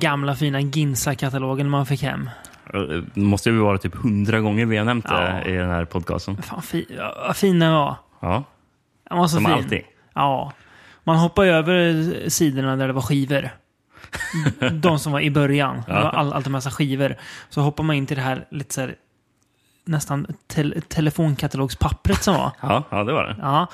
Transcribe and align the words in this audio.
gamla 0.00 0.34
fina 0.36 0.60
Ginsa-katalogen 0.60 1.70
man 1.70 1.86
fick 1.86 2.02
hem? 2.02 2.30
Det 3.14 3.20
måste 3.20 3.50
ju 3.50 3.58
vara 3.58 3.78
typ 3.78 3.94
hundra 3.94 4.40
gånger 4.40 4.66
vi 4.66 4.76
har 4.76 4.84
nämnt 4.84 5.08
det 5.08 5.42
Ja. 5.44 5.50
i 5.50 5.56
den 5.56 5.70
här 5.70 5.84
podcasten. 5.84 6.42
Fan, 6.42 6.62
fi, 6.62 6.86
ja, 6.98 7.14
vad 7.26 7.36
fin 7.36 7.58
den 7.58 7.72
var. 7.72 7.96
Ja, 8.20 8.44
Den 9.08 9.18
var 9.18 9.26
så 9.28 9.34
som 9.36 9.44
fin. 9.44 9.54
alltid. 9.54 9.82
Ja. 10.14 10.52
Man 11.04 11.16
hoppar 11.16 11.44
över 11.46 12.04
sidorna 12.28 12.76
där 12.76 12.86
det 12.86 12.92
var 12.92 13.02
skivor. 13.02 13.48
De 14.72 14.98
som 14.98 15.12
var 15.12 15.20
i 15.20 15.30
början. 15.30 15.82
Det 15.86 15.92
var 15.92 16.00
all, 16.00 16.32
alltid 16.32 16.52
massa 16.52 16.70
skivor. 16.70 17.16
Så 17.48 17.60
hoppar 17.60 17.84
man 17.84 17.96
in 17.96 18.06
till 18.06 18.16
det 18.16 18.22
här 18.22 18.46
lite 18.50 18.74
så 18.74 18.80
här, 18.80 18.94
nästan 19.84 20.26
tel 20.46 20.82
telefonkatalogspappret 20.88 22.22
som 22.22 22.34
var. 22.34 22.50
Ja, 22.60 22.82
ja, 22.90 23.04
det 23.04 23.12
var 23.12 23.24
det. 23.24 23.36
Ja. 23.40 23.66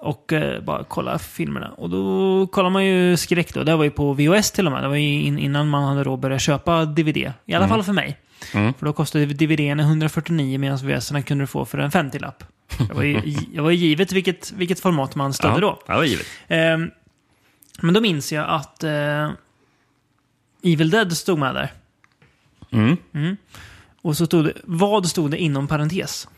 Och 0.00 0.32
eh, 0.32 0.62
bara 0.62 0.84
kolla 0.84 1.18
filmerna. 1.18 1.68
Och 1.70 1.90
då 1.90 2.46
kollar 2.46 2.70
man 2.70 2.86
ju 2.86 3.16
skräck 3.16 3.54
då. 3.54 3.64
Det 3.64 3.76
var 3.76 3.84
ju 3.84 3.90
på 3.90 4.12
VHS 4.12 4.50
till 4.50 4.66
och 4.66 4.72
med. 4.72 4.82
Det 4.82 4.88
var 4.88 4.96
ju 4.96 5.22
in, 5.22 5.38
innan 5.38 5.68
man 5.68 5.84
hade 5.84 6.04
då 6.04 6.16
börjat 6.16 6.42
köpa 6.42 6.84
DVD. 6.84 7.32
I 7.44 7.54
alla 7.54 7.68
fall 7.68 7.82
för 7.82 7.92
mig. 7.92 8.18
Mm. 8.54 8.74
För 8.74 8.86
då 8.86 8.92
kostade 8.92 9.26
DVDn 9.26 9.80
149 9.80 10.58
medan 10.58 10.78
VHS 10.78 11.08
kunde 11.26 11.42
du 11.42 11.46
få 11.46 11.64
för 11.64 11.78
en 11.78 11.90
50-lapp. 11.90 12.44
Det 12.88 12.94
var 12.94 13.02
ju, 13.02 13.20
det 13.54 13.60
var 13.60 13.70
ju 13.70 13.76
givet 13.76 14.12
vilket, 14.12 14.52
vilket 14.52 14.80
format 14.80 15.14
man 15.14 15.32
stödde 15.32 15.54
ja, 15.54 15.60
då. 15.60 15.78
Det 15.86 15.92
var 15.92 16.04
givet. 16.04 16.26
Ehm, 16.48 16.90
men 17.80 17.94
då 17.94 18.00
minns 18.00 18.32
jag 18.32 18.48
att 18.48 18.84
eh, 18.84 19.30
Evil 20.62 20.90
Dead 20.90 21.16
stod 21.16 21.38
med 21.38 21.54
där. 21.54 21.72
Mm. 23.12 23.36
Och 24.02 24.16
så 24.16 24.26
stod 24.26 24.44
det, 24.44 24.52
vad 24.64 25.06
stod 25.06 25.30
det 25.30 25.38
inom 25.38 25.68
parentes? 25.68 26.28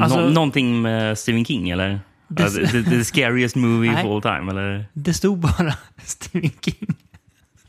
Alltså- 0.00 0.20
Nå- 0.20 0.28
någonting 0.28 0.82
med 0.82 1.18
Stephen 1.18 1.44
King, 1.44 1.70
eller? 1.70 2.00
Det- 2.30 2.42
Ja, 2.42 2.48
the, 2.68 2.82
the 2.82 3.04
scariest 3.04 3.56
movie 3.56 3.92
Nej. 3.92 4.04
of 4.04 4.10
all 4.10 4.22
time, 4.38 4.50
eller? 4.50 4.86
Det 4.92 5.14
stod 5.14 5.38
bara 5.38 5.74
Stephen 6.04 6.50
King. 6.60 6.94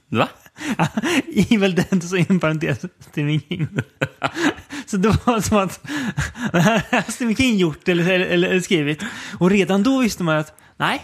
Va? 0.10 0.28
Evil 1.52 1.76
Dead 1.76 2.04
så 2.04 2.16
inom 2.16 2.40
parentes 2.40 2.86
Stephen 3.00 3.40
King. 3.50 3.68
så 4.86 4.98
det 4.98 5.10
var 5.26 5.42
som 5.42 5.58
att 5.58 5.88
det 6.52 6.60
här 6.62 6.84
har 6.92 7.12
Stephen 7.12 7.36
King 7.36 7.58
gjort 7.58 7.88
eller, 7.88 8.10
eller, 8.14 8.26
eller 8.26 8.60
skrivit. 8.60 9.04
Och 9.40 9.50
redan 9.50 9.84
då 9.84 10.00
visste 10.00 10.24
man 10.24 10.38
att 10.38 10.54
nej, 10.78 11.02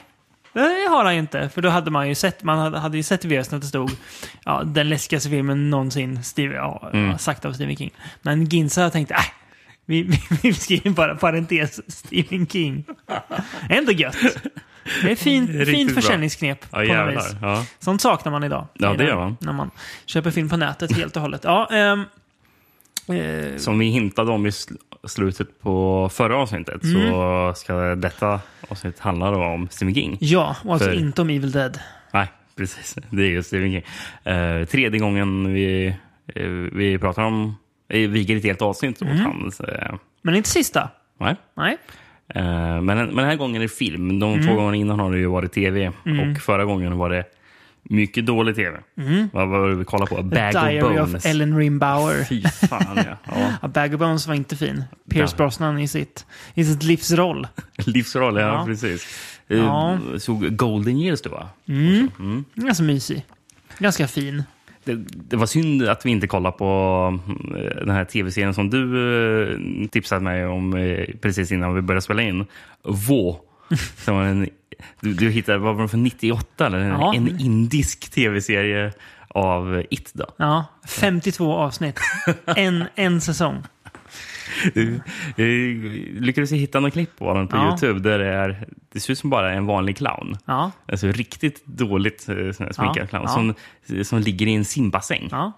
det 0.54 0.88
har 0.90 1.06
han 1.06 1.14
inte. 1.14 1.50
För 1.50 1.62
då 1.62 1.70
hade 1.70 1.92
man 1.92 2.08
ju 2.10 2.16
sett, 2.16 2.44
man 2.44 2.60
hade, 2.60 2.80
hade 2.80 2.98
ju 2.98 3.04
sett 3.04 3.26
i 3.26 3.28
VHS 3.28 3.54
att 3.54 3.62
det 3.62 3.68
stod 3.68 3.92
ja, 4.46 4.64
den 4.64 4.90
läskigaste 4.90 5.30
filmen 5.30 5.70
någonsin 5.70 6.24
Steve, 6.24 6.56
ja, 6.56 6.90
Mm. 6.94 7.18
sagt 7.18 7.46
av 7.46 7.54
Stephen 7.54 7.76
King. 7.78 7.92
Men 8.22 8.46
Ginsa 8.46 8.90
tänkte, 8.90 9.14
nej, 9.14 9.26
vi, 9.88 10.02
vi, 10.04 10.20
vi 10.44 10.54
skriver 10.54 10.90
bara 10.90 11.16
parentes 11.16 11.82
Stephen 11.98 12.48
King. 12.48 12.86
Ändå 13.70 13.92
gött. 13.92 14.18
Det 15.02 15.12
är 15.12 15.16
fin, 15.26 15.46
Det 15.46 15.62
är 15.62 15.66
fint 15.66 15.94
försäljningsknep 15.94 16.66
Ja, 16.72 16.84
jävlar. 16.84 17.24
Ja. 17.42 17.66
Sånt 17.80 18.02
saknar 18.02 18.32
man 18.32 18.44
idag. 18.44 18.68
Ja, 18.74 18.94
det 18.94 19.04
gör 19.04 19.16
man. 19.16 19.38
När 19.42 19.54
man 19.54 19.72
köper 20.06 20.32
film 20.32 20.50
på 20.50 20.58
nätet 20.58 20.96
helt 20.98 21.16
och 21.16 21.22
hållet. 21.22 21.42
Ja, 21.44 21.70
ehm, 21.72 22.04
eh, 23.18 23.58
Som 23.58 23.80
vi 23.80 23.86
hintade 23.86 24.32
om 24.32 24.46
i 24.46 24.50
sl- 24.50 24.78
slutet 25.08 25.62
på 25.62 26.10
förra 26.14 26.38
avsnittet 26.38 26.84
Mm. 26.84 27.10
så 27.12 27.54
ska 27.56 27.74
detta 27.96 28.40
avsnitt 28.70 29.00
handla 29.00 29.30
om 29.30 29.68
Stephen 29.72 29.96
King. 29.96 30.18
ja, 30.20 30.56
och 30.64 30.74
alltså 30.74 30.90
För- 30.90 30.96
inte 31.00 31.22
om 31.22 31.30
Evil 31.30 31.52
Dead. 31.52 31.80
Nej, 32.14 32.28
precis. 32.56 32.96
Det 33.10 33.22
är 33.24 33.30
ju 33.30 33.44
Stephen 33.44 33.72
King. 33.72 33.84
Eh, 34.34 34.66
tredje 34.66 35.00
gången 35.00 35.54
vi, 35.54 35.88
eh, 36.36 36.44
vi 36.74 36.98
pratar 37.00 37.24
om, 37.24 37.56
eh, 37.90 38.10
viger 38.10 38.38
ett 38.38 38.44
helt 38.44 38.62
avsnitt 38.62 39.02
Mm. 39.02 39.14
åt 39.16 39.22
hans... 39.34 39.60
Eh, 39.60 39.96
Men 40.22 40.36
inte 40.36 40.50
sista. 40.50 40.90
nej. 41.20 41.36
Nej. 41.58 41.78
Eh, 42.36 42.44
men, 42.44 42.86
men 42.86 43.16
den 43.16 43.26
här 43.26 43.36
gången 43.36 43.56
är 43.56 43.60
det 43.60 43.68
film. 43.74 44.20
De 44.20 44.34
Mm. 44.34 44.48
två 44.48 44.56
gångerna 44.56 44.76
innan 44.76 45.00
har 45.00 45.12
det 45.12 45.18
ju 45.18 45.28
varit 45.28 45.52
tv. 45.54 45.88
Och 45.88 46.42
förra 46.42 46.66
gången 46.66 46.98
var 46.98 47.10
det 47.10 47.24
mycket 47.90 48.26
dålig 48.26 48.56
tv. 48.56 48.78
Vad 49.34 49.48
var 49.48 49.70
det 49.70 49.76
vi 49.76 49.86
kollade 49.86 50.10
på? 50.10 50.18
A 50.18 50.24
Bag 50.24 50.56
Mm. 50.56 50.66
Diary 50.66 50.82
of 50.82 51.04
of, 51.04 51.10
Bones. 51.12 51.26
Ellen 51.26 51.58
Rimbauer. 51.58 52.24
Fy 52.24 52.42
fan, 52.42 52.86
ja. 52.96 53.04
ja. 53.36 53.54
A 53.62 53.68
Bag 53.68 53.94
of 53.94 54.00
Bones 54.00 54.28
var 54.28 54.36
inte 54.36 54.56
fin. 54.56 54.84
Pierce 55.10 55.32
Ja. 55.34 55.38
Brosnan 55.38 55.80
i 55.80 55.88
sitt, 55.88 56.26
i 56.54 56.66
sitt 56.66 56.84
livsroll. 56.84 57.48
Livsroll, 57.86 58.36
ja, 58.36 58.42
Ja. 58.48 58.66
precis. 58.66 59.08
Eh, 59.48 59.58
Ja. 59.58 60.00
Såg 60.20 60.56
Golden 60.58 60.98
Years 60.98 61.22
då, 61.22 61.30
va? 61.30 61.50
Ganska 62.56 62.84
mysig. 62.84 63.26
Ganska 63.80 64.08
fin. 64.08 64.44
Det, 64.88 64.96
det 65.30 65.36
var 65.36 65.46
synd 65.46 65.88
att 65.88 66.06
vi 66.06 66.10
inte 66.10 66.28
kollade 66.28 66.58
på 66.58 67.20
eh, 67.58 67.86
den 67.86 67.90
här 67.90 68.06
tv-serien 68.06 68.54
som 68.54 68.70
du 68.70 68.84
eh, 69.52 69.88
tipsade 69.90 70.22
mig 70.22 70.46
om 70.46 70.74
eh, 70.74 71.06
precis 71.22 71.52
innan 71.52 71.76
vi 71.76 71.82
började 71.82 72.02
spela 72.02 72.22
in. 72.22 72.46
Vå. 72.84 73.40
Som 73.98 74.16
var 74.16 74.24
en, 74.24 74.50
du, 75.02 75.14
du 75.14 75.30
hittade, 75.30 75.58
vad 75.58 75.76
var 75.76 75.82
det 75.84 75.90
för 75.90 75.98
98? 75.98 76.66
Eller? 76.66 76.80
Ja. 76.80 77.14
En 77.16 77.40
indisk 77.40 78.12
tv-serie 78.12 78.94
av 79.28 79.84
It. 79.90 80.12
Då. 80.14 80.26
Ja, 80.38 80.66
52 80.88 81.54
avsnitt. 81.54 82.00
En, 82.46 82.84
en 82.96 83.22
säsong. 83.22 83.64
Du, 84.74 84.96
eh, 85.38 86.22
lyckades 86.22 86.52
jag 86.52 86.58
hitta 86.58 86.80
något 86.80 86.94
klipp 86.94 87.18
på 87.20 87.34
den 87.34 87.48
på 87.48 87.58
Ja. 87.58 87.68
Youtube 87.68 88.00
där 88.00 88.20
det, 88.20 88.28
är, 88.34 88.68
det 88.94 89.00
ser 89.00 89.12
ut 89.14 89.20
som 89.20 89.30
bara 89.30 89.54
en 89.54 89.66
vanlig 89.66 89.98
clown. 89.98 90.38
Ja, 90.46 90.72
Alltså 90.92 91.08
riktigt 91.08 91.66
dåligt 91.66 92.30
eh, 92.30 92.36
sminkad 92.72 92.98
Ja, 92.98 93.08
clown. 93.08 93.28
Som, 93.28 93.54
som 94.04 94.20
ligger 94.20 94.48
i 94.48 94.54
en 94.54 94.66
simbassäng. 94.66 95.28
ja. 95.32 95.54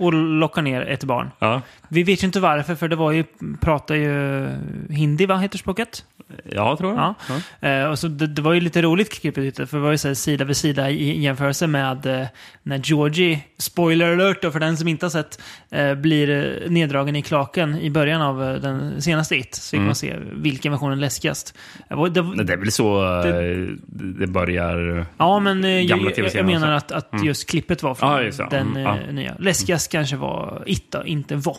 Och 0.00 0.12
lockar 0.12 0.62
ner 0.62 0.80
ett 0.82 1.04
barn. 1.04 1.30
Ja. 1.38 1.62
Vi 1.88 2.02
vet 2.02 2.22
ju 2.22 2.26
inte 2.26 2.40
varför, 2.40 2.74
för 2.74 2.88
det 2.88 2.96
var 2.96 3.12
ju, 3.12 3.24
pratar 3.60 3.94
ju 3.94 4.46
hindi, 4.90 5.26
vad 5.26 5.40
heter 5.40 5.58
språket? 5.58 6.04
Ja, 6.50 6.76
tror 6.76 6.94
jag. 6.94 7.14
Ja. 7.60 7.68
Eh, 7.68 7.84
och 7.90 7.98
så 7.98 8.08
det, 8.08 8.26
det 8.26 8.42
var 8.42 8.52
ju 8.52 8.60
lite 8.60 8.82
roligt 8.82 9.12
klippet, 9.20 9.56
för 9.70 9.76
det 9.76 9.82
var 9.82 9.90
ju 9.90 9.98
så 9.98 10.08
här 10.08 10.14
sida 10.14 10.44
vid 10.44 10.56
sida 10.56 10.90
i, 10.90 11.20
jämförelse 11.22 11.66
med 11.66 12.06
eh, 12.06 12.26
när 12.62 12.78
Georgie, 12.84 13.40
spoiler 13.58 14.12
alert 14.12 14.42
då, 14.42 14.50
för 14.50 14.60
den 14.60 14.76
som 14.76 14.88
inte 14.88 15.06
har 15.06 15.10
sett, 15.10 15.42
eh, 15.70 15.94
blir 15.94 16.62
neddragen 16.68 17.16
i 17.16 17.22
klaken 17.22 17.78
i 17.78 17.90
början 17.90 18.22
av 18.22 18.38
den 18.62 19.02
senaste 19.02 19.36
It. 19.36 19.54
Så 19.54 19.70
fick 19.70 19.80
man 19.80 19.94
se 19.94 20.16
vilken 20.32 20.72
version 20.72 20.92
är 20.92 20.96
läskigast. 20.96 21.54
Det 21.88 21.94
det, 22.10 22.44
Det 22.44 22.52
är 22.52 22.56
väl 22.56 22.72
så 22.72 23.02
Det- 23.22 23.68
det 24.20 24.26
börjar... 24.26 25.06
ja, 25.18 25.38
men 25.40 25.62
gamla 25.86 26.10
jag, 26.16 26.34
jag, 26.34 26.46
menar 26.46 26.72
att, 26.72 26.92
att 26.92 27.24
just 27.24 27.50
klippet 27.50 27.82
var 27.82 27.94
från 27.94 28.10
Ja, 28.10 28.18
det. 28.18 28.46
den 28.50 28.66
Mm, 28.70 28.82
ja. 28.82 28.96
nya. 29.12 29.34
Läskigast 29.38 29.89
kanske 29.90 30.16
var 30.16 30.62
It 30.66 30.90
då, 30.90 31.06
inte 31.06 31.36
var. 31.36 31.56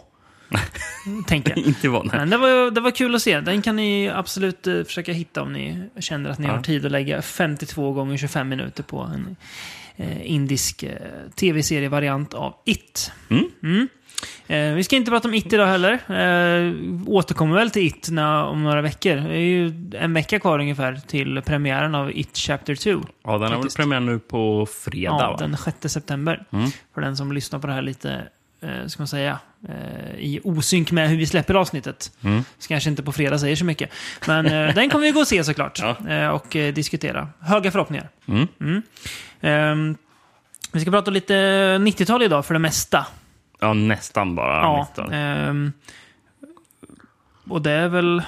Tänker 1.28 1.58
inte 1.68 1.90
var 1.90 2.04
nej. 2.04 2.12
Men 2.20 2.30
det 2.30 2.38
var, 2.38 2.72
det 2.72 2.82
var 2.82 2.92
kul 2.92 3.16
att 3.16 3.22
se. 3.22 3.40
Den 3.42 3.62
kan 3.62 3.76
ni 3.76 4.10
absolut 4.10 4.68
eh, 4.68 4.84
försöka 4.84 5.14
hitta 5.14 5.42
om 5.42 5.54
ni 5.54 5.84
känner 6.00 6.30
att 6.30 6.40
ni 6.40 6.48
Ja. 6.48 6.52
har 6.56 6.62
tid 6.62 6.86
att 6.86 6.92
lägga 6.92 7.22
52 7.22 7.94
gånger 7.94 8.18
25 8.18 8.50
minuter 8.50 8.84
på 8.84 9.00
en 9.00 9.36
eh, 9.98 10.32
indisk 10.32 10.84
eh, 10.84 10.92
tv-serievariant 11.36 12.34
av 12.34 12.54
It. 12.66 13.12
Mm. 13.30 13.88
Eh, 14.48 14.74
vi 14.74 14.84
ska 14.84 14.96
inte 14.96 15.12
prata 15.12 15.28
om 15.28 15.34
It 15.34 15.54
idag 15.54 15.68
heller. 15.68 15.92
Eh, 15.94 16.74
återkommer 17.08 17.56
väl 17.56 17.72
till 17.72 17.88
It 17.88 18.10
när, 18.12 18.44
om 18.44 18.64
några 18.64 18.82
veckor. 18.82 19.16
Det 19.16 19.36
är 19.36 19.40
ju 19.40 19.92
en 20.00 20.14
vecka 20.14 20.40
kvar 20.40 20.60
ungefär 20.60 21.02
till 21.08 21.42
premiären 21.46 21.96
av 21.96 22.12
It 22.12 22.38
Chapter 22.38 22.76
2. 22.76 22.90
Ja, 23.24 23.38
den 23.38 23.52
har 23.52 23.60
väl 23.60 23.70
premiär 23.76 24.00
nu 24.00 24.20
på 24.20 24.68
fredag, 24.84 25.18
Ja, 25.20 25.32
va? 25.32 25.38
den 25.40 25.58
6 25.58 25.94
september. 25.94 26.44
Mm. 26.52 26.70
För 26.94 27.02
den 27.02 27.18
som 27.18 27.32
lyssnar 27.32 27.60
på 27.60 27.68
det 27.68 27.74
här 27.74 27.82
lite, 27.82 28.24
eh, 28.62 28.88
ska 28.88 29.02
man 29.02 29.08
säga, 29.08 29.40
eh, 29.70 30.16
i 30.20 30.40
osynk 30.44 30.92
med 30.92 31.10
hur 31.10 31.18
vi 31.18 31.26
släpper 31.26 31.54
avsnittet. 31.54 32.12
Mm. 32.24 32.44
Så 32.60 32.68
kanske 32.68 32.90
inte 32.90 33.04
på 33.04 33.12
fredag 33.12 33.40
säger 33.40 33.56
så 33.56 33.66
mycket. 33.66 33.90
Men 34.28 34.46
eh, 34.46 34.76
den 34.76 34.90
kommer 34.90 35.06
vi 35.06 35.12
gå 35.12 35.20
och 35.20 35.28
se 35.28 35.44
såklart. 35.44 35.80
Ja. 35.82 36.10
Eh, 36.10 36.28
och 36.30 36.56
eh, 36.56 36.74
diskutera. 36.74 37.28
Höga 37.40 37.72
förhoppningar. 37.72 38.10
Mm. 38.28 38.82
Ehm, 39.42 39.96
vi 40.72 40.80
ska 40.82 40.92
prata 40.92 41.12
lite 41.12 41.34
90-tal 41.78 42.24
idag 42.24 42.46
för 42.46 42.54
det 42.54 42.60
mesta. 42.60 43.06
Ja, 43.62 43.74
nästan 43.74 44.36
bara. 44.36 44.62
Ja. 44.62 44.78
nästan. 44.80 45.14
ehm, 45.14 45.72
och 47.50 47.62
det 47.62 47.72
är 47.72 47.88
väl... 47.88 48.22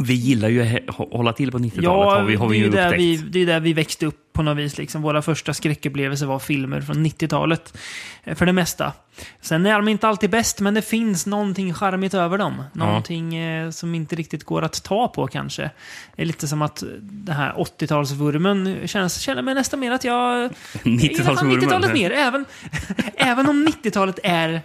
Vi 0.00 0.14
gillar 0.14 0.48
ju 0.48 0.80
att 0.88 0.94
hålla 0.96 1.32
till 1.32 1.50
på 1.52 1.58
90-talet, 1.58 1.84
Ja, 1.84 2.14
har 2.18 2.22
vi, 2.22 2.34
har 2.34 2.48
vi 2.48 2.58
ju 2.58 2.70
där 2.70 2.86
upptäckt. 2.86 3.00
vi, 3.00 3.16
det 3.16 3.38
är 3.42 3.46
där 3.46 3.60
vi 3.60 3.72
växte 3.72 4.06
upp 4.06 4.32
på 4.32 4.42
något 4.42 4.56
vis. 4.58 4.78
Liksom. 4.78 5.02
Våra 5.02 5.22
första 5.22 5.54
skräckupplevelser 5.54 6.26
var 6.26 6.38
filmer 6.38 6.80
från 6.80 7.06
90-talet. 7.06 7.78
eh, 8.24 8.34
För 8.34 8.46
det 8.46 8.52
mesta. 8.52 8.92
Sen 9.40 9.66
är 9.66 9.74
de 9.74 9.88
inte 9.88 10.08
alltid 10.08 10.30
bäst, 10.30 10.60
men 10.60 10.74
det 10.74 10.82
finns 10.82 11.26
någonting 11.26 11.74
charmigt 11.74 12.14
över 12.14 12.38
dem. 12.38 12.62
Någonting 12.72 13.36
eh, 13.36 13.70
som 13.70 13.94
inte 13.94 14.16
riktigt 14.16 14.44
går 14.44 14.62
att 14.62 14.82
ta 14.84 15.08
på 15.08 15.26
kanske. 15.26 15.70
Det 16.16 16.22
är 16.22 16.26
lite 16.26 16.48
som 16.48 16.62
att 16.62 16.82
den 17.00 17.36
här 17.36 17.52
80-talsvurmen 17.52 18.86
känns, 18.86 19.20
känner 19.20 19.42
mig 19.42 19.54
nästan 19.54 19.80
mer 19.80 19.92
att 19.92 20.04
jag... 20.04 20.50
90-talsvurmen. 20.82 21.60
90-talet 21.60 21.92
mer. 21.92 22.10
Även, 22.10 22.44
även 23.16 23.48
om 23.48 23.68
90-talet 23.82 24.18
är 24.22 24.60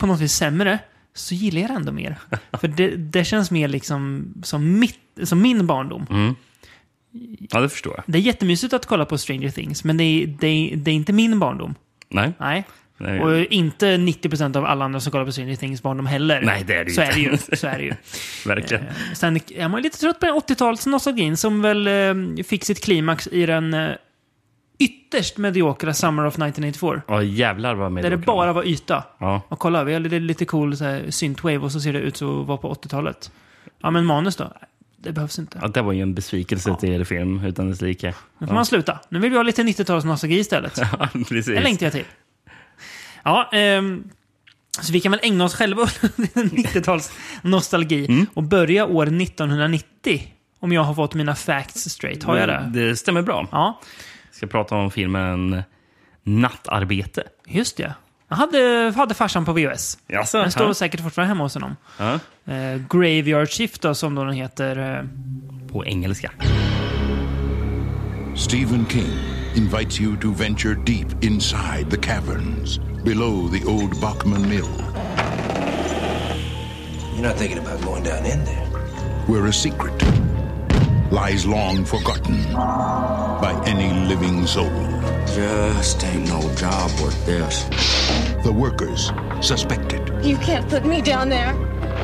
på 0.00 0.06
något 0.06 0.20
vis 0.20 0.32
sämre, 0.32 0.78
så 1.14 1.34
gillar 1.34 1.60
jag 1.60 1.70
det 1.70 1.74
ändå 1.74 1.92
mer. 1.92 2.18
För 2.60 2.68
det, 2.68 2.96
det 2.96 3.24
känns 3.24 3.50
mer 3.50 3.68
liksom 3.68 4.34
som, 4.42 4.78
mitt, 4.78 4.98
som 5.22 5.42
min 5.42 5.66
barndom. 5.66 6.06
Mm. 6.10 6.34
Ja, 7.50 7.60
det 7.60 7.68
förstår 7.68 7.94
jag. 7.96 8.04
Det 8.06 8.18
är 8.18 8.22
jättemysigt 8.22 8.72
att 8.72 8.86
kolla 8.86 9.04
på 9.04 9.18
Stranger 9.18 9.50
Things, 9.50 9.84
men 9.84 9.96
det 9.96 10.04
är, 10.04 10.26
det 10.26 10.46
är, 10.46 10.76
det 10.76 10.90
är 10.90 10.94
inte 10.94 11.12
min 11.12 11.38
barndom. 11.38 11.74
Nej. 12.08 12.32
Nej. 12.38 12.64
Nej. 13.02 13.20
Och 13.20 13.38
inte 13.38 13.86
90% 13.96 14.56
av 14.56 14.64
alla 14.64 14.84
andra 14.84 15.00
som 15.00 15.12
kollar 15.12 15.24
på 15.24 15.32
Stranger 15.32 15.56
Things 15.56 15.82
barndom 15.82 16.06
heller. 16.06 16.42
Nej, 16.42 16.64
det 16.66 16.74
är 16.74 16.84
det 16.84 16.90
ju 16.90 16.94
så 16.94 17.02
inte. 17.02 17.12
Är 17.12 17.16
det 17.16 17.20
ju. 17.20 17.56
Så 17.56 17.66
är 17.66 17.78
det 17.78 17.84
ju. 17.84 17.94
Verkligen. 18.46 18.84
Eh, 18.84 18.92
Sen 19.14 19.40
är 19.54 19.68
man 19.68 19.82
lite 19.82 19.98
trött 19.98 20.20
på 20.20 20.26
den 20.26 20.34
80-talsnostalgin 20.34 21.36
som 21.36 21.62
väl 21.62 21.86
eh, 21.86 22.44
fick 22.44 22.64
sitt 22.64 22.84
klimax 22.84 23.26
i 23.26 23.46
den 23.46 23.74
eh, 23.74 23.90
ytterst 24.80 25.36
mediokra 25.38 25.94
Summer 25.94 26.26
of 26.26 26.34
1984. 26.34 27.02
Ja, 27.08 27.22
jävlar 27.22 27.74
vad 27.74 27.92
med 27.92 28.04
Där 28.04 28.10
det 28.10 28.16
bara 28.16 28.52
var 28.52 28.64
yta. 28.68 29.04
Ja. 29.18 29.42
Och 29.48 29.58
kolla, 29.58 29.84
vi 29.84 29.92
har 29.92 30.00
lite, 30.00 30.18
lite 30.18 30.44
cool 30.44 30.76
så 30.76 30.84
här, 30.84 31.10
synthwave 31.10 31.58
och 31.58 31.72
så 31.72 31.80
ser 31.80 31.92
det 31.92 31.98
ut 31.98 32.16
som 32.16 32.40
att 32.40 32.46
vara 32.46 32.58
på 32.58 32.74
80-talet. 32.74 33.30
Ja, 33.82 33.90
men 33.90 34.04
manus 34.06 34.36
då? 34.36 34.52
Det 34.96 35.12
behövs 35.12 35.38
inte. 35.38 35.58
ja, 35.62 35.68
det 35.68 35.82
var 35.82 35.92
ju 35.92 36.02
en 36.02 36.14
besvikelse 36.14 36.76
till 36.80 37.04
film 37.04 37.44
utan 37.44 37.70
dess 37.70 37.80
like. 37.80 38.14
Nu 38.38 38.46
får 38.46 38.54
man 38.54 38.66
sluta. 38.66 38.98
Nu 39.08 39.18
vill 39.18 39.30
vi 39.30 39.36
ha 39.36 39.42
lite 39.42 39.62
90-tals 39.62 40.04
nostalgi 40.04 40.38
istället. 40.38 40.78
Ja, 40.98 41.08
precis. 41.28 41.46
Det 41.46 41.60
längtar 41.60 41.86
jag 41.86 41.92
till. 41.92 42.04
Ja, 43.22 43.50
ehm, 43.52 44.04
så 44.80 44.92
vi 44.92 45.00
kan 45.00 45.12
väl 45.12 45.20
ägna 45.22 45.44
oss 45.44 45.54
själva 45.54 45.82
åt 45.82 46.00
90-tals 46.34 47.12
nostalgi 47.42 48.06
Mm. 48.08 48.26
och 48.34 48.42
börja 48.42 48.86
år 48.86 49.06
1990. 49.06 50.22
Om 50.62 50.72
jag 50.72 50.82
har 50.82 50.94
fått 50.94 51.14
mina 51.14 51.34
facts 51.34 51.90
straight. 51.90 52.22
Har 52.22 52.36
jag 52.36 52.48
det? 52.48 52.70
Det 52.74 52.96
stämmer 52.96 53.22
bra. 53.22 53.46
Ja, 53.52 53.80
ska 54.40 54.46
prata 54.46 54.74
om 54.76 54.90
filmen 54.90 55.62
Nattarbete. 56.22 57.22
just 57.46 57.76
det. 57.76 57.94
Jag 58.28 58.36
hade, 58.36 58.92
hade 58.96 59.14
farsan 59.14 59.44
på 59.44 59.52
VHS. 59.52 59.98
Jaså? 60.06 60.38
Den 60.38 60.50
står 60.50 60.66
ja. 60.66 60.74
säkert 60.74 61.00
fortfarande 61.00 61.28
hemma 61.28 61.44
hos 61.44 61.54
honom. 61.54 61.76
Ja. 61.98 62.12
Eh, 62.54 62.80
Graveyard 62.90 63.48
Shift 63.48 63.82
då, 63.82 63.94
som 63.94 64.14
då 64.14 64.24
den 64.24 64.34
heter. 64.34 64.98
Eh, 64.98 65.04
På 65.72 65.86
engelska. 65.86 66.30
Stephen 68.36 68.86
King 68.90 69.10
invites 69.56 70.00
you 70.00 70.16
to 70.20 70.32
venture 70.32 70.74
deep 70.86 71.24
inside 71.24 71.90
the 71.90 71.96
caverns 71.96 72.78
below 73.04 73.48
the 73.52 73.64
old 73.66 74.00
Bachman 74.00 74.48
Mill, 74.48 74.68
You're 77.16 77.28
not 77.28 77.36
thinking 77.38 77.58
about 77.58 77.82
going 77.84 78.04
down 78.04 78.24
in 78.26 78.44
there. 78.44 78.66
where 79.26 79.48
a 79.48 79.52
secret 79.52 80.02
lies 81.10 81.44
long 81.46 81.84
forgotten 81.84 82.42
by 82.52 83.60
any 83.66 83.92
living 84.06 84.46
soul. 84.46 84.70
Just 85.26 86.02
ain't 86.04 86.28
no 86.28 86.40
job 86.54 86.90
worth 87.00 87.26
this. 87.26 87.64
The 88.44 88.52
workers 88.52 89.10
suspected. 89.40 90.02
You 90.24 90.36
can't 90.38 90.68
put 90.68 90.84
me 90.84 91.00
down 91.00 91.28
there. 91.28 91.54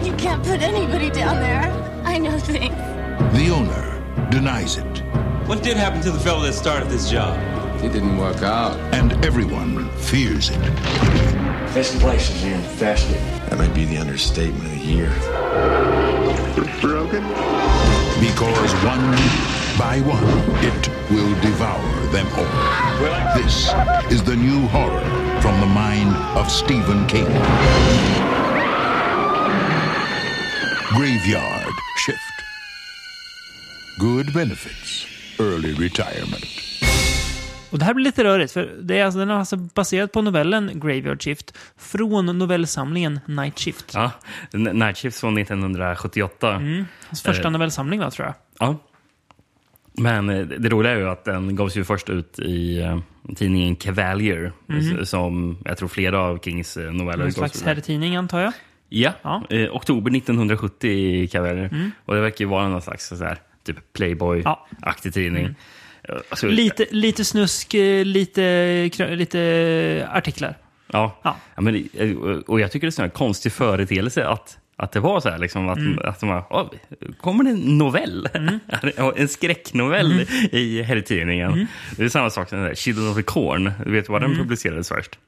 You 0.02 0.12
can't 0.14 0.42
put 0.42 0.60
anybody 0.62 1.10
down 1.10 1.36
there. 1.36 1.70
I 2.04 2.18
know 2.18 2.38
things. 2.38 2.74
The 3.36 3.50
owner 3.50 4.28
denies 4.30 4.76
it, 4.76 5.02
What 5.46 5.62
did 5.62 5.76
happen 5.76 6.00
to 6.02 6.10
the 6.10 6.18
fellow 6.20 6.42
that 6.42 6.54
started 6.54 6.88
this 6.88 7.08
job? 7.10 7.38
It 7.84 7.92
didn't 7.92 8.16
work 8.18 8.42
out. 8.42 8.76
and 8.94 9.12
everyone 9.24 9.88
fears 9.98 10.50
it. 10.50 10.60
This 11.74 11.96
place 12.00 12.30
is 12.30 12.44
infested. 12.44 13.16
That 13.50 13.58
might 13.58 13.74
be 13.74 13.84
the 13.84 13.98
understatement 13.98 14.64
of 14.64 14.70
the 14.72 14.78
year. 14.78 15.10
Because 18.20 18.72
one 18.82 19.12
by 19.78 20.00
one, 20.00 20.24
it 20.64 20.88
will 21.10 21.34
devour 21.42 22.06
them 22.12 22.26
all. 22.34 23.36
This 23.36 23.68
is 24.10 24.22
the 24.22 24.34
new 24.34 24.66
horror 24.68 25.04
from 25.42 25.60
the 25.60 25.66
mind 25.66 26.14
of 26.36 26.50
Stephen 26.50 27.06
King. 27.06 27.26
Graveyard 30.96 31.74
Shift. 31.98 32.18
Good 33.98 34.32
benefits, 34.32 35.06
early 35.38 35.74
retirement. 35.74 36.55
Och 37.70 37.78
det 37.78 37.84
här 37.84 37.94
blir 37.94 38.04
lite 38.04 38.24
rörigt, 38.24 38.52
för 38.52 38.74
det 38.82 38.98
är 38.98 39.04
alltså, 39.04 39.18
den 39.18 39.30
är 39.30 39.34
alltså 39.34 39.56
baserad 39.56 40.12
på 40.12 40.22
novellen 40.22 40.70
Graveyard 40.80 41.22
Shift 41.22 41.56
från 41.76 42.38
novellsamlingen 42.38 43.20
Night 43.26 43.58
Shift. 43.58 43.94
Ja. 43.94 44.10
Night 44.52 44.96
Shift 44.98 45.20
från 45.20 45.38
1978. 45.38 46.60
Hans 47.08 47.22
första 47.22 47.50
novellsamling, 47.50 48.00
va, 48.00 48.10
tror 48.10 48.26
jag. 48.26 48.34
Ja. 48.58 48.76
Men 49.98 50.30
eh, 50.30 50.46
det 50.46 50.68
roliga 50.68 50.92
är 50.92 50.96
ju 50.96 51.08
att 51.08 51.24
den 51.24 51.56
gavs 51.56 51.76
ju 51.76 51.84
först 51.84 52.08
ut 52.10 52.38
i 52.38 52.78
eh, 52.80 52.98
tidningen 53.36 53.76
Cavalier. 53.76 54.52
s- 55.02 55.10
Som 55.10 55.58
jag 55.64 55.78
tror 55.78 55.88
flera 55.88 56.20
av 56.20 56.38
Kings 56.38 56.76
eh, 56.76 56.92
noveller 56.92 57.24
En 57.24 57.32
slags 57.32 57.62
herrtidning, 57.62 58.16
antar 58.16 58.40
jag. 58.40 58.52
Ja, 58.88 59.12
Ja. 59.22 59.42
Mm. 59.50 59.64
Eh, 59.64 59.76
oktober 59.76 60.10
1970 60.16 60.90
i 60.90 61.28
Cavalier. 61.28 61.90
Och 62.04 62.14
det 62.14 62.20
verkar 62.20 62.44
ju 62.44 62.48
vara 62.48 62.68
någon 62.68 62.82
slags 62.82 63.08
så 63.08 63.24
här, 63.24 63.38
typ 63.64 63.76
Playboy-aktig 63.98 65.12
tidning. 65.14 65.44
Eh, 65.44 65.50
Alltså, 66.30 66.46
Lite, 66.46 66.86
lite 66.90 67.24
snusk, 67.24 67.74
eh, 67.74 68.04
lite, 68.04 68.90
lite 69.10 70.08
artiklar. 70.12 70.54
Ja. 70.92 71.18
Ja. 71.22 71.36
Ja. 71.56 71.62
men, 71.62 71.88
eh, 71.94 72.10
och 72.46 72.60
jag 72.60 72.72
tycker 72.72 72.86
det 72.86 72.98
är 72.98 73.04
en 73.04 73.10
konstig 73.10 73.52
företeelse 73.52 74.26
att, 74.28 74.58
att 74.76 74.92
det 74.92 75.00
var 75.00 75.20
så 75.20 75.28
här. 75.30 75.38
Liksom, 75.38 75.68
att, 75.68 75.78
Mm. 75.78 75.98
att 76.04 76.20
de 76.20 76.28
var, 76.28 76.44
"Åh, 76.50 76.70
kommer 77.20 77.44
det 77.44 77.50
en 77.50 77.78
novell? 77.78 78.28
Ja, 78.96 79.12
en 79.16 79.28
skräcknovell 79.28 80.12
Mm. 80.12 80.26
i 80.52 80.82
herrtidningen. 80.82 81.66
Det 81.96 82.04
är 82.04 82.08
samma 82.08 82.30
sak 82.30 82.48
som 82.48 82.58
den 82.58 82.66
där 82.68 82.74
Children 82.74 83.08
of 83.08 83.16
the 83.16 83.22
Corn. 83.22 83.72
Du 83.84 83.92
vet 83.92 84.08
var 84.08 84.20
den 84.20 84.30
Mm. 84.32 84.42
publicerades 84.42 84.88
först? 84.88 85.18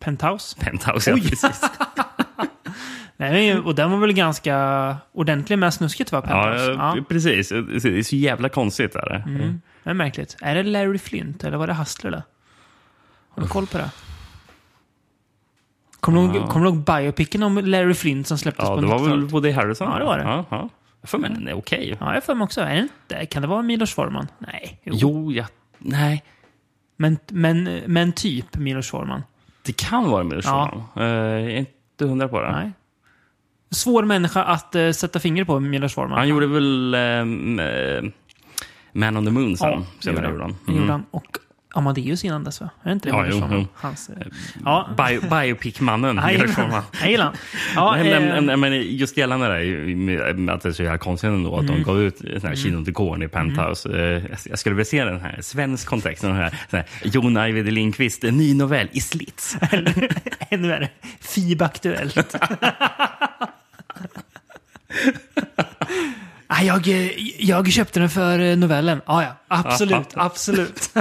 Penthouse. 0.00 0.56
Penthouse, 0.60 1.10
ja, 1.10 1.16
precis. 1.16 1.60
Nej, 3.16 3.58
och 3.58 3.74
den 3.74 3.90
var 3.90 3.98
väl 3.98 4.12
ganska 4.12 4.96
ordentlig 5.12 5.58
med 5.58 5.74
snusket, 5.74 6.12
va? 6.12 6.20
Penthouse? 6.22 6.70
Ja, 6.72 6.96
precis. 7.08 7.48
Det 7.48 7.98
är 7.98 8.02
så 8.02 8.16
jävla 8.16 8.48
konstigt. 8.48 8.94
Är 8.94 9.08
det. 9.08 9.22
Mm. 9.26 9.60
Det 9.86 9.90
är 9.90 9.94
märkligt. 9.94 10.36
Är 10.40 10.54
det 10.54 10.62
Larry 10.62 10.98
Flint 10.98 11.44
eller 11.44 11.56
var 11.56 11.66
det 11.66 11.74
Hustler? 11.74 12.10
Där? 12.10 12.22
Har 13.28 13.42
du 13.42 13.48
koll 13.48 13.66
på 13.66 13.78
det? 13.78 13.90
Kommer 16.00 16.22
du 16.32 16.38
du 16.60 16.66
ihåg 16.68 16.76
biopicen 16.84 17.42
om 17.42 17.58
Larry 17.58 17.94
Flint 17.94 18.26
som 18.26 18.38
släpptes 18.38 18.64
Ja, 18.64 18.74
på 18.74 18.80
det 18.80 18.86
var 18.86 18.98
väl 18.98 19.08
90-talet? 19.08 19.32
Woody 19.32 19.50
Harrison? 19.50 19.88
Ja, 19.92 19.98
det 19.98 20.04
var 20.04 20.18
det. 20.18 20.24
Ja, 20.24 20.44
ja. 20.50 20.68
För 21.02 21.18
mig 21.18 21.30
den 21.30 21.48
är 21.48 21.52
okej. 21.54 21.96
Ja, 22.00 22.14
jag 22.14 22.24
för 22.24 22.34
mig 22.34 22.44
också. 22.44 22.60
Är 22.60 22.88
det? 23.06 23.26
Kan 23.26 23.42
det 23.42 23.48
vara 23.48 23.62
Milos 23.62 23.94
Forman? 23.94 24.26
Nej. 24.38 24.80
Jo. 24.84 24.94
Jo, 24.96 25.32
ja, 25.32 25.46
nej. 25.78 26.24
Men, 26.96 27.18
men, 27.28 27.64
men 27.86 28.12
typ 28.12 28.56
Milos 28.56 28.90
Forman. 28.90 29.22
Det 29.62 29.76
kan 29.76 30.10
vara 30.10 30.24
Milos 30.24 30.44
Ja. 30.44 30.68
Forman. 30.70 30.88
Eh, 30.96 31.42
Jag 31.42 31.50
är 31.52 31.58
inte 31.58 32.04
hundra 32.04 32.28
på 32.28 32.40
det. 32.40 32.52
Nej. 32.52 32.72
Svår 33.70 34.02
människa 34.04 34.42
att 34.42 34.74
eh, 34.74 34.90
sätta 34.90 35.20
finger 35.20 35.44
på, 35.44 35.60
Milos 35.60 35.94
Forman. 35.94 36.18
Han 36.18 36.28
gjorde 36.28 36.46
väl 36.46 36.94
eh, 36.94 38.10
Man 38.96 39.16
on 39.16 39.24
the 39.24 39.30
Moon 39.30 39.56
sen. 39.56 39.68
Ja, 39.70 39.82
senare 40.00 40.24
gjorde 40.24 40.32
gjorde 40.32 40.42
han. 40.44 40.56
Det 40.66 40.72
gjorde 40.72 40.92
han. 40.92 41.04
Och 41.10 41.38
Amadeus 41.74 42.24
innan 42.24 42.44
dess, 42.44 42.60
va? 42.60 42.70
Är 42.82 42.88
det 42.88 42.92
inte 42.92 43.08
det? 43.08 43.16
Ja, 43.16 43.26
jo, 43.30 43.48
jo. 43.52 43.66
Hans, 43.74 44.08
eh, 44.08 44.26
ja. 44.64 44.88
Bio, 44.96 45.20
Biopic-mannen. 45.20 46.16
Jag 46.16 46.32
gillar. 47.10 47.32
Ja, 47.74 47.96
men, 48.02 48.48
eh, 48.50 48.56
men, 48.56 48.82
just 48.82 49.16
gällande 49.16 49.48
det 49.58 50.34
med 50.34 50.54
att 50.54 50.62
det 50.62 50.68
är 50.68 50.72
så 50.72 50.82
jävla 50.82 50.98
konstigt 50.98 51.28
ändå 51.28 51.58
att 51.58 51.66
de 51.66 51.82
gav 51.82 52.00
ut 52.02 52.18
sån 52.18 52.48
här 52.48 52.54
Kino 52.54 52.84
till 52.84 52.94
Korn 52.94 53.22
i 53.22 53.28
Penthouse. 53.28 53.88
Eh, 53.88 54.22
jag- 54.44 54.58
skulle 54.58 54.74
vilja 54.74 54.84
se 54.84 55.04
den 55.04 55.20
här, 55.20 55.38
svensk 55.42 55.88
kontext. 55.88 56.22
Den 56.22 56.36
här, 56.36 56.50
sån 56.70 56.78
här, 56.78 56.86
Jon 57.04 57.36
Ajvide 57.36 57.70
Lindqvist, 57.70 58.24
en 58.24 58.36
ny 58.36 58.54
novell 58.54 58.88
i 58.92 59.00
slits. 59.00 59.56
Ännu 60.50 60.68
värre. 60.68 60.88
FIB 61.20 61.62
Aktuellt. 61.62 62.36
Ah, 66.46 66.62
jag, 66.62 66.88
eh, 66.88 67.10
jag 67.38 67.72
köpte 67.72 68.00
den 68.00 68.10
för 68.10 68.38
eh, 68.38 68.56
novellen. 68.56 69.00
Ah, 69.06 69.22
ja, 69.22 69.36
absolut, 69.48 70.08
absolut. 70.14 70.90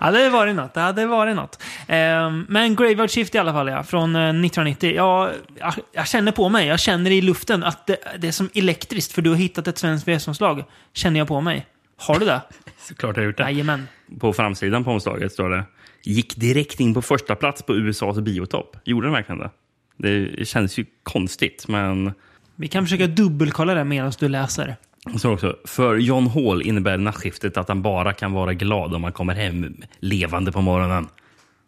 ja, 0.00 0.10
det 0.10 0.28
var 0.28 0.46
något. 0.46 0.74
Det 0.74 0.80
hade 0.80 1.06
varit 1.06 1.36
något. 1.36 1.62
Ehm, 1.88 2.46
men 2.48 2.76
Graveyard 2.76 3.10
Shift 3.10 3.34
i 3.34 3.38
alla 3.38 3.52
fall, 3.52 3.68
ja. 3.68 3.82
Från 3.82 4.16
eh, 4.16 4.22
1990. 4.22 4.92
Ja, 4.96 5.30
jag, 5.58 5.74
jag 5.92 6.08
känner 6.08 6.32
på 6.32 6.48
mig. 6.48 6.66
Jag 6.66 6.80
känner 6.80 7.10
i 7.10 7.20
luften 7.20 7.64
att 7.64 7.86
det, 7.86 7.96
det 8.18 8.28
är 8.28 8.32
som 8.32 8.50
elektriskt. 8.54 9.12
För 9.12 9.22
du 9.22 9.30
har 9.30 9.36
hittat 9.36 9.68
ett 9.68 9.78
svenskt 9.78 10.08
VS-omslag. 10.08 10.64
Känner 10.92 11.20
jag 11.20 11.28
på 11.28 11.40
mig. 11.40 11.66
Har 11.96 12.18
du 12.18 12.26
det? 12.26 12.40
Såklart 12.78 13.16
har 13.16 13.22
jag 13.22 13.28
gjort 13.28 13.36
det. 13.36 13.42
Jajamän. 13.42 13.88
På 14.20 14.32
framsidan 14.32 14.84
på 14.84 14.90
omslaget 14.90 15.32
står 15.32 15.50
det 15.50 15.64
Gick 16.02 16.36
direkt 16.36 16.80
in 16.80 16.94
på 16.94 17.02
första 17.02 17.34
plats 17.34 17.62
på 17.62 17.74
USAs 17.74 18.20
biotopp. 18.20 18.76
Gjorde 18.84 19.06
den 19.06 19.12
verkligen 19.12 19.38
det? 19.38 19.50
Det 19.96 20.48
känns 20.48 20.78
ju 20.78 20.86
konstigt, 21.02 21.68
men... 21.68 22.12
Vi 22.56 22.68
kan 22.68 22.84
försöka 22.84 23.06
dubbelkolla 23.06 23.74
det 23.74 23.84
medan 23.84 24.12
du 24.18 24.28
läser. 24.28 24.76
Så 25.16 25.32
också, 25.32 25.56
för 25.64 25.96
John 25.96 26.26
Hall 26.26 26.62
innebär 26.62 26.96
nattskiftet 26.98 27.56
att 27.56 27.68
han 27.68 27.82
bara 27.82 28.12
kan 28.12 28.32
vara 28.32 28.54
glad 28.54 28.94
om 28.94 29.04
han 29.04 29.12
kommer 29.12 29.34
hem 29.34 29.76
levande 30.00 30.52
på 30.52 30.60
morgonen. 30.60 31.08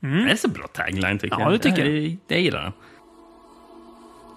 Det 0.00 0.32
är 0.32 0.36
så 0.36 0.48
bra 0.48 0.66
tagline 0.66 1.18
tycker 1.18 1.36
Ja, 1.36 1.42
jag. 1.42 1.52
det 1.52 1.58
tycker 1.58 1.84
jag. 1.86 1.98
jag. 1.98 2.16
Det 2.28 2.40
gillar 2.40 2.62
jag. 2.62 2.72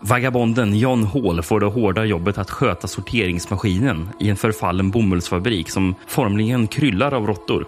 Vagabonden 0.01 0.77
John 0.77 1.03
Hall 1.03 1.41
får 1.41 1.59
det 1.59 1.65
hårda 1.65 2.05
jobbet 2.05 2.37
att 2.37 2.49
sköta 2.51 2.87
sorteringsmaskinen 2.87 4.09
i 4.19 4.29
en 4.29 4.35
förfallen 4.35 4.91
bomullsfabrik 4.91 5.69
som 5.69 5.95
formligen 6.07 6.67
kryllar 6.67 7.13
av 7.13 7.27
råttor. 7.27 7.65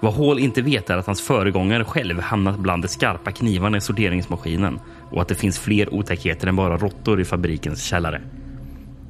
Vad 0.00 0.14
Hall 0.14 0.38
inte 0.38 0.62
vet 0.62 0.90
är 0.90 0.96
att 0.96 1.06
hans 1.06 1.20
föregångare 1.22 1.84
själv 1.84 2.20
hamnat 2.20 2.58
bland 2.58 2.82
de 2.84 2.88
skarpa 2.88 3.32
knivarna 3.32 3.76
i 3.76 3.80
sorteringsmaskinen 3.80 4.80
och 5.14 5.22
att 5.22 5.28
det 5.28 5.34
finns 5.34 5.58
fler 5.58 5.94
otäckheter 5.94 6.48
än 6.48 6.56
bara 6.56 6.76
råttor 6.76 7.20
i 7.20 7.24
fabrikens 7.24 7.82
källare. 7.82 8.20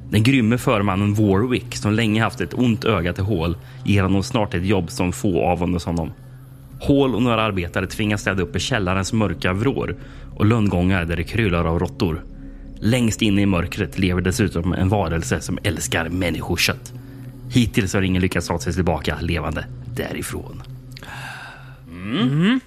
Den 0.09 0.23
grymme 0.23 0.57
förmannen 0.57 1.13
Warwick, 1.13 1.75
som 1.75 1.93
länge 1.93 2.23
haft 2.23 2.41
ett 2.41 2.53
ont 2.53 2.85
öga 2.85 3.13
till 3.13 3.23
Hall, 3.23 3.57
ger 3.85 4.03
honom 4.03 4.23
snart 4.23 4.53
ett 4.53 4.65
jobb 4.65 4.91
som 4.91 5.11
få 5.11 5.41
avundas 5.41 5.85
honom. 5.85 6.11
Hall 6.81 7.15
och 7.15 7.21
några 7.21 7.41
arbetare 7.41 7.87
tvingas 7.87 8.21
städa 8.21 8.43
upp 8.43 8.55
i 8.55 8.59
källarens 8.59 9.13
mörka 9.13 9.53
vrår 9.53 9.95
och 10.35 10.45
lönngångar 10.45 11.05
där 11.05 11.17
det 11.17 11.23
kryllar 11.23 11.65
av 11.65 11.79
råttor. 11.79 12.23
Längst 12.79 13.21
inne 13.21 13.41
i 13.41 13.45
mörkret 13.45 13.99
lever 13.99 14.21
dessutom 14.21 14.73
en 14.73 14.89
varelse 14.89 15.41
som 15.41 15.59
älskar 15.63 16.09
människokött. 16.09 16.93
Hittills 17.49 17.93
har 17.93 18.01
ingen 18.01 18.21
lyckats 18.21 18.47
ta 18.47 18.59
sig 18.59 18.73
tillbaka 18.73 19.17
levande. 19.21 19.65
därifrån. 19.95 20.63
Mm. 21.91 22.59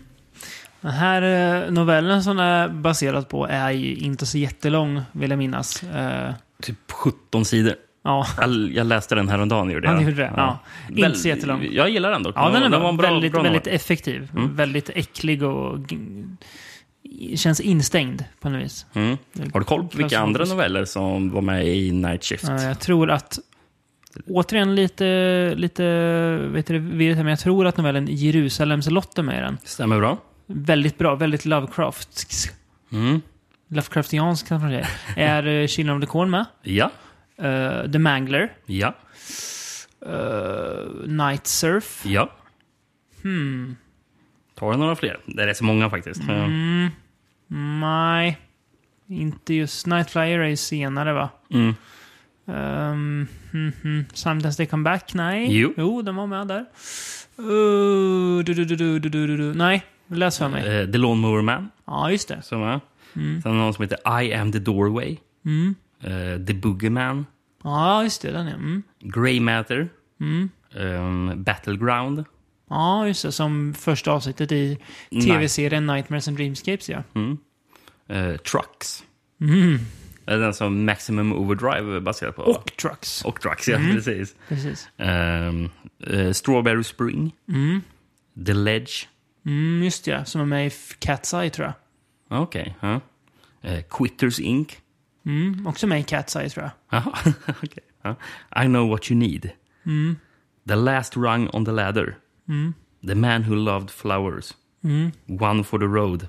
Den 0.88 0.96
här 0.96 1.22
eh, 1.66 1.70
novellen 1.70 2.22
som 2.22 2.36
den 2.36 2.46
är 2.46 2.68
baserad 2.68 3.28
på 3.28 3.46
är 3.46 3.70
inte 4.02 4.26
så 4.26 4.38
jättelång, 4.38 5.02
vill 5.12 5.30
jag 5.30 5.38
minnas. 5.38 5.82
Eh, 5.82 6.34
Typ 6.62 6.92
17 6.92 7.44
sidor. 7.44 7.74
ja. 8.04 8.26
Jag, 8.72 8.86
läste 8.86 9.14
den 9.14 9.28
häromdagen. 9.28 9.70
Gjorde 9.70 9.86
Ja, 9.86 9.92
jag. 9.92 10.00
du 10.00 10.04
gjorde 10.04 10.22
det? 10.22 10.32
Ja. 10.36 10.58
Inte 10.96 11.18
så 11.18 11.28
jättelång. 11.28 11.68
Jag 11.72 11.90
gillar 11.90 12.10
den 12.10 12.22
dock. 12.22 12.34
Ja, 12.36 12.50
den 12.50 12.70
bra. 12.70 12.80
var 12.80 12.92
bra, 12.92 13.10
väldigt, 13.10 13.32
bra 13.32 13.42
väldigt 13.42 13.66
effektiv. 13.66 14.28
Väldigt 14.34 14.90
äcklig 14.94 15.42
och 15.42 15.78
känns 17.36 17.60
instängd 17.60 18.24
på 18.40 18.48
något 18.48 18.64
vis. 18.64 18.86
Mm. 18.94 19.16
Har 19.52 19.60
du 19.60 19.64
koll 19.64 19.88
på 19.88 19.96
vilka 19.98 20.18
andra 20.20 20.44
noveller 20.44 20.84
som 20.84 21.30
var 21.30 21.40
med 21.42 21.66
i 21.68 21.92
Night 21.92 22.24
Shift? 22.24 22.44
Jag 22.48 22.80
tror 22.80 23.10
att, 23.10 23.38
återigen 24.26 24.74
lite, 24.74 25.04
lite 25.56 25.84
vet 26.36 26.66
du, 26.66 26.80
men 26.80 27.26
jag 27.26 27.38
tror 27.40 27.66
att 27.66 27.76
novellen 27.76 28.06
Jerusalems 28.10 28.90
lott 28.90 29.18
är 29.18 29.22
med 29.22 29.38
i 29.38 29.40
den. 29.40 29.58
Stämmer 29.64 29.98
bra. 29.98 30.18
Väldigt 30.50 30.98
bra, 30.98 31.14
väldigt 31.14 31.44
Lovecraft. 31.44 32.26
Mm. 32.92 33.20
Lovecraftiansk 33.68 34.48
kan 34.48 34.60
man 34.60 34.70
säga. 34.70 34.86
Är 35.16 35.46
uh, 35.46 35.66
Children 35.66 35.96
of 35.96 36.00
the 36.00 36.06
Corn 36.06 36.30
med? 36.30 36.44
Ja. 36.62 36.90
Eh, 37.36 37.90
the 37.90 37.98
Mangler. 37.98 38.52
Ja. 38.66 38.94
Uh, 40.06 41.06
Night 41.06 41.46
Surf. 41.46 42.06
Ja. 42.06 42.32
Hmm. 43.22 43.76
Tar 44.54 44.72
du 44.72 44.78
några 44.78 44.96
fler? 44.96 45.20
Det 45.26 45.42
är 45.42 45.54
så 45.54 45.64
många 45.64 45.90
faktiskt. 45.90 46.22
Nej. 47.80 48.38
Inte 49.06 49.54
just 49.54 49.86
Night 49.86 50.10
Flyer 50.10 50.38
är 50.38 50.56
senare 50.56 51.12
va? 51.12 51.30
Mm. 51.50 51.74
Um, 52.44 53.28
hmm, 53.52 53.72
hmm. 53.82 54.04
Sometimes 54.12 54.56
they 54.56 54.66
come 54.66 54.84
back? 54.84 55.14
Nej. 55.14 55.58
Jo. 55.58 55.74
Jo, 55.76 56.02
den 56.02 56.16
var 56.16 56.26
med 56.26 56.46
där. 56.46 56.64
Uh, 57.38 58.44
du, 58.44 58.54
du, 58.54 58.64
du, 58.64 58.98
du, 58.98 59.54
du, 60.08 60.14
du, 60.14 60.18
du. 60.18 60.18
Nej, 60.18 60.18
läs 60.18 60.38
för 60.38 60.48
mig. 60.48 60.80
Eh, 60.80 60.90
The 60.90 60.98
Lawnmower 60.98 61.42
Man. 61.42 61.70
Ja, 61.86 62.10
just 62.10 62.28
det. 62.28 62.42
Som 62.42 62.62
är. 62.62 62.80
Sen 63.42 63.58
någon 63.58 63.74
som 63.74 63.82
heter 63.82 64.22
I 64.22 64.34
am 64.34 64.52
the 64.52 64.58
doorway. 64.58 65.16
Eh, 66.02 66.44
the 66.46 66.54
Boogeyman. 66.54 67.26
Ja, 67.64 68.02
just 68.02 68.22
det. 68.22 68.30
Den 68.32 68.46
är. 68.46 68.54
Mm. 68.54 68.82
Grey 69.00 69.40
Matter. 69.40 69.88
Ehm, 70.74 71.44
Battleground. 71.44 72.24
Ja, 72.70 73.06
just 73.06 73.22
det. 73.22 73.32
Som 73.32 73.74
första 73.74 74.12
avsnittet 74.12 74.52
i 74.52 74.78
tv-serien 75.24 75.86
Nightmares 75.86 76.28
and 76.28 76.36
Dreamscapes, 76.36 76.88
ja. 76.88 77.02
eh, 78.08 78.36
Trucks. 78.36 79.04
Det 80.24 80.34
är 80.34 80.38
den 80.38 80.54
som 80.54 80.84
Maximum 80.84 81.32
Overdrive 81.32 81.96
är 81.96 82.00
baserad 82.00 82.36
på. 82.36 82.42
Och 82.42 82.72
Trucks. 82.76 83.24
Och 83.24 83.40
Trucks, 83.40 83.68
ja. 83.68 83.78
Precis. 83.78 84.34
Precis. 84.48 84.88
Ehm, 84.96 85.68
eh, 86.06 86.32
Strawberry 86.32 86.84
Spring. 86.84 87.32
The 88.46 88.54
Ledge. 88.54 89.08
Mm, 89.48 89.82
just 89.84 90.06
ja. 90.06 90.24
Som 90.24 90.40
är 90.40 90.44
med 90.44 90.66
i 90.66 90.68
Cat's 91.00 91.40
Eye, 91.40 91.50
tror 91.50 91.66
jag. 91.66 92.42
Okej. 92.42 92.76
ja. 92.80 93.00
Eh, 93.62 93.82
Quitters 93.90 94.40
Inc. 94.40 94.76
Mm, 95.26 95.66
också 95.66 95.86
med 95.86 96.00
i 96.00 96.02
Cat's 96.02 96.40
Eye, 96.40 96.48
tror 96.48 96.64
jag. 96.64 96.72
Jaha, 96.90 97.12
okej. 97.62 97.84
ja. 98.02 98.16
I 98.64 98.66
know 98.66 98.88
what 98.88 99.10
you 99.10 99.18
need. 99.18 99.50
The 100.68 100.74
last 100.74 101.16
rung 101.16 101.48
on 101.52 101.64
the 101.64 101.72
ladder. 101.72 102.16
The 103.06 103.14
man 103.14 103.42
who 103.42 103.54
loved 103.54 103.90
flowers. 103.90 104.54
One 105.40 105.64
for 105.64 105.78
the 105.78 105.86
road. 105.86 106.28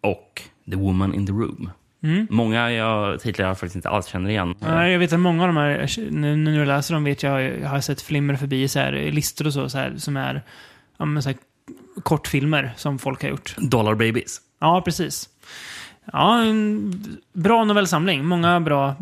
Och 0.00 0.42
The 0.70 0.76
woman 0.76 1.14
in 1.14 1.26
the 1.26 1.32
room. 1.32 1.70
Många 2.30 2.72
jag, 2.72 3.20
titlar 3.20 3.46
jag 3.46 3.58
faktiskt 3.58 3.76
inte 3.76 3.88
alls 3.88 4.06
känner 4.06 4.30
igen. 4.30 4.54
Nej, 4.58 4.92
jag 4.92 4.98
vet 4.98 5.12
att 5.12 5.20
många 5.20 5.42
av 5.42 5.48
de 5.48 5.56
här, 5.56 6.10
nu 6.10 6.36
när 6.36 6.58
du 6.58 6.64
läser 6.64 6.94
dem 6.94 7.04
vet 7.04 7.22
jag, 7.22 7.42
jag 7.60 7.68
har 7.68 7.80
sett 7.80 8.02
flimmer 8.02 8.36
förbi 8.36 8.68
så 8.68 8.78
här, 8.78 8.92
listor 8.92 9.46
och 9.46 9.52
så, 9.52 9.68
så 9.68 9.78
här, 9.78 9.96
som 9.96 10.16
är 10.16 10.42
ja, 10.98 11.04
men 11.04 11.22
så 11.22 11.28
här, 11.28 11.38
kortfilmer 12.02 12.72
som 12.76 12.98
folk 12.98 13.22
har 13.22 13.28
gjort. 13.28 13.54
Dollar 13.58 13.94
Babies. 13.94 14.40
Ja, 14.60 14.82
precis. 14.84 15.28
Ja, 16.12 16.42
en 16.42 16.94
bra 17.32 17.64
novellsamling. 17.64 18.24
Många 18.24 18.60
bra 18.60 18.96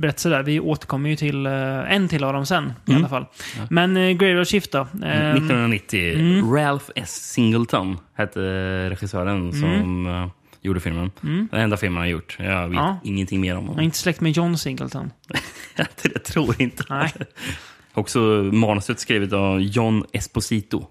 berättelser 0.00 0.30
där. 0.30 0.42
Vi 0.42 0.60
återkommer 0.60 1.10
ju 1.10 1.16
till 1.16 1.46
eh, 1.46 1.92
en 1.94 2.08
till 2.08 2.24
av 2.24 2.32
dem 2.32 2.46
sen 2.46 2.72
i 2.86 2.94
alla 2.94 3.08
fall. 3.08 3.26
Men 3.70 3.96
uh, 3.96 4.10
Graveyard 4.12 4.46
Shift 4.46 4.72
då? 4.72 4.78
Ehm, 5.04 5.36
1990. 5.36 6.54
Ralph 6.54 6.84
S. 6.94 7.32
Singleton 7.32 7.98
hette 8.16 8.40
regissören 8.90 9.52
som 9.52 10.06
eh, 10.06 10.28
gjorde 10.62 10.80
filmen. 10.80 11.10
Den 11.20 11.48
enda 11.60 11.76
filmen 11.76 11.96
han 11.96 12.02
har 12.02 12.10
gjort. 12.10 12.36
Jag 12.40 12.68
vet 12.68 12.76
Ja. 12.76 12.96
ingenting 13.04 13.40
mer 13.40 13.52
om 13.52 13.56
jag 13.56 13.62
är 13.64 13.68
honom. 13.68 13.84
inte 13.84 13.98
släkt 13.98 14.20
med 14.20 14.32
John 14.36 14.58
Singleton. 14.58 15.10
jag 16.14 16.24
tror 16.24 16.62
inte. 16.62 16.84
Nej. 16.90 17.12
Också 17.94 18.18
manuset 18.52 19.00
skrivet 19.00 19.32
av 19.32 19.60
John 19.60 20.04
Esposito. 20.12 20.86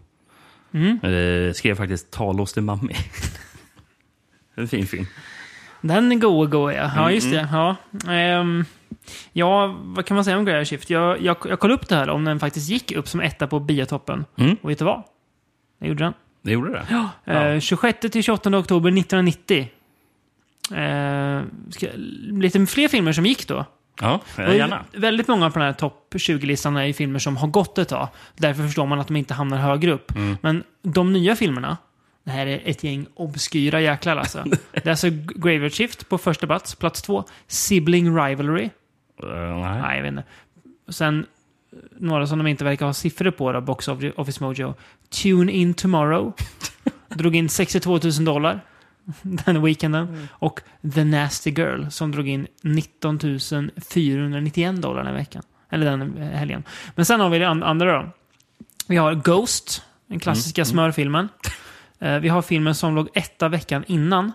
Eh, 0.74 1.53
skrev 1.53 1.75
faktiskt 1.75 2.12
Talos 2.12 2.53
till 2.53 2.63
Mami. 2.63 2.96
en 4.56 4.68
fin 4.68 4.88
film. 4.88 5.06
Den 5.82 6.12
är 6.12 6.15
go 6.15 6.46
go 6.46 6.72
ja. 6.72 6.92
Ja, 6.96 7.12
just 7.12 7.32
det. 7.32 7.50
Ja. 7.51 7.75
Ehm, 8.12 8.65
ja, 9.34 9.75
vad 9.84 10.06
kan 10.06 10.15
man 10.15 10.25
säga 10.25 10.38
om 10.38 10.46
Graveyard 10.46 10.68
Shift? 10.68 10.89
Jag, 10.89 11.22
jag, 11.22 11.38
jag 11.50 11.60
kollade 11.60 11.74
upp 11.82 11.89
det 11.89 11.96
här 11.96 12.10
om 12.10 12.25
den 12.25 12.39
faktiskt 12.39 12.70
gick 12.70 12.92
upp 12.92 13.08
som 13.08 13.22
etta 13.22 13.48
på 13.48 13.60
biotoppen. 13.60 14.25
Mm. 14.38 14.58
Och 14.62 14.70
vet 14.70 14.80
du 14.80 14.86
vad? 14.86 15.03
Det 15.80 15.88
gjorde 15.88 16.03
den. 16.03 16.13
Det 16.42 16.51
gjorde 16.51 16.72
det? 16.72 16.86
Ja. 17.25 17.34
Eh, 17.34 17.60
26 17.60 18.00
till 18.00 18.24
28 18.24 18.58
oktober 18.58 18.89
1990. 18.89 19.70
Eh, 20.72 21.42
ska, 21.70 21.88
lite 22.32 22.65
fler 22.65 22.88
filmer 22.88 23.13
som 23.13 23.25
gick 23.25 23.48
då. 23.48 23.65
Ja, 24.01 24.21
gärna. 24.38 24.85
Väldigt 24.91 25.27
många 25.27 25.51
på 25.51 25.59
den 25.59 25.65
här 25.65 25.73
topp 25.73 26.13
20-listan 26.13 26.77
är 26.77 26.83
ju 26.83 26.93
filmer 26.93 27.19
som 27.19 27.38
har 27.38 27.47
gått 27.47 27.77
ett 27.77 27.89
tag. 27.89 28.07
Därför 28.35 28.63
förstår 28.63 28.85
man 28.85 29.00
att 29.00 29.07
de 29.07 29.15
inte 29.15 29.33
hamnar 29.33 29.57
högre 29.57 29.91
upp. 29.91 30.15
Mm. 30.15 30.38
Men 30.41 30.63
de 30.81 31.13
nya 31.13 31.35
filmerna, 31.35 31.77
det 32.23 32.31
här 32.31 32.47
är 32.47 32.62
ett 32.65 32.83
gäng 32.83 33.05
obskyra 33.15 33.81
jäklar 33.81 34.17
alltså. 34.17 34.43
det 34.71 34.85
är 34.85 34.89
alltså 34.89 35.07
Graveyard 35.35 35.73
Shift 35.73 36.09
på 36.09 36.17
första 36.17 36.47
plats. 36.47 36.75
Plats 36.75 37.01
två, 37.01 37.23
Sibling 37.47 38.17
Rivalry. 38.17 38.69
Eh, 39.23 39.29
nej. 39.29 39.81
Nej, 39.81 39.95
jag 39.95 40.03
vet 40.03 40.12
inte. 40.12 40.23
Sen 40.89 41.25
eh, 41.71 41.77
några 41.97 42.27
som 42.27 42.38
de 42.38 42.47
inte 42.47 42.63
verkar 42.63 42.85
ha 42.85 42.93
siffror 42.93 43.31
på 43.31 43.51
då, 43.51 43.62
Box 43.62 43.88
Office 44.15 44.43
Mojo. 44.43 44.73
Tune 45.09 45.51
In 45.51 45.73
Tomorrow. 45.73 46.33
drog 47.09 47.35
in 47.35 47.50
62 47.50 48.00
000 48.03 48.25
dollar 48.25 48.62
den 49.22 49.62
weekenden. 49.63 50.27
Och 50.31 50.60
The 50.95 51.03
Nasty 51.03 51.51
Girl 51.51 51.88
som 51.89 52.12
drog 52.12 52.27
in 52.27 52.48
19 52.62 53.19
491 53.89 54.81
dollar 54.81 55.03
den 55.03 55.13
veckan. 55.13 55.43
Eller 55.69 55.86
den 55.86 56.17
eh, 56.17 56.27
helgen. 56.29 56.63
Men 56.95 57.05
sen 57.05 57.19
har 57.19 57.29
vi 57.29 57.39
det 57.39 57.48
an- 57.48 57.63
andra 57.63 58.01
då. 58.03 58.10
Vi 58.88 58.95
har 58.98 59.13
Ghost, 59.15 59.83
den 60.07 60.19
klassiska 60.19 60.65
smörfilmen. 60.65 61.29
Eh, 62.00 62.19
vi 62.19 62.29
har 62.29 62.41
filmen 62.41 62.75
som 62.75 62.95
låg 62.95 63.10
etta 63.13 63.50
veckan 63.50 63.83
innan. 63.88 64.31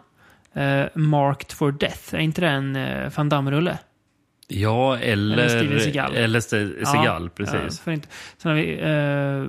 eh, 0.55 0.85
Marked 0.95 1.53
for 1.53 1.73
Death. 1.73 2.15
Är 2.15 2.19
inte 2.19 2.41
det 2.41 2.49
en 2.49 2.77
uh, 2.77 3.11
Van 3.17 3.29
Damme-rulle? 3.29 3.79
Ja, 4.51 4.99
eller... 4.99 5.37
Eller 5.39 5.49
Steven 5.49 5.81
Seagal. 5.81 6.17
Eller 6.17 6.41
Seagal, 6.41 7.25
Ja, 7.25 7.29
precis. 7.37 7.83
ja, 7.85 7.93
inte. 7.93 8.09
Sen 8.39 8.51
har 8.51 8.57
vi 8.59 8.83
uh, 8.83 9.49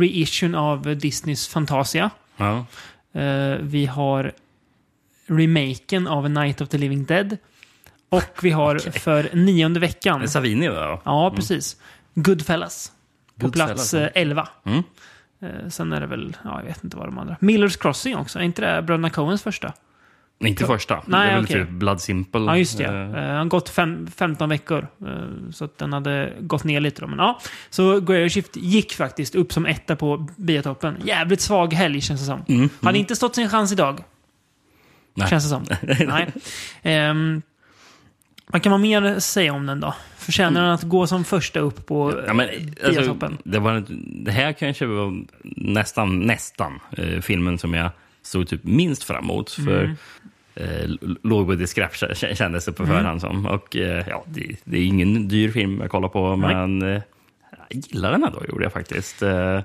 reissuen 0.00 0.54
av 0.54 0.96
Disneys 0.96 1.48
Fantasia. 1.48 2.10
Ja. 2.36 2.66
Eh, 3.12 3.56
vi 3.60 3.86
har 3.86 4.32
remaken 5.26 6.06
av 6.06 6.30
Night 6.30 6.60
of 6.60 6.68
the 6.68 6.78
Living 6.78 7.04
Dead. 7.04 7.36
Och 8.08 8.38
vi 8.42 8.50
har 8.50 8.78
för 8.98 9.30
nionde 9.32 9.80
veckan, 9.80 10.18
Det 10.20 10.24
är 10.24 10.28
Savini, 10.28 10.68
va? 10.68 11.00
ja 11.04 11.32
precis, 11.36 11.76
Goodfellas. 12.14 12.92
På 13.38 13.46
Goodfellas, 13.46 13.70
plats 13.74 13.94
ja. 13.94 14.00
eh, 14.00 14.10
11. 14.14 14.48
Mm. 14.64 14.82
Eh, 15.40 15.68
sen 15.68 15.92
är 15.92 16.00
det 16.00 16.06
väl, 16.06 16.36
ja 16.44 16.58
jag 16.60 16.64
vet 16.66 16.84
inte 16.84 16.96
vad 16.96 17.06
de 17.06 17.18
andra. 17.18 17.36
Millers 17.40 17.76
Crossing 17.76 18.16
också, 18.16 18.38
är 18.38 18.42
inte 18.42 18.74
det 18.74 18.82
Bröderna 18.82 19.10
Coens 19.10 19.42
första? 19.42 19.72
Inte 20.48 20.66
första. 20.66 21.02
Nej, 21.06 21.26
det 21.26 21.32
är 21.32 21.36
väl 21.36 21.46
typ 21.46 21.68
Blood 21.68 22.00
Simple. 22.00 22.40
Ja, 22.40 22.56
just 22.56 22.78
det. 22.78 22.88
Uh, 22.88 23.14
han 23.14 23.36
har 23.36 23.44
gått 23.44 23.68
fem, 23.68 24.06
15 24.16 24.48
veckor. 24.48 24.86
eh, 25.06 25.50
så 25.52 25.64
att 25.64 25.78
den 25.78 25.92
hade 25.92 26.32
gått 26.40 26.64
ner 26.64 26.80
lite 26.80 27.00
då. 27.00 27.06
Men 27.06 27.18
ja, 27.18 27.40
så 27.70 28.00
Graveyard 28.00 28.32
Shift 28.32 28.56
gick 28.56 28.92
faktiskt 28.92 29.34
upp 29.34 29.52
som 29.52 29.66
etta 29.66 29.96
på 29.96 30.26
biotoppen. 30.36 30.96
Jävligt 31.04 31.40
svag 31.40 31.72
helg 31.74 32.00
känns 32.00 32.20
det 32.20 32.26
som. 32.26 32.68
Hade 32.82 32.98
inte 32.98 33.16
stått 33.16 33.34
sin 33.34 33.48
chans 33.50 33.72
idag. 33.72 33.92
Mm, 33.92 34.04
Nej. 35.14 35.28
Känns 35.28 35.44
det 35.44 35.48
som. 35.50 35.64
Nej. 36.08 36.32
Ehm, 36.82 37.42
vad 38.46 38.62
kan 38.62 38.70
man 38.70 38.80
mer 38.80 39.18
säga 39.18 39.52
om 39.52 39.66
den 39.66 39.80
då? 39.80 39.94
Förtjänar 40.16 40.62
den 40.62 40.70
att 40.70 40.82
gå 40.82 41.06
som 41.06 41.24
första 41.24 41.60
upp 41.60 41.86
på 41.86 42.22
Ja, 42.26 42.34
men, 42.34 42.48
alltså, 42.86 43.18
det, 43.44 43.58
var, 43.58 43.84
det 44.24 44.30
här 44.30 44.52
kanske 44.52 44.86
var 44.86 45.24
nästan, 45.56 46.20
nästan 46.20 46.80
eh, 46.90 47.20
filmen 47.20 47.58
som 47.58 47.74
jag 47.74 47.90
såg 48.22 48.48
typ 48.48 48.64
minst 48.64 49.04
fram 49.04 49.24
emot. 49.24 49.50
För 49.50 49.84
Mm. 49.84 49.96
Eh, 50.54 50.90
lågbudget 51.22 51.70
skräp 51.70 52.00
k- 52.00 52.14
kändes 52.34 52.64
det 52.64 52.72
på 52.72 52.82
Mm. 52.82 52.96
förhand 52.96 53.20
som. 53.20 53.46
Och 53.46 53.76
eh, 53.76 54.04
ja, 54.08 54.24
det, 54.26 54.56
det 54.64 54.78
är 54.78 54.84
ingen 54.84 55.28
dyr 55.28 55.50
film 55.50 55.78
jag 55.80 55.90
kollar 55.90 56.08
på, 56.08 56.36
Nej. 56.36 56.54
men 56.54 56.82
eh, 56.82 57.02
jag 57.68 57.82
gillar 57.90 58.12
den 58.12 58.24
ändå, 58.24 58.42
gjorde 58.48 58.64
jag 58.64 58.72
faktiskt. 58.72 59.22
Eh, 59.22 59.60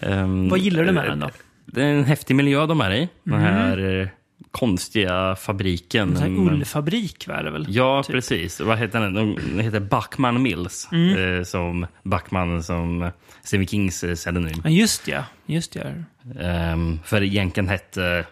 ehm, 0.00 0.48
Vad 0.48 0.58
gillar 0.58 0.84
du 0.84 0.92
med 0.92 1.04
den 1.04 1.20
då? 1.20 1.30
Det 1.66 1.82
är 1.82 1.86
en 1.94 2.04
häftig 2.04 2.36
miljö 2.36 2.66
de 2.66 2.80
är 2.80 2.90
i. 2.94 3.08
Den 3.24 3.40
här 3.40 4.00
eh, 4.00 4.08
konstiga 4.50 5.36
fabriken. 5.36 6.16
En 6.16 6.48
ullfabrik 6.48 7.28
var 7.28 7.42
det 7.42 7.50
väl? 7.50 7.66
Ja, 7.68 8.02
typ. 8.02 8.12
precis. 8.14 8.60
Vad 8.60 8.78
heter 8.78 9.00
den? 9.00 9.14
Den 9.14 9.60
heter 9.60 9.80
Buckman 9.80 10.42
Mills. 10.42 10.88
Mm. 10.92 11.36
Eh, 11.38 11.42
som 11.44 11.86
Buckman 12.02 12.62
som 12.62 13.10
Stephen 13.42 13.66
Kings 13.66 14.04
eh, 14.04 14.14
pseudonym. 14.14 14.62
Just 14.64 15.08
ja. 15.08 15.24
Just 15.46 15.74
ja. 15.76 15.82
Ehm, 16.40 16.98
för 17.04 17.22
egentligen 17.22 17.68
hette... 17.68 18.24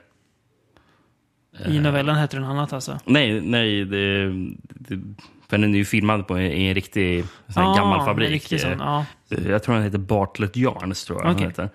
I 1.68 1.78
novellen 1.80 2.16
heter 2.16 2.38
den 2.40 2.46
annat 2.46 2.72
alltså. 2.72 2.98
Nej, 3.04 3.40
nej. 3.40 3.84
Det, 3.84 4.28
det, 4.68 5.00
för 5.48 5.58
den 5.58 5.74
är 5.74 5.78
ju 5.78 5.84
filmad 5.84 6.26
på 6.26 6.34
en, 6.34 6.42
i 6.52 6.66
en 6.68 6.74
riktig 6.74 7.24
sån 7.48 7.62
Ah, 7.62 7.76
gammal 7.76 8.04
fabrik. 8.06 8.60
sån, 8.60 8.70
ja. 8.78 9.04
Eh, 9.30 9.48
Jag 9.50 9.62
tror 9.62 9.74
den 9.74 9.84
heter 9.84 9.98
Bartlett 9.98 10.56
Yarns. 10.56 11.04
Tror 11.04 11.22
jag 11.24 11.36
den 11.36 11.42
heter. 11.44 11.68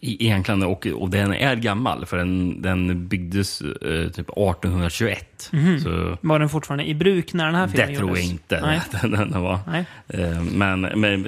I, 0.00 0.24
egentligen, 0.26 0.62
och, 0.62 0.86
och 0.86 1.10
den 1.10 1.32
är 1.34 1.56
gammal, 1.56 2.06
för 2.06 2.16
den, 2.16 2.62
den 2.62 3.08
byggdes 3.08 3.60
eh, 3.60 4.08
typ 4.10 4.28
1821. 4.30 5.50
Så 5.82 6.16
Var 6.20 6.38
den 6.38 6.48
fortfarande 6.48 6.84
i 6.88 6.94
bruk 6.94 7.32
när 7.32 7.46
den 7.46 7.54
här 7.54 7.66
det 7.66 7.72
filmen 7.72 7.96
tror 7.96 8.08
jag 8.10 8.16
gjordes? 8.18 8.30
inte 8.30 8.60
Nej. 8.60 8.80
att 8.92 9.02
den, 9.02 9.42
var. 9.42 9.58
Nej. 9.66 9.84
Eh, 10.08 10.42
Men, 10.42 10.80
men, 10.80 11.22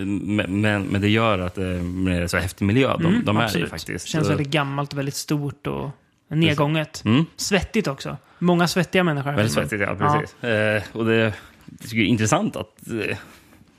men, 0.60 0.84
men, 0.86 1.00
det 1.00 1.08
gör 1.08 1.38
att 1.38 1.58
eh, 1.58 1.64
det 1.64 2.12
är 2.16 2.26
så 2.26 2.36
häftig 2.36 2.64
miljö. 2.64 2.96
De, 2.96 3.06
Mm, 3.06 3.24
de 3.24 3.36
är 3.36 3.40
det 3.40 3.46
absolut. 3.46 3.70
faktiskt. 3.70 4.06
Känns 4.08 4.24
Så- 4.26 4.32
väldigt 4.32 4.50
gammalt 4.52 4.92
och 4.92 4.98
väldigt 4.98 5.14
stort 5.14 5.66
och 5.66 5.90
nedgånget. 6.28 7.02
Mm. 7.04 7.26
Svettigt 7.36 7.86
också. 7.86 8.16
Många 8.38 8.68
svettiga 8.68 9.04
människor. 9.04 9.32
Väldigt 9.32 9.52
svettigt, 9.52 9.80
ja. 9.80 9.94
Precis. 9.94 10.44
Eh, 10.44 10.82
och 10.92 11.04
det, 11.04 11.34
det 11.66 11.96
är 11.96 12.04
intressant 12.04 12.56
att 12.56 12.88
eh, 12.88 13.16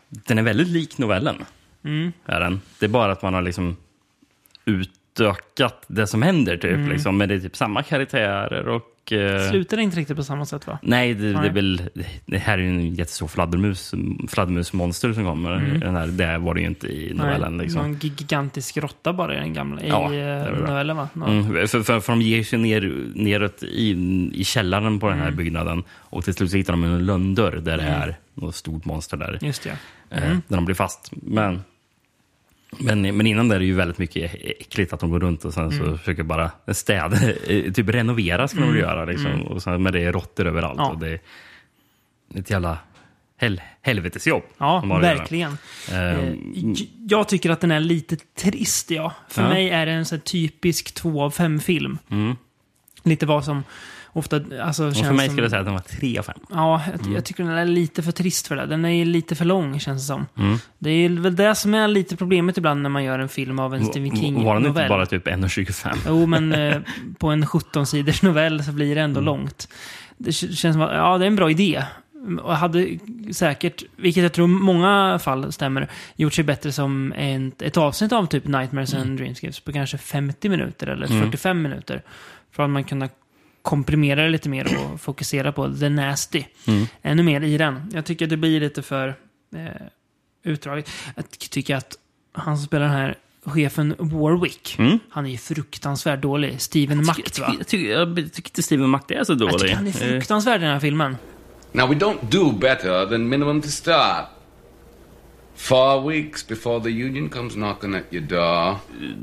den 0.10 0.38
är 0.38 0.44
väldigt 0.44 0.68
lik 0.68 0.98
novellen. 0.98 1.46
Mm. 1.84 2.12
Är 2.26 2.40
den. 2.40 2.62
Det 2.80 2.86
är 2.86 2.90
bara 2.90 3.12
att 3.12 3.22
man 3.22 3.34
har 3.34 3.42
liksom 3.42 3.78
utökat 4.66 5.86
det 5.88 6.08
som 6.08 6.22
händer, 6.22 6.58
typ. 6.58 6.74
Mm. 6.74 6.90
Liksom, 6.90 7.18
men 7.18 7.30
det 7.30 7.36
är 7.36 7.40
typ 7.40 7.56
samma 7.56 7.84
karaktärer 7.84 8.68
och... 8.68 8.84
eh, 9.12 9.50
Slutar 9.50 9.78
det 9.78 9.84
inte 9.84 9.98
riktigt 9.98 10.18
på 10.18 10.24
samma 10.24 10.46
sätt 10.46 10.68
va? 10.68 10.80
Nej, 10.82 11.14
det, 11.14 11.34
det 11.34 11.48
är 11.48 11.52
väl... 11.52 11.82
Det 12.26 12.38
här 12.38 12.54
är 12.58 12.62
ju 12.62 12.68
en 12.70 12.96
jättestor 12.96 13.28
fladdermus, 13.28 13.94
fladdermusmonster 14.28 15.14
som 15.14 15.26
kommer. 15.26 15.52
Den 15.82 15.96
här, 15.96 16.08
det 16.08 16.38
var 16.38 16.54
det 16.54 16.62
ju 16.62 16.68
inte 16.68 16.88
i 16.88 17.14
novellen. 17.14 17.44
Mm. 17.44 17.58
Nej, 17.58 17.66
liksom. 17.66 17.82
Någon 17.82 17.94
gigantisk 18.00 18.78
råtta 18.78 19.14
bara 19.14 19.36
i 19.36 19.40
den 19.40 19.54
gamla 19.54 19.82
i 19.82 19.90
Ja, 19.90 20.14
eh, 20.14 20.20
är 20.20 20.52
bra. 20.52 20.68
novellen 20.68 20.98
va? 20.98 21.10
Ja. 21.14 21.28
Mm, 21.28 21.68
för, 21.68 21.84
för, 21.84 22.00
för 22.00 22.14
de 22.14 22.22
ger 22.22 22.44
sig 22.44 22.60
ner, 22.60 22.94
neråt 23.16 23.64
i, 23.64 23.92
i 24.34 24.44
källaren 24.44 25.00
på 25.00 25.08
den 25.10 25.16
Mm. 25.20 25.26
här 25.32 25.38
byggnaden 25.38 25.84
och 25.92 26.24
till 26.24 26.34
slut 26.34 26.54
hittar 26.54 26.74
de 26.74 26.84
en 26.84 27.06
lönndörr 27.06 27.52
där 27.56 27.78
det 27.78 27.84
är 27.84 28.16
något 28.34 28.56
stort 28.56 28.86
monster 28.86 29.18
där. 29.18 29.38
Just 29.42 29.64
det. 29.64 29.70
eh, 29.70 30.24
Mm. 30.24 30.42
Där 30.48 30.56
de 30.56 30.66
blir 30.66 30.76
fast. 30.76 31.12
Men, 31.12 31.62
men, 32.78 33.02
men 33.18 33.28
innan 33.28 33.48
det 33.48 33.56
är 33.56 33.60
det 33.60 33.66
ju 33.66 33.74
väldigt 33.74 33.98
mycket 33.98 34.36
äckligt 34.42 34.94
att 34.94 35.00
de 35.00 35.10
går 35.12 35.20
runt 35.20 35.46
och 35.46 35.54
sen 35.54 35.72
Mm. 35.72 35.78
så 35.86 35.98
försöker 35.98 36.24
bara 36.24 36.52
städa, 36.68 37.18
typ 37.74 37.90
renovera 37.90 38.48
ska 38.48 38.60
de 38.60 38.68
väl 38.68 38.78
göra. 38.80 39.06
Liksom. 39.06 39.42
Och 39.42 39.64
sen, 39.64 39.84
men 39.84 39.94
det 39.94 40.00
är 40.04 40.12
råttor 40.12 40.46
överallt. 40.48 40.78
Ja. 40.80 40.90
Och 40.90 40.98
det 41.00 41.08
är 41.10 41.20
ett 42.36 42.50
jävla 42.50 42.78
hel, 43.38 43.62
helvetesjobb. 43.82 44.44
Ja, 44.58 45.00
verkligen. 45.02 45.58
J- 46.54 46.90
Jag 47.10 47.28
tycker 47.28 47.50
att 47.50 47.62
den 47.62 47.72
är 47.72 47.80
lite 47.80 48.16
trist, 48.16 48.92
ja. 48.92 49.14
För 49.30 49.42
Ja. 49.42 49.50
mig 49.50 49.70
är 49.70 49.86
det 49.86 49.92
en 49.92 50.06
så 50.06 50.18
typisk 50.18 50.94
två 50.94 51.24
av 51.24 51.32
fem-film. 51.32 51.98
Lite 53.04 53.26
vad 53.26 53.46
som 53.46 53.64
ofta 54.14 54.42
alltså, 54.62 54.86
och 54.86 54.96
känns 54.96 55.08
för 55.08 55.14
mig 55.14 55.26
som... 55.26 55.34
skulle 55.34 55.44
jag 55.44 55.52
säga 55.52 55.60
att 55.60 55.66
den 55.66 55.74
var 55.74 55.82
tre 55.82 56.20
av 56.20 56.24
fem. 56.24 56.40
Ja, 56.50 56.82
jag, 56.92 57.14
jag 57.14 57.26
tycker 57.26 57.44
den 57.44 57.54
är 57.54 57.66
lite 57.66 58.04
för 58.04 58.12
trist 58.12 58.48
för 58.48 58.56
det. 58.56 58.66
Den 58.66 58.86
är 58.86 59.06
lite 59.06 59.36
för 59.36 59.46
lång, 59.46 59.80
känns 59.80 60.02
det 60.02 60.08
som. 60.08 60.26
Mm. 60.38 60.58
Det 60.80 60.90
är 60.90 61.10
väl 61.10 61.36
det 61.36 61.56
som 61.56 61.74
är 61.74 61.88
lite 61.88 62.16
problemet 62.16 62.58
ibland 62.58 62.82
när 62.82 62.90
man 62.90 63.04
gör 63.04 63.20
en 63.20 63.30
film 63.30 63.60
av 63.60 63.76
en 63.76 63.86
Stephen 63.86 64.16
King-novell. 64.16 64.46
Var 64.46 64.56
den 64.56 64.66
inte 64.66 64.86
bara 64.90 65.06
typ 65.06 65.28
1,25? 65.28 65.98
Jo, 66.08 66.26
men 66.26 66.54
eh, 66.54 66.78
på 67.18 67.28
en 67.28 67.46
17-siders 67.46 68.26
novell 68.26 68.64
så 68.64 68.72
blir 68.72 68.96
det 68.96 69.02
ändå 69.02 69.22
långt. 69.22 69.68
Det 70.18 70.32
känns 70.32 70.74
som 70.74 70.82
att, 70.82 70.94
ja, 70.94 71.18
det 71.18 71.26
är 71.26 71.28
en 71.28 71.36
bra 71.36 71.52
idé. 71.52 71.84
Och 72.42 72.56
hade 72.56 73.00
säkert, 73.32 73.84
vilket 73.96 74.24
jag 74.24 74.34
tror 74.34 74.48
många 74.48 75.20
fall 75.20 75.52
stämmer, 75.52 75.90
gjort 76.16 76.34
sig 76.34 76.44
bättre 76.44 76.72
som 76.72 77.14
en, 77.18 77.52
ett 77.60 77.78
avsnitt 77.78 78.12
av 78.12 78.26
typ 78.26 78.48
Nightmares 78.48 78.94
and 78.94 79.18
Dreamscapes 79.18 79.60
på 79.60 79.74
kanske 79.74 79.98
50 79.98 80.50
minuter 80.50 80.88
eller 80.88 81.08
45 81.08 81.62
minuter. 81.62 82.04
För 82.52 82.64
att 82.64 82.70
man 82.70 82.84
kunna 82.84 83.10
komprimera 83.70 84.24
det 84.24 84.30
lite 84.30 84.50
mer 84.50 84.78
och 84.94 85.02
fokusera 85.02 85.52
på 85.52 85.74
the 85.74 85.90
nasty. 85.90 86.44
Ännu 87.02 87.24
mer 87.24 87.42
i 87.42 87.58
den. 87.58 87.92
Jag 87.94 88.06
tycker 88.06 88.28
det 88.28 88.38
blir 88.38 88.60
lite 88.60 88.82
för 88.82 89.08
eh, 89.56 89.66
utdraget. 90.44 90.90
Jag 91.16 91.30
tycker 91.30 91.76
att 91.76 91.96
han 92.34 92.58
som 92.58 92.66
spelar 92.66 92.86
den 92.86 92.96
här 92.96 93.16
chefen 93.46 93.96
Warwick, 94.00 94.76
Mm. 94.80 95.00
han 95.10 95.26
är 95.26 95.30
ju 95.30 95.38
fruktansvärt 95.38 96.22
dålig. 96.22 96.62
Steven 96.62 97.06
Macht, 97.06 97.40
va? 97.40 97.56
Jag 97.58 97.68
tycker, 97.68 97.92
jag 97.92 98.16
tycker 98.16 98.50
inte 98.50 98.64
Steven 98.64 98.90
Macht 98.90 99.12
är 99.12 99.24
så 99.24 99.34
dålig. 99.34 99.54
Jag 99.54 99.60
tycker 99.62 99.76
han 99.76 99.88
är 99.88 99.90
Eh, 99.90 99.94
fruktansvärd 99.94 100.62
i 100.62 100.64
den 100.64 100.74
här 100.74 100.80
filmen. 100.80 101.18
Now, 101.72 101.90
we 101.90 101.96
don't 101.96 102.18
do 102.32 102.52
better 102.52 103.06
than 103.06 103.30
minimum 103.30 103.62
to 103.62 103.68
start. 103.68 104.26
Four 105.60 106.10
weeks 106.10 106.48
before 106.48 106.84
the 106.84 106.90
union 106.90 107.30
comes 107.30 107.54
knocking 107.54 107.96
at 107.96 108.04
your 108.12 108.26
door. 108.26 108.76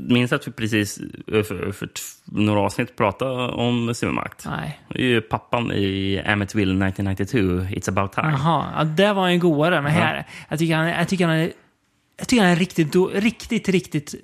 minns 0.07 0.33
att 0.33 0.47
vi 0.47 0.51
precis 0.51 0.99
eh, 1.33 1.43
för, 1.43 1.71
för 1.71 1.89
några 2.25 2.59
avsnitt 2.59 2.95
pratade 2.95 3.51
om 3.51 3.85
Macht. 4.03 4.45
Nej. 4.45 4.79
Det 4.89 4.99
är 4.99 5.05
ju 5.07 5.21
pappan 5.21 5.71
i 5.71 6.21
Amityville 6.25 6.87
1992, 6.87 7.37
It's 7.39 7.89
about 7.89 8.11
time. 8.13 8.29
Jaha, 8.31 8.65
ja, 8.77 8.83
där 8.83 9.13
var 9.13 9.29
ju 9.29 9.39
godare. 9.39 9.81
Men 9.81 9.91
här, 9.91 10.27
jag 10.49 10.59
tycker 10.59 10.75
han, 10.75 10.87
jag 10.87 11.07
tycker 11.07 11.27
han 11.27 11.35
är, 11.35 11.51
jag 12.17 12.27
tycker 12.27 12.43
han 12.43 12.51
är 12.51 12.55
riktigt, 12.55 12.93
då, 12.93 13.11
riktigt, 13.13 13.69
riktigt 13.69 14.15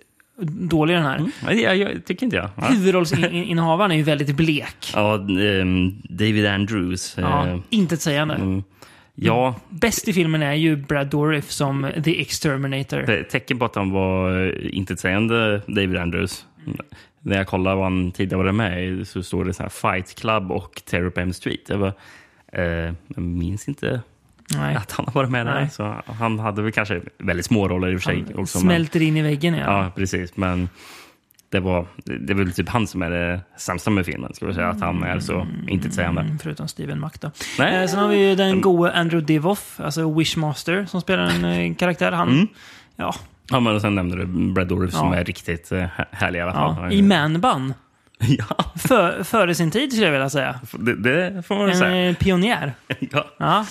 dålig 0.42 0.96
den 0.96 1.06
här. 1.06 1.26
Nej, 1.46 1.62
jag, 1.62 1.78
jag 1.78 2.06
tycker 2.06 2.26
inte 2.26 2.36
jag. 2.36 2.50
Ja. 2.56 2.66
Huvudrollsinnehavaren 2.66 3.92
är 3.92 3.96
ju 3.96 4.04
väldigt 4.04 4.36
blek. 4.36 4.92
Ja, 4.94 5.16
ehm, 5.16 6.02
David 6.10 6.46
Andrews. 6.46 7.16
Ja, 7.18 7.48
eh, 7.48 7.60
intetsägande. 7.70 8.36
mm, 8.36 8.64
ja, 9.16 9.56
Bäst 9.70 10.08
i 10.08 10.14
filmen 10.14 10.42
är 10.42 10.54
ju 10.54 10.76
Brad 10.76 11.08
Dourif 11.08 11.52
som 11.52 11.88
The 12.04 12.22
Exterminator. 12.22 12.98
det- 12.98 13.24
tecken 13.24 13.60
på 13.60 13.66
att 13.66 13.76
han 13.76 13.92
var 13.92 14.46
eh, 14.48 14.54
intetsägande 14.78 15.62
David 15.68 15.98
Andrews. 15.98 16.46
När 17.20 17.38
jag 17.38 17.48
kollade 17.48 17.76
vad 17.76 17.86
han 17.86 18.12
tidigare 18.12 18.44
var 18.44 18.52
med 18.52 18.86
i 18.88 19.06
så 19.06 19.24
står 19.24 19.46
det 19.46 19.54
så 19.54 19.64
här 19.64 19.70
Fight 19.70 20.16
Club 20.20 20.52
och 20.52 20.82
Terror 20.86 21.10
på 21.10 21.20
M 21.20 21.34
Street. 21.34 21.70
Jag, 21.70 21.80
bara, 21.80 21.94
eh, 22.54 22.94
jag 23.08 23.18
minns 23.18 23.68
inte 23.68 24.02
Nej. 24.56 24.76
att 24.76 24.92
han 24.92 25.06
har 25.06 25.14
varit 25.14 25.32
med 25.32 25.46
där. 25.46 25.68
Så 25.72 25.96
han 26.06 26.40
hade 26.40 26.62
väl 26.62 26.72
kanske 26.72 27.02
väldigt 27.18 27.46
små 27.46 27.68
roller 27.68 27.88
i 27.92 27.96
och 27.96 28.02
för 28.02 28.12
sig. 28.12 28.24
Han 28.28 28.40
också, 28.40 28.58
men- 28.58 28.68
smälter 28.68 29.02
in 29.02 29.18
i 29.18 29.22
väggen, 29.22 29.54
ja. 29.54 29.64
Ja, 29.84 29.92
precis. 29.96 30.38
Men 30.38 30.70
det, 31.54 31.60
var, 31.60 31.86
det 32.06 32.34
är 32.34 32.36
väl 32.36 32.54
typ 32.54 32.70
han 32.70 32.88
som 32.88 33.02
är 33.02 33.10
det 33.10 33.42
sämsta 33.58 33.90
med 33.90 34.06
filmen. 34.06 34.34
Ska 34.34 34.46
vi 34.46 34.54
säga 34.54 34.70
att 34.70 34.82
han 34.82 35.04
är 35.04 35.20
så 35.20 35.48
intetsägande. 35.68 36.22
Mm, 36.22 36.40
Förutom 36.40 36.68
Steven 36.68 37.00
Mack 37.00 37.22
då. 37.22 37.32
Nej. 37.60 37.84
Eh, 37.84 37.88
sen 37.90 38.00
har 38.00 38.08
vi 38.08 38.30
ju 38.30 38.36
den 38.36 38.62
gode 38.62 38.92
Andrew 38.94 39.26
Divoff, 39.34 39.80
alltså 39.80 40.14
Wishmaster, 40.14 40.86
som 40.86 41.02
spelar 41.02 41.24
en 41.24 41.46
eh, 41.46 41.76
karaktär. 41.76 42.12
Han, 42.12 42.30
Mm. 42.30 42.48
ja, 42.96 43.16
Ja, 43.50 43.60
men 43.60 43.76
och 43.76 43.82
sen 43.82 43.96
nämnde 43.96 44.16
du 44.18 44.54
Brad 44.54 44.68
Dourif 44.68 44.94
som 44.94 45.14
Ja. 45.14 45.20
är 45.20 45.24
riktigt 45.26 45.72
eh, 45.72 45.80
här- 45.80 46.08
härlig 46.12 46.40
i 46.40 46.42
alla 46.42 46.52
ja, 46.54 46.76
fall. 46.76 46.94
i 46.94 47.02
Man-Bun. 47.02 47.74
ja, 48.20 48.66
För, 48.76 49.24
före 49.24 49.56
sin 49.56 49.72
tid 49.72 49.92
skulle 49.92 50.06
jag 50.06 50.12
vilja 50.12 50.30
säga. 50.30 50.60
det, 50.72 50.96
det 50.96 51.44
får 51.48 51.56
man 51.56 51.64
väl 51.66 51.74
En 51.74 51.80
säga. 51.80 52.10
eh, 52.10 52.16
pionjär. 52.16 52.74
Ja. 53.12 53.26
Ja. 53.38 53.66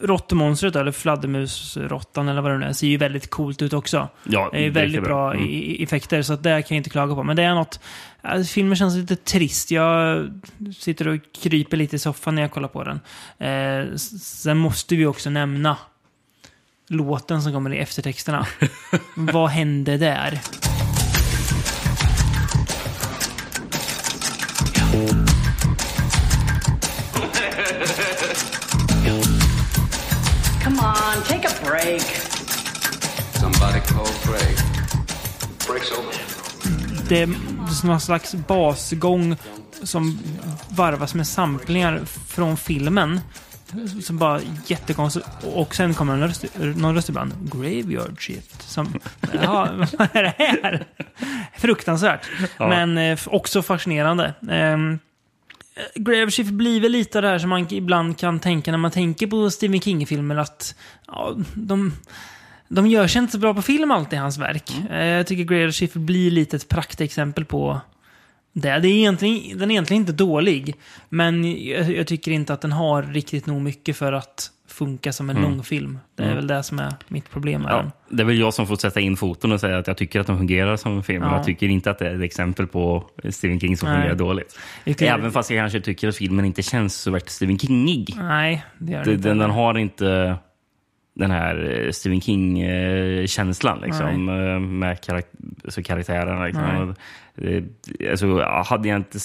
Råttmonstret, 0.00 0.76
eller 0.76 0.92
fladdermusråttan 0.92 2.28
eller 2.28 2.40
vad 2.40 2.52
det 2.52 2.58
nu 2.58 2.66
är, 2.66 2.72
ser 2.72 2.86
ju 2.86 2.96
väldigt 2.96 3.30
coolt 3.30 3.62
ut 3.62 3.72
också. 3.72 4.08
Ja, 4.24 4.48
det 4.52 4.66
är 4.66 4.70
väldigt 4.70 5.02
bra. 5.02 5.34
Mm. 5.34 5.82
effekter, 5.82 6.22
så 6.22 6.36
det 6.36 6.62
kan 6.62 6.74
jag 6.74 6.80
inte 6.80 6.90
klaga 6.90 7.14
på. 7.14 7.22
Men 7.22 7.36
det 7.36 7.42
är 7.42 7.54
något... 7.54 7.80
Alltså, 8.22 8.52
filmen 8.52 8.76
känns 8.76 8.96
lite 8.96 9.16
trist. 9.16 9.70
Jag 9.70 10.28
sitter 10.78 11.08
och 11.08 11.20
kryper 11.42 11.76
lite 11.76 11.96
i 11.96 11.98
soffan 11.98 12.34
när 12.34 12.42
jag 12.42 12.50
kollar 12.50 12.68
på 12.68 12.84
den. 12.84 13.00
Eh, 13.38 13.96
sen 14.20 14.58
måste 14.58 14.96
vi 14.96 15.06
också 15.06 15.30
nämna 15.30 15.76
låten 16.88 17.42
som 17.42 17.52
kommer 17.52 17.74
i 17.74 17.78
eftertexterna. 17.78 18.46
vad 19.14 19.50
hände 19.50 19.96
där? 19.96 20.40
Det 37.08 37.22
är 37.22 37.86
någon 37.86 38.00
slags 38.00 38.34
basgång 38.34 39.36
som 39.82 40.18
varvas 40.68 41.14
med 41.14 41.26
samplingar 41.26 42.04
från 42.04 42.56
filmen. 42.56 43.20
Som 44.02 44.18
bara 44.18 44.40
jättekonstigt. 44.66 45.26
Och 45.42 45.74
sen 45.74 45.94
kommer 45.94 46.12
en 46.12 46.20
röst, 46.20 46.44
någon 46.54 46.94
röst 46.94 47.08
ibland. 47.08 47.50
Graveyard 47.52 48.22
shit. 48.22 48.62
Som, 48.62 49.00
ja, 49.42 49.68
vad 49.98 50.08
är 50.12 50.22
det 50.22 50.34
här? 50.38 50.86
Fruktansvärt. 51.56 52.20
Ja. 52.58 52.68
Men 52.68 52.98
eh, 52.98 53.18
också 53.26 53.62
fascinerande. 53.62 54.34
Um, 54.40 54.98
Grave 55.94 56.30
Shift 56.30 56.50
blir 56.50 56.80
väl 56.80 56.92
lite 56.92 57.20
det 57.20 57.28
här 57.28 57.38
som 57.38 57.50
man 57.50 57.66
ibland 57.70 58.18
kan 58.18 58.40
tänka 58.40 58.70
när 58.70 58.78
man 58.78 58.90
tänker 58.90 59.26
på 59.26 59.50
Stephen 59.50 59.80
King-filmer. 59.80 60.36
Att 60.36 60.74
ja, 61.06 61.36
de, 61.54 61.92
de 62.68 62.86
gör 62.86 63.06
sig 63.06 63.18
inte 63.20 63.32
så 63.32 63.38
bra 63.38 63.54
på 63.54 63.62
film 63.62 63.90
alltid, 63.90 64.18
hans 64.18 64.38
verk. 64.38 64.72
Eh, 64.90 65.04
Jag 65.06 65.26
tycker 65.26 65.44
Greater 65.44 65.72
Schiffer 65.72 66.00
blir 66.00 66.30
lite 66.30 66.56
ett 66.56 66.68
praktexempel 66.68 67.44
på 67.44 67.80
det. 68.52 68.78
det 68.78 68.88
är 68.88 68.92
egentligen, 68.92 69.58
den 69.58 69.70
är 69.70 69.74
egentligen 69.74 70.00
inte 70.02 70.12
dålig, 70.12 70.74
men 71.08 71.64
jag, 71.66 71.90
jag 71.96 72.06
tycker 72.06 72.32
inte 72.32 72.52
att 72.52 72.60
den 72.60 72.72
har 72.72 73.02
riktigt 73.02 73.46
nog 73.46 73.60
mycket 73.62 73.96
för 73.96 74.12
att 74.12 74.50
funka 74.68 75.12
som 75.12 75.30
en 75.30 75.42
långfilm. 75.42 75.98
Det 76.16 76.22
är 76.22 76.34
väl 76.34 76.46
det 76.46 76.62
som 76.62 76.78
är 76.78 76.92
mitt 77.08 77.30
problem 77.30 77.62
med 77.62 77.72
Ja, 77.72 77.76
den. 77.76 77.90
det 78.16 78.22
är 78.22 78.24
väl 78.26 78.38
jag 78.38 78.54
som 78.54 78.66
får 78.66 78.76
sätta 78.76 79.00
in 79.00 79.16
foton 79.16 79.52
och 79.52 79.60
säga 79.60 79.78
att 79.78 79.86
jag 79.86 79.96
tycker 79.96 80.20
att 80.20 80.26
de 80.26 80.38
fungerar 80.38 80.76
som 80.76 80.96
en 80.96 81.02
film. 81.02 81.22
Ja. 81.22 81.36
Jag 81.36 81.44
tycker 81.44 81.68
inte 81.68 81.90
att 81.90 81.98
det 81.98 82.08
är 82.08 82.14
ett 82.14 82.22
exempel 82.22 82.66
på 82.66 83.04
Stephen 83.30 83.60
King 83.60 83.76
som 83.76 83.88
Nej. 83.88 83.96
fungerar 83.98 84.14
dåligt. 84.14 84.58
Tycker- 84.84 85.14
Även 85.14 85.32
fast 85.32 85.50
jag 85.50 85.58
kanske 85.62 85.80
tycker 85.80 86.08
att 86.08 86.16
filmen 86.16 86.44
inte 86.44 86.62
känns 86.62 86.94
så 86.94 87.10
värst 87.10 87.28
Stephen 87.28 87.58
Kingig. 87.58 88.14
Nej, 88.18 88.64
det 88.78 88.92
gör 88.92 88.98
den 88.98 89.04
Den, 89.06 89.14
inte. 89.16 89.28
den, 89.28 89.38
den 89.38 89.50
har 89.50 89.78
inte 89.78 90.36
den 91.18 91.30
här 91.30 91.84
eh, 91.86 91.90
Stephen 91.90 92.20
King-känslan 92.20 93.80
liksom, 93.80 94.28
eh, 94.28 94.60
med 94.60 95.00
karak 95.00 95.26
alltså 95.64 95.82
karaktärerna. 95.82 96.44
Liksom. 96.46 96.94
Alltså, 98.10 98.42
hade, 98.42 98.88
jag 98.88 98.96
inte 98.96 99.18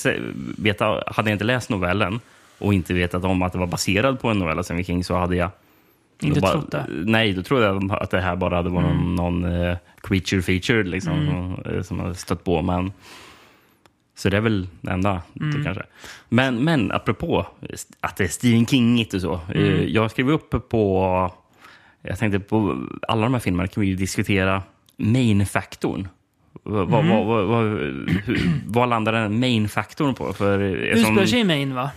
veta, 0.58 1.03
hade 1.08 1.29
jag 1.29 1.36
inte 1.36 1.43
läst 1.45 1.69
novellen 1.69 2.19
och 2.60 2.73
inte 2.73 2.93
vetat 2.93 3.23
om 3.23 3.41
att 3.41 3.51
det 3.53 3.60
var 3.60 3.67
baserad 3.67 4.19
på 4.19 4.29
en 4.29 4.39
novell 4.39 4.60
av 4.60 4.63
Stephen 4.63 4.84
King 4.84 5.03
så 5.03 5.15
hade 5.15 5.36
jag 5.36 5.49
Inte 6.21 6.41
bara, 6.41 6.51
trott 6.51 6.71
det. 6.71 6.86
Nej, 6.89 7.34
då 7.34 7.43
trodde 7.43 7.65
jag 7.65 7.91
att 7.91 8.10
det 8.12 8.21
här 8.21 8.36
bara 8.36 8.56
hade 8.56 8.69
varit 8.69 8.86
någon, 8.86 9.15
någon 9.15 9.45
eh, 9.45 9.77
creature 10.01 10.41
feature 10.41 10.84
liksom, 10.84 11.13
som, 11.65 11.73
eh, 11.73 11.82
som 11.82 11.99
har 11.99 12.13
stött 12.13 12.43
på. 12.43 12.62
Men, 12.62 12.91
så 14.15 14.29
det 14.29 14.38
är 14.38 14.41
väl 14.41 14.67
det 14.82 14.91
enda. 14.91 15.21
då 15.34 15.63
kanske. 15.63 15.84
Men, 16.29 16.63
men 16.63 16.91
apropå 16.91 17.47
att 17.99 18.15
det 18.17 18.23
är 18.23 18.27
Stephen 18.27 18.65
Kingigt 18.65 19.13
och 19.13 19.21
så. 19.21 19.39
eh, 19.56 19.84
Jag 19.84 20.12
skrev 20.12 20.29
upp 20.29 20.69
på... 20.69 21.32
Jag 22.03 22.19
tänkte 22.19 22.39
på 22.39 22.87
alla 23.07 23.21
de 23.23 23.33
här 23.33 23.41
filmerna 23.41 23.67
kan 23.67 23.81
vi 23.81 23.87
ju 23.87 23.95
diskutera 23.95 24.63
main-faktorn. 24.97 26.07
Vad, 26.63 26.87
vad, 26.87 27.05
vad, 27.05 27.45
vad, 27.47 27.63
hur, 28.25 28.49
vad 28.67 28.89
landar 28.89 29.13
den 29.13 29.39
main-faktorn 29.39 30.13
på? 30.15 30.33
För, 30.33 30.59
Utspelar 30.59 31.25
sig 31.25 31.39
i 31.39 31.43
Maine, 31.43 31.75
va? 31.75 31.91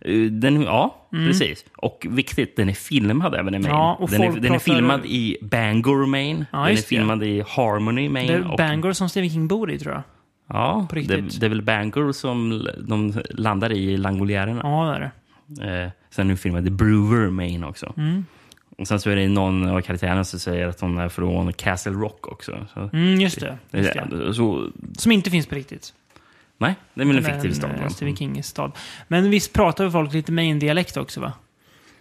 Eh, 0.00 0.22
Den, 0.22 0.62
ja, 0.62 1.08
precis. 1.10 1.64
Och 1.76 2.06
viktigt, 2.10 2.56
den 2.56 2.68
är 2.68 2.72
filmad 2.72 3.34
även 3.34 3.54
i 3.54 3.58
Maine. 3.58 3.74
Ja, 3.74 4.06
den, 4.10 4.22
är, 4.22 4.40
den 4.40 4.52
är 4.54 4.58
filmad 4.58 5.00
i 5.06 5.36
Bangor, 5.42 6.06
Maine. 6.06 6.46
Ja, 6.52 6.58
den 6.58 6.66
är 6.66 6.70
just 6.70 6.82
det. 6.82 6.88
filmad 6.96 7.22
i 7.22 7.42
Harmony, 7.48 8.02
Det 8.02 8.08
Maine. 8.12 8.30
är 8.30 8.50
och- 8.50 8.56
Bangor 8.56 8.92
som 8.92 9.08
Stephen 9.08 9.30
King 9.30 9.48
bor 9.48 9.70
i, 9.70 9.78
tror 9.78 9.94
jag. 9.94 10.02
Ja, 10.52 10.86
det, 10.92 11.06
det 11.40 11.46
är 11.46 11.48
väl 11.48 11.62
Bangor 11.62 12.12
som 12.12 12.66
de 12.88 13.12
landar 13.30 13.72
i 13.72 13.96
Langoliärerna. 13.96 14.60
Ja, 14.64 14.84
det 14.84 14.94
är 14.96 15.00
det. 15.70 15.82
Eh, 15.84 15.90
sen 16.10 16.26
är 16.26 16.28
den 16.28 16.36
filmad 16.36 16.66
i 16.66 16.70
Brewer, 16.70 17.30
Maine 17.30 17.64
också. 17.64 17.92
Mm. 17.96 18.24
Och 18.80 18.88
sen 18.88 19.00
så 19.00 19.10
är 19.10 19.16
det 19.16 19.28
någon 19.28 19.68
av 19.68 19.80
karaktärerna 19.80 20.24
som 20.24 20.40
säger 20.40 20.68
att 20.68 20.80
hon 20.80 20.98
är 20.98 21.08
från 21.08 21.52
Castle 21.52 21.92
Rock 21.92 22.26
också. 22.32 22.66
Så, 22.74 22.90
Mm, 22.92 23.20
just 23.20 23.40
det. 23.40 23.58
Just 23.72 23.92
det. 23.94 24.34
så, 24.34 24.70
Som 24.98 25.12
inte 25.12 25.30
finns 25.30 25.46
på 25.46 25.54
riktigt. 25.54 25.92
nej, 26.58 26.74
det 26.94 27.02
är 27.02 27.06
väl 27.06 27.16
en 27.18 27.24
fiktiv 27.24 27.52
stad. 27.52 27.70
eh? 27.82 27.88
Stephen 27.88 28.16
Kings 28.16 28.46
stad. 28.46 28.72
Men 29.08 29.30
visst 29.30 29.52
pratar 29.52 29.90
folk 29.90 30.12
lite 30.12 30.32
Maine-dialekt 30.32 30.96
också, 30.96 31.20
va? 31.20 31.32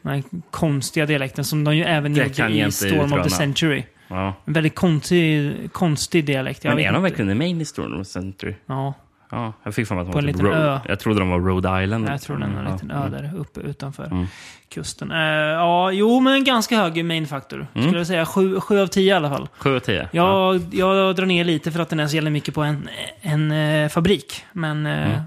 Den 0.01 0.11
här 0.13 0.23
konstiga 0.51 1.05
dialekten 1.05 1.45
som 1.45 1.63
de 1.63 1.75
ju 1.77 1.83
även 1.83 2.13
Det 2.13 2.39
gjorde 2.39 2.53
i 2.67 2.71
Storm 2.71 2.99
of 2.99 3.05
utröna. 3.05 3.23
the 3.23 3.29
Century. 3.29 3.83
Ja. 4.07 4.33
En 4.45 4.53
väldigt 4.53 4.75
konstig, 4.75 5.53
konstig 5.73 6.25
dialekt. 6.25 6.63
Jag 6.63 6.75
Men 6.75 6.85
är 6.85 6.93
de 6.93 7.01
verkligen 7.01 7.31
i 7.31 7.35
Maine 7.35 7.61
i 7.61 7.65
Storm 7.65 8.05
Century? 8.05 8.53
Ja, 8.65 8.93
Ja, 9.31 9.53
jag 9.63 9.75
fick 9.75 9.87
för 9.87 9.95
mig 9.95 10.01
att 10.01 10.11
de 10.11 10.25
var 10.25 10.33
typ 10.33 10.43
ö. 10.43 10.79
Jag 10.87 10.99
trodde 10.99 11.19
de 11.19 11.29
var 11.29 11.39
Rhode 11.39 11.83
Island. 11.83 12.09
jag 12.09 12.21
tror 12.21 12.37
den 12.37 12.55
är 12.55 12.59
en 12.59 12.65
Ja, 12.65 12.73
liten 12.73 12.91
mm. 12.91 13.03
ö 13.03 13.09
där 13.09 13.31
uppe 13.39 13.59
utanför 13.59 14.05
Mm. 14.05 14.27
kusten. 14.69 15.11
Eh, 15.11 15.17
ja, 15.17 15.91
jo, 15.91 16.19
men 16.19 16.33
en 16.33 16.43
ganska 16.43 16.77
hög 16.77 17.05
main-faktor. 17.05 17.67
Mm. 17.73 17.87
Skulle 17.87 17.99
jag 17.99 18.07
säga. 18.07 18.25
Sju, 18.25 18.59
sju 18.59 18.79
av 18.81 18.87
tio 18.87 19.13
i 19.13 19.15
alla 19.15 19.29
fall. 19.29 19.49
Sju 19.57 19.75
och 19.75 19.83
tio. 19.83 20.09
Jag, 20.11 20.61
jag 20.71 21.15
drar 21.15 21.25
ner 21.25 21.43
lite 21.43 21.71
för 21.71 21.79
att 21.79 21.89
den 21.89 21.99
är 21.99 22.07
så 22.07 22.15
jävla 22.15 22.29
mycket 22.29 22.53
på 22.55 22.61
en, 22.63 22.89
en 23.21 23.51
eh, 23.51 23.89
fabrik. 23.89 24.45
Men 24.53 24.85
eh, 24.85 25.21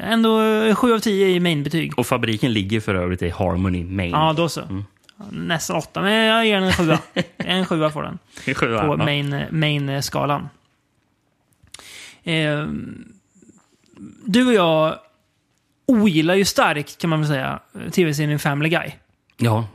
ändå 0.00 0.42
eh, 0.42 0.74
sju 0.74 0.94
av 0.94 0.98
tio 0.98 1.28
i 1.28 1.40
main-betyg. 1.40 1.98
Och 1.98 2.06
fabriken 2.06 2.52
ligger 2.52 2.80
för 2.80 2.94
övrigt 2.94 3.22
i 3.22 3.30
Harmony, 3.30 3.84
Maine. 3.84 4.10
Ja, 4.10 4.32
då 4.32 4.48
så. 4.48 4.60
Mm. 4.62 4.84
Nästan 5.30 5.76
åtta, 5.76 6.02
men 6.02 6.12
jag 6.12 6.46
ger 6.46 6.54
den 6.54 6.64
en 6.64 6.72
sjua. 6.72 6.98
en 7.38 7.66
sjua 7.66 7.90
får 7.90 8.02
den. 8.02 8.18
Sjua, 8.54 8.80
På 8.80 8.86
ja. 8.98 9.04
main- 9.04 9.46
main-skalan 9.50 10.48
du 14.26 14.46
och 14.46 14.52
jag 14.52 14.98
ogillar 15.86 16.34
ju 16.34 16.44
starkt, 16.44 16.98
kan 16.98 17.10
man 17.10 17.20
väl 17.20 17.28
säga, 17.28 17.60
eh, 17.74 17.90
tv-serien 17.90 18.38
Family 18.38 18.68
Guy. 18.68 18.90
Ja, 19.36 19.68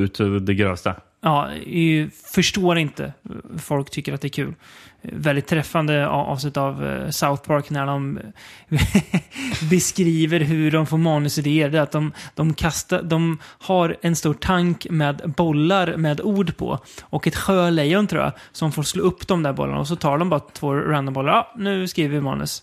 utöver 0.00 0.40
det 0.40 0.54
grövsta. 0.54 0.94
Ja, 1.20 1.54
ju, 1.54 2.10
förstår 2.10 2.78
inte 2.78 3.12
hur 3.22 3.58
folk 3.58 3.90
tycker 3.90 4.12
att 4.12 4.20
det 4.20 4.26
är 4.26 4.30
kul. 4.30 4.54
Väldigt 5.02 5.46
träffande 5.46 6.08
avsnitt 6.08 6.56
av 6.56 6.86
eh, 6.86 7.10
South 7.10 7.42
Park 7.42 7.70
när 7.70 7.86
de 7.86 8.20
beskriver 9.70 10.40
hur 10.40 10.70
de 10.70 10.86
får 10.86 10.98
manusidéer. 10.98 11.68
Det 11.68 11.78
är 11.78 11.82
att 11.82 11.92
de, 11.92 12.12
de, 12.34 12.54
kastar, 12.54 13.02
de 13.02 13.38
har 13.42 13.96
en 14.02 14.16
stor 14.16 14.34
tank 14.34 14.86
med 14.90 15.34
bollar 15.36 15.96
med 15.96 16.20
ord 16.20 16.56
på 16.56 16.78
och 17.02 17.26
ett 17.26 17.36
sjölejon 17.36 18.06
tror 18.06 18.22
jag 18.22 18.32
som 18.52 18.72
får 18.72 18.82
slå 18.82 19.02
upp 19.02 19.28
de 19.28 19.42
där 19.42 19.52
bollarna 19.52 19.80
och 19.80 19.88
så 19.88 19.96
tar 19.96 20.18
de 20.18 20.28
bara 20.28 20.40
två 20.40 20.74
random 20.74 21.14
bollar. 21.14 21.32
Ja, 21.32 21.52
nu 21.56 21.88
skriver 21.88 22.14
vi 22.14 22.20
manus. 22.20 22.62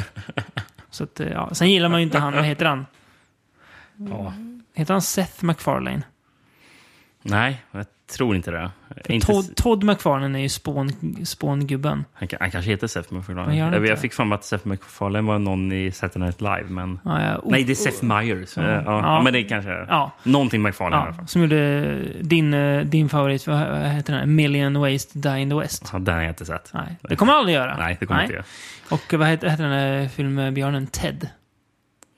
så 0.90 1.04
att, 1.04 1.20
eh, 1.20 1.28
ja. 1.28 1.54
Sen 1.54 1.70
gillar 1.70 1.88
man 1.88 2.00
ju 2.00 2.04
inte 2.04 2.18
han, 2.18 2.34
vad 2.34 2.44
heter 2.44 2.64
han? 2.64 2.86
Ja. 3.96 4.32
Heter 4.74 4.94
han 4.94 5.02
Seth 5.02 5.44
MacFarlane? 5.44 6.02
Nej, 7.30 7.62
jag 7.72 7.86
tror 8.16 8.36
inte 8.36 8.50
det. 8.50 8.70
Inte, 9.08 9.26
Todd, 9.26 9.56
Todd 9.56 9.84
McFarlane 9.84 10.38
är 10.38 10.42
ju 10.42 10.48
spån, 10.48 10.90
spångubben. 11.24 12.04
han, 12.14 12.28
han 12.40 12.50
kanske 12.50 12.70
heter 12.70 12.86
Seth 12.86 13.12
MacFarlane. 13.14 13.56
Jag, 13.56 13.86
jag 13.86 13.98
fick 13.98 14.12
fram 14.12 14.32
att 14.32 14.44
Seth 14.44 14.66
MacFarlane 14.68 15.28
var 15.28 15.38
någon 15.38 15.72
i 15.72 15.92
Saturday 15.92 16.26
Night 16.26 16.40
Live, 16.40 16.64
men... 16.68 16.98
Ja, 17.04 17.22
ja, 17.22 17.36
oh, 17.38 17.50
Nej, 17.50 17.64
det 17.64 17.72
är 17.72 17.74
Seth 17.74 18.04
Meyers. 18.04 18.56
Ja. 18.56 18.62
Ja, 18.62 18.82
Ja. 18.84 19.22
men 19.22 19.32
det 19.32 19.40
är 19.40 19.48
kanske... 19.48 19.70
Ja. 19.70 20.10
Någonting 20.22 20.62
MacFarlane 20.62 20.96
i 20.96 20.98
alla 21.00 21.10
Ja, 21.10 21.14
fall. 21.14 21.26
som 21.28 21.42
gjorde 21.42 22.02
din, 22.20 22.54
eh, 22.54 22.84
din 22.84 23.08
favorit, 23.08 23.46
vad 23.46 23.58
heter 23.86 24.12
den? 24.12 24.22
A 24.22 24.26
Million 24.26 24.80
Ways 24.80 25.06
to 25.06 25.18
Die 25.18 25.38
in 25.40 25.50
the 25.50 25.56
West. 25.56 25.90
Ja, 25.92 25.98
den 25.98 26.14
har 26.14 26.22
jag 26.22 26.30
inte 26.30 26.44
sett. 26.46 26.70
Nej, 26.74 26.96
det 27.02 27.16
kommer 27.16 27.32
jag 27.32 27.38
aldrig 27.38 27.56
göra. 27.56 27.76
Nej, 27.76 27.96
det 28.00 28.06
kommer 28.06 28.20
jag 28.20 28.24
inte 28.24 28.34
göra. 28.34 28.44
Och 28.90 29.14
vad 29.18 29.28
heter, 29.28 29.48
heter 29.48 29.62
den 29.64 29.72
där 29.72 30.08
filmbjörnen? 30.08 30.86
Ted? 30.86 31.28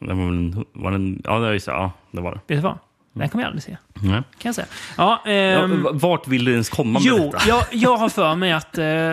Det 0.00 0.06
var, 0.14 0.14
väl 0.14 0.34
en, 0.34 0.64
var 0.72 0.90
den, 0.90 1.22
ja, 1.24 1.38
det 1.38 1.52
just. 1.52 1.66
Ja, 1.66 1.92
det 2.10 2.20
var 2.20 2.30
det. 2.32 2.40
Vet 2.54 2.58
du 2.58 2.60
vad? 2.68 2.78
Den 3.18 3.28
kommer 3.28 3.44
jag 3.44 3.48
aldrig 3.48 3.62
se. 3.62 3.76
Nej. 3.94 4.12
Kan 4.12 4.22
jag 4.48 4.54
säga. 4.54 4.66
Ja, 4.96 5.22
Ja, 5.24 5.30
ehm, 5.32 5.86
vart 5.92 6.28
vill 6.28 6.44
du 6.44 6.52
ens 6.52 6.68
komma 6.68 6.90
med 6.98 7.02
jo, 7.02 7.30
detta? 7.32 7.48
jag, 7.48 7.64
jag 7.70 7.96
har 7.96 8.08
för 8.08 8.34
mig 8.34 8.52
att 8.52 8.78
eh, 8.78 9.12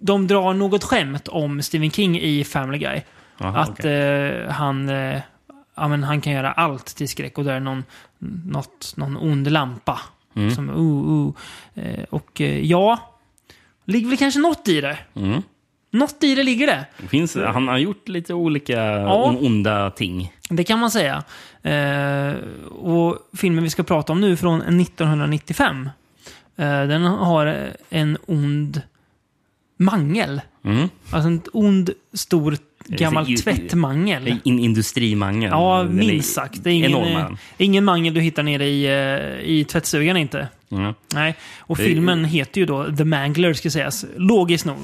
de 0.00 0.26
drar 0.26 0.54
något 0.54 0.84
skämt 0.84 1.28
om 1.28 1.62
Stephen 1.62 1.90
King 1.90 2.20
i 2.20 2.44
Family 2.44 2.78
Guy. 2.78 3.00
Jaha, 3.38 3.58
att 3.58 3.70
okej. 3.70 3.92
eh, 3.92 4.50
han, 4.50 4.88
eh, 4.88 5.20
ja, 5.76 5.88
men 5.88 6.04
han 6.04 6.20
kan 6.20 6.32
göra 6.32 6.52
allt 6.52 6.86
till 6.86 7.08
skräck 7.08 7.38
och 7.38 7.44
det 7.44 7.52
är 7.52 7.60
någon, 7.60 7.84
något, 8.44 8.92
någon 8.96 9.16
ond 9.16 9.50
lampa. 9.52 10.00
Mm. 10.36 10.54
Som, 10.54 10.70
uh, 10.70 11.26
uh. 11.26 11.32
Eh, 11.84 12.04
och 12.10 12.40
eh, 12.40 12.60
ja, 12.60 12.98
ligger 13.84 14.08
väl 14.08 14.18
kanske 14.18 14.40
något 14.40 14.68
i 14.68 14.80
det. 14.80 14.98
Mm. 15.14 15.42
Något 15.90 16.24
i 16.24 16.34
det 16.34 16.42
ligger 16.42 16.66
det. 16.66 16.86
Finns, 17.08 17.36
han 17.36 17.68
har 17.68 17.78
gjort 17.78 18.08
lite 18.08 18.34
olika 18.34 18.72
Ja. 18.82 19.24
on- 19.30 19.46
onda 19.46 19.90
ting. 19.90 20.32
Det 20.48 20.64
kan 20.64 20.78
man 20.78 20.90
säga. 20.90 21.22
Eh, 21.66 22.34
och 22.70 23.18
filmen 23.36 23.64
vi 23.64 23.70
ska 23.70 23.82
prata 23.82 24.12
om 24.12 24.20
nu 24.20 24.32
är 24.32 24.36
från 24.36 24.60
1995. 24.80 25.90
Eh, 26.56 26.66
den 26.86 27.02
har 27.02 27.72
en 27.90 28.18
ond 28.26 28.82
mangel. 29.78 30.40
Mm. 30.64 30.88
Alltså 31.10 31.28
en 31.28 31.40
ond, 31.52 31.90
stor, 32.12 32.56
gammal 32.86 33.28
I- 33.28 33.32
i- 33.32 33.36
tvättmangel. 33.36 34.26
En 34.44 34.58
industrimangel. 34.58 35.50
Ja, 35.50 35.84
minst 35.84 36.32
sagt. 36.34 36.64
Det 36.64 36.70
är 36.70 36.74
ingen, 36.74 36.94
eh, 37.16 37.26
ingen 37.58 37.84
mangel 37.84 38.14
du 38.14 38.20
hittar 38.20 38.42
nere 38.42 38.66
i, 38.66 38.86
i 39.60 39.64
tvättstugan 39.64 40.16
inte. 40.16 40.48
Mm. 40.70 40.94
Nej. 41.14 41.36
Och 41.58 41.76
Det- 41.76 41.82
filmen 41.82 42.24
heter 42.24 42.60
ju 42.60 42.66
då 42.66 42.96
The 42.96 43.04
Mangler, 43.04 43.52
ska 43.52 43.70
sägas. 43.70 44.04
Logiskt 44.16 44.64
nog. 44.64 44.76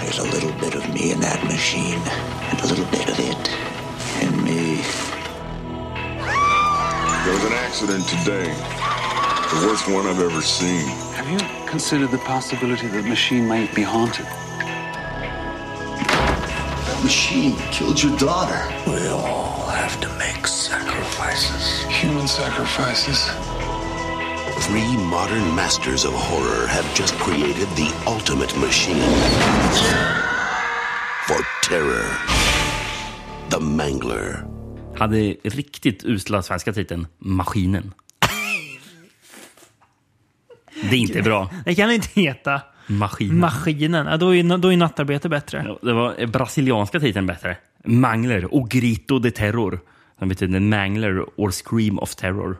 There's 0.00 0.20
a 0.20 0.24
little 0.34 0.50
bit 0.60 0.74
of 0.74 0.88
me 0.94 1.12
in 1.12 1.20
that 1.20 1.42
machine, 1.44 2.00
and 2.50 2.60
a 2.60 2.66
little 2.68 2.84
bit 2.90 3.08
of 3.10 3.13
was 7.44 7.52
an 7.52 7.58
accident 7.58 8.08
today. 8.08 8.44
The 9.50 9.66
worst 9.66 9.88
one 9.88 10.06
I've 10.06 10.20
ever 10.20 10.40
seen. 10.40 10.86
Have 11.14 11.28
you 11.28 11.38
considered 11.68 12.10
the 12.10 12.18
possibility 12.18 12.86
that 12.86 13.02
the 13.02 13.08
machine 13.08 13.46
might 13.46 13.74
be 13.74 13.82
haunted? 13.82 14.26
That 16.86 17.00
machine 17.02 17.56
killed 17.70 18.02
your 18.02 18.16
daughter. 18.16 18.60
We 18.86 19.08
all 19.08 19.66
have 19.66 20.00
to 20.00 20.08
make 20.16 20.46
sacrifices. 20.46 21.82
Human 22.00 22.28
sacrifices. 22.28 23.28
Three 24.64 24.96
modern 24.96 25.54
masters 25.54 26.04
of 26.04 26.14
horror 26.14 26.66
have 26.68 26.94
just 26.94 27.14
created 27.16 27.68
the 27.70 27.92
ultimate 28.06 28.56
machine 28.56 29.02
for 31.26 31.42
terror. 31.62 32.08
The 33.50 33.60
Mangler. 33.60 34.53
Hade 34.98 35.36
riktigt 35.42 36.04
usla 36.04 36.42
svenska 36.42 36.72
titeln 36.72 37.06
Maskinen. 37.18 37.92
Det 40.90 40.96
är 40.96 41.00
inte 41.00 41.22
bra. 41.22 41.50
Det 41.64 41.74
kan 41.74 41.90
inte 41.90 42.20
heta 42.20 42.60
Maskinen. 42.86 43.38
Maskinen. 43.38 44.06
Ja, 44.06 44.16
då, 44.16 44.34
är, 44.34 44.58
då 44.58 44.72
är 44.72 44.76
nattarbete 44.76 45.28
bättre. 45.28 45.64
Ja, 45.66 45.78
Det 45.82 45.92
var 45.92 46.26
brasilianska 46.26 47.00
titeln 47.00 47.26
bättre. 47.26 47.56
Mangler 47.84 48.54
och 48.54 48.70
Grito 48.70 49.18
de 49.18 49.30
Terror. 49.30 49.80
Som 50.18 50.28
betyder 50.28 50.60
Mangler 50.60 51.24
or 51.36 51.50
Scream 51.50 51.98
of 51.98 52.14
Terror. 52.14 52.56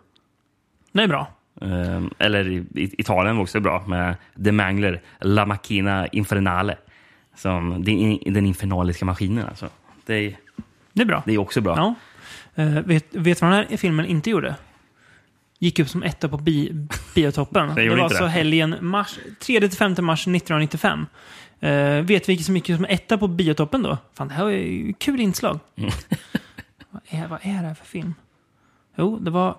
Det 0.93 1.03
är 1.03 1.09
bra. 1.09 1.35
Ehm, 1.61 2.11
eller 2.19 2.65
Italien 2.75 3.37
var 3.37 3.43
också 3.43 3.61
bra 3.61 3.85
med 3.87 4.17
The 4.45 4.53
Mangler, 4.53 5.03
La 5.21 5.47
Macchina 5.47 6.07
Infernale. 6.07 6.77
Som 7.37 7.85
den 8.27 8.47
infernaliska 8.47 9.05
maskinen 9.05 9.47
alltså. 9.49 9.69
Det 10.07 10.15
är, 10.15 10.37
Det 10.93 11.03
är 11.03 11.07
bra. 11.07 11.23
det 11.27 11.35
är 11.35 11.39
också 11.39 11.61
bra. 11.61 11.77
Ja. 11.77 11.95
Eh, 12.55 12.67
vet, 12.67 13.07
vet 13.11 13.41
du 13.41 13.47
vad 13.47 13.59
den 13.59 13.67
här 13.69 13.77
filmen 13.77 14.07
inte 14.07 14.31
gjorde? 14.31 14.55
Gick 15.59 15.79
upp 15.79 15.89
som 15.89 16.03
etta 16.03 16.29
på 16.29 16.37
bi, 16.37 16.87
biotoppen. 17.15 17.75
Det 17.75 17.83
det 17.83 17.91
var 17.91 17.99
alltså 17.99 18.23
det. 18.23 18.29
helgen 18.31 18.77
mars, 18.81 19.19
3-5 19.41 20.01
mars 20.01 20.21
1995. 20.21 21.07
Uh, 21.63 22.01
vet 22.01 22.29
vilket 22.29 22.47
som 22.47 22.57
gick 22.57 22.67
som 22.67 22.85
etta 22.85 23.19
på 23.19 23.29
biotoppen 23.29 23.83
då? 23.83 23.99
Fan, 24.15 24.29
det 24.29 24.35
här 24.35 24.45
var 24.45 24.51
ju 24.51 24.93
kul 24.99 25.21
inslag. 25.21 25.61
Mm. 25.77 25.91
vad, 26.91 27.03
är, 27.09 27.29
vad 27.29 27.39
är 27.43 27.63
det 27.63 27.69
här 27.69 27.75
för 27.75 27.87
film? 27.87 28.15
Jo, 28.97 29.19
det 29.19 29.31
var 29.31 29.57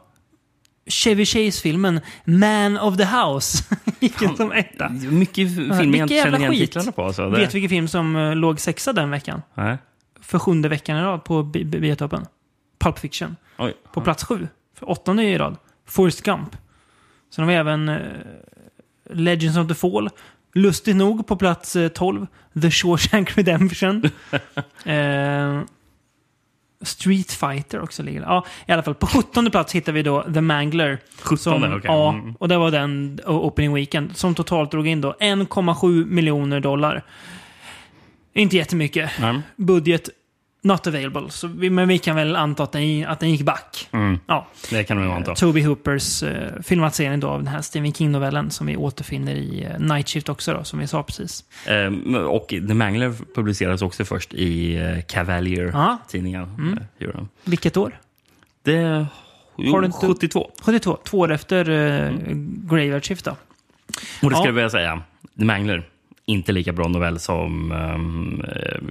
Chevy 0.88 1.26
Chase-filmen 1.26 2.02
Man 2.26 2.78
of 2.78 2.98
the 2.98 3.06
House. 3.06 3.64
gick 4.00 4.22
upp 4.22 4.38
som 4.38 4.52
etta. 4.52 4.90
Mycket 4.90 5.56
filmer 5.56 5.76
jag 5.76 5.84
Vilken 5.84 6.02
inte 6.02 6.14
känner 6.14 6.40
igen 6.40 6.52
titlarna 6.52 6.92
på. 6.92 7.14
Så 7.14 7.30
det, 7.30 7.38
Vet 7.38 7.54
vilken 7.54 7.70
film 7.70 7.88
som 7.88 8.16
eh, 8.16 8.36
låg 8.36 8.60
sexa 8.60 8.94
den 8.94 9.10
veckan? 9.12 9.42
Nej. 9.54 9.78
För 10.22 10.40
sjunde 10.40 10.70
veckan 10.70 10.98
i 10.98 11.02
rad 11.02 11.24
på 11.24 11.44
bi- 11.44 11.64
bi- 11.66 11.80
biotoppen. 11.80 12.26
Pulp 12.86 13.00
Fiction. 13.00 13.36
Oj. 13.58 13.74
På 13.94 14.02
plats 14.02 14.24
sju. 14.24 14.48
För 14.80 14.90
åttonde 14.90 15.24
i 15.24 15.38
rad. 15.38 15.58
Forrest 15.88 16.22
Gump. 16.24 16.56
Sen 17.30 17.44
har 17.44 17.52
vi 17.52 17.58
även 17.58 17.90
eh, 17.90 17.98
Legends 19.10 19.58
of 19.58 19.68
the 19.68 19.74
Fall. 19.74 20.10
Lustigt 20.54 20.96
nog 20.96 21.28
på 21.28 21.36
plats 21.36 21.76
eh, 21.76 21.88
12. 21.88 22.28
The 22.62 22.72
Shawshank 22.72 23.38
Redemption. 23.38 24.04
eh, 24.86 25.62
Street 26.82 27.32
Fighter 27.32 27.82
också 27.82 28.04
ligger. 28.04 28.22
Ja, 28.22 28.46
i 28.68 28.72
alla 28.72 28.84
fall. 28.84 28.96
På 28.96 29.08
17 29.08 29.52
plats 29.52 29.76
hittar 29.76 29.92
vi 29.94 30.04
då 30.04 30.24
The 30.34 30.42
Mangler. 30.42 31.00
17, 31.22 31.38
Som, 31.38 31.64
okej. 31.64 31.80
Ja, 31.84 32.10
Mm. 32.10 32.36
och 32.40 32.48
det 32.48 32.58
var 32.58 32.72
den 32.72 33.20
opening 33.26 33.74
weekend. 33.74 34.18
Som 34.18 34.36
totalt 34.36 34.72
drog 34.72 34.88
in 34.88 35.02
då 35.02 35.16
1,7 35.20 36.06
miljoner 36.06 36.60
dollar. 36.60 37.04
Inte 38.34 38.56
jättemycket. 38.58 39.12
Nej. 39.20 39.42
Budget 39.56 40.10
not 40.66 40.88
available. 40.88 41.30
Så 41.30 41.48
vi, 41.48 41.70
men 41.70 41.88
vi 41.88 41.98
kan 41.98 42.16
väl 42.16 42.36
anta 42.36 42.64
att 42.64 42.72
den, 42.72 43.06
att 43.08 43.20
den 43.20 43.30
gick 43.32 43.42
back. 43.42 43.88
Mm. 43.92 44.20
Ja. 44.28 44.48
Det 44.70 44.84
kan 44.84 45.04
ju 45.04 45.12
anta. 45.12 45.36
Toby 45.36 45.62
Hoopers 45.62 46.24
eh, 46.24 46.62
filmatisering 46.64 47.20
då 47.20 47.28
av 47.28 47.40
den 47.40 47.48
här 47.48 47.62
Stephen 47.62 47.94
King-novellen 47.94 48.52
som 48.52 48.68
vi 48.68 48.76
återfinner 48.78 49.36
i 49.36 49.64
eh, 49.64 49.80
Night 49.80 50.10
Shift 50.10 50.30
också 50.30 50.54
då, 50.54 50.64
som 50.64 50.80
vi 50.80 50.88
sa 50.88 51.04
precis. 51.04 51.44
Ehm, 51.68 52.16
och 52.16 52.48
The 52.48 52.74
Mangler 52.74 53.14
publicerades 53.36 53.82
också 53.82 54.06
först 54.06 54.34
i 54.34 54.78
uh, 54.78 55.02
Cavalier-tidningen. 55.02 56.44
Mm. 56.44 56.78
eh. 57.00 57.24
Vilket 57.44 57.78
år? 57.78 58.00
Det... 58.64 59.06
Jo, 59.58 59.72
Har 59.72 59.80
du 59.82 59.86
inte- 59.86 60.08
72. 60.08 60.52
72. 60.62 60.98
Två 61.04 61.20
år 61.20 61.32
efter 61.32 61.70
eh, 61.70 62.12
Graveyard 62.70 63.06
Shift 63.06 63.26
då. 63.26 63.32
Och 64.22 64.30
det 64.30 64.36
ska 64.36 64.48
Ja. 64.50 64.62
jag 64.62 64.72
säga. 64.72 65.02
The 65.40 65.46
Mangler, 65.46 65.88
inte 66.26 66.52
lika 66.52 66.74
bra 66.74 66.88
novell 66.88 67.20
som 67.20 67.72
um, 67.72 68.44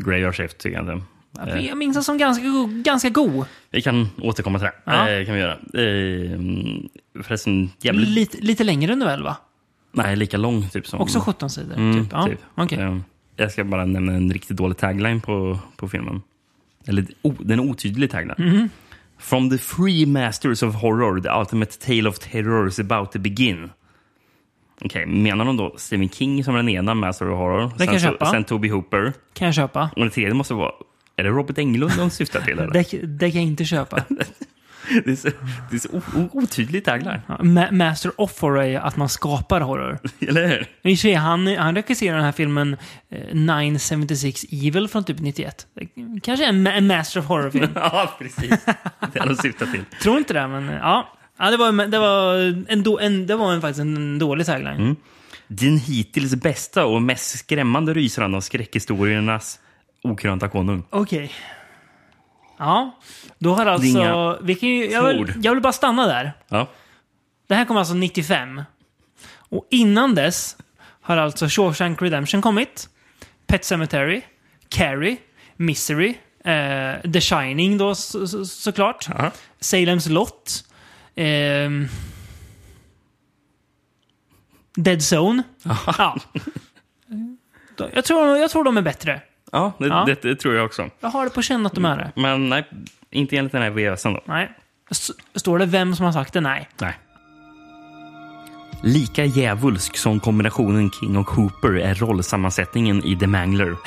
Graveyard 0.04 0.34
Shift, 0.34 0.58
tycker 0.58 0.76
jag. 0.78 0.88
Eh, 0.88 0.98
Jag 1.42 1.78
minns 1.78 1.94
den 1.96 2.04
som 2.04 2.18
ganska, 2.18 2.44
ganska 2.84 3.08
god. 3.08 3.46
vi 3.70 3.82
kan 3.82 4.08
återkomma 4.22 4.58
till 4.58 4.66
det. 4.66 4.74
Ja. 4.84 5.10
Eh, 5.10 5.26
kan 5.26 5.34
vi 5.34 5.40
göra. 5.40 5.52
Eh, 5.52 7.22
förresten, 7.22 7.70
jävligt... 7.80 8.08
Lite, 8.08 8.38
lite 8.40 8.64
längre 8.64 8.96
novell 8.96 9.22
va? 9.22 9.36
Nej, 9.92 10.16
lika 10.16 10.36
lång 10.36 10.68
typ 10.68 10.86
som... 10.86 11.00
Också 11.00 11.20
17 11.20 11.50
sidor? 11.50 11.76
Mm, 11.76 12.04
typ. 12.04 12.12
Ja, 12.12 12.26
typ. 12.26 12.40
okej. 12.54 12.78
Eh, 12.78 12.98
jag 13.36 13.52
ska 13.52 13.64
bara 13.64 13.84
nämna 13.84 14.12
en 14.12 14.32
riktigt 14.32 14.56
dålig 14.56 14.76
tagline 14.78 15.20
på, 15.20 15.58
på 15.76 15.88
filmen. 15.88 16.22
Eller 16.86 17.06
o, 17.22 17.34
den 17.38 17.60
är 17.60 17.64
otydlig 17.70 18.10
tagline. 18.10 18.34
Mhm. 18.38 18.68
From 19.18 19.50
the 19.50 19.58
free 19.58 20.06
masters 20.06 20.62
of 20.62 20.74
horror, 20.74 21.20
the 21.20 21.28
ultimate 21.40 21.72
tale 21.72 22.08
of 22.08 22.18
terror 22.18 22.68
is 22.68 22.78
about 22.78 23.12
to 23.12 23.18
begin. 23.18 23.70
Okej, 24.84 25.06
menar 25.06 25.44
de 25.44 25.56
då 25.56 25.74
Stephen 25.76 26.08
King 26.08 26.44
som 26.44 26.54
den 26.54 26.68
ena 26.68 26.94
master 26.94 27.30
of 27.30 27.38
horror? 27.38 27.72
Det 27.78 27.84
kan 27.84 27.94
jag 27.94 28.02
sen, 28.02 28.12
köpa. 28.12 28.26
sen 28.30 28.44
Toby 28.44 28.68
Hooper. 28.68 29.12
Kan 29.32 29.46
jag 29.46 29.54
köpa. 29.54 29.90
Och 29.96 30.00
den 30.02 30.10
tredje 30.10 30.34
måste 30.34 30.54
vara... 30.54 30.72
Är 31.16 31.24
det 31.24 31.30
Robert 31.30 31.58
Englund 31.58 31.92
de 31.96 32.10
syftar 32.10 32.40
till? 32.40 32.58
Eller? 32.58 32.72
Det, 32.90 33.06
det 33.06 33.30
kan 33.30 33.40
jag 33.40 33.48
inte 33.50 33.64
köpa. 33.64 34.04
det 35.04 35.10
är 35.10 35.16
så, 35.16 35.28
det 35.70 35.76
är 35.76 35.80
så 35.80 35.88
o, 35.88 36.02
o, 36.16 36.28
otydlig 36.32 36.84
tagline. 36.84 37.20
Ma- 37.28 37.70
Master 37.72 38.20
of 38.20 38.40
Horror 38.40 38.62
är 38.64 38.80
att 38.80 38.96
man 38.96 39.08
skapar 39.08 39.60
horror. 39.60 39.98
Eller 40.28 40.48
hur? 40.48 40.66
I 40.82 40.96
sig, 40.96 41.14
han, 41.14 41.46
han 41.56 41.74
regisserar 41.74 42.16
den 42.16 42.24
här 42.24 42.32
filmen 42.32 42.76
eh, 43.10 43.34
976 43.34 44.44
Evil 44.52 44.88
från 44.88 45.04
typ 45.04 45.20
91. 45.20 45.66
Det 45.74 45.88
Kanske 46.22 46.46
en, 46.46 46.68
ma- 46.68 46.80
Master 46.80 47.20
of 47.20 47.26
Horror-film. 47.26 47.70
ja, 47.74 48.14
precis. 48.18 48.64
Det 49.12 49.18
är 49.18 49.26
de 49.26 49.36
syftar 49.36 49.66
till. 49.66 49.84
Tror 50.02 50.18
inte 50.18 50.34
det, 50.34 50.48
men 50.48 50.64
ja. 50.66 51.12
ja 51.38 51.50
det, 51.50 51.56
var, 51.56 51.86
det, 51.86 51.98
var 51.98 52.34
en, 52.36 52.66
en, 53.00 53.26
det 53.26 53.36
var 53.36 53.52
en, 53.52 53.60
faktiskt 53.60 53.80
en 53.80 54.18
dålig 54.18 54.46
tagline. 54.46 54.80
Mm. 54.80 54.96
Den 55.48 55.78
hittills 55.78 56.34
bästa 56.34 56.84
och 56.86 57.02
mest 57.02 57.38
skrämmande 57.38 57.94
rysaren 57.94 58.34
av 58.34 58.40
skräckhistoriernas 58.40 59.60
okrönta 60.04 60.48
konung. 60.48 60.84
Okej. 60.90 61.32
Ja, 62.58 62.98
då 63.38 63.54
har 63.54 63.66
alltså... 63.66 63.86
Inga 63.88 64.36
Vi 64.42 64.54
kan 64.54 64.68
ju, 64.68 64.90
jag, 64.90 65.04
vill, 65.08 65.32
jag 65.42 65.52
vill 65.52 65.62
bara 65.62 65.72
stanna 65.72 66.06
där. 66.06 66.32
Ja. 66.48 66.66
Det 67.46 67.54
här 67.54 67.64
kom 67.64 67.76
alltså 67.76 67.94
95. 67.94 68.62
Och 69.48 69.66
innan 69.70 70.14
dess 70.14 70.56
har 71.00 71.16
alltså 71.16 71.46
Shawshank 71.48 72.02
Redemption 72.02 72.42
kommit. 72.42 72.88
Pet 73.46 73.64
Cemetery, 73.64 74.22
Carrie, 74.68 75.16
Misery, 75.56 76.14
eh, 76.44 77.10
The 77.12 77.20
Shining 77.20 77.78
då 77.78 77.94
så, 77.94 78.26
så, 78.26 78.44
såklart. 78.44 79.08
Salem's 79.60 80.08
Lot. 80.10 80.64
ehm, 81.14 81.88
Dead 84.76 84.98
Zone. 85.12 85.42
Ja. 85.98 86.16
Jag 87.92 88.04
tror, 88.04 88.36
jag 88.36 88.50
tror 88.50 88.64
de 88.64 88.76
är 88.76 88.82
bättre. 88.82 89.22
Ja, 89.54 89.72
det, 89.78 89.86
Ja. 89.86 90.04
Det, 90.06 90.22
det 90.22 90.36
tror 90.36 90.54
jag 90.54 90.64
också. 90.64 90.88
Jag 91.00 91.08
har 91.08 91.24
det 91.24 91.30
på 91.30 91.42
känn 91.42 91.66
att 91.66 91.74
de 91.74 91.84
är 91.84 91.96
det. 91.96 92.12
Men 92.20 92.48
nej, 92.48 92.64
inte 93.10 93.36
enligt 93.36 93.52
den 93.52 93.62
här 93.62 93.70
VHSen 93.70 94.12
då. 94.12 94.20
Nej. 94.24 94.50
S- 94.90 95.10
Står 95.34 95.58
det 95.58 95.66
vem 95.66 95.96
som 95.96 96.04
har 96.04 96.12
sagt 96.12 96.32
det? 96.32 96.40
Nej. 96.40 96.68
Nej. 96.80 96.98
Lika 98.82 99.24
djävulsk 99.24 99.96
som 99.96 100.20
kombinationen 100.20 100.90
King 100.90 101.16
och 101.16 101.26
Hooper 101.30 101.78
är 101.78 101.94
rollsammansättningen 101.94 103.04
i 103.04 103.16
The 103.18 103.26
Mangler. 103.26 103.76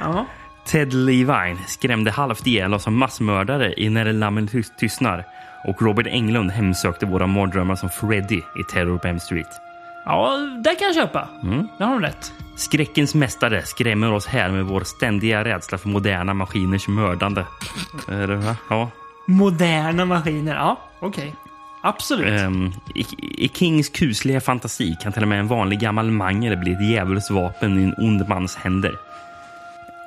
Ja. 0.00 0.26
Ted 0.64 0.92
Levine 0.94 1.58
skrämde 1.66 2.10
halvt 2.10 2.46
ihjäl 2.46 2.74
oss 2.74 2.82
som 2.82 2.98
massmördare 2.98 3.74
i 3.76 3.88
När 3.88 4.12
lammen 4.12 4.48
tys- 4.48 4.72
tystnar. 4.78 5.24
Och 5.64 5.82
Robert 5.82 6.06
Englund 6.06 6.50
hemsökte 6.50 7.06
våra 7.06 7.26
mardrömmar 7.26 7.74
som 7.76 7.88
Freddy 7.90 8.36
i 8.38 8.62
Terror 8.72 8.98
på 8.98 9.08
M 9.08 9.20
Street. 9.20 9.46
Ja, 10.04 10.36
det 10.64 10.74
kan 10.74 10.86
jag 10.86 10.94
köpa. 10.94 11.28
Mm. 11.42 11.68
Det 11.78 11.84
har 11.84 11.92
de 11.92 12.02
rätt. 12.02 12.32
Skräckens 12.56 13.14
mästare 13.14 13.62
skrämmer 13.62 14.12
oss 14.12 14.26
här 14.26 14.50
med 14.50 14.64
vår 14.64 14.80
ständiga 14.80 15.44
rädsla 15.44 15.78
för 15.78 15.88
moderna 15.88 16.34
maskiners 16.34 16.88
mördande. 16.88 17.46
Är 18.08 18.26
det, 18.26 18.36
va? 18.36 18.56
Ja. 18.70 18.90
Moderna 19.26 20.04
maskiner. 20.04 20.54
Ja, 20.54 20.80
okej. 21.00 21.34
Absolut. 21.82 22.40
Ehm, 22.40 22.72
i, 22.94 23.06
I 23.44 23.48
Kings 23.54 23.88
kusliga 23.88 24.40
fantasi 24.40 24.96
kan 25.02 25.12
till 25.12 25.22
och 25.22 25.28
med 25.28 25.40
en 25.40 25.48
vanlig 25.48 25.80
gammal 25.80 26.10
mangel 26.10 26.56
bli 26.56 26.72
ett 26.72 26.90
djävulskt 26.90 27.30
vapen 27.30 27.80
i 27.80 27.82
en 27.82 27.94
ond 27.98 28.28
mans 28.28 28.56
händer. 28.56 28.98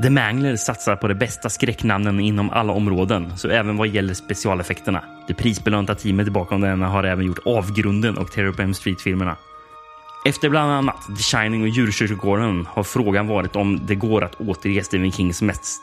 The 0.02 0.10
Mangler 0.10 0.56
satsar 0.56 0.96
på 0.96 1.08
de 1.08 1.14
bästa 1.14 1.50
skräcknamnen 1.50 2.20
inom 2.20 2.50
alla 2.50 2.74
områden, 2.74 3.38
så 3.38 3.50
även 3.50 3.78
vad 3.78 3.88
gäller 3.88 4.14
specialeffekterna. 4.14 5.04
Det 5.28 5.34
prisbelönta 5.34 5.96
teamet 5.96 6.30
bakom 6.30 6.62
denna 6.62 6.88
har 6.88 7.04
även 7.04 7.26
gjort 7.26 7.40
Avgrunden 7.46 8.18
och 8.18 8.32
Terror 8.32 8.52
på 8.52 8.62
M 8.62 8.74
Street-filmerna. 8.74 9.36
Efter 10.26 10.50
bland 10.50 10.72
annat 10.72 11.08
The 11.18 11.24
Shining 11.24 11.62
och 11.62 11.68
Djurkyrkogården 11.68 12.66
har 12.70 12.84
frågan 12.84 13.28
varit 13.28 13.56
om 13.56 13.80
det 13.86 13.96
går 13.96 14.24
att 14.24 14.42
återge 14.42 14.84
Stephen 14.84 15.12
Kings 15.12 15.42
mest, 15.42 15.82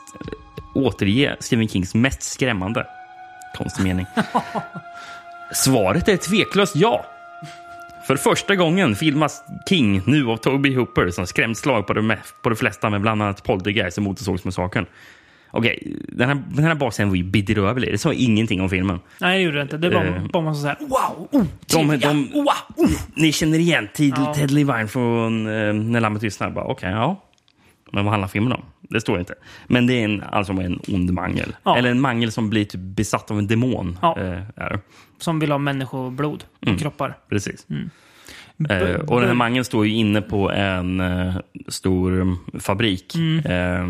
återge 0.73 1.35
Stephen 1.39 1.67
Kings 1.67 1.95
mest 1.95 2.23
skrämmande. 2.23 2.87
Konstig 3.57 3.83
mening. 3.83 4.05
Svaret 5.53 6.07
är 6.07 6.17
tveklöst 6.17 6.75
ja. 6.75 7.05
För 8.07 8.15
första 8.15 8.55
gången 8.55 8.95
filmas 8.95 9.43
King 9.69 10.01
nu 10.05 10.27
av 10.27 10.37
Toby 10.37 10.75
Hooper 10.75 11.09
som 11.09 11.27
skrämt 11.27 11.57
slag 11.57 11.87
på 11.87 11.93
de, 11.93 12.15
på 12.41 12.49
de 12.49 12.55
flesta 12.55 12.89
med 12.89 13.01
bland 13.01 13.21
annat 13.21 13.43
Poltergeist 13.43 13.97
och 13.97 14.03
Motorsågsmassakern. 14.03 14.85
Okej, 15.51 15.95
den 16.07 16.29
här, 16.29 16.43
den 16.49 16.63
här 16.65 16.75
basen 16.75 17.09
var 17.09 17.15
ju 17.15 17.23
bedrövlig. 17.23 17.91
Det 17.91 17.97
sa 17.97 18.13
ingenting 18.13 18.61
om 18.61 18.69
filmen. 18.69 18.99
Nej, 19.21 19.37
det 19.37 19.43
gjorde 19.43 19.57
det 19.57 19.61
inte. 19.63 19.77
Det 19.77 19.89
var 19.89 20.05
Eh. 20.05 20.25
bara 20.33 20.43
man 20.43 20.55
så 20.55 20.67
här. 20.67 20.77
Wow! 20.79 21.27
Oh, 21.31 21.43
De, 21.73 21.97
de, 21.97 22.29
wow, 22.33 22.45
oh. 22.75 22.89
Ni 23.15 23.31
känner 23.31 23.59
igen 23.59 23.87
Ted, 23.93 24.13
Ja. 24.17 24.33
Ted 24.33 24.51
Levine 24.51 24.87
från 24.87 25.47
uh, 25.47 25.73
När 25.73 25.99
lammet 25.99 26.21
tystnar? 26.21 26.57
Okej, 26.57 26.89
ja. 26.91 27.23
Men 27.91 28.05
vad 28.05 28.11
handlar 28.11 28.27
filmen 28.27 28.51
om? 28.53 28.61
Det 28.89 29.01
står 29.01 29.19
inte. 29.19 29.33
Men 29.67 29.87
det 29.87 29.93
är 29.93 30.05
en, 30.05 30.23
alltså 30.31 30.53
en 30.53 30.79
ond 30.87 31.13
mangel. 31.13 31.55
Ja. 31.63 31.77
Eller 31.77 31.91
en 31.91 32.01
mangel 32.01 32.31
som 32.31 32.49
blir 32.49 32.65
typ 32.65 32.81
besatt 32.81 33.31
av 33.31 33.39
en 33.39 33.47
demon. 33.47 33.99
Ja. 34.01 34.17
Är. 34.55 34.79
Som 35.17 35.39
vill 35.39 35.51
ha 35.51 35.57
människoblod 35.57 36.43
och 36.61 36.67
Mm. 36.67 36.79
kroppar. 36.79 37.17
Precis. 37.29 37.65
Mm. 37.69 37.89
Eh, 38.69 38.95
och 38.95 39.19
den 39.19 39.29
här 39.29 39.35
mangeln 39.35 39.65
står 39.65 39.85
ju 39.87 39.93
inne 39.93 40.21
på 40.21 40.51
en 40.51 40.99
eh, 40.99 41.35
stor 41.67 42.13
mm, 42.21 42.37
fabrik. 42.59 43.15
Eh, 43.45 43.87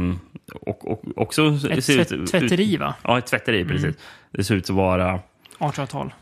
och, 0.62 0.92
och 0.92 1.04
också 1.16 1.42
Mm. 1.44 1.72
Ett 1.72 1.84
ser 1.86 2.04
tvätt- 2.04 2.28
tvätteri, 2.32 2.78
va? 2.78 2.94
Ja, 3.04 3.18
ett 3.18 3.26
tvätteri. 3.26 3.66
Precis. 3.66 3.84
Mm. 3.84 3.96
Det 4.32 4.44
ser 4.44 4.56
ut 4.56 4.64
att 4.64 4.76
vara... 4.76 5.20
1800-tal. 5.60 6.14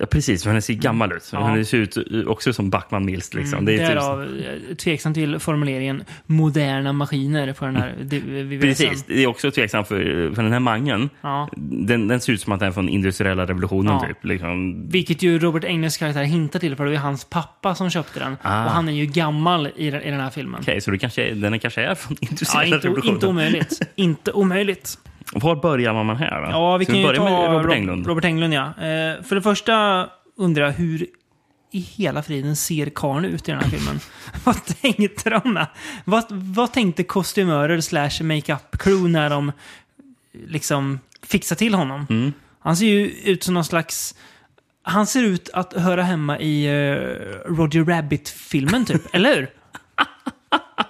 Ja, 0.00 0.06
precis, 0.06 0.44
för 0.44 0.52
den 0.52 0.62
ser 0.62 0.74
gammal 0.74 1.12
ut. 1.12 1.28
Ja. 1.32 1.38
Den 1.40 1.64
ser 1.66 1.78
ut 1.78 1.96
också 2.26 2.52
som 2.52 2.70
Backman 2.70 3.04
Mills. 3.04 3.34
Liksom. 3.34 3.58
Mm, 3.58 3.64
det 3.64 3.72
är 3.82 3.86
typ, 3.86 3.96
Därav 3.96 4.22
eh, 4.22 4.74
tveksam 4.76 5.14
till 5.14 5.38
formuleringen 5.38 6.04
moderna 6.26 6.92
maskiner 6.92 7.52
på 7.52 7.64
den 7.64 7.76
här 7.76 7.94
det- 8.02 8.18
VVSen. 8.20 8.60
Precis, 8.60 9.04
det 9.06 9.22
är 9.22 9.26
också 9.26 9.50
tveksamt 9.50 9.88
för, 9.88 10.34
för 10.34 10.42
den 10.42 10.52
här 10.52 10.60
mangeln. 10.60 11.10
Ja. 11.20 11.48
Den, 11.56 12.08
den 12.08 12.20
ser 12.20 12.32
ut 12.32 12.40
som 12.40 12.52
att 12.52 12.60
den 12.60 12.68
är 12.68 12.72
från 12.72 12.88
industriella 12.88 13.46
revolutionen. 13.46 13.92
Ja. 13.92 14.06
Typ, 14.08 14.24
liksom. 14.24 14.88
Vilket 14.88 15.22
ju 15.22 15.38
Robert 15.38 15.64
Engles 15.64 15.96
karaktär 15.96 16.22
hintar 16.22 16.58
till, 16.60 16.76
för 16.76 16.84
det 16.84 16.90
var 16.90 16.94
ju 16.94 17.00
hans 17.02 17.24
pappa 17.24 17.74
som 17.74 17.90
köpte 17.90 18.18
den. 18.20 18.36
Ah. 18.42 18.64
Och 18.64 18.70
han 18.70 18.88
är 18.88 18.92
ju 18.92 19.06
gammal 19.06 19.68
i, 19.76 19.90
den- 19.90 20.02
i 20.02 20.10
den 20.10 20.20
här 20.20 20.30
filmen. 20.30 20.60
Okej, 20.60 20.80
så 20.80 20.90
det 20.90 20.98
kanske, 20.98 21.34
den 21.34 21.58
kanske 21.58 21.82
är 21.82 21.94
från 21.94 22.16
Ja, 22.20 22.28
industriella 22.30 22.76
inte, 22.76 22.86
revolutionen. 22.88 23.14
inte 23.14 23.26
omöjligt. 23.26 23.80
inte 23.96 24.32
omöjligt. 24.32 24.98
Var 25.32 25.56
börjar 25.56 26.04
man 26.04 26.16
här? 26.16 26.42
Då? 26.42 26.50
Ja, 26.50 26.76
vi 26.76 26.84
Ska 26.84 26.92
kan 26.94 27.00
ju 27.00 27.06
börja 27.06 27.24
med 27.24 27.32
Robert 27.52 27.66
Rob- 27.66 27.72
Englund. 27.74 28.06
Robert 28.06 28.24
Englund, 28.24 28.54
ja. 28.54 28.66
Eh, 28.66 29.22
för 29.22 29.34
det 29.34 29.42
första 29.42 30.06
undrar 30.36 30.64
jag 30.64 30.72
hur 30.72 31.06
i 31.72 31.78
hela 31.80 32.22
friden 32.22 32.56
ser 32.56 32.90
karln 32.90 33.24
ut 33.24 33.48
i 33.48 33.52
den 33.52 33.60
här 33.60 33.68
filmen? 33.70 34.00
vad 34.44 34.64
tänkte 34.64 35.30
de? 35.30 35.52
med? 35.52 35.66
Vad, 36.04 36.24
vad 36.30 36.72
tänkte 36.72 37.04
kostymörer 37.04 37.80
slash 37.80 38.22
makeup 38.22 38.78
crew 38.78 39.08
när 39.12 39.30
de 39.30 39.52
liksom 40.46 41.00
fixade 41.22 41.58
till 41.58 41.74
honom? 41.74 42.06
Mm. 42.10 42.32
Han 42.60 42.76
ser 42.76 42.86
ju 42.86 43.10
ut 43.10 43.42
som 43.42 43.54
någon 43.54 43.64
slags... 43.64 44.14
Han 44.82 45.06
ser 45.06 45.22
ut 45.22 45.50
att 45.52 45.72
höra 45.72 46.02
hemma 46.02 46.38
i 46.38 46.66
eh, 46.66 46.94
Roger 47.52 47.84
Rabbit-filmen, 47.84 48.84
typ. 48.84 49.14
Eller 49.14 49.36
hur? 49.36 49.50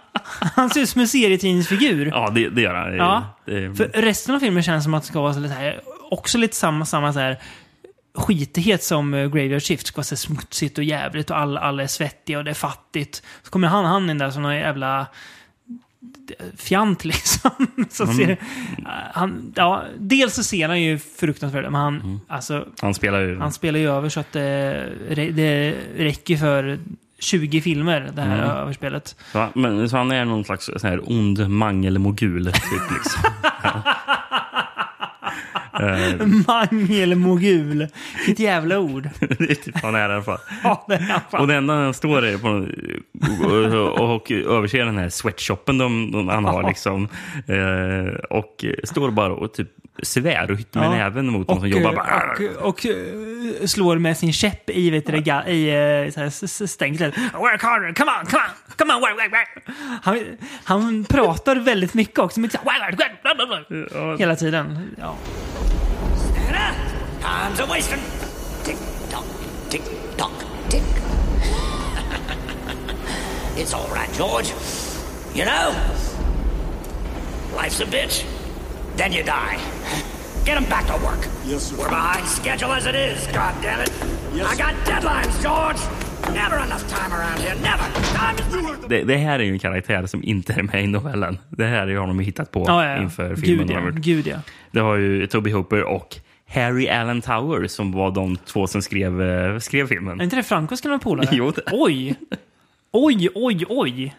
Han 0.54 0.70
ser 0.70 0.80
ut 0.80 0.88
som 0.88 1.00
en 1.00 1.08
serietidningsfigur. 1.08 2.06
Ja, 2.06 2.30
det, 2.34 2.48
det 2.48 2.62
gör 2.62 2.74
han. 2.74 2.96
Ja, 2.96 3.24
Det- 3.44 3.74
för 3.76 3.84
resten 4.02 4.34
av 4.34 4.40
filmen 4.40 4.62
känns 4.62 4.84
som 4.84 4.94
att 4.94 5.02
det 5.02 5.08
ska 5.08 5.20
vara 5.20 5.34
så 5.34 5.40
lite 5.40 5.54
här, 5.54 5.80
också 6.10 6.38
lite 6.38 6.56
samma, 6.56 6.84
samma 6.84 7.12
så 7.12 7.18
här 7.18 7.38
skitighet 8.14 8.82
som 8.82 9.14
uh, 9.14 9.26
Graveyard 9.30 9.62
Shift. 9.62 9.86
Ska 9.86 9.96
vara 9.96 10.04
så 10.04 10.16
smutsigt 10.16 10.78
och 10.78 10.84
jävligt 10.84 11.30
och 11.30 11.38
alla, 11.38 11.60
alla 11.60 11.82
är 11.82 11.86
svettiga 11.86 12.38
och 12.38 12.44
det 12.44 12.50
är 12.50 12.54
fattigt. 12.54 13.22
Så 13.42 13.50
kommer 13.50 13.68
han, 13.68 13.84
han 13.84 14.10
in 14.10 14.18
där 14.18 14.30
som 14.30 14.42
någon 14.42 14.56
jävla 14.56 15.06
fjant 16.56 17.04
liksom. 17.12 17.50
Så 17.90 18.04
Mm. 18.04 18.16
ser, 18.16 18.30
uh, 18.30 18.36
han, 19.12 19.52
ja, 19.56 19.84
dels 19.98 20.34
så 20.34 20.42
ser 20.44 20.68
han 20.68 20.82
ju 20.82 20.98
fruktansvärt 20.98 21.64
men 21.64 21.74
han, 21.74 21.94
Mm. 22.00 22.20
alltså, 22.28 22.66
Han 22.80 22.94
spelar 22.94 23.20
ju... 23.20 23.38
han 23.38 23.52
spelar 23.52 23.78
ju 23.78 23.90
över 23.90 24.08
så 24.08 24.20
att 24.20 24.32
det, 24.32 25.30
det 25.34 25.74
räcker 25.96 26.36
för 26.36 26.78
20 27.18 27.60
filmer, 27.60 28.10
det 28.14 28.22
här 28.22 28.38
Mm. 28.38 28.50
överspelet. 28.56 29.16
Så, 29.32 29.38
han- 29.38 29.52
men, 29.54 29.88
så 29.88 29.96
han 29.96 30.10
är 30.12 30.24
någon 30.24 30.44
slags 30.44 30.64
sån 30.76 30.90
här 30.90 31.00
ond 31.12 31.48
mangelmogul. 31.50 32.44
Typ, 32.52 32.90
liksom. 32.92 33.22
Mangelmogul. 36.46 37.86
Vilket 38.16 38.38
jävla 38.38 38.78
ord. 38.78 39.08
det 39.20 39.50
är 39.50 39.54
typ 39.54 39.74
vad 39.74 39.82
han 39.82 39.94
är 39.94 40.10
i 40.10 40.12
alla 40.12 40.22
fall. 40.22 40.38
Ja, 40.64 40.84
det 40.88 40.94
är 40.94 40.98
han 41.00 41.20
fan. 41.30 41.40
Och 41.40 41.48
det 41.48 41.54
enda 41.54 41.74
han 41.74 41.94
står 41.94 42.24
är 42.24 42.38
på 42.38 42.48
och, 43.46 44.00
och, 44.00 44.14
och 44.16 44.30
överser 44.32 44.84
den 44.84 44.98
här 44.98 45.08
sweatshopen 45.08 45.78
de, 45.78 46.12
de, 46.12 46.28
han 46.28 46.44
har. 46.44 46.62
Ja. 46.62 46.68
Liksom. 46.68 47.08
Eh, 47.46 48.14
och 48.30 48.64
står 48.84 49.10
bara 49.10 49.32
och 49.32 49.54
typ 49.54 49.68
svär 50.02 50.50
och 50.50 50.56
hytter 50.58 50.80
med 50.80 50.86
Ja. 50.88 50.92
näven 50.92 51.26
mot 51.26 51.48
och, 51.48 51.58
som 51.58 51.68
jobbar. 51.68 51.90
eh, 51.90 51.96
Bara, 51.96 52.32
och, 52.60 52.68
och, 52.68 52.86
eh, 52.86 53.66
slår 53.66 53.98
med 53.98 54.16
sin 54.16 54.32
käpp 54.32 54.70
i, 54.70 54.90
vet 54.90 55.06
du, 55.06 55.12
det, 55.12 55.18
ga- 55.18 55.48
i 55.48 56.04
eh, 56.24 56.30
stängslet. 56.66 57.14
Work 57.34 57.62
harder, 57.62 57.92
come 57.92 58.10
on, 58.20 58.26
come 58.26 58.42
on, 58.42 58.76
come 58.78 58.94
on, 58.94 59.00
work, 59.00 59.14
work, 59.14 59.32
work. 59.32 59.76
Han, 60.02 60.18
han 60.64 61.04
pratar 61.04 61.56
väldigt 61.56 61.94
mycket 61.94 62.18
också. 62.18 62.40
Men 62.40 62.50
så 62.50 62.58
work, 62.64 63.00
work, 63.00 63.38
work, 63.70 63.70
work. 63.94 64.20
Hela 64.20 64.36
tiden. 64.36 64.78
Ja. 64.98 65.16
Time's 67.28 67.60
a 67.60 67.66
wasting. 67.66 68.00
Tick 68.64 68.78
tock, 69.10 69.26
tick 69.68 69.82
tock, 70.16 70.32
tick. 70.70 70.82
it's 73.60 73.74
all 73.74 73.86
right, 73.88 74.10
George. 74.14 74.50
You 75.34 75.44
know, 75.44 75.74
life's 77.54 77.80
a 77.80 77.84
bitch. 77.84 78.24
Then 78.96 79.12
you 79.12 79.22
die. 79.24 79.60
Get 80.46 80.56
him 80.56 80.64
back 80.70 80.86
to 80.86 80.94
work. 81.04 81.28
Yes, 81.44 81.64
sir. 81.64 81.76
We're 81.76 81.90
behind 81.90 82.26
schedule 82.26 82.72
as 82.72 82.86
it 82.86 82.94
is. 82.94 83.26
God 83.26 83.54
damn 83.60 83.80
it! 83.80 83.90
I 84.32 84.56
got 84.56 84.74
deadlines, 84.86 85.38
George. 85.42 85.78
Never 86.34 86.56
enough 86.56 86.88
time 86.88 87.12
around 87.12 87.40
here. 87.40 87.54
Never. 87.56 87.84
Time 88.16 88.38
is 88.38 88.46
det, 88.88 89.04
det 89.04 89.16
här 89.16 89.38
är 89.38 89.44
ju 89.44 89.52
en 89.52 89.58
karaktär 89.58 90.06
som 90.06 90.24
inte 90.24 90.52
är 90.52 90.62
med 90.62 90.84
i 90.84 90.86
novellen. 90.86 91.38
Det 91.50 91.66
här 91.66 91.82
är 91.82 91.86
ju 91.86 91.98
honom 91.98 92.18
hittat 92.18 92.50
på 92.50 92.64
Ja, 92.66 92.84
ja, 92.84 92.90
ja. 92.90 93.02
inför 93.02 93.36
filmen. 93.36 93.66
Gud, 93.66 93.76
ja. 93.76 93.90
Gud, 93.90 94.26
ja. 94.26 94.36
Det 94.70 94.80
har 94.80 94.96
ju 94.96 95.26
Toby 95.26 95.50
Hooper 95.50 95.82
och 95.82 96.20
Harry 96.48 96.88
Allen 96.88 97.22
Tower 97.22 97.66
som 97.66 97.92
var 97.92 98.10
de 98.10 98.36
två 98.36 98.66
som 98.66 98.82
skrev, 98.82 99.22
eh, 99.22 99.58
skrev 99.58 99.86
filmen. 99.86 100.20
Är 100.20 100.24
inte 100.24 100.36
det 100.36 100.42
Francos 100.42 100.80
gamla 100.80 100.98
polare? 100.98 101.28
Jo, 101.32 101.50
det- 101.56 101.62
Oj! 101.72 102.14
Oj, 102.92 103.28
oj, 103.34 103.64
oj! 103.68 104.16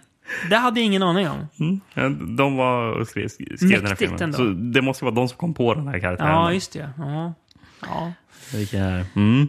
Det 0.50 0.56
hade 0.56 0.80
jag 0.80 0.86
ingen 0.86 1.04
aning 1.04 1.28
om. 1.28 1.80
Ja, 1.94 2.10
De 2.38 2.56
var 2.58 3.04
skrev, 3.06 3.28
skrev 3.28 3.70
den 3.72 3.86
här 3.86 3.96
filmen. 3.96 4.22
ändå. 4.24 4.38
Så 4.38 4.44
det 4.44 4.82
måste 4.82 5.06
vara 5.06 5.16
de 5.16 5.28
som 5.30 5.38
kom 5.38 5.54
på 5.54 5.74
den 5.74 5.88
här 5.88 6.00
karaktären. 6.00 6.32
Ja, 6.32 6.54
just 6.54 6.74
det. 6.74 6.90
Ja. 6.98 7.34
Ja. 7.82 8.14
Vilka 8.54 8.78
är- 8.80 9.06
Mm. 9.16 9.48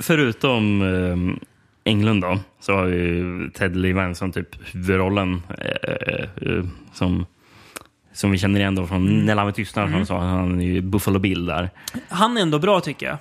Förutom 0.00 0.82
um, 0.82 1.40
Englund 1.84 2.22
då, 2.22 2.38
så 2.60 2.72
har 2.74 2.86
ju 2.86 3.50
Ted 3.54 3.76
Levine 3.76 4.14
som 4.14 4.32
typ 4.32 4.74
huvudrollen 4.74 5.42
eh, 5.58 6.24
eh, 6.36 6.64
som, 6.92 7.26
som 8.18 8.30
vi 8.30 8.38
känner 8.38 8.60
igen 8.60 8.74
då 8.74 8.86
från 8.86 9.08
Mm. 9.08 9.26
När 9.26 9.34
lammet 9.34 9.54
tystnar. 9.54 9.82
Mm. 9.86 9.98
Som 9.98 10.06
sa, 10.06 10.20
han 10.20 10.60
är 10.60 10.64
ju 10.64 10.80
Buffalo 10.80 11.18
Bill 11.18 11.46
där. 11.46 11.70
Han 12.08 12.36
är 12.36 12.42
ändå 12.42 12.58
bra 12.58 12.80
tycker 12.80 13.06
jag. 13.06 13.18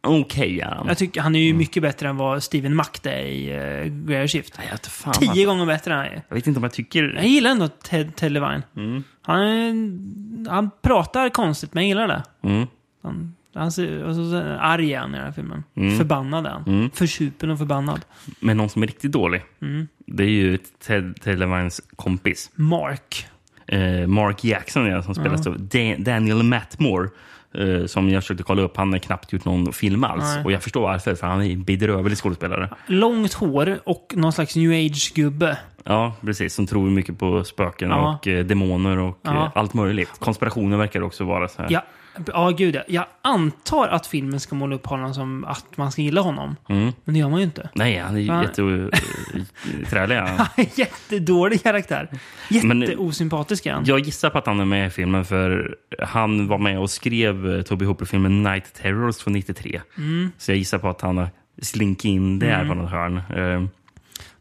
Okej 0.00 0.60
är 0.60 0.66
han. 0.66 0.86
Jag 0.86 0.98
tycker 0.98 1.20
han 1.20 1.34
är 1.34 1.40
ju 1.40 1.54
mycket 1.54 1.82
bättre 1.82 2.08
än 2.08 2.16
vad 2.16 2.42
Steven 2.42 2.74
Mack 2.74 3.06
är 3.06 3.24
i 3.26 3.52
uh, 3.52 4.06
Greer 4.06 4.26
Shift. 4.26 4.58
Vet 4.58 4.86
fan, 4.86 5.14
Tio 5.14 5.28
alltså. 5.28 5.44
gånger 5.46 5.66
bättre 5.66 5.92
än 5.92 5.98
han 5.98 6.06
är. 6.06 6.22
Jag 6.28 6.34
vet 6.36 6.46
inte 6.46 6.58
om 6.58 6.64
jag 6.64 6.72
tycker... 6.72 7.12
Jag 7.16 7.26
gillar 7.26 7.50
ändå 7.50 7.68
Ted, 7.68 8.16
Ted 8.16 8.32
Levine. 8.32 8.62
Mm. 8.76 9.04
Han, 9.22 10.46
han 10.50 10.70
pratar 10.82 11.28
konstigt, 11.28 11.74
men 11.74 11.82
jag 11.82 11.88
gillar 11.88 12.08
det. 12.08 12.48
Mm. 12.48 12.66
Han, 13.02 13.34
han 13.54 13.72
ser, 13.72 14.04
och 14.04 14.14
så, 14.14 14.30
så, 14.30 14.36
arg 14.60 14.92
är 14.92 14.98
han 15.00 15.14
i 15.14 15.16
den 15.16 15.24
här 15.24 15.32
filmen. 15.32 15.64
Mm. 15.76 15.98
Förbannad 15.98 16.46
är 16.46 16.50
han. 16.50 16.64
Mm. 16.66 16.90
Försupen 16.90 17.50
och 17.50 17.58
förbannad. 17.58 18.04
Men 18.40 18.56
någon 18.56 18.68
som 18.68 18.82
är 18.82 18.86
riktigt 18.86 19.12
dålig, 19.12 19.42
Mm. 19.62 19.88
det 20.06 20.22
är 20.22 20.28
ju 20.28 20.58
Ted, 20.86 21.20
Ted 21.20 21.38
Levines 21.38 21.80
kompis. 21.96 22.50
Mark. 22.54 23.26
Eh, 23.68 24.06
Mark 24.06 24.44
Jackson 24.44 24.86
ja, 24.86 25.02
som 25.02 25.14
spelas 25.14 25.46
av 25.46 25.60
Dan- 25.60 26.04
Daniel 26.04 26.42
Mattmore. 26.42 27.08
Eh, 27.54 27.86
som 27.86 28.10
jag 28.10 28.22
försökte 28.22 28.42
kolla 28.44 28.62
upp. 28.62 28.76
Han 28.76 28.92
har 28.92 28.98
knappt 28.98 29.32
gjort 29.32 29.44
någon 29.44 29.72
film 29.72 30.04
alls. 30.04 30.24
Nej. 30.24 30.44
Och 30.44 30.52
jag 30.52 30.62
förstår 30.62 30.82
varför, 30.82 31.14
för 31.14 31.26
han 31.26 31.42
är 31.42 31.52
en 31.52 31.64
bedrövlig 31.64 32.18
skådespelare. 32.18 32.68
Långt 32.86 33.32
hår 33.34 33.78
och 33.84 34.12
någon 34.16 34.32
slags 34.32 34.56
new 34.56 34.70
age-gubbe. 34.70 35.56
Ja, 35.84 36.14
precis. 36.20 36.54
Som 36.54 36.66
tror 36.66 36.90
mycket 36.90 37.18
på 37.18 37.44
spöken 37.44 37.90
Ja. 37.90 38.14
och 38.14 38.28
eh, 38.28 38.44
demoner 38.44 38.98
och 38.98 39.18
Ja. 39.22 39.30
eh, 39.44 39.50
allt 39.54 39.74
möjligt. 39.74 40.10
Konspirationer 40.18 40.76
verkar 40.76 41.02
också 41.02 41.24
vara 41.24 41.48
så 41.48 41.62
här. 41.62 41.68
Ja, 41.70 41.82
ja, 42.26 42.50
gud 42.50 42.74
ja. 42.74 42.82
Jag 42.88 43.04
antar 43.22 43.88
att 43.88 44.06
filmen 44.06 44.40
ska 44.40 44.54
måla 44.54 44.74
upp 44.76 44.86
honom 44.86 45.14
som 45.14 45.44
att 45.44 45.76
man 45.76 45.92
ska 45.92 46.02
gilla 46.02 46.20
honom. 46.20 46.56
Mm. 46.68 46.92
Men 47.04 47.14
det 47.14 47.20
gör 47.20 47.28
man 47.28 47.38
ju 47.38 47.44
inte. 47.44 47.68
Nej, 47.74 47.98
han 47.98 48.16
är 48.16 48.20
ju 48.20 48.26
jätteträlig. 48.26 50.22
Jättedålig 50.74 51.62
karaktär. 51.62 52.08
Jätteosympatisk 52.50 53.66
är 53.66 53.72
han. 53.72 53.84
Jag 53.86 53.98
gissar 54.00 54.30
på 54.30 54.38
att 54.38 54.46
han 54.46 54.60
är 54.60 54.64
med 54.64 54.86
i 54.86 54.90
filmen 54.90 55.24
för 55.24 55.76
han 55.98 56.48
var 56.48 56.58
med 56.58 56.78
och 56.78 56.90
skrev 56.90 57.54
eh, 57.56 57.62
Toby 57.62 57.84
Hooper-filmen 57.84 58.42
Night 58.42 58.74
Terrors 58.74 59.16
från 59.16 59.32
93. 59.32 59.80
Mm. 59.96 60.30
Så 60.38 60.50
jag 60.50 60.58
gissar 60.58 60.78
på 60.78 60.88
att 60.88 61.00
han 61.00 61.16
har 61.18 61.28
slinkit 61.62 62.04
in 62.04 62.38
där 62.38 62.54
Mm. 62.54 62.68
på 62.68 62.74
något 62.74 62.90
hörn. 62.90 63.16
Eh, 63.16 63.68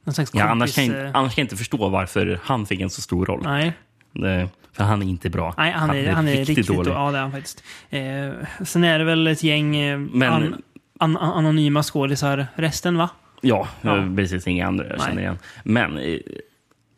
Någon 0.04 0.14
slags 0.14 0.32
ja, 0.34 0.44
annars, 0.44 0.76
kompis, 0.76 0.76
kan 0.76 0.86
jag, 0.86 0.96
eh, 1.02 1.08
inte- 1.08 1.18
annars 1.20 1.36
kan 1.36 1.42
jag 1.42 1.46
inte 1.46 1.56
förstå 1.58 1.90
varför 1.90 2.40
han 2.44 2.66
fick 2.66 2.82
en 2.82 2.90
så 2.90 3.02
stor 3.02 3.26
roll. 3.26 3.42
Nej. 3.44 3.74
Det, 4.14 4.50
för 4.78 4.84
han 4.84 5.02
är 5.02 5.06
inte 5.08 5.30
bra. 5.30 5.54
Nej, 5.58 5.72
han 5.72 5.90
är, 5.90 6.12
han 6.12 6.28
är 6.28 6.46
riktigt, 6.46 6.68
dålig. 6.68 6.92
Ja, 6.92 7.12
det 7.12 7.18
är 7.18 7.22
han 7.22 7.32
faktiskt. 7.32 7.64
Eh, 7.90 8.64
sen 8.66 8.84
är 8.84 9.00
det 9.00 9.06
väl 9.06 9.28
ett 9.28 9.44
gäng 9.44 9.76
eh, 9.76 10.00
Men- 10.00 10.34
an, 10.34 10.56
an, 11.00 11.18
anonyma 11.18 11.84
skådisar. 11.84 12.48
Resten, 12.56 12.98
va? 12.98 13.10
Ja, 13.42 13.68
Ja. 13.82 13.98
eh, 13.98 14.16
precis. 14.16 14.48
Inga 14.48 14.68
andra 14.68 14.88
jag 14.88 14.98
Nej. 14.98 15.08
känner 15.08 15.22
igen. 15.22 15.38
Men 15.64 15.98
eh, 15.98 16.20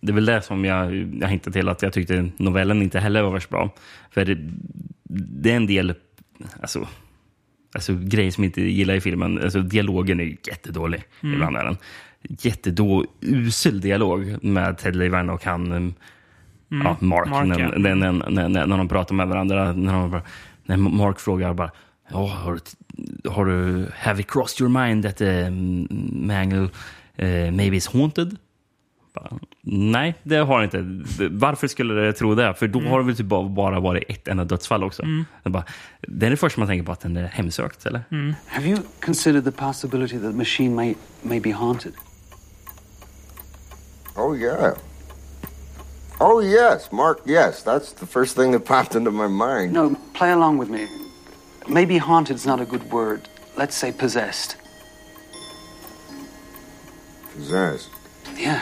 det 0.02 0.12
är 0.12 0.14
väl 0.14 0.26
det 0.26 0.42
som 0.42 0.66
jag, 0.66 0.96
jag 1.22 1.28
hittade 1.28 1.54
till 1.54 1.70
att 1.70 1.82
jag 1.82 1.94
tyckte 1.94 2.30
novellen 2.38 2.82
inte 2.82 3.00
heller 3.00 3.22
var 3.22 3.32
värst 3.32 3.50
bra. 3.50 3.70
För 4.12 4.26
det, 4.26 4.38
det 5.42 5.52
är 5.52 5.56
en 5.56 5.68
del 5.68 5.94
alltså, 6.62 6.88
alltså, 7.74 7.94
grejer 8.02 8.32
som 8.32 8.44
jag 8.44 8.50
inte 8.50 8.62
gillar 8.62 8.94
i 8.94 9.02
filmen. 9.02 9.42
Alltså, 9.44 9.62
dialogen 9.62 10.20
är 10.20 10.24
ju 10.24 10.38
jättedålig. 10.48 11.04
Mm. 11.24 11.36
Ibland 11.36 11.58
är 11.58 11.66
den. 11.66 11.78
Jättedå, 12.22 13.06
usel 13.22 13.82
dialog 13.82 14.44
med 14.44 14.78
Ted 14.78 14.96
Levine 14.96 15.30
och 15.30 15.46
han... 15.46 15.94
eh, 16.72 16.76
Mm. 16.76 16.88
Ja, 16.88 16.98
Mark. 17.00 17.30
Mark, 17.30 17.48
när, 17.48 17.60
ja. 17.60 17.68
när, 17.78 17.96
när, 17.96 18.50
när, 18.50 18.66
när 18.68 18.78
de 18.78 18.88
pratar 18.88 19.16
med 19.16 19.28
varandra. 19.28 19.74
När, 19.74 19.94
de, 19.94 20.12
bara- 20.12 20.24
när 20.66 20.78
Mark 20.78 21.20
frågar 21.20 21.54
bara, 21.54 21.72
ja, 22.12 22.28
har, 22.28 22.54
du- 22.54 23.30
har 23.30 23.46
du, 23.46 23.88
have 23.98 24.22
it 24.22 24.32
crossed 24.32 24.62
your 24.68 24.86
mind 24.86 25.04
that 25.04 25.18
the 25.18 25.50
Mangle 26.28 26.70
eh, 27.16 27.52
maybe 27.52 27.76
is 27.78 27.88
haunted? 27.88 28.38
Bara, 29.16 29.40
Nej, 29.62 30.16
det 30.24 30.36
har 30.36 30.64
inte. 30.64 30.78
Varför 31.32 31.68
skulle 31.68 31.94
det 31.94 32.14
tro 32.14 32.36
det? 32.36 32.54
För 32.54 32.68
då 32.68 32.80
Mm. 32.80 32.92
har 32.92 33.00
det 33.00 33.06
väl 33.06 33.16
typ 33.16 33.26
bara- 33.26 33.50
bara 33.50 33.80
varit 33.80 34.04
ett 34.10 34.28
enda 34.28 34.44
dödsfall 34.46 34.84
också. 34.84 35.04
Mm. 35.04 35.26
Det, 35.44 35.50
bara, 35.50 35.64
det 36.02 36.26
är 36.26 36.30
det 36.30 36.38
första 36.38 36.62
man 36.62 36.68
tänker 36.68 36.86
på, 36.86 36.92
att 36.92 37.00
den 37.00 37.18
är 37.18 37.24
hemsökt, 37.28 37.86
eller? 37.86 38.02
Have 38.48 38.68
you 38.70 38.80
considered 39.06 39.44
the 39.46 39.52
possibility 39.52 40.20
that 40.20 40.32
the 40.32 40.38
machine 40.38 40.76
may, 40.76 40.96
may 41.22 41.40
be 41.40 41.52
haunted? 41.54 41.94
Oh, 44.16 44.38
yeah. 44.38 44.74
Oh, 46.22 46.40
yes, 46.42 46.92
Mark, 46.92 47.22
yes. 47.26 47.64
That's 47.64 47.94
the 47.94 48.06
first 48.06 48.36
thing 48.36 48.52
that 48.52 48.66
popped 48.66 48.96
into 48.96 49.12
my 49.12 49.28
mind. 49.28 49.74
No, 49.74 49.96
play 50.14 50.32
along 50.32 50.60
with 50.60 50.70
me. 50.70 50.88
Maybe 51.68 51.98
haunted 51.98 52.36
is 52.36 52.46
not 52.46 52.60
a 52.62 52.66
good 52.66 52.92
word. 52.92 53.20
Let's 53.58 53.76
say 53.78 53.92
possessed. 53.92 54.56
Possessed. 57.36 57.90
Yeah. 58.38 58.60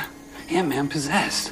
Yeah, 0.49 0.65
man, 0.67 0.87
possessed. 0.87 1.51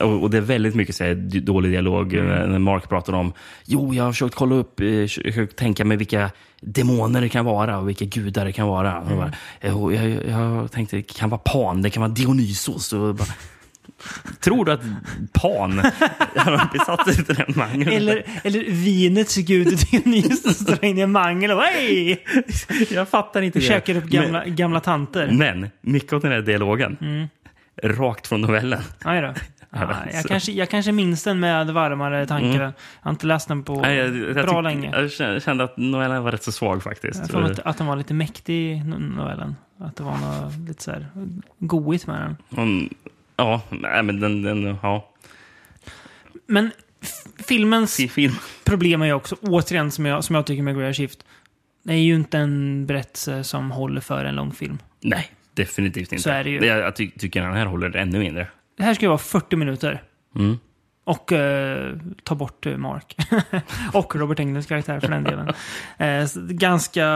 Och, 0.00 0.30
det 0.30 0.36
är 0.36 0.40
väldigt 0.40 0.74
mycket 0.74 0.96
så 0.96 1.04
här, 1.04 1.14
dålig 1.40 1.70
dialog 1.72 2.14
Mm. 2.14 2.30
eh, 2.42 2.46
när 2.48 2.58
Mark 2.58 2.88
pratar 2.88 3.12
om 3.12 3.32
Jo, 3.64 3.94
jag 3.94 4.04
har 4.04 4.12
försökt 4.12 4.34
kolla 4.34 4.54
upp, 4.54 4.80
eh, 4.80 4.86
försökt 5.06 5.56
tänka 5.56 5.84
mig 5.84 5.96
vilka 5.96 6.30
demoner 6.60 7.20
det 7.20 7.28
kan 7.28 7.44
vara 7.44 7.78
och 7.78 7.88
vilka 7.88 8.04
gudar 8.04 8.44
det 8.44 8.52
kan 8.52 8.68
vara. 8.68 8.98
Och 9.00 9.06
Mm. 9.06 9.18
bara, 9.18 9.32
eh, 9.60 9.82
och 9.82 9.94
jag, 9.94 10.24
jag 10.26 10.72
tänkte 10.72 10.96
det 10.96 11.02
kan 11.02 11.30
vara 11.30 11.40
Pan, 11.44 11.82
det 11.82 11.90
kan 11.90 12.00
vara 12.00 12.12
Dionysos. 12.12 12.92
Och 12.92 13.14
bara, 13.14 13.28
Tror 14.40 14.64
du 14.64 14.72
att 14.72 14.80
Pan 15.32 15.78
har 16.36 16.72
besatt 16.72 17.14
sig 17.14 17.24
till 17.24 17.34
den 17.34 17.52
mangeln? 17.56 17.92
Eller, 17.92 18.22
eller 18.44 18.64
vinets 18.70 19.36
gud 19.36 19.78
Dionysos 19.90 20.58
drar 20.58 20.84
in 20.84 20.98
i 20.98 21.00
en 21.00 21.12
mangel 21.12 21.50
och 21.50 21.62
hej! 21.62 22.24
Jag 22.90 23.08
fattar 23.08 23.42
inte 23.42 23.58
det. 23.58 23.64
Käkar 23.64 23.96
upp 23.96 24.04
gamla, 24.04 24.42
Men- 24.44 24.56
gamla 24.56 24.80
tanter. 24.80 25.30
Men 25.32 25.70
mycket 25.80 26.12
av 26.12 26.20
den 26.20 26.32
här 26.32 26.40
dialogen, 26.42 26.96
Mm. 27.00 27.26
rakt 27.82 28.26
från 28.26 28.40
novellen. 28.40 28.80
Aj 29.04 29.20
då. 29.20 29.34
Ja, 29.70 29.94
jag, 30.12 30.24
kanske, 30.24 30.52
jag 30.52 30.70
kanske 30.70 30.92
minns 30.92 31.22
den 31.24 31.40
med 31.40 31.66
varmare 31.66 32.26
tankar. 32.26 32.48
Mm. 32.48 32.60
Jag 32.62 32.72
har 33.00 33.10
inte 33.10 33.26
läst 33.26 33.48
den 33.48 33.62
på 33.62 33.80
Nej, 33.80 33.96
jag, 33.96 34.16
jag, 34.16 34.34
bra 34.34 34.44
tyck- 34.44 34.62
länge. 34.62 35.08
jag 35.24 35.42
kände- 35.42 35.64
att 35.64 35.76
novellen 35.76 36.22
var 36.22 36.32
rätt 36.32 36.42
så 36.44 36.52
svag 36.52 36.82
faktiskt. 36.82 37.22
Jag 37.32 37.50
att, 37.50 37.58
att 37.58 37.78
den 37.78 37.86
var 37.86 37.96
lite 37.96 38.14
mäktig, 38.14 38.76
no- 38.82 39.16
novellen. 39.16 39.56
Att 39.80 39.96
det 39.96 40.02
var 40.02 40.16
något 40.18 40.68
lite 40.68 40.82
så 40.82 40.90
här 40.90 41.06
goigt 41.58 42.06
med 42.06 42.20
den. 42.20 42.36
Hon, 42.50 42.88
ja, 43.36 43.62
nej, 43.70 44.02
men 44.02 44.20
den, 44.20 44.42
den, 44.42 44.78
ja. 44.82 45.12
Men 46.46 46.70
filmens 47.48 47.96
film. 48.10 48.34
problem 48.64 49.02
är 49.02 49.06
ju 49.06 49.12
också, 49.12 49.36
återigen 49.42 49.90
som 49.90 50.06
jag, 50.06 50.24
som 50.24 50.36
jag 50.36 50.46
tycker 50.46 50.62
med 50.62 50.76
Greer 50.76 50.92
Shift, 50.92 51.24
det 51.82 51.92
är 51.92 51.98
ju 51.98 52.14
inte 52.14 52.38
en 52.38 52.86
berättelse 52.86 53.44
som 53.44 53.70
håller 53.70 54.00
för 54.00 54.24
en 54.24 54.34
lång 54.34 54.52
film. 54.52 54.78
Nej, 55.00 55.30
definitivt 55.54 56.12
inte. 56.12 56.22
Så 56.22 56.30
är 56.30 56.44
det 56.44 56.50
ju. 56.50 56.64
jag 56.64 56.96
ty 56.96 57.10
tycker 57.10 57.42
den 57.42 57.52
här 57.52 57.66
håller 57.66 57.96
ännu 57.96 58.18
mindre. 58.18 58.48
Det 58.76 58.82
här 58.82 58.94
ska 58.94 59.04
ju 59.04 59.08
vara 59.08 59.18
40 59.18 59.56
minuter. 59.56 60.02
Mm. 60.36 60.58
Och 61.04 61.32
eh, 61.32 61.96
ta 62.22 62.34
bort 62.34 62.66
eh, 62.66 62.76
Mark. 62.76 63.16
och 63.92 64.16
Robert 64.16 64.40
Englunds 64.40 64.68
karaktär 64.68 65.00
för 65.00 65.08
den 65.08 65.24
delen. 65.24 65.48
Eh, 65.98 66.28
det 66.34 66.54
ganska... 66.54 67.06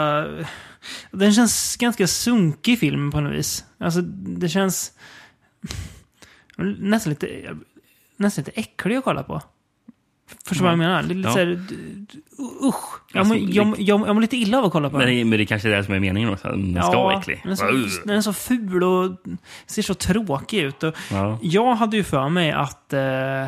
Den 1.11 1.33
känns 1.33 1.77
ganska 1.77 2.07
sunkig 2.07 2.79
film 2.79 3.11
på 3.11 3.21
något 3.21 3.33
vis. 3.33 3.65
Alltså, 3.79 4.01
det 4.01 4.49
känns 4.49 4.93
nästan 6.65 7.11
lite, 7.11 7.57
nästan 8.17 8.45
lite 8.47 8.61
äcklig 8.61 8.97
att 8.97 9.05
kolla 9.05 9.23
på. 9.23 9.43
Förstår 10.47 10.55
du 10.55 10.63
vad 10.65 10.73
jag 10.73 10.79
menar? 10.79 11.03
Det 11.03 11.13
är 11.13 11.15
lite 11.15 11.29
Ja. 11.29 11.33
så 11.33 11.39
här, 11.39 11.67
usch. 12.69 13.01
Jag 13.13 13.21
Alltså, 13.21 13.35
mår, 13.35 13.51
jag, 13.51 13.67
jag, 13.79 14.01
jag 14.09 14.15
mår 14.15 14.21
lite 14.21 14.37
illa 14.37 14.59
av 14.59 14.65
att 14.65 14.73
kolla 14.73 14.91
på 14.91 14.99
Men 14.99 15.07
den. 15.07 15.29
men 15.29 15.39
det 15.39 15.47
kanske 15.47 15.69
är 15.73 15.77
det 15.77 15.85
som 15.85 15.95
är 15.95 16.01
meningen 16.01 16.29
också. 16.33 16.49
Den 16.49 16.83
ska 16.83 16.91
vara 17.03 17.19
äcklig. 17.19 17.41
Den 17.43 17.53
är, 17.53 17.57
så, 17.57 18.01
den 18.05 18.17
är 18.17 18.21
så 18.21 18.33
ful 18.33 18.83
och 18.85 19.17
ser 19.67 19.83
så 19.83 19.95
tråkig 19.95 20.59
ut. 20.59 20.83
Och 20.83 20.95
Ja. 21.11 21.39
Jag 21.43 21.75
hade 21.75 21.97
ju 21.97 22.05
för 22.05 22.29
mig 22.29 22.53
att 22.53 22.93
eh, 22.93 23.47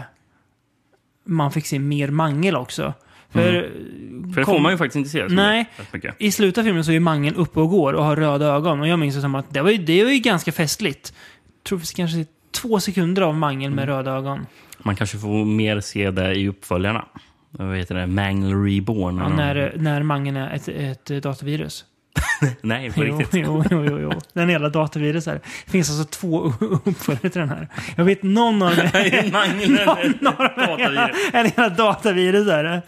man 1.25 1.53
fick 1.53 1.67
se 1.67 1.79
mer 1.79 2.09
mangel 2.11 2.57
också. 2.57 2.95
För, 3.31 3.53
Mm. 3.53 4.33
För 4.33 4.41
det 4.41 4.45
får 4.45 4.59
man 4.59 4.73
ju 4.73 4.79
faktiskt 4.79 4.97
inte 4.97 5.11
se 5.11 5.29
så 5.29 5.35
Nej. 5.35 5.71
I 6.19 6.33
slutet 6.33 6.59
av 6.59 6.65
filmen 6.65 6.85
så 6.85 6.93
är 6.93 7.01
mangeln 7.01 7.37
uppe 7.37 7.61
och 7.61 7.71
går 7.71 7.93
och 7.93 8.05
har 8.05 8.17
röda 8.17 8.47
ögon. 8.47 8.81
Och 8.81 8.89
jag 8.89 8.99
minns 8.99 9.15
det 9.15 9.21
som 9.21 9.35
att 9.35 9.51
det 9.55 9.63
var 9.63 9.71
ju, 9.71 9.79
det 9.79 10.05
var 10.05 10.11
ju 10.11 10.19
ganska 10.19 10.53
festligt. 10.53 11.15
Jag 11.59 11.65
tror 11.65 11.79
vi 11.79 11.87
kanske 11.87 12.27
två 12.53 12.81
sekunder 12.81 13.23
av 13.23 13.35
mangel 13.35 13.71
med 13.71 13.83
Mm. 13.85 13.97
röda 13.97 14.11
ögon. 14.11 14.47
Man 14.79 14.97
kanske 14.97 15.19
får 15.19 15.45
mer 15.45 15.81
se 15.81 16.11
det 16.11 16.35
i 16.35 16.49
uppföljarna. 16.49 17.05
Vad 17.51 17.77
heter 17.77 17.95
det? 17.95 18.07
Mangle 18.07 18.55
Reborn? 18.55 19.19
Ja, 19.19 19.25
eller 19.27 19.37
när, 19.37 19.73
när 19.77 20.03
mangeln 20.03 20.37
är 20.37 20.55
ett, 20.55 20.69
ett 21.09 21.23
datavirus. 21.23 21.85
Nej, 22.63 22.93
på 22.93 23.05
Jo, 23.05 23.19
riktigt. 23.19 23.45
jo, 23.47 23.65
jo, 23.71 23.85
jo, 23.85 23.99
jo. 24.01 24.13
Den 24.33 24.49
hela 24.49 24.69
datavirus 24.69 25.27
här. 25.27 25.41
Det 25.65 25.71
finns 25.71 25.91
alltså 25.91 26.05
två 26.21 26.41
uppföljare 26.85 27.29
till 27.31 27.41
den 27.41 27.49
här. 27.49 27.69
Jag 27.97 28.05
vet 28.05 28.23
någon 28.23 28.63
av 28.63 28.77
dem 28.77 28.89
mangel, 29.33 29.79
är 29.79 31.11
en 31.33 31.47
hela 31.47 31.69
datavirus 31.69 32.47
här. 32.49 32.83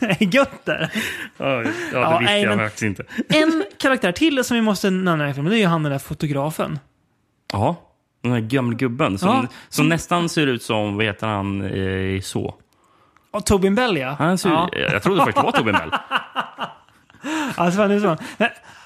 Det 0.00 0.06
är 0.06 0.34
gött 0.34 0.64
där. 0.64 0.90
Ja, 1.38 1.44
det 1.46 1.72
Ja, 1.92 2.18
visste 2.18 2.34
jag 2.38 2.58
faktiskt 2.58 2.82
inte. 2.82 3.04
En 3.28 3.64
karaktär 3.78 4.12
till 4.12 4.44
som 4.44 4.54
vi 4.54 4.60
måste 4.60 4.90
nämna 4.90 5.30
i 5.30 5.34
filmen, 5.34 5.50
det 5.50 5.56
är 5.58 5.60
ju 5.60 5.66
han 5.66 5.82
den 5.82 5.92
där 5.92 5.98
fotografen. 5.98 6.78
Ja, 7.52 7.76
den 8.26 8.42
här 8.42 8.48
gamla 8.48 8.76
gubben 8.76 9.18
som, 9.18 9.28
Ja, 9.28 9.40
som, 9.40 9.48
som- 9.68 9.88
nästan 9.88 10.28
ser 10.28 10.46
ut 10.46 10.62
som, 10.62 10.96
vad 10.96 11.04
heter 11.04 11.26
han, 11.26 11.62
eh, 11.62 11.76
i 12.16 12.20
så? 12.24 12.54
Och 13.30 13.46
Tobin 13.46 13.74
Bell 13.74 13.96
ja. 13.96 14.16
Han 14.18 14.38
ser, 14.38 14.48
ja. 14.50 14.68
Jag 14.72 15.02
trodde 15.02 15.24
först 15.24 15.36
det 15.36 15.42
var 15.42 15.52
Tobin 15.52 15.72
Bell. 15.74 15.90
Alltså, 17.56 17.80
fan, 17.80 17.88
det 17.90 17.94
är 17.96 18.00
så. 18.00 18.16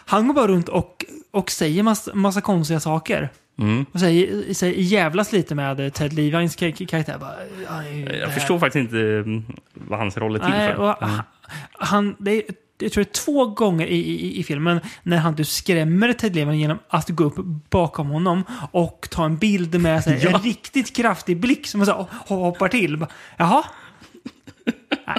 Han 0.06 0.26
går 0.26 0.34
bara 0.34 0.46
runt 0.46 0.68
och, 0.68 1.04
och 1.30 1.50
säger 1.50 1.82
massa, 1.82 2.14
massa 2.14 2.40
konstiga 2.40 2.80
saker. 2.80 3.28
Mm. 3.58 3.86
Och 3.92 4.00
säger, 4.00 4.54
säger, 4.54 4.74
jävlas 4.82 5.32
lite 5.32 5.54
med 5.54 5.94
Ted 5.94 6.12
Levines 6.12 6.58
ka- 6.58 6.86
karaktär. 6.86 7.16
Bara, 7.20 7.34
"Ja, 7.64 7.72
det 7.82 7.88
är 7.88 7.92
ju 7.92 8.04
det 8.04 8.18
Jag 8.18 8.26
här." 8.26 8.34
förstår 8.34 8.58
faktiskt 8.58 8.82
inte 8.84 8.98
mm, 8.98 9.44
vad 9.74 9.98
hans 9.98 10.16
roll 10.16 10.34
är 10.34 10.38
till 10.38 10.48
Nej, 10.48 10.68
för. 10.74 10.80
och 10.80 11.02
Mm. 11.02 11.14
han- 11.14 11.24
han, 11.72 12.16
det 12.18 12.30
är, 12.32 12.42
jag 12.82 12.92
tror 12.92 13.04
det 13.04 13.10
är 13.10 13.24
två 13.24 13.46
gånger 13.46 13.86
i, 13.86 13.96
i, 13.96 14.38
i 14.40 14.42
filmen 14.44 14.80
när 15.02 15.16
han 15.16 15.34
du 15.34 15.44
skrämmer 15.44 16.12
Ted 16.12 16.34
Levin 16.34 16.58
genom 16.60 16.78
att 16.88 17.08
gå 17.08 17.24
upp 17.24 17.36
bakom 17.70 18.08
honom 18.08 18.42
och 18.72 19.08
ta 19.10 19.24
en 19.24 19.36
bild 19.36 19.80
med 19.80 20.04
sig, 20.04 20.20
Ja. 20.24 20.30
en 20.36 20.42
riktigt 20.42 20.96
kraftig 20.96 21.40
blick 21.40 21.66
som 21.66 21.86
så, 21.86 21.92
här 21.92 22.06
hoppar 22.36 22.68
till. 22.68 22.96
Bara, 22.96 23.10
Jaha? 23.36 23.64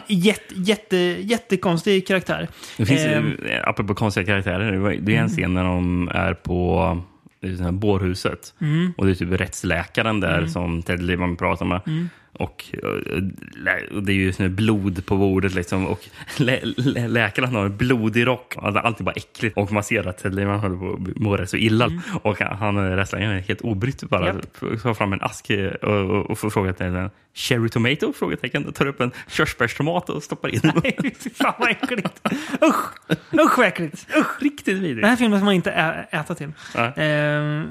Jätte, 0.07 0.53
jätte, 0.55 0.97
jättekonstig 1.21 2.07
karaktär. 2.07 2.47
Det 2.77 2.85
finns, 2.85 3.01
Ehm, 3.05 3.37
eh, 3.45 3.67
apropå 3.69 3.95
konstiga 3.95 4.25
karaktärer, 4.25 4.97
det 5.01 5.15
är 5.15 5.21
en 5.21 5.29
scen 5.29 5.53
när 5.53 5.63
de 5.63 6.09
är 6.13 6.33
på 6.33 6.97
det 7.41 7.47
är 7.47 7.55
så 7.55 7.63
här 7.63 7.71
bårhuset. 7.71 8.53
Mm. 8.61 8.93
Och 8.97 9.05
det 9.05 9.11
är 9.11 9.15
typ 9.15 9.31
rättsläkaren 9.31 10.19
där 10.19 10.37
Mm. 10.37 10.49
som 10.49 10.83
Ted 10.83 11.03
Levman 11.03 11.35
pratar 11.37 11.65
med. 11.65 11.81
Mm. 11.87 12.09
Och, 12.33 12.65
eh, 12.73 13.95
och 13.95 14.03
det 14.03 14.11
är 14.11 14.15
ju 14.41 14.49
blod 14.49 15.05
på 15.05 15.17
bordet 15.17 15.53
liksom. 15.53 15.87
Och 15.87 15.99
lä 16.37 16.59
lä 16.63 17.07
läkaren 17.07 17.55
har 17.55 17.65
en 17.65 17.77
blodig 17.77 18.27
rock. 18.27 18.53
Alltså, 18.57 18.79
Allt 18.79 18.99
är 18.99 19.03
bara 19.03 19.11
äckligt. 19.15 19.57
Och 19.57 19.71
man 19.71 19.83
ser 19.83 20.07
att 20.07 20.33
Levman 20.33 20.59
håller 20.59 20.77
på 20.77 20.93
att 21.11 21.17
må 21.17 21.37
rätt 21.37 21.49
så 21.49 21.57
illa. 21.57 21.91
Och 22.23 22.39
han, 22.39 22.77
eh, 22.77 22.81
rättsläkaren, 22.95 23.31
är 23.31 23.39
helt 23.41 23.61
obrytt 23.61 24.03
bara. 24.03 24.25
Japp. 24.27 24.59
Tar 24.83 24.93
fram 24.93 25.13
en 25.13 25.21
ask 25.21 25.49
eh, 25.49 25.71
och, 25.71 26.09
och, 26.09 26.29
och 26.29 26.39
får 26.39 26.49
fråga 26.49 26.73
till 26.73 26.85
en 26.85 27.09
cherry 27.33 27.69
tomato? 27.69 28.13
Frågetecken. 28.13 28.73
Tar 28.73 28.85
upp 28.85 29.01
en 29.01 29.11
körsbärstomat 29.27 30.09
och 30.09 30.23
stoppar 30.23 30.49
in. 30.49 30.61
Nej, 30.83 31.15
fy 31.19 31.29
fan 31.29 31.53
vad 31.59 31.69
äckligt. 31.71 32.27
Usch! 32.63 33.15
Usch 33.33 33.57
vad 33.57 33.67
äckligt. 33.67 34.07
Usch! 34.17 34.41
Riktigt 34.41 34.77
vidrigt. 34.77 35.01
Den 35.01 35.09
här 35.09 35.17
filmen 35.17 35.39
ska 35.39 35.45
man 35.45 35.53
inte 35.53 35.71
ä- 35.71 36.07
äta 36.11 36.35
till. 36.35 36.51
Nej. 36.75 36.93
Ehm, 36.95 37.67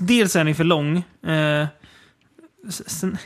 dels 0.00 0.36
är 0.36 0.44
den 0.44 0.54
för 0.54 0.64
lång. 0.64 0.96
Eh, 1.26 1.66
s- 2.68 2.90
sen, 3.00 3.18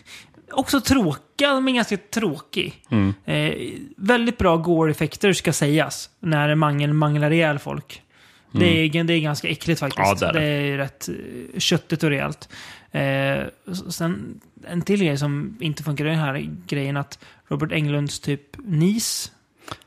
också 0.53 0.81
tråkig, 0.81 1.47
men 1.63 1.75
ganska 1.75 1.97
tråkig. 1.97 2.85
Mm. 2.91 3.15
Eh, 3.25 3.53
väldigt 3.97 4.39
bra 4.39 4.57
gore-effekter 4.57 5.33
ska 5.33 5.53
sägas. 5.53 6.11
När 6.21 6.55
mangeln 6.55 6.97
manglar 6.97 7.31
ihjäl 7.31 7.59
folk. 7.59 8.03
Det, 8.53 8.67
är, 8.85 9.05
det 9.05 9.13
är 9.15 9.21
ganska 9.21 9.49
äckligt 9.49 9.81
faktiskt. 9.81 10.23
Mm. 10.23 10.35
Ja, 10.35 10.41
det 10.41 10.47
är 10.47 10.61
det. 10.63 10.69
är 10.73 10.77
rätt 10.79 11.09
eh, 11.55 11.59
köttigt 11.59 12.03
och 12.03 12.11
rejält. 12.11 12.49
Eh, 12.91 13.43
sen 13.91 14.41
en 14.67 14.83
till 14.83 15.01
grej 15.05 15.19
som 15.19 15.57
inte 15.61 15.83
funkar 15.83 16.05
i 16.07 16.09
den 16.09 16.19
här 16.19 16.51
grejen 16.67 16.97
att 16.97 17.19
Robert 17.49 17.73
Englunds 17.73 18.21
typ 18.21 18.43
nis 18.65 19.33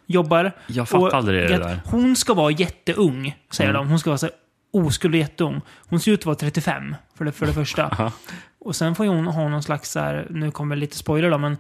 jobbar. 0.06 0.52
Jag 0.68 0.90
fattar 0.90 1.18
aldrig 1.18 1.50
det 1.50 1.58
där. 1.58 1.82
Hon 1.86 2.16
ska 2.16 2.34
vara 2.34 2.52
jätteung, 2.52 3.36
säger 3.52 3.70
Mm. 3.70 3.82
de. 3.84 3.90
Hon 3.90 4.00
ska 4.00 4.10
vara 4.10 4.18
så 4.18 4.30
oskuld 4.74 5.14
och 5.16 5.20
jätteung. 5.20 5.62
Hon 5.90 6.00
ser 6.00 6.12
ut 6.12 6.20
att 6.20 6.26
vara 6.26 6.36
35, 6.36 6.96
för 7.16 7.26
det, 7.26 7.32
för 7.32 7.46
det 7.46 7.54
första. 7.54 8.12
Och 8.62 8.76
sen 8.76 8.96
får 8.96 9.06
hon 9.06 9.28
ha 9.28 9.50
någon 9.50 9.64
slags, 9.64 9.92
så 9.92 10.00
här, 10.00 10.28
nu 10.30 10.52
kommer 10.52 10.76
lite 10.76 10.98
spoiler 10.98 11.32
då, 11.32 11.38
men 11.38 11.58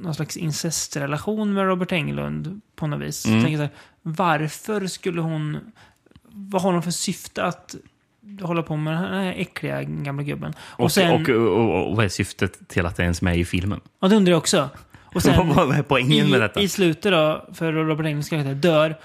någon 0.00 0.14
slags 0.14 0.36
incestrelation 0.36 1.54
med 1.54 1.64
Robert 1.64 1.92
Englund 1.92 2.60
på 2.76 2.86
något 2.86 3.00
vis. 3.00 3.26
Mm. 3.26 3.42
Tänker 3.42 3.56
så 3.56 3.62
här, 3.62 3.72
varför 4.02 4.86
skulle 4.86 5.20
hon... 5.20 5.58
Vad 6.30 6.62
har 6.62 6.72
hon 6.72 6.82
för 6.82 6.90
syfte 6.90 7.44
att 7.44 7.74
hålla 8.42 8.62
på 8.62 8.76
med 8.76 8.94
den 8.94 9.02
här 9.02 9.34
äckliga 9.36 9.82
gamla 9.82 10.22
gubben. 10.22 10.52
Och, 10.60 10.84
Och, 10.84 10.92
sen, 10.92 11.10
och, 11.10 11.28
och, 11.28 11.88
och 11.88 11.96
vad 11.96 12.04
är 12.04 12.08
syftet 12.08 12.68
till 12.68 12.86
att 12.86 12.96
det 12.96 13.02
är 13.02 13.04
ens 13.04 13.22
med 13.22 13.36
i 13.36 13.44
filmen? 13.44 13.80
ja, 14.00 14.08
det 14.08 14.16
undrar 14.16 14.30
jag 14.30 14.38
också. 14.38 14.68
Och 15.14 15.22
sen, 15.22 15.48
Vad 15.54 15.78
är 15.78 15.82
poängen 15.82 16.26
i, 16.26 16.30
med 16.30 16.40
detta? 16.40 16.60
I 16.60 16.68
slutet 16.68 17.12
då, 17.12 17.46
för 17.52 17.72
Robert 17.72 18.06
Englunds 18.06 18.28
karaktär 18.28 18.54
dör, 18.54 18.96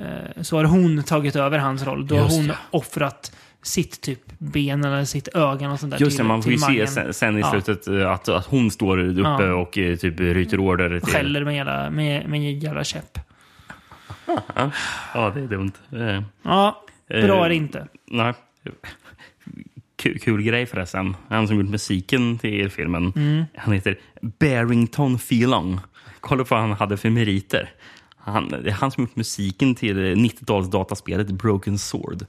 eh, 0.00 0.42
så 0.42 0.56
har 0.56 0.64
hon 0.64 1.02
tagit 1.02 1.36
över 1.36 1.58
hans 1.58 1.82
roll. 1.82 2.06
Då 2.06 2.16
har 2.16 2.28
hon 2.28 2.52
offrat 2.70 3.32
sitt 3.62 4.00
typ 4.00 4.20
ben 4.38 4.84
eller 4.84 5.04
sitt 5.04 5.28
öga 5.34 5.70
och 5.70 5.80
sånt 5.80 5.92
där 5.92 6.00
Just 6.00 6.18
det, 6.18 6.24
man 6.24 6.42
får 6.42 6.52
ju 6.52 6.58
se 6.58 6.86
sen, 6.86 7.14
sen 7.14 7.36
i 7.36 7.40
Ja. 7.40 7.50
slutet 7.50 7.86
eh, 7.88 8.10
att, 8.10 8.28
att 8.28 8.46
hon 8.46 8.70
står 8.70 8.98
uppe 8.98 9.20
Ja. 9.44 9.54
och 9.54 9.78
eh, 9.78 9.96
typ 9.96 10.20
ryter 10.20 10.60
order 10.60 11.00
till... 11.00 11.12
Skäller 11.14 11.44
med, 11.44 11.54
hela, 11.54 11.90
med, 11.90 12.28
med 12.28 12.62
jävla 12.62 12.84
käpp. 12.84 13.18
Ja, 15.14 15.30
det 15.34 15.40
är 15.40 15.46
dumt. 15.48 15.72
Eh, 15.92 16.22
Ja, 16.42 16.84
bra 17.08 17.44
är 17.44 17.48
det 17.48 17.54
inte. 17.54 17.86
Nej. 18.06 18.34
Kul, 19.96 20.18
kul 20.18 20.42
grej 20.42 20.66
förresten. 20.66 21.16
Han 21.28 21.48
som 21.48 21.56
gjort 21.56 21.68
musiken 21.70 22.38
till 22.38 22.70
filmen, 22.70 23.12
Mm. 23.16 23.44
han 23.56 23.74
heter 23.74 23.98
Barrington 24.20 25.18
Phelan. 25.18 25.80
Kolla 26.20 26.44
på 26.44 26.54
vad 26.54 26.60
han 26.64 26.72
hade 26.72 26.96
för 26.96 27.10
meriter. 27.10 27.70
Han, 28.16 28.48
det 28.48 28.70
är 28.70 28.72
han 28.72 28.90
som 28.90 29.02
gjort 29.04 29.16
musiken 29.16 29.74
till 29.74 29.96
90-tals 29.98 30.70
dataspelet 30.70 31.26
Broken 31.30 31.78
Sword. 31.78 32.26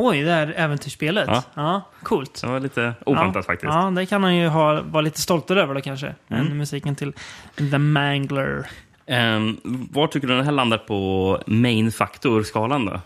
Oj, 0.00 0.22
det 0.22 0.30
här 0.30 0.54
äventyrsspelet. 0.56 1.28
Ja. 1.28 1.42
Ja, 1.54 1.82
coolt. 2.02 2.40
Det 2.40 2.46
var 2.46 2.60
lite 2.60 2.94
oväntat 3.06 3.34
ja. 3.34 3.42
faktiskt. 3.42 3.72
Ja, 3.72 3.90
det 3.90 4.06
kan 4.06 4.22
han 4.22 4.36
ju 4.36 4.48
ha, 4.48 4.82
vara 4.82 5.00
lite 5.00 5.20
stolt 5.20 5.50
över 5.50 5.74
då 5.74 5.80
kanske. 5.80 6.14
Mm. 6.28 6.46
Än 6.46 6.58
musiken 6.58 6.94
till 6.96 7.12
The 7.56 7.78
Mangler. 7.78 8.70
Um, 9.06 9.60
var 9.92 10.06
tycker 10.06 10.28
du 10.28 10.36
den 10.36 10.44
här 10.44 10.52
landar 10.52 10.78
på 10.78 11.42
main 11.46 11.92
factor-skalan 11.92 12.86
då? 12.86 13.00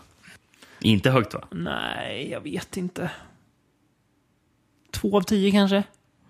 Inte 0.79 1.09
högt 1.09 1.33
va? 1.33 1.41
Nej, 1.51 2.31
jag 2.31 2.41
vet 2.41 2.77
inte. 2.77 3.11
Två 4.91 5.17
av 5.17 5.21
tio 5.21 5.51
kanske? 5.51 5.83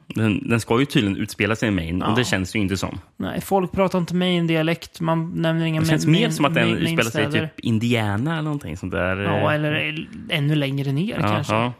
Den, 0.07 0.49
den 0.49 0.59
ska 0.59 0.79
ju 0.79 0.85
tydligen 0.85 1.17
utspela 1.17 1.55
sig 1.55 1.67
i 1.67 1.71
main 1.71 1.99
Ja. 1.99 2.07
och 2.11 2.17
det 2.17 2.25
känns 2.25 2.55
ju 2.55 2.59
inte 2.59 2.77
som. 2.77 2.99
Nej, 3.17 3.41
folk 3.41 3.71
pratar 3.71 3.99
inte 3.99 4.15
main-dialekt. 4.15 4.99
Man 4.99 5.31
nämner 5.41 5.65
inga 5.65 5.81
Det 5.81 5.87
känns 5.87 6.05
mer 6.05 6.29
som 6.29 6.45
att 6.45 6.53
den 6.53 6.69
utspelar 6.69 7.11
sig 7.11 7.27
i 7.27 7.31
typ 7.31 7.59
Indiana 7.59 8.31
eller 8.33 8.41
någonting 8.43 8.77
sånt 8.77 8.91
där. 8.91 9.17
Ja, 9.17 9.53
eller 9.53 10.07
ännu 10.29 10.55
längre 10.55 10.91
ner 10.91 11.19
Ja, 11.21 11.27
kanske. 11.27 11.53
ja. 11.53 11.73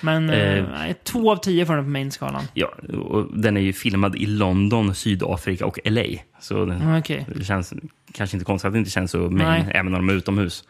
Men 0.00 0.30
eh, 0.30 0.38
Eh. 0.58 0.64
nej, 0.78 0.94
två 1.04 1.32
av 1.32 1.36
tio 1.36 1.66
får 1.66 1.74
den 1.76 1.84
på 1.84 1.90
main-skalan. 1.90 2.42
Ja, 2.54 2.66
och 2.98 3.38
den 3.38 3.56
är 3.56 3.60
ju 3.60 3.72
filmad 3.72 4.16
i 4.16 4.26
London, 4.26 4.94
Sydafrika 4.94 5.66
och 5.66 5.78
LA. 5.84 6.02
Så 6.40 6.64
det, 6.64 6.74
Mm, 6.74 6.98
okej. 6.98 7.26
det 7.36 7.44
känns 7.44 7.72
kanske 8.12 8.36
inte 8.36 8.44
konstigt 8.44 8.66
att 8.66 8.72
det 8.72 8.78
inte 8.78 8.90
känns 8.90 9.10
så 9.10 9.18
main, 9.18 9.36
Nej. 9.64 9.72
även 9.74 9.92
när 9.92 9.98
de 9.98 10.08
är 10.08 10.12
utomhus. 10.12 10.64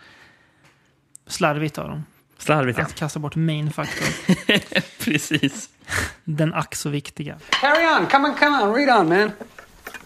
Slarvigt 1.27 1.79
av 1.79 1.89
dem. 1.89 2.03
Slarvigt, 2.39 2.79
ja. 2.79 2.85
Att 2.85 2.95
kasta 2.95 3.19
bort 3.21 3.37
main-faktorn. 3.37 4.33
Precis. 5.05 5.71
Den 6.25 6.55
ack 6.55 6.75
så 6.75 6.89
viktiga. 6.89 7.37
Carry 7.51 7.87
on. 7.87 8.07
Come 8.07 8.29
on, 8.29 8.35
come 8.35 8.63
on. 8.63 8.73
Read 8.75 8.89
on, 9.01 9.09
man. 9.09 9.33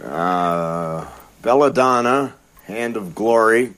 Uh, 0.05 1.03
Belladonna, 1.43 2.29
Hand 2.67 2.97
of 2.97 3.15
Glory, 3.15 3.69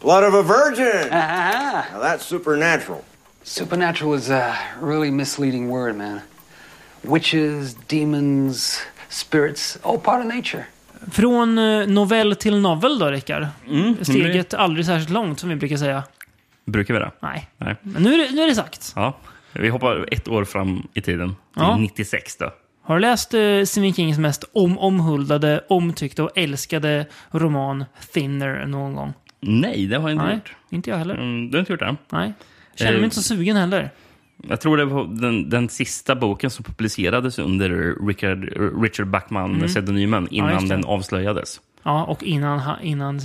Blood 0.00 0.24
of 0.24 0.34
a 0.34 0.42
Virgin. 0.42 1.08
Ah, 1.12 1.84
Now 1.92 2.00
that's 2.02 2.24
supernatural. 2.26 3.00
supernatural 3.42 4.14
is 4.18 4.30
a 4.30 4.54
really 4.80 5.10
misleading 5.10 5.70
word, 5.70 5.96
man. 5.96 6.20
Witches, 7.02 7.74
demons, 7.88 8.80
spirits, 9.08 9.78
all 9.82 9.98
part 9.98 10.20
of 10.26 10.34
nature. 10.34 10.64
Från 11.12 11.58
eh, 11.58 11.86
novell 11.86 12.36
till 12.36 12.60
novel 12.60 12.98
då, 12.98 13.06
Rickard. 13.06 13.46
Mm, 13.68 14.04
Steget 14.04 14.54
aldrig 14.54 14.86
särskilt 14.86 15.10
långt, 15.10 15.40
som 15.40 15.48
vi 15.48 15.56
brukar 15.56 15.76
säga. 15.76 16.02
Brukar 16.64 16.94
vi 16.94 17.00
det? 17.00 17.10
Nej. 17.20 17.48
Nej. 17.58 17.76
Men 17.82 18.02
nu 18.02 18.14
är 18.14 18.18
det, 18.18 18.34
nu 18.34 18.42
är 18.42 18.46
det 18.48 18.54
sagt. 18.54 18.92
Ja. 18.96 19.16
Vi 19.54 19.68
hoppar 19.68 20.08
ett 20.12 20.28
år 20.28 20.44
fram 20.44 20.82
i 20.94 21.00
tiden, 21.00 21.28
till 21.28 21.36
Ja. 21.62 21.76
96 21.76 22.36
då. 22.36 22.52
Har 22.82 22.94
du 22.94 23.00
läst 23.00 23.34
eh, 23.34 23.62
Stephen 23.64 23.92
Kings 23.94 24.18
mest 24.18 24.44
om 24.52 24.78
omhuldade, 24.78 25.64
omtyckta 25.68 26.24
och 26.24 26.30
älskade 26.38 27.06
roman 27.30 27.84
Thinner 28.14 28.66
någon 28.66 28.94
gång? 28.94 29.12
Nej, 29.40 29.86
det 29.86 29.96
har 29.96 30.08
jag 30.08 30.14
inte 30.14 30.24
Nej, 30.24 30.34
gjort. 30.34 30.54
inte 30.70 30.90
jag 30.90 30.96
heller. 30.96 31.14
Mm, 31.14 31.50
du 31.50 31.56
har 31.56 31.60
inte 31.60 31.72
gjort 31.72 31.80
det? 31.80 31.96
Nej. 32.12 32.32
Känner 32.76 32.92
mig 32.92 33.00
Eh, 33.00 33.04
inte 33.04 33.16
så 33.16 33.22
sugen 33.22 33.56
heller. 33.56 33.90
Jag 34.48 34.60
tror 34.60 34.76
det 34.76 34.84
var 34.84 35.04
den, 35.20 35.50
den 35.50 35.68
sista 35.68 36.14
boken 36.14 36.50
som 36.50 36.64
publicerades 36.64 37.38
under 37.38 37.94
Richard, 38.06 38.44
Richard 38.82 39.06
Backman-pseudonymen 39.06 40.28
innan 40.30 40.48
Mm. 40.50 40.60
just 40.60 40.68
det. 40.68 40.74
den 40.76 40.84
avslöjades. 40.84 41.60
Ja, 41.84 42.04
och 42.04 42.22
innan, 42.22 42.58
ha- 42.60 42.80
innan 42.80 43.20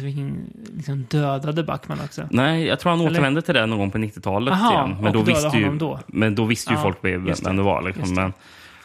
liksom 0.75 1.03
dödade 1.09 1.63
Backman 1.63 1.97
också. 2.05 2.27
Nej, 2.31 2.65
jag 2.65 2.79
tror 2.79 2.89
han 2.89 2.99
Eller? 2.99 3.09
återvände 3.11 3.41
till 3.41 3.53
det 3.55 3.65
någon 3.65 3.77
gång 3.79 3.91
på 3.91 3.97
90-talet 3.97 4.53
Aha, 4.53 4.73
igen. 4.73 4.97
Men 5.01 5.13
då, 5.13 5.19
dödade 5.19 5.31
visste 5.43 5.57
ju, 5.57 5.63
honom 5.63 5.77
då. 5.77 5.99
men 6.07 6.35
då 6.35 6.45
visste 6.45 6.71
ju 6.73 6.77
Ja, 6.77 6.83
folk 6.83 6.97
vem, 7.01 7.27
just 7.27 7.45
vem 7.47 7.55
det. 7.55 7.61
det 7.61 7.65
var. 7.65 7.81
Liksom. 7.81 8.01
Just 8.03 8.15
Men, 8.15 8.33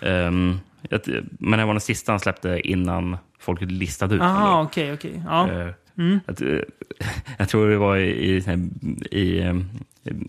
ehm, 0.00 0.58
jag- 0.88 1.00
men 1.38 1.58
det 1.58 1.64
var 1.64 1.74
den 1.74 1.80
sista 1.80 2.12
han 2.12 2.20
släppte 2.20 2.60
innan 2.64 3.16
folk 3.40 3.60
listade 3.62 4.14
ut 4.14 4.20
honom. 4.22 4.66
Okej, 4.66 4.92
okej. 4.92 5.22
Ja. 5.26 5.50
Eh, 5.52 5.68
Mm. 5.98 6.20
att, 6.26 6.40
eh, 6.40 6.48
jag 7.38 7.48
tror 7.48 7.70
det 7.70 7.76
var 7.76 7.96
i, 7.96 8.10
i, 8.10 8.44
i, 9.10 9.40
eh, 9.42 9.54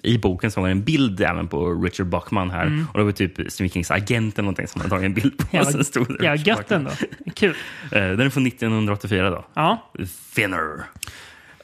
i 0.03 0.17
boken 0.17 0.51
som 0.51 0.63
var 0.63 0.69
en 0.69 0.83
bild 0.83 1.21
även 1.21 1.47
på 1.47 1.73
Richard 1.73 2.07
Bachman 2.07 2.49
här. 2.49 2.65
Mm. 2.65 2.87
Och 2.93 2.99
det 2.99 3.03
var 3.05 3.11
typ 3.11 3.51
Stephen 3.51 3.69
Kings 3.69 3.91
agent 3.91 4.33
eller 4.33 4.43
någonting 4.43 4.67
som 4.67 4.81
hade 4.81 4.89
tagit 4.89 5.05
en 5.05 5.13
bild 5.13 5.37
på. 5.37 5.45
Ja, 5.51 5.61
och 5.61 5.67
sen 5.67 5.83
stod 5.85 6.07
ja, 6.19 6.33
Richard 6.33 6.47
gött 6.47 6.71
ändå. 6.71 6.91
Kul. 7.33 7.55
Eh, 7.91 7.91
Den 7.91 8.19
är 8.21 8.29
från 8.29 8.47
1984 8.47 9.29
då. 9.29 9.45
Ja. 9.53 9.91
Thinner. 10.35 10.83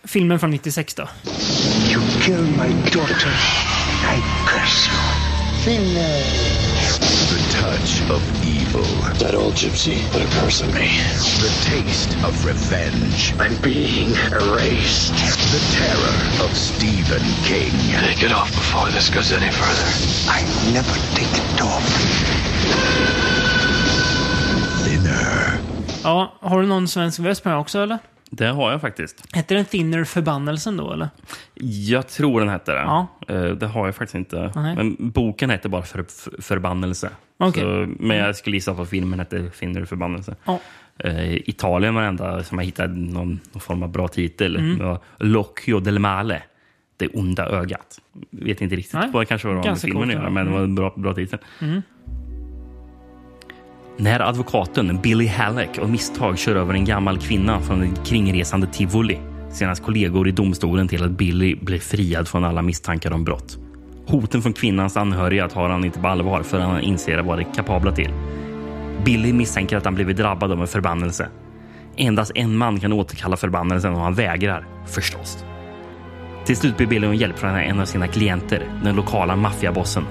Filmen 0.03 0.39
från 0.39 0.51
96 0.51 0.93
då. 0.95 1.03
You 1.03 2.01
killed 2.21 2.41
my 2.51 2.73
daughter. 2.91 3.31
I 4.15 4.21
curse 4.47 4.91
you. 4.91 5.30
The 5.61 7.37
touch 7.51 8.01
of 8.09 8.21
evil. 8.43 8.81
That 9.19 9.35
old 9.35 9.53
gypsy 9.53 10.01
put 10.11 10.23
a 10.23 10.25
curse 10.41 10.63
on 10.63 10.73
me. 10.73 10.89
The 11.37 11.53
taste 11.69 12.17
of 12.25 12.33
revenge. 12.43 13.35
I'm 13.37 13.55
being 13.61 14.09
erased. 14.33 15.13
The 15.53 15.61
terror 15.77 16.17
of 16.43 16.57
Stephen 16.57 17.21
King. 17.45 17.71
Take 18.01 18.23
it 18.23 18.33
off 18.33 18.49
before 18.49 18.89
this 18.89 19.11
goes 19.11 19.31
any 19.31 19.51
further. 19.51 19.87
I 20.33 20.41
never 20.73 20.97
take 21.13 21.29
it 21.29 21.61
off. 21.61 21.85
Thinner. 24.83 25.59
Ja, 26.03 26.33
har 26.39 26.61
du 26.61 26.67
någon 26.67 26.87
svensk 26.87 27.19
röst 27.19 27.43
på 27.43 27.49
den 27.49 27.57
också 27.57 27.79
eller? 27.79 27.99
Det 28.33 28.45
har 28.47 28.71
jag 28.71 28.81
faktiskt. 28.81 29.35
Hette 29.35 29.53
den 29.53 29.65
Thinner 29.65 30.03
Förbannelsen 30.03 30.77
då 30.77 30.93
eller? 30.93 31.09
Jag 31.89 32.07
tror 32.07 32.39
den 32.39 32.49
hette 32.49 32.71
det. 32.71 32.79
Ja. 32.79 33.07
Eh, 33.27 33.43
Det 33.43 33.67
har 33.67 33.85
jag 33.85 33.95
faktiskt 33.95 34.15
inte. 34.15 34.51
Nej. 34.55 34.75
Men 34.75 34.95
boken 34.99 35.49
hette 35.49 35.69
bara 35.69 35.81
för, 35.81 36.03
för, 36.03 36.41
Förbannelse. 36.41 37.09
Okej. 37.37 37.63
Så, 37.63 37.93
men 37.99 38.17
jag 38.17 38.35
skulle 38.35 38.55
gissa 38.57 38.73
på 38.73 38.85
filmen 38.85 39.19
hette 39.19 39.49
Finner 39.53 39.85
Förbannelse. 39.85 40.35
Ja. 40.45 40.59
Eh, 40.97 41.33
Italien 41.35 41.95
var 41.95 42.01
det 42.01 42.07
enda 42.07 42.43
som 42.43 42.57
jag 42.57 42.65
hittade 42.65 42.93
någon, 42.93 43.39
någon 43.51 43.61
form 43.61 43.83
av 43.83 43.89
bra 43.89 44.07
titel. 44.07 44.55
Mm. 44.55 44.97
L'Occhio 45.19 45.79
del 45.79 45.99
Male. 45.99 46.43
Det 46.97 47.07
onda 47.07 47.45
ögat. 47.45 47.99
Vet 48.29 48.61
inte 48.61 48.75
riktigt 48.75 48.93
Nej. 48.93 49.09
vad 49.13 49.21
det 49.21 49.25
kanske 49.25 49.47
var 49.47 49.55
med 49.55 49.79
filmen 49.79 50.03
att 50.09 50.13
göra, 50.15 50.29
men 50.29 50.45
det 50.45 50.51
var 50.51 50.59
en 50.59 50.75
bra, 50.75 50.93
bra 50.95 51.13
titel. 51.13 51.39
Mm. 51.61 51.81
När 53.97 54.19
advokaten 54.19 55.01
Billy 55.01 55.27
Halleck 55.27 55.77
av 55.77 55.89
misstag 55.89 56.37
kör 56.37 56.55
över 56.55 56.73
en 56.73 56.85
gammal 56.85 57.19
kvinna 57.19 57.61
från 57.61 57.83
ett 57.83 58.05
kringresande 58.05 58.67
tivoli 58.67 59.19
ser 59.51 59.65
hans 59.65 59.79
kollegor 59.79 60.27
i 60.27 60.31
domstolen 60.31 60.87
till 60.87 61.03
att 61.03 61.11
Billy 61.11 61.55
blir 61.55 61.79
friad 61.79 62.27
från 62.27 62.43
alla 62.43 62.61
misstankar 62.61 63.13
om 63.13 63.23
brott. 63.23 63.57
Hoten 64.07 64.41
från 64.41 64.53
kvinnans 64.53 64.97
anhöriga 64.97 65.49
tar 65.49 65.69
han 65.69 65.85
inte 65.85 65.99
på 65.99 66.07
allvar 66.07 66.43
förrän 66.43 66.69
han 66.69 66.81
inser 66.81 67.19
vad 67.19 67.39
de 67.39 67.45
är 67.45 67.53
kapabla 67.53 67.91
till. 67.91 68.13
Billy 69.05 69.33
misstänker 69.33 69.77
att 69.77 69.85
han 69.85 69.95
blivit 69.95 70.17
drabbad 70.17 70.51
av 70.51 70.61
en 70.61 70.67
förbannelse. 70.67 71.27
Endast 71.97 72.31
en 72.35 72.57
man 72.57 72.79
kan 72.79 72.93
återkalla 72.93 73.37
förbannelsen 73.37 73.93
och 73.93 74.01
han 74.01 74.13
vägrar, 74.13 74.67
förstås. 74.87 75.45
Till 76.45 76.57
slut 76.57 76.77
ber 76.77 76.85
Billy 76.85 77.07
om 77.07 77.15
hjälp 77.15 77.39
från 77.39 77.55
en 77.55 77.79
av 77.79 77.85
sina 77.85 78.07
klienter, 78.07 78.63
den 78.83 78.95
lokala 78.95 79.35
maffiabossen. 79.35 80.03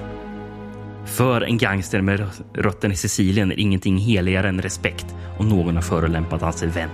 För 1.05 1.41
en 1.41 1.57
gangster 1.57 2.01
med 2.01 2.27
rötterna 2.53 2.93
i 2.93 2.97
Sicilien 2.97 3.51
är 3.51 3.59
ingenting 3.59 3.97
heligare 3.97 4.49
än 4.49 4.61
respekt 4.61 5.05
om 5.39 5.49
någon 5.49 5.75
har 5.75 5.81
förolämpat 5.81 6.41
hans 6.41 6.63
vän. 6.63 6.89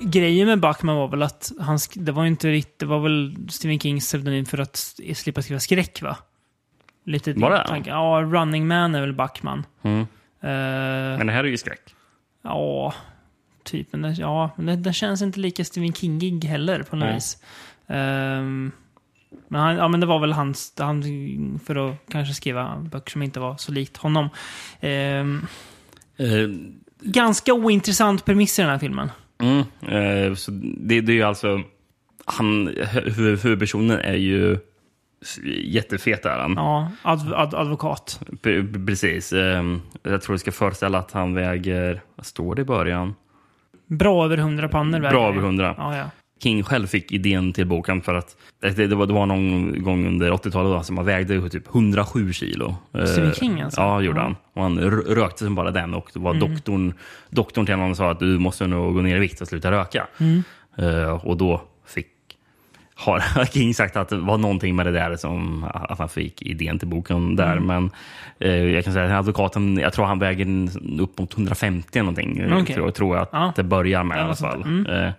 Grejen 0.00 0.46
med 0.46 0.60
Backman 0.60 0.96
var 0.96 1.08
väl 1.08 1.22
att 1.22 1.52
han, 1.60 1.78
det 1.94 2.12
var 2.12 2.26
inte 2.26 2.50
riktigt, 2.50 2.78
det 2.78 2.86
var 2.86 3.00
väl 3.00 3.36
Stephen 3.50 3.80
Kings 3.80 4.06
pseudonym 4.06 4.44
för 4.46 4.58
att 4.58 4.76
slippa 5.14 5.42
skriva 5.42 5.60
skräck 5.60 6.02
va? 6.02 6.16
Lite 7.04 7.32
Var 7.32 7.50
det? 7.50 7.66
tanke. 7.68 7.90
Ja, 7.90 8.22
Running 8.32 8.66
Man 8.66 8.94
är 8.94 9.00
väl 9.00 9.12
Backman. 9.12 9.64
Mm. 9.82 10.00
Eh, 10.00 10.06
Men 11.18 11.26
det 11.26 11.32
här 11.32 11.44
är 11.44 11.48
ju 11.48 11.56
skräck. 11.56 11.94
Ja, 12.42 12.94
typ. 13.64 13.88
Men 13.92 14.02
det, 14.02 14.10
ja, 14.12 14.50
men 14.56 14.66
det, 14.66 14.76
det 14.76 14.92
känns 14.92 15.22
inte 15.22 15.40
lika 15.40 15.64
Stephen 15.64 15.92
Kingig 15.92 16.44
heller 16.44 16.82
på 16.82 16.96
något 16.96 17.06
Nej. 17.06 17.14
vis. 17.14 17.38
Ehm, 17.86 18.72
men, 19.48 19.60
han, 19.60 19.76
ja, 19.76 19.88
men 19.88 20.00
det 20.00 20.06
var 20.06 20.18
väl 20.18 20.32
hans, 20.32 20.74
han, 20.78 21.02
för 21.66 21.88
att 21.90 21.96
kanske 22.10 22.34
skriva 22.34 22.76
böcker 22.92 23.10
som 23.10 23.22
inte 23.22 23.40
var 23.40 23.56
så 23.56 23.72
likt 23.72 23.96
honom. 23.96 24.28
Ehm, 24.80 25.46
Eh, 26.16 26.48
ganska 27.00 27.54
ointressant 27.54 28.24
premiss 28.24 28.58
i 28.58 28.62
den 28.62 28.70
här 28.70 28.78
filmen. 28.78 29.10
Mm, 29.42 29.58
eh, 30.28 30.34
så 30.34 30.50
det, 30.76 31.00
det 31.00 31.12
är 31.12 31.16
ju 31.16 31.22
alltså 31.22 31.60
han, 32.24 32.68
hu- 32.68 33.10
huvudpersonen 33.42 33.98
är 34.00 34.14
ju 34.14 34.58
jättefet 35.64 36.26
är 36.26 36.38
han. 36.38 36.52
Ja, 36.56 36.90
adv 37.02 37.34
ad 37.34 37.54
advokat. 37.54 38.20
P- 38.42 38.62
Precis. 38.86 39.32
Ehm, 39.32 39.80
Jag 40.02 40.22
tror 40.22 40.32
jag 40.34 40.40
ska 40.40 40.52
föreställa 40.52 40.98
att 40.98 41.12
han 41.12 41.34
väger, 41.34 42.02
vad 42.16 42.26
står 42.26 42.54
det 42.54 42.62
i 42.62 42.64
början? 42.64 43.14
Bra 43.86 44.24
över 44.24 44.36
100 44.38 44.68
pannor 44.68 45.00
Bra 45.00 45.10
det. 45.10 45.18
över 45.36 45.38
100. 45.46 45.74
Ja, 45.78 45.96
ja. 45.96 46.10
King 46.42 46.62
själv 46.62 46.86
fick 46.86 47.12
idén 47.12 47.52
till 47.52 47.66
boken 47.66 48.02
för 48.02 48.14
att 48.14 48.36
det, 48.60 48.86
det, 48.86 48.94
var, 48.94 49.06
det 49.06 49.12
var 49.12 49.26
någon 49.26 49.82
gång 49.82 50.06
under 50.06 50.30
80-talet 50.30 50.72
då, 50.78 50.82
som 50.82 50.96
han 50.96 51.06
vägde 51.06 51.50
typ 51.50 51.68
107 51.74 52.32
kilo. 52.32 52.76
Stephen 53.06 53.26
Eh, 53.28 53.32
King 53.34 53.60
alltså? 53.60 53.80
Ja, 53.80 54.00
gjorde 54.00 54.20
han. 54.20 54.36
Och 54.54 54.62
han 54.62 54.78
rökte 55.06 55.44
som 55.44 55.54
bara 55.54 55.70
den 55.70 55.94
och 55.94 56.10
det 56.14 56.18
var 56.20 56.34
Mm. 56.34 56.50
doktorn, 56.52 56.92
doktorn 57.30 57.66
till 57.66 57.74
honom 57.74 57.90
och 57.90 57.96
sa 57.96 58.10
att 58.10 58.18
du 58.18 58.38
måste 58.38 58.66
nog 58.66 58.94
gå 58.94 59.00
ner 59.00 59.16
i 59.16 59.20
vikt 59.20 59.40
och 59.40 59.48
sluta 59.48 59.70
röka. 59.70 60.06
Mm. 60.20 60.42
Eh, 60.78 61.26
och 61.26 61.36
då 61.36 61.62
fick 61.86 62.06
har 62.94 63.44
King 63.52 63.74
sagt 63.74 63.96
att 63.96 64.08
det 64.08 64.16
var 64.16 64.38
någonting 64.38 64.76
med 64.76 64.86
det 64.86 64.92
där 64.92 65.16
som 65.16 65.64
att 65.64 65.98
han 65.98 66.08
fick 66.08 66.42
idén 66.42 66.78
till 66.78 66.88
boken 66.88 67.36
där. 67.36 67.56
Mm. 67.56 67.66
Men 67.66 67.90
eh, 68.38 68.64
jag 68.74 68.84
kan 68.84 68.92
säga 68.92 69.04
att 69.06 69.12
advokaten, 69.18 69.76
jag 69.78 69.92
tror 69.92 70.04
han 70.04 70.18
väger 70.18 70.68
upp 71.00 71.18
mot 71.18 71.32
150 71.34 71.88
eller 71.98 72.02
någonting. 72.02 72.52
Okej. 72.62 72.74
Tror, 72.74 72.90
tror 72.90 73.16
jag 73.16 73.22
att 73.22 73.28
Ja. 73.32 73.52
det 73.56 73.62
börjar 73.62 74.04
med 74.04 74.14
i 74.14 74.18
Ja, 74.18 74.20
alla 74.20 74.28
något 74.28 74.38
sånt 74.38 74.52
fall. 74.52 74.62
Mm. 74.62 74.86
Eh, 75.06 75.12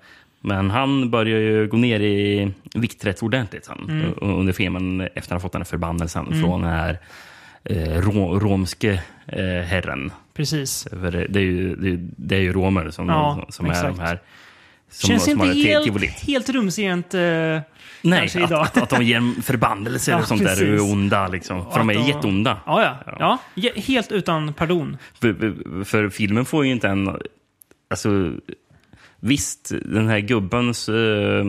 men 0.44 0.72
han 0.72 1.10
börjar 1.10 1.40
ju 1.40 1.68
gå 1.68 1.78
ner 1.78 2.00
i 2.00 2.52
vikt 2.76 3.06
rätt 3.06 3.24
ordentligt 3.24 3.66
sen, 3.66 3.86
Mm. 3.90 4.14
under 4.22 4.54
filmen 4.54 5.02
efter 5.02 5.20
att 5.20 5.30
han 5.30 5.42
fått 5.42 5.52
den 5.52 5.62
här 5.62 5.66
förbannelsen 5.66 6.28
Mm. 6.28 6.42
från 6.42 6.62
den 6.62 6.70
här 6.72 7.00
eh, 7.64 8.02
ro, 8.02 8.40
romske 8.40 8.92
eh, 9.28 9.44
herren. 9.66 10.12
Precis. 10.34 10.88
För 10.90 11.12
det, 11.12 11.26
det, 11.30 11.40
är 11.40 11.44
ju, 11.44 11.76
det, 11.76 11.90
är- 11.90 12.08
det 12.18 12.36
är 12.36 12.40
ju 12.40 12.54
romer 12.54 12.90
som, 12.90 13.10
Ja, 13.10 13.46
som 13.50 13.66
är 13.66 13.70
exakt. 13.70 13.98
de 13.98 14.02
här 14.04 14.20
som, 14.92 15.08
Känns 15.08 15.24
som 15.24 15.32
inte 15.32 15.46
helt, 15.70 16.20
helt 16.28 16.50
rumsrent 16.50 17.14
eh, 17.14 17.20
Nej, 18.02 18.26
att, 18.26 18.36
idag. 18.36 18.62
att, 18.62 18.78
att 18.78 18.90
de 18.90 19.04
ger 19.04 19.18
en 19.18 19.42
förbannelse 19.42 20.12
Ja, 20.16 20.18
och 20.20 20.28
sånt 20.28 20.42
där 20.42 20.48
precis. 20.48 20.64
är 20.68 20.92
onda. 20.94 21.28
Liksom. 21.28 21.72
För 21.72 21.80
de 21.80 21.90
är 21.90 21.94
de- 21.94 22.04
jätteonda. 22.04 22.58
Ja, 22.66 22.84
ja. 23.06 23.16
ja. 23.20 23.38
ge- 23.56 23.80
helt 23.82 24.12
utan 24.12 24.54
pardon. 24.54 24.98
För, 25.22 25.34
för- 25.34 25.84
för 25.84 26.10
filmen 26.10 26.46
får 26.46 26.66
ju 26.66 26.72
inte 26.72 26.88
en... 26.90 27.18
Alltså, 27.90 28.32
visst, 29.24 29.72
den 29.86 30.08
här 30.08 30.20
gubbens... 30.20 30.90
Eh, 30.90 31.46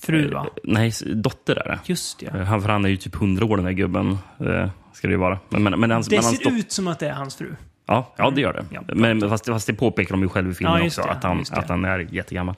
Fru, 0.00 0.30
va? 0.30 0.40
eh, 0.40 0.60
Nej, 0.64 0.88
s- 0.88 1.02
dotter 1.06 1.56
är 1.56 1.68
det. 1.68 1.78
Just 1.84 2.18
det. 2.20 2.26
Eh, 2.26 2.44
Han, 2.44 2.62
för 2.62 2.68
han 2.68 2.84
är 2.84 2.88
ju 2.88 2.96
typ 2.96 3.14
100 3.14 3.44
år 3.44 3.56
den 3.56 3.66
här 3.66 3.72
gubben. 3.72 4.18
Eh, 4.40 4.68
ska 4.92 5.06
det 5.08 5.12
ju 5.12 5.18
vara. 5.18 5.38
Men, 5.48 5.62
men, 5.62 5.80
men, 5.80 5.90
hans, 5.90 6.08
Det 6.08 6.16
men 6.16 6.22
ser 6.24 6.58
ut 6.58 6.72
som 6.72 6.88
att 6.88 6.98
det 6.98 7.08
är 7.08 7.12
hans 7.12 7.36
fru. 7.36 7.54
Ja, 7.86 8.14
ja, 8.18 8.30
det 8.30 8.40
gör 8.40 8.52
det. 8.52 8.64
Ja, 8.70 8.82
men 8.94 9.20
fast, 9.20 9.46
fast 9.46 9.66
det 9.66 9.74
påpekar 9.74 10.10
de 10.10 10.22
ju 10.22 10.28
själv 10.28 10.50
i 10.50 10.54
filmen 10.54 10.78
Ja, 10.80 10.86
också. 10.86 11.02
det, 11.02 11.10
att, 11.10 11.22
han, 11.24 11.44
att 11.52 11.68
han 11.68 11.84
är 11.84 11.98
jättegammal. 12.10 12.54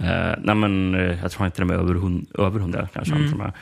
Uh, 0.00 0.04
nej, 0.38 0.54
men, 0.54 0.92
jag 1.22 1.30
tror 1.30 1.42
han 1.42 1.50
till 1.50 1.62
och 1.62 1.66
med 1.68 1.76
över, 1.76 1.94
hund, 1.94 2.26
över 2.38 2.60
100 2.60 2.88
kanske. 2.94 3.14
han 3.14 3.24
Mm. 3.26 3.38
med. 3.38 3.52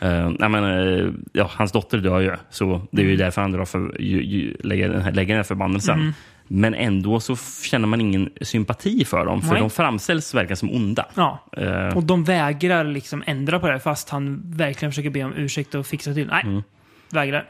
Eh, 0.00 0.30
nej, 0.38 0.48
men, 0.48 0.64
eh, 0.64 1.12
ja, 1.32 1.50
hans 1.54 1.72
dotter 1.72 1.98
dör 1.98 2.20
ju, 2.20 2.36
så 2.50 2.86
det 2.90 3.02
är 3.02 3.06
ju 3.06 3.16
därför 3.16 3.40
han 3.42 3.52
drar 3.52 3.64
för, 3.64 3.96
ju, 4.00 4.22
ju, 4.24 4.56
lägger, 4.62 4.88
lägger 5.12 5.28
den 5.34 5.36
här 5.36 5.42
förbannelsen. 5.42 6.00
Mm. 6.00 6.12
Men 6.54 6.74
ändå 6.74 7.20
så 7.20 7.36
känner 7.64 7.86
man 7.88 8.00
ingen 8.00 8.30
sympati 8.40 9.04
för 9.04 9.24
dem, 9.26 9.42
för 9.42 9.50
Nej. 9.52 9.60
de 9.60 9.70
framställs 9.70 10.34
verkligen 10.34 10.56
som 10.56 10.70
onda. 10.70 11.06
Ja. 11.14 11.38
Eh, 11.56 11.96
Och 11.96 12.02
de 12.02 12.24
vägrar 12.24 12.84
liksom 12.84 13.22
ändra 13.26 13.58
på 13.60 13.70
det 13.70 13.80
fast 13.80 14.08
han 14.10 14.42
verkligen 14.44 14.92
försöker 14.92 15.10
be 15.10 15.24
om 15.24 15.32
ursäkt 15.36 15.74
och 15.74 15.86
fixa 15.86 16.14
till. 16.14 16.26
Nej, 16.26 16.62
vägrar. 17.10 17.44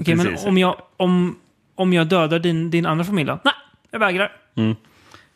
Okej, 0.00 0.14
men 0.14 0.20
Mm. 0.20 0.32
Precis. 0.32 0.46
om 0.48 0.58
jag, 0.58 0.76
om, 0.96 1.36
om 1.74 1.92
jag 1.92 2.06
dödar 2.06 2.38
din, 2.38 2.70
din 2.70 2.86
andra 2.86 3.04
familj 3.04 3.26
då? 3.28 3.38
Nej, 3.44 3.54
jag 3.90 3.98
vägrar. 3.98 4.32
Mm. 4.54 4.74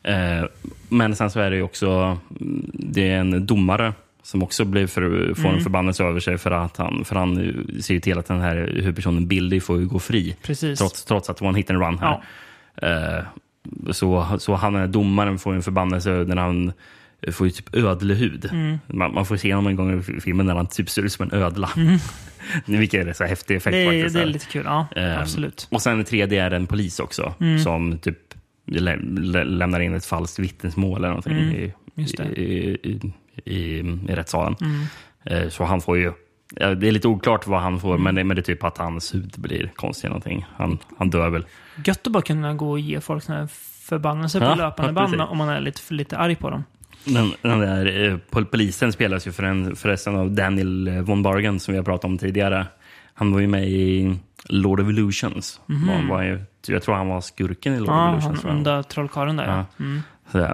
Eh, 0.03 0.49
men 0.89 1.17
sen 1.17 1.31
så 1.31 1.41
är 1.41 1.51
det 1.51 1.57
ju 1.57 1.63
också 1.63 2.19
mm, 2.41 2.71
det 2.75 3.11
är 3.11 3.21
en 3.21 3.47
domare 3.47 3.93
som 4.23 4.43
också 4.43 4.65
blir 4.65 4.87
för, 4.87 5.35
får 5.35 5.45
en 5.45 5.51
Mm. 5.51 5.63
förbannelse 5.63 6.05
över 6.05 6.21
sig 6.21 6.39
för 6.39 6.51
att 6.51 6.77
han, 6.77 7.05
för 7.05 7.17
han 7.17 7.37
ser 7.83 7.95
ju 7.95 8.01
till 8.01 8.19
att 8.19 8.27
den 8.27 8.41
här 8.41 8.57
huvudpersonen 8.75 9.27
Billy 9.27 9.61
får 9.61 9.79
ju 9.81 9.87
gå 9.87 9.99
fri. 9.99 10.37
Precis. 10.43 10.79
Trots, 10.79 11.05
trots 11.05 11.31
att 11.31 11.37
det 11.37 11.45
var 11.45 11.49
en 11.49 11.55
hit 11.55 11.71
and 11.71 11.81
run 11.83 11.99
här. 11.99 12.13
Eh, 12.13 12.21
så, 13.93 14.27
så 14.39 14.55
han, 14.55 14.73
den 14.73 14.93
domaren 14.93 15.39
får 15.39 15.55
en 15.55 15.63
förbannelse 15.63 16.11
när 16.11 16.37
han 16.37 16.73
får 17.33 17.47
ju 17.47 17.51
typ 17.51 17.75
ödlehud. 17.77 18.49
Mm. 18.53 18.79
Man, 18.87 19.15
man 19.15 19.27
får 19.27 19.37
se 19.37 19.55
honom 19.55 19.67
en 19.71 19.77
gång 19.77 19.99
i 20.01 20.21
filmen 20.21 20.47
när 20.47 20.55
han 20.55 20.67
typ 20.67 20.91
ser 20.91 21.03
ut 21.03 21.13
som 21.13 21.31
en 21.33 21.43
ödla. 21.43 21.71
Mm. 21.77 21.99
Vilket 22.81 23.07
är 23.07 23.13
så 23.13 23.25
häftig 23.25 23.57
effekt 23.57 23.73
Det 23.73 23.79
är, 23.83 23.87
faktiskt. 23.87 24.15
det 24.17 24.23
är 24.23 24.27
lite 24.27 24.47
kul. 24.47 24.63
Ja, 24.65 24.87
Eh, 24.97 25.21
absolut. 25.21 25.69
Och 25.71 25.83
sen 25.83 25.99
det 25.99 26.05
tredje 26.05 26.45
är 26.45 26.51
en 26.51 26.67
polis 26.67 27.01
också. 27.01 27.35
Mm. 27.41 27.59
Som 27.59 27.99
typ 27.99 28.19
lä 28.67 28.97
lä 29.03 29.45
lämnar 29.45 29.81
in 29.81 29.95
ett 29.95 30.05
falskt 30.07 30.39
vittnesmål 30.39 30.99
eller 30.99 31.09
någonting 31.09 31.33
Mm, 31.39 31.55
i, 31.55 31.73
i, 31.97 32.79
i, 32.83 33.13
i, 33.45 33.79
i 34.09 34.15
rättssalen. 34.15 34.57
Mm. 34.61 34.83
Eh, 35.25 35.49
så 35.49 35.65
han 35.65 35.81
får 35.81 35.99
ju... 35.99 36.13
Det 36.55 36.89
är 36.89 36.93
lite 36.93 37.09
oklart 37.09 37.47
vad 37.47 37.61
han 37.61 37.81
får, 37.81 37.91
Mm. 37.95 38.03
men, 38.03 38.15
det, 38.15 38.25
men 38.25 38.35
det 38.37 38.41
är 38.41 38.55
typ 38.55 38.65
att 38.65 38.79
hans 38.79 39.15
hud 39.15 39.35
blir 39.39 39.71
konstigt. 39.77 40.05
eller 40.05 40.11
Någonting. 40.11 40.47
Han, 40.57 40.79
han 40.99 41.11
dör 41.11 41.29
väl. 41.31 41.45
Gött 41.85 42.07
att 42.07 42.13
bara 42.13 42.23
kunna 42.23 42.55
gå 42.55 42.71
och 42.71 42.81
ge 42.81 43.01
folk 43.01 43.23
såna 43.25 43.39
här 43.39 43.49
förbannelser 43.89 44.41
på 44.41 44.47
Ja, 44.47 44.55
löpande 44.55 44.89
ja, 44.91 44.93
band 44.95 45.13
precis. 45.13 45.27
om 45.31 45.39
man 45.39 45.49
är 45.49 45.61
lite, 45.61 45.81
lite 45.95 46.19
arg 46.19 46.37
på 46.37 46.51
dem. 46.51 46.65
Den, 47.05 47.33
den 47.43 47.59
där 47.61 48.09
eh, 48.11 48.17
pol- 48.31 48.45
polisen 48.47 48.93
spelas 48.93 49.27
ju 49.27 49.33
för 49.33 49.43
en, 49.43 49.77
förresten 49.77 50.17
av 50.17 50.31
Daniel 50.31 50.89
eh, 50.89 50.95
von 50.95 51.23
Bargen 51.23 51.61
som 51.61 51.73
vi 51.73 51.79
har 51.79 51.85
pratat 51.85 52.05
om 52.05 52.19
tidigare. 52.19 52.67
Han 53.15 53.33
var 53.33 53.41
ju 53.41 53.47
med 53.47 53.69
i 53.69 54.17
Lord 54.45 54.81
of 54.81 54.89
Illusions. 54.89 55.61
Mhm. 55.67 55.87
Var, 56.09 56.17
var 56.17 56.23
ju, 56.23 56.41
jag 56.67 56.83
tror 56.83 56.95
han 56.95 57.09
var 57.09 57.21
skurken 57.21 57.75
i 57.75 57.79
Lord 57.79 57.89
Ja, 57.89 58.09
of 58.09 58.13
Illusions. 58.23 58.43
han 58.43 58.57
onda 58.57 58.83
trollkarlen 58.83 59.37
där. 59.37 59.45
Ja. 59.47 59.65
Ja. 59.77 59.85
Mm. 59.85 60.03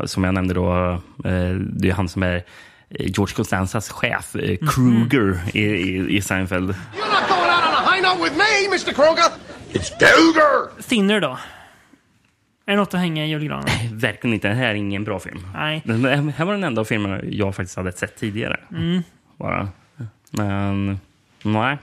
Så, 0.03 0.09
som 0.09 0.25
jag 0.25 0.35
nämnde 0.35 0.55
då, 0.55 0.91
eh, 1.25 1.55
det 1.55 1.89
är 1.91 1.93
han 1.93 2.09
som 2.09 2.23
är 2.23 2.43
George 2.91 3.35
Costanzas 3.37 3.91
chef, 3.91 4.37
eh, 4.37 4.57
Mhm. 4.61 4.69
Kruger 4.69 5.39
i, 5.55 5.61
i, 5.65 6.17
i 6.17 6.23
Seinfeld. 6.23 6.71
You're 6.71 6.75
not 6.75 7.29
going 7.29 7.51
out 7.51 7.65
on 7.69 7.75
a 7.87 7.91
high 7.93 8.03
note 8.03 8.23
with 8.25 8.37
me, 8.37 8.67
Mr. 8.77 8.93
Kroger! 8.93 9.33
Thinner 10.89 11.21
då? 11.21 11.39
Är 12.67 12.73
det 12.73 12.77
något 12.77 12.95
att 12.95 13.01
hänga 13.01 13.27
i 13.27 13.29
julgranen? 13.31 13.69
Verkligen 13.93 14.35
inte. 14.35 14.49
Det 14.49 14.55
här 14.55 14.65
är 14.69 14.75
ingen 14.75 15.05
bra 15.05 15.19
film. 15.19 15.47
Nej. 15.55 15.83
Den, 15.85 16.03
det 16.03 16.33
här 16.37 16.45
var 16.45 16.53
den 16.53 16.65
enda 16.65 16.81
av 16.81 16.85
filmerna 16.85 17.21
jag 17.25 17.55
faktiskt 17.55 17.77
hade 17.77 17.93
sett 17.93 18.17
tidigare. 18.17 18.61
Mm. 18.71 19.03
Bara. 19.37 19.69
Men, 20.31 21.01
nej. 21.43 21.79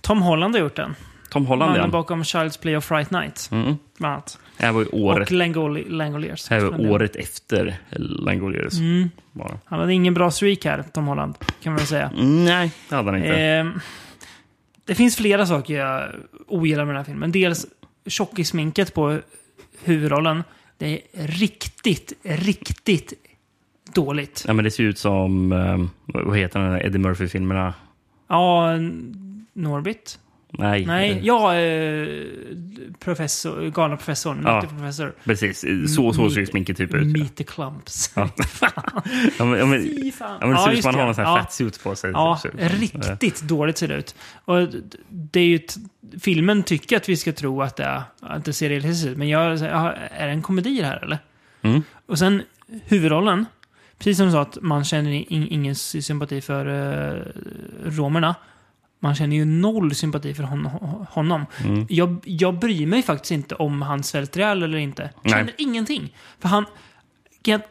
Tom 0.00 0.22
Holland 0.22 0.54
har 0.54 0.60
gjort 0.60 0.76
den. 0.76 0.94
Tom 1.30 1.46
Holland, 1.46 1.70
Mannen 1.70 1.84
ja. 1.84 1.90
bakom 1.90 2.22
Child's 2.22 2.60
Play 2.60 2.76
och 2.76 2.84
Fright 2.84 3.10
Night. 3.10 3.48
Mm. 3.52 3.76
Bland 3.98 4.12
annat. 4.14 4.38
Det 4.58 4.64
här 4.66 4.72
var 4.72 4.80
ju 4.80 4.86
året, 4.86 5.28
Och 5.30 5.34
Langoli- 5.36 5.88
Langoliers. 5.90 6.48
det 6.48 6.54
här 6.54 6.62
var 6.62 6.90
året 6.90 7.16
efter 7.16 7.76
Langoliers. 7.96 8.78
Mm. 8.78 9.10
Bara. 9.32 9.58
Han 9.64 9.78
hade 9.80 9.92
ingen 9.92 10.14
bra 10.14 10.30
streak 10.30 10.64
här, 10.64 10.84
Tom 10.92 11.06
Holland. 11.06 11.34
Kan 11.62 11.72
man 11.72 11.76
väl 11.76 11.86
säga. 11.86 12.10
Nej, 12.16 12.72
det 12.88 12.94
hade 12.96 13.10
han 13.10 13.16
inte. 13.18 13.36
Ehm, 13.36 13.80
det 14.84 14.94
finns 14.94 15.16
flera 15.16 15.46
saker 15.46 15.74
jag 15.74 16.10
ogillar 16.46 16.84
med 16.84 16.94
den 16.94 16.96
här 16.96 17.04
filmen. 17.04 17.32
Dels 17.32 17.66
tjockissminket 18.06 18.94
på 18.94 19.18
huvudrollen. 19.84 20.42
Det 20.78 21.00
är 21.12 21.26
riktigt, 21.26 22.12
riktigt 22.22 23.12
dåligt. 23.94 24.44
Ja, 24.46 24.52
men 24.52 24.64
det 24.64 24.70
ser 24.70 24.84
ut 24.84 24.98
som, 24.98 25.52
eh, 25.52 25.86
vad 26.24 26.38
heter 26.38 26.60
den 26.60 26.72
där 26.72 26.86
Eddie 26.86 26.98
Murphy-filmerna? 26.98 27.74
Ja, 28.28 28.68
Norbit? 29.52 30.18
Nej. 30.58 30.86
Nej, 30.86 31.20
ja, 31.22 31.54
eh, 31.56 32.06
professor, 32.98 33.70
galna 33.70 33.96
professorn. 33.96 34.42
Ja, 34.46 34.60
professor. 34.76 35.14
Precis, 35.24 35.60
så, 35.94 36.12
så 36.12 36.30
ser 36.30 36.40
Meet- 36.40 36.50
sminket 36.50 36.76
typ 36.76 36.94
ut. 36.94 37.06
Meet 37.06 37.36
the 37.36 37.44
clumps. 37.44 38.12
Ja. 38.16 38.28
ja, 39.38 39.44
men, 39.44 39.58
ja, 39.58 39.66
men, 39.66 39.82
Fy 39.82 40.12
fan. 40.12 40.38
ja, 40.40 40.46
men 40.46 40.56
det 40.56 40.62
ser 40.62 40.70
ut 40.72 40.82
som 40.82 40.92
man 40.92 41.00
har 41.00 41.08
en 41.08 41.14
sån 41.14 41.24
här 41.24 41.36
Ja. 41.36 41.42
fatsuit 41.42 41.82
på 41.82 41.94
sig. 41.96 42.10
Ja, 42.10 42.40
typ, 42.42 42.52
riktigt 42.56 43.40
dåligt 43.42 43.78
ser 43.78 43.88
det 43.88 43.94
ut. 43.94 44.14
Och 44.44 44.68
det 45.08 45.40
är 45.40 45.46
ju 45.46 45.60
filmen 46.20 46.62
tycker 46.62 46.96
att 46.96 47.08
vi 47.08 47.16
ska 47.16 47.32
tro 47.32 47.62
att 47.62 47.76
det, 47.76 47.84
är, 47.84 48.02
att 48.20 48.44
det 48.44 48.52
ser 48.52 48.68
realistiskt 48.68 49.06
ut. 49.06 49.18
Men 49.18 49.28
jag 49.28 49.44
är 49.60 50.26
det 50.26 50.32
en 50.32 50.42
komedi 50.42 50.78
det 50.80 50.86
här 50.86 51.02
eller? 51.04 51.18
Mm. 51.62 51.82
Och 52.06 52.18
sen 52.18 52.42
huvudrollen. 52.84 53.46
Precis 53.98 54.16
som 54.16 54.26
du 54.26 54.32
sa 54.32 54.42
att 54.42 54.58
man 54.62 54.84
känner 54.84 55.10
in, 55.10 55.46
ingen 55.50 55.74
sy- 55.74 56.02
sympati 56.02 56.40
för 56.40 56.66
uh, 56.68 57.22
romerna. 57.84 58.34
Man 59.04 59.14
känner 59.14 59.36
ju 59.36 59.44
noll 59.44 59.94
sympati 59.94 60.34
för 60.34 60.42
hon, 60.42 60.64
honom. 61.10 61.46
Mm. 61.64 61.86
Jag, 61.88 62.18
jag 62.24 62.58
bryr 62.58 62.86
mig 62.86 63.02
faktiskt 63.02 63.30
inte 63.32 63.54
om 63.54 63.82
han 63.82 64.02
svälter 64.02 64.40
ihjäl 64.40 64.62
eller 64.62 64.78
inte. 64.78 65.10
Jag 65.22 65.30
känner 65.30 65.44
Nej. 65.44 65.54
ingenting. 65.58 66.14
För 66.40 66.48
han... 66.48 66.64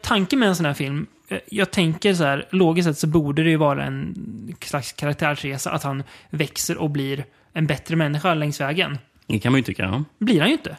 Tanken 0.02 0.38
med 0.38 0.48
en 0.48 0.56
sån 0.56 0.66
här 0.66 0.74
film, 0.74 1.06
eh, 1.28 1.38
jag 1.46 1.70
tänker 1.70 2.14
så 2.14 2.24
här, 2.24 2.48
logiskt 2.50 2.88
sett 2.88 2.98
så 2.98 3.06
borde 3.06 3.42
det 3.42 3.50
ju 3.50 3.56
vara 3.56 3.84
en 3.84 4.14
slags 4.60 4.92
karaktärsresa. 4.92 5.70
Att 5.70 5.82
han 5.82 6.02
växer 6.30 6.78
och 6.78 6.90
blir 6.90 7.24
en 7.52 7.66
bättre 7.66 7.96
människa 7.96 8.34
längs 8.34 8.60
vägen. 8.60 8.98
Det 9.26 9.38
kan 9.38 9.52
man 9.52 9.58
ju 9.58 9.62
tycka. 9.62 9.82
Ja. 9.82 10.04
blir 10.18 10.40
han 10.40 10.48
ju 10.48 10.54
inte. 10.54 10.76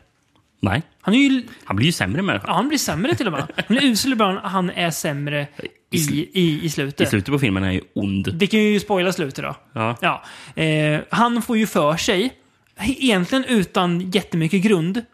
Nej. 0.60 0.82
Han 1.02 1.14
är 1.14 1.18
ju... 1.18 1.44
Han 1.64 1.76
blir 1.76 1.86
ju 1.86 1.92
sämre 1.92 2.22
människa. 2.22 2.48
Ja, 2.48 2.54
han 2.54 2.68
blir 2.68 2.78
sämre 2.78 3.16
till 3.16 3.28
och 3.28 3.34
med. 3.34 3.52
Han 3.68 3.78
är 3.78 3.84
usel 3.84 4.14
i 4.14 4.16
början, 4.16 4.40
han 4.44 4.70
är 4.70 4.92
sämre 4.92 5.48
i, 5.96 6.30
i, 6.34 6.66
i 6.66 6.70
slutet. 6.70 7.08
I 7.08 7.10
slutet 7.10 7.32
på 7.32 7.40
filmen 7.40 7.64
är 7.64 7.72
ju 7.72 7.82
ond. 7.94 8.30
Vi 8.34 8.48
kan 8.48 8.60
ju 8.60 8.80
spoila 8.80 9.14
slutet 9.14 9.44
då. 9.44 9.56
Ja. 9.74 9.96
Ja. 10.02 10.24
Eh, 10.64 11.02
han 11.10 11.42
får 11.42 11.58
ju 11.58 11.68
för 11.68 11.98
sig, 11.98 12.34
egentligen 12.80 13.46
utan 13.46 14.12
jättemycket 14.12 14.62
grund, 14.62 15.06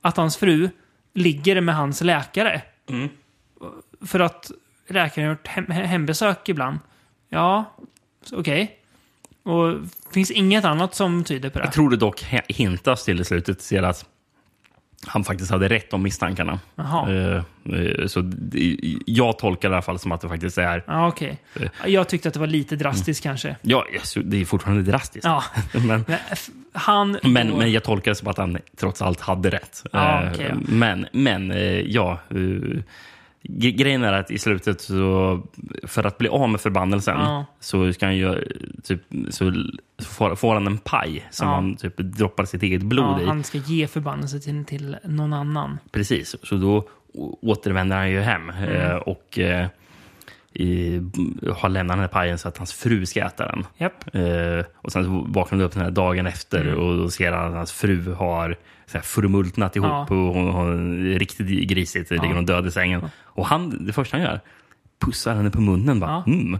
att 0.00 0.16
hans 0.16 0.36
fru 0.36 0.70
ligger 1.14 1.60
med 1.60 1.76
hans 1.76 2.00
läkare. 2.00 2.62
Mm. 2.90 3.08
För 4.00 4.20
att 4.20 4.50
läkaren 4.88 5.28
gjort 5.28 5.46
hem, 5.46 5.70
hembesök 5.70 6.48
ibland. 6.48 6.78
Ja, 7.28 7.74
okej. 8.32 8.78
Och 9.42 9.74
finns 10.12 10.30
inget 10.30 10.64
annat 10.64 10.94
som 10.94 11.24
tyder 11.24 11.50
på 11.50 11.58
det. 11.58 11.64
Jag 11.64 11.72
tror 11.72 11.90
det 11.90 11.96
dock 11.96 12.24
hintas 12.48 13.04
till 13.04 13.20
i 13.20 13.24
slutet 13.24 13.60
till 13.60 13.84
att 13.84 14.04
han 15.06 15.24
faktiskt 15.24 15.50
hade 15.50 15.68
rätt 15.68 15.92
om 15.92 16.02
misstankarna. 16.02 16.60
Jaha. 16.76 17.12
Eh, 17.12 17.36
eh, 17.36 18.06
så 18.06 18.32
jag 19.06 19.38
tolkar 19.38 19.68
det 19.68 19.72
i 19.72 19.74
alla 19.74 19.82
fall 19.82 19.98
som 19.98 20.12
att 20.12 20.20
det 20.20 20.28
faktiskt 20.28 20.58
är... 20.58 20.84
Ja, 20.86 21.08
okej. 21.08 21.38
Jag 21.86 22.08
tyckte 22.08 22.28
att 22.28 22.34
det 22.34 22.40
var 22.40 22.46
lite 22.46 22.76
drastiskt 22.76 23.22
kanske. 23.22 23.56
Ja, 23.62 23.84
det 24.24 24.40
är 24.40 24.44
fortfarande 24.44 24.82
drastiskt. 24.82 25.24
Ja. 25.24 25.44
men, 25.86 26.04
han... 26.72 27.18
men, 27.22 27.48
men 27.48 27.72
jag 27.72 27.84
tolkar 27.84 28.10
det 28.10 28.14
som 28.14 28.28
att 28.28 28.38
han 28.38 28.58
trots 28.76 29.02
allt 29.02 29.20
hade 29.20 29.50
rätt. 29.50 29.82
Ja, 29.92 30.22
Eh, 30.22 30.32
okej, 30.32 30.46
ja. 30.48 30.56
Men, 30.68 31.06
men 31.12 31.50
eh, 31.50 31.80
ja. 31.80 32.20
Grejen 33.48 34.04
är 34.04 34.12
att 34.12 34.30
i 34.30 34.38
slutet, 34.38 34.80
så, 34.80 35.42
för 35.86 36.04
att 36.06 36.18
bli 36.18 36.28
av 36.28 36.48
med 36.48 36.60
förbannelsen, 36.60 37.18
Ja. 37.20 37.44
så, 37.60 37.92
ska 37.92 38.06
han 38.06 38.16
ju, 38.16 38.44
typ, 38.82 39.00
så, 39.30 39.52
får, 40.36 40.54
han 40.54 40.66
en 40.66 40.78
paj 40.78 41.26
som 41.30 41.48
Ja. 41.48 41.54
han 41.54 41.76
typ, 41.76 41.96
droppar 41.96 42.44
sitt 42.44 42.62
eget 42.62 42.82
blod 42.82 43.16
ja, 43.18 43.22
i. 43.22 43.26
han 43.26 43.44
ska 43.44 43.58
ge 43.58 43.86
förbannelse 43.86 44.40
till, 44.40 44.64
till 44.64 44.96
någon 45.04 45.32
annan. 45.32 45.78
Precis, 45.92 46.36
så 46.42 46.54
då 46.56 46.88
återvänder 47.42 47.96
han 47.96 48.10
ju 48.10 48.20
hem 48.20 48.50
Mm. 48.50 48.70
eh, 48.90 48.96
och 48.96 49.38
eh, 49.38 49.66
i, 50.52 51.00
har 51.56 51.68
lämnat 51.68 51.94
den 51.96 52.00
här 52.00 52.08
pajen 52.08 52.38
så 52.38 52.48
att 52.48 52.58
hans 52.58 52.72
fru 52.72 53.06
ska 53.06 53.20
äta 53.24 53.46
den. 53.46 53.64
Japp. 53.76 54.14
Eh, 54.14 54.64
och 54.76 54.92
sen 54.92 55.32
vaknar 55.32 55.58
han 55.58 55.66
upp 55.66 55.72
den 55.72 55.82
här 55.82 55.90
dagen 55.90 56.26
efter 56.26 56.60
Mm. 56.60 56.78
och 56.78 56.96
då 56.96 57.10
ser 57.10 57.32
han 57.32 57.48
att 57.48 57.54
hans 57.54 57.72
fru 57.72 58.12
har 58.12 58.56
så 58.86 58.98
här 58.98 59.02
förmultnat 59.04 59.76
ihop 59.76 59.88
Ja. 59.88 60.02
och 60.02 60.34
hon 60.34 60.52
har 60.52 60.72
riktigt 61.18 61.68
grisigt, 61.68 62.10
ligger 62.10 62.34
hon 62.34 62.46
död 62.46 62.66
i 62.66 62.70
sängen. 62.70 63.08
Och 63.24 63.46
han, 63.46 63.86
det 63.86 63.92
första 63.92 64.16
han 64.16 64.24
gör, 64.26 64.40
pussar 65.04 65.34
henne 65.34 65.50
på 65.50 65.60
munnen. 65.60 66.00
Bara, 66.00 66.22
mm, 66.26 66.58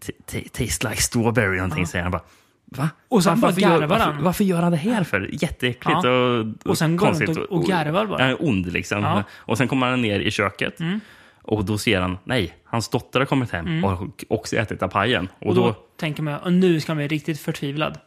t- 0.00 0.12
t- 0.26 0.48
taste 0.52 0.88
like 0.90 1.02
strawberry, 1.02 1.56
någonting 1.56 1.86
säger 1.86 2.02
han. 2.02 2.12
Bara, 2.12 2.22
Va? 2.70 2.88
Och 3.08 3.22
sen 3.24 3.40
bara 3.40 3.46
varför, 3.46 3.60
gör, 3.60 3.68
garvar 3.70 3.86
varför, 3.86 4.04
han. 4.12 4.22
varför 4.24 4.44
gör 4.44 4.62
han 4.62 4.72
det 4.72 4.78
här 4.78 5.04
för? 5.04 5.28
Jätteäckligt 5.42 5.98
Ja. 6.04 6.10
och, 6.10 6.46
Och 6.70 6.78
sen 6.78 6.96
går 6.96 7.06
han 7.06 7.14
konstigt. 7.14 7.28
runt 7.36 7.48
och- 7.50 7.58
och 7.58 7.64
garvar 7.64 8.06
bara. 8.06 8.22
Han 8.22 8.30
är 8.30 8.44
ond 8.44 8.72
liksom. 8.72 9.02
Ja. 9.02 9.22
Och 9.36 9.58
sen 9.58 9.68
kommer 9.68 9.86
han 9.90 10.02
ner 10.02 10.20
i 10.20 10.30
köket. 10.30 10.80
Mm. 10.80 11.00
Och 11.42 11.64
då 11.64 11.78
ser 11.78 12.00
han, 12.00 12.18
nej, 12.24 12.54
hans 12.64 12.88
dotter 12.88 13.18
har 13.20 13.26
kommit 13.26 13.50
hem 13.50 13.66
Mm. 13.66 13.84
och 13.84 14.24
också 14.28 14.56
ätit 14.56 14.82
av 14.82 14.88
pajen. 14.88 15.28
Och, 15.40 15.46
Och 15.46 15.54
då, 15.54 15.66
då, 15.66 15.72
tänker 15.96 16.22
man, 16.22 16.38
och 16.40 16.52
nu 16.52 16.80
ska 16.80 16.92
man 16.92 16.96
bli 16.96 17.08
riktigt 17.08 17.40
förtvivlad. 17.40 17.98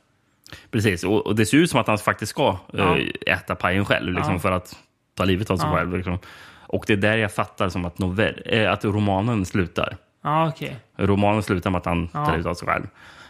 Precis, 0.71 1.03
och, 1.03 1.25
och 1.27 1.35
det 1.35 1.45
ser 1.45 1.57
ut 1.57 1.69
som 1.69 1.79
att 1.79 1.87
han 1.87 1.97
faktiskt 1.97 2.29
ska 2.29 2.57
Ja. 2.73 2.97
eh, 2.97 3.33
äta 3.33 3.55
pajen 3.55 3.85
själv, 3.85 4.13
liksom, 4.13 4.33
Ja. 4.33 4.39
för 4.39 4.51
att 4.51 4.75
ta 5.15 5.25
livet 5.25 5.49
av 5.51 5.57
sig 5.57 5.69
Ja. 5.69 5.75
själv. 5.75 5.95
Liksom. 5.97 6.19
Och 6.67 6.83
det 6.87 6.93
är 6.93 6.97
där 6.97 7.17
jag 7.17 7.31
fattar 7.33 7.69
som 7.69 7.85
att, 7.85 7.99
novell, 7.99 8.41
eh, 8.45 8.71
att 8.71 8.85
romanen 8.85 9.45
slutar. 9.45 9.97
Ja, 10.23 10.47
okej. 10.47 10.75
Romanen 10.97 11.43
slutar 11.43 11.69
med 11.69 11.79
att 11.79 11.85
han 11.85 12.07
tar 12.07 12.31
livet 12.31 12.45
av 12.45 12.53
sig 12.53 12.67
själv. 12.67 12.83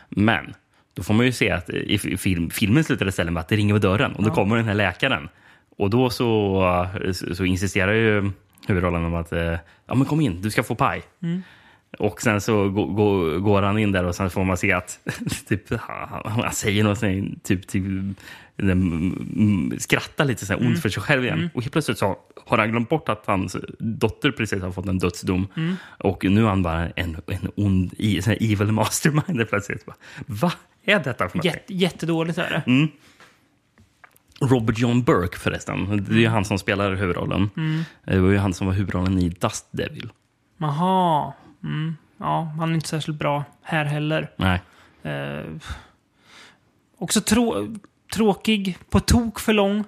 Men 0.09 0.53
då 0.93 1.03
får 1.03 1.13
man 1.13 1.25
ju 1.25 1.31
se 1.31 1.51
att 1.51 1.69
i 1.69 1.97
film, 2.17 2.49
filmen 2.49 2.83
slutar 2.83 3.07
istället 3.07 3.33
med 3.33 3.41
att 3.41 3.47
det 3.47 3.55
ringer 3.55 3.73
vid 3.73 3.81
dörren 3.81 4.13
och 4.15 4.23
då 4.23 4.29
kommer 4.31 4.55
den 4.55 4.65
här 4.65 4.73
läkaren. 4.73 5.29
Och 5.77 5.89
då 5.89 6.09
så, 6.09 6.87
så, 7.13 7.35
så 7.35 7.45
insisterar 7.45 7.93
ju 7.93 8.31
huvudrollen 8.67 9.05
om 9.05 9.15
att 9.15 9.31
eh, 9.31 9.55
ja, 9.87 9.95
men 9.95 10.05
kom 10.05 10.21
in, 10.21 10.41
du 10.41 10.51
ska 10.51 10.63
få 10.63 10.75
paj. 10.75 11.03
Mm. 11.23 11.43
Och 11.99 12.21
sen 12.21 12.41
så 12.41 12.69
gå- 12.69 12.85
gå- 12.85 13.39
går 13.39 13.61
han 13.61 13.77
in 13.77 13.91
där 13.91 14.03
och 14.03 14.15
sen 14.15 14.29
får 14.29 14.43
man 14.43 14.57
se 14.57 14.71
att 14.71 14.99
typ, 15.47 15.73
han, 15.79 16.53
säger 16.53 16.83
något 16.83 16.97
sånt, 16.99 17.43
typ, 17.43 17.67
typ 17.67 17.83
skrattar 19.77 20.25
lite 20.25 20.45
så 20.45 20.53
här 20.53 20.59
ont 20.59 20.67
Mm. 20.69 20.81
för 20.81 20.89
sig 20.89 21.03
själv 21.03 21.23
igen. 21.23 21.37
Mm. 21.37 21.49
Och 21.53 21.61
helt 21.61 21.71
plötsligt 21.73 21.97
så 21.97 22.17
har 22.45 22.57
han 22.57 22.71
glömt 22.71 22.89
bort 22.89 23.09
att 23.09 23.23
hans 23.25 23.55
dotter 23.79 24.31
precis 24.31 24.61
har 24.61 24.71
fått 24.71 24.85
en 24.87 24.97
dödsdom. 24.99 25.47
Mm. 25.57 25.75
Och 25.99 26.23
nu 26.23 26.43
är 26.43 26.47
han 26.49 26.63
bara 26.63 26.89
en, 26.89 27.17
en 27.27 27.51
ond, 27.55 27.91
sån 28.23 28.31
här 28.31 28.37
evil 28.53 28.71
mastermind 28.71 29.49
plötsligt. 29.49 29.85
Bara, 29.85 29.95
Vad 30.25 30.51
är 30.85 30.99
detta 30.99 31.13
för 31.29 31.37
någonting? 31.37 31.51
Jätte, 31.51 31.73
jättedåligt 31.73 32.37
är 32.37 32.49
det. 32.49 32.63
Mm. 32.71 32.87
Robert 34.41 34.77
John 34.79 35.03
Burke 35.03 35.37
förresten, 35.37 36.05
det 36.09 36.15
är 36.15 36.19
ju 36.19 36.27
han 36.27 36.45
som 36.45 36.57
spelar 36.59 36.95
huvudrollen. 36.95 37.49
Mm. 37.57 37.81
Det 38.05 38.19
var 38.19 38.29
ju 38.29 38.37
han 38.37 38.53
som 38.53 38.67
var 38.67 38.73
huvudrollen 38.73 39.19
i 39.19 39.29
Dust 39.29 39.65
Devil. 39.71 40.09
Jaha. 40.57 41.33
Mm. 41.63 41.95
Ja, 42.17 42.53
han 42.57 42.69
är 42.69 42.73
inte 42.73 42.87
särskilt 42.87 43.19
bra 43.19 43.43
här 43.61 43.85
heller. 43.85 44.31
Nej. 44.35 44.61
Eh, 45.03 45.45
också 46.97 47.21
trå 47.21 47.67
tråkig, 48.13 48.77
på 48.89 48.99
tok 48.99 49.39
för 49.39 49.53
lång. 49.53 49.83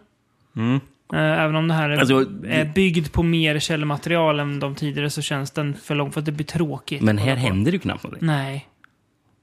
Mm. 0.55 0.75
Eh, 1.13 1.19
även 1.41 1.55
om 1.55 1.67
det 1.67 1.73
här 1.73 1.89
är, 1.89 1.97
Alltså, 1.97 2.19
är 2.47 2.65
byggd 2.65 3.11
på 3.11 3.23
mer 3.23 3.59
källmaterial 3.59 4.39
än 4.39 4.59
de 4.59 4.75
tidigare 4.75 5.09
så 5.09 5.21
känns 5.21 5.51
den 5.51 5.73
för 5.73 5.95
lång 5.95 6.11
för 6.11 6.19
att 6.19 6.25
det 6.25 6.31
blir 6.31 6.45
tråkigt. 6.45 7.01
Men 7.01 7.17
här 7.17 7.35
händer 7.35 7.71
det 7.71 7.75
ju 7.75 7.79
knappt 7.79 8.03
någonting. 8.03 8.27
Nej. 8.27 8.67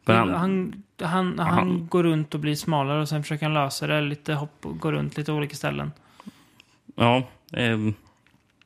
Han, 0.06 0.30
han- 0.34 0.82
han, 1.02 1.38
han, 1.38 1.86
går 1.86 2.02
runt 2.02 2.34
och 2.34 2.40
blir 2.40 2.54
smalare 2.54 3.00
och 3.00 3.08
sen 3.08 3.22
försöker 3.22 3.46
han 3.46 3.54
lösa 3.54 3.86
det. 3.86 4.00
Lite 4.00 4.34
hopp 4.34 4.66
och 4.66 4.78
gå 4.78 4.92
runt 4.92 5.16
lite 5.16 5.32
olika 5.32 5.56
ställen. 5.56 5.92
Ja, 6.96 7.22
ehm, 7.52 7.94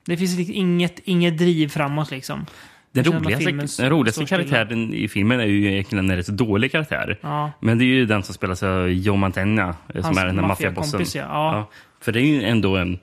Det 0.04 0.16
finns 0.16 0.36
liksom 0.36 0.54
inget, 0.54 0.98
inget 1.04 1.38
driv 1.38 1.68
framåt 1.68 2.10
liksom. 2.10 2.46
Den 2.94 3.04
roligaste, 3.04 3.82
den 3.82 3.90
roligaste 3.90 4.24
karaktären 4.26 4.94
i 4.94 5.08
filmen 5.08 5.40
är 5.40 5.44
ju 5.44 5.72
egentligen 5.72 6.10
en 6.10 6.16
rätt 6.16 6.26
så 6.26 6.32
dålig 6.32 6.72
karaktär. 6.72 7.18
Ja. 7.20 7.52
Men 7.60 7.78
det 7.78 7.84
är 7.84 7.86
ju 7.86 8.06
den 8.06 8.22
som 8.22 8.34
spelas 8.34 8.62
av 8.62 8.88
Joe 8.88 9.16
Mantegna, 9.16 9.68
eh, 9.68 9.94
som 9.94 10.02
Hans 10.04 10.18
är 10.18 10.26
den 10.26 10.38
här 10.38 10.46
maffiabossen. 10.48 11.00
ja. 11.14 11.20
Ja. 11.22 11.70
För 12.00 12.12
det 12.12 12.20
är 12.20 12.26
ju 12.26 12.42
ändå 12.42 12.76
en 12.76 12.98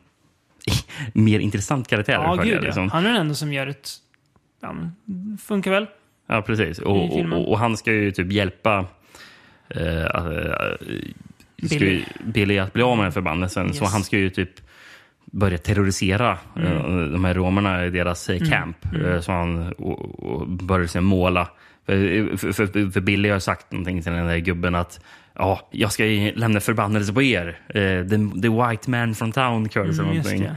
mer 1.13 1.39
intressant 1.39 1.87
karaktär. 1.87 2.13
Ja, 2.13 2.35
gud 2.35 2.57
ja. 2.57 2.59
liksom. 2.61 2.89
Han 2.89 3.05
är 3.05 3.09
den 3.09 3.21
enda 3.21 3.35
som 3.35 3.53
gör 3.53 3.67
ett... 3.67 3.89
Ja, 4.61 4.75
funkar 5.43 5.71
väl. 5.71 5.85
Ja, 6.27 6.41
precis. 6.41 6.79
Och, 6.79 7.19
och, 7.19 7.49
och, 7.51 7.59
han 7.59 7.77
ska 7.77 7.91
ju 7.93 8.11
typ 8.11 8.31
hjälpa 8.31 8.85
eh, 9.69 10.05
ska 11.65 11.79
Billy. 11.79 11.91
ju, 11.91 12.03
Billy 12.25 12.59
att 12.59 12.73
bli 12.73 12.83
av 12.83 12.97
med 12.97 13.05
den 13.05 13.11
förbannelsen. 13.11 13.73
Så 13.73 13.83
Yes. 13.83 13.93
han 13.93 14.03
ska 14.03 14.17
ju 14.17 14.29
typ 14.29 14.49
börja 15.31 15.57
terrorisera 15.57 16.37
Mm. 16.55 16.71
eh, 16.77 16.83
de 17.11 17.25
här 17.25 17.33
romerna 17.33 17.85
i 17.85 17.89
deras 17.89 18.29
eh, 18.29 18.35
Mm. 18.37 18.49
camp. 18.49 18.77
Mm. 18.95 19.11
Eh, 19.11 19.19
så 19.21 19.31
han 19.31 19.71
och, 19.73 20.23
och 20.25 20.47
börjar 20.47 20.87
sen 20.87 21.03
måla. 21.03 21.47
För, 21.85 22.37
för, 22.53 22.91
för, 22.91 23.01
Billy 23.01 23.29
har 23.29 23.39
sagt 23.39 23.71
någonting 23.71 24.01
till 24.01 24.11
den 24.11 24.27
där 24.27 24.37
gubben 24.37 24.75
att 24.75 24.99
ja, 25.35 25.67
jag 25.71 25.91
ska 25.91 26.03
lämna 26.35 26.59
förbannelse 26.59 27.13
på 27.13 27.21
er. 27.21 27.59
The, 28.09 28.41
the 28.41 28.49
white 28.49 28.89
man 28.89 29.15
from 29.15 29.31
town 29.31 29.69
curse 29.69 30.01
Mm, 30.01 30.05
någonting. 30.15 30.49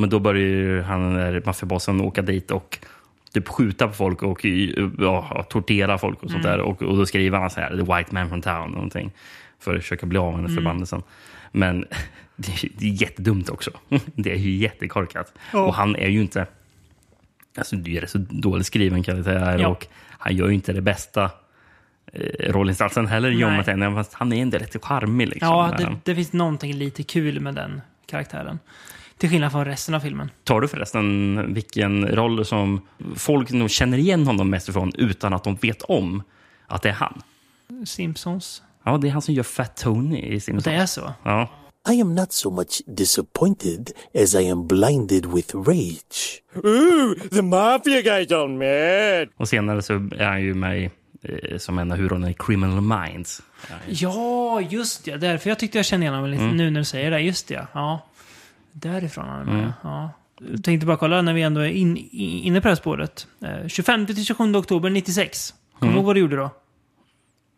Men 0.00 0.10
då 0.10 0.18
börjar 0.18 0.82
han, 0.82 1.12
maffiabossen, 1.46 2.00
åka 2.00 2.22
dit 2.22 2.50
och 2.50 2.78
typ 3.32 3.48
skjuta 3.48 3.86
på 3.88 3.92
folk 3.94 4.22
och 4.22 4.44
ja, 4.98 5.46
tortera 5.50 5.98
folk 5.98 6.22
och 6.22 6.30
sånt 6.30 6.44
Mm. 6.44 6.58
där. 6.58 6.64
Och, 6.64 6.82
och 6.82 6.96
då 6.96 7.06
skriver 7.06 7.38
han 7.38 7.50
så 7.50 7.60
här, 7.60 7.70
the 7.70 7.94
white 7.96 8.14
man 8.14 8.28
from 8.28 8.42
town, 8.42 8.70
någonting. 8.70 9.10
För 9.60 9.74
att 9.76 9.82
försöka 9.82 10.06
bli 10.06 10.18
av 10.18 10.32
med 10.32 10.38
den 10.40 10.44
Mm. 10.50 10.56
förbannelsen. 10.56 11.02
Men 11.52 11.84
det 12.36 12.52
är, 12.52 12.64
är 12.64 13.02
jättedumt 13.02 13.48
också. 13.48 13.70
Det 14.14 14.32
är 14.32 14.36
ju 14.36 14.56
jättekorkat. 14.56 15.32
Ja. 15.52 15.60
Och 15.60 15.74
han 15.74 15.96
är 15.96 16.08
ju 16.08 16.20
inte... 16.20 16.46
Alltså 17.58 17.76
det 17.76 17.96
är 17.96 18.00
ju 18.00 18.06
så 18.06 18.18
dåligt 18.18 18.66
skriven 18.66 19.02
karaktär 19.02 19.58
Ja. 19.58 19.68
och 19.68 19.86
han 20.18 20.36
gör 20.36 20.48
ju 20.48 20.54
inte 20.54 20.72
det 20.72 20.80
bästa 20.80 21.30
eh, 22.12 22.52
rollinsatsen 22.52 23.06
heller, 23.06 23.30
John 23.30 23.94
fast 23.94 24.14
han 24.14 24.32
är 24.32 24.42
ändå 24.42 24.58
lite 24.58 24.78
charmig. 24.78 25.28
Liksom, 25.28 25.48
Ja, 25.48 25.74
det, 25.78 25.96
det 26.04 26.14
finns 26.14 26.32
någonting 26.32 26.72
lite 26.74 27.02
kul 27.02 27.40
med 27.40 27.54
den 27.54 27.80
karaktären. 28.06 28.58
Till 29.18 29.30
skillnad 29.30 29.52
från 29.52 29.64
resten 29.64 29.94
av 29.94 30.00
filmen. 30.00 30.30
Tar 30.44 30.60
du 30.60 30.68
förresten 30.68 31.54
vilken 31.54 32.06
roll 32.08 32.44
som 32.44 32.80
folk 33.16 33.50
nog 33.50 33.70
känner 33.70 33.98
igen 33.98 34.26
honom 34.26 34.50
mest 34.50 34.68
ifrån 34.68 34.92
utan 34.98 35.32
att 35.34 35.44
de 35.44 35.54
vet 35.54 35.82
om 35.82 36.22
att 36.66 36.82
det 36.82 36.88
är 36.88 36.92
han? 36.92 37.22
Simpsons. 37.86 38.62
Ja, 38.84 38.98
det 38.98 39.08
är 39.08 39.12
han 39.12 39.22
som 39.22 39.34
gör 39.34 39.42
Fat 39.42 39.76
Tony 39.76 40.18
i 40.18 40.40
Simpsons. 40.40 40.64
Det 40.64 40.72
är 40.72 40.86
så? 40.86 41.12
Ja. 41.22 41.50
I 41.92 42.00
am 42.00 42.14
not 42.14 42.32
so 42.32 42.50
much 42.50 42.82
disappointed 42.86 43.90
as 44.22 44.34
I 44.34 44.50
am 44.50 44.66
blinded 44.66 45.26
with 45.26 45.54
rage. 45.54 46.42
Ooh, 46.56 47.14
the 47.30 47.42
mafia 47.42 48.02
guys 48.02 48.30
on 48.32 48.58
mad! 48.58 49.28
Och 49.36 49.48
senare 49.48 49.82
så 49.82 49.92
är 49.94 50.24
han 50.24 50.42
ju 50.42 50.54
med 50.54 50.78
i, 50.82 50.90
eh, 51.22 51.58
som 51.58 51.78
en 51.78 51.90
av 51.90 51.96
huvudrollerna 51.96 52.30
i 52.30 52.34
Criminal 52.34 52.80
Minds. 52.80 53.42
Ja, 53.88 54.60
just 54.60 55.04
det. 55.04 55.16
Därför 55.16 55.48
jag 55.50 55.58
tyckte 55.58 55.78
jag 55.78 55.84
kände 55.84 56.04
igen 56.04 56.14
honom 56.14 56.30
lite 56.30 56.42
Mm. 56.44 56.56
nu 56.56 56.70
när 56.70 56.80
du 56.80 56.84
säger 56.84 57.10
det. 57.10 57.20
Just 57.20 57.48
det, 57.48 57.66
ja. 57.74 58.06
Därifrån 58.72 59.24
han 59.28 59.40
är 59.40 59.44
med. 59.44 59.54
Mm. 59.58 59.72
Ja. 59.82 60.10
Jag 60.52 60.64
tänkte 60.64 60.86
bara 60.86 60.96
kolla 60.96 61.22
när 61.22 61.32
vi 61.32 61.42
ändå 61.42 61.60
är 61.60 61.68
in, 61.68 61.96
i- 61.96 62.40
inne 62.44 62.60
på 62.60 62.64
det 62.64 62.70
här 62.70 62.76
spåret. 62.76 63.26
Eh, 63.44 63.68
25 63.68 64.06
till 64.06 64.24
27 64.24 64.54
oktober 64.56 64.90
96. 64.90 65.54
Kommer 65.78 65.80
du 65.80 65.86
Mm. 65.86 65.96
ihåg 65.96 66.06
vad 66.06 66.16
du 66.16 66.20
gjorde 66.20 66.36
då? 66.36 66.50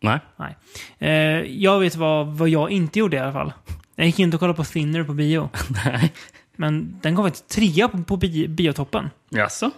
Nej. 0.01 0.19
Nej. 0.37 0.55
Eh, 0.99 1.41
jag 1.63 1.79
vet 1.79 1.95
vad, 1.95 2.27
vad 2.27 2.49
jag 2.49 2.71
inte 2.71 2.99
gjorde 2.99 3.17
i 3.17 3.19
alla 3.19 3.33
fall. 3.33 3.53
Jag 3.99 4.05
gick 4.05 4.19
inte 4.19 4.37
och 4.37 4.39
kollade 4.39 4.57
på 4.57 4.63
Thinner 4.63 5.03
på 5.03 5.13
bio. 5.13 5.49
Nej. 5.85 6.13
Men 6.55 6.99
den 7.01 7.15
kom 7.15 7.25
faktiskt 7.25 7.47
trea 7.47 7.87
på, 7.87 8.03
på 8.03 8.17
bi, 8.17 8.47
biotoppen. 8.47 9.09
Jaså? 9.29 9.71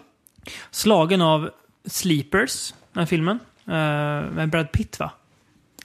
Slagen 0.72 1.22
av 1.22 1.50
Sleepers, 1.86 2.74
den 2.94 3.02
här 3.02 3.06
filmen. 3.06 3.40
Eh, 3.66 4.32
med 4.32 4.50
Brad 4.50 4.72
Pitt 4.72 5.00
va? 5.00 5.12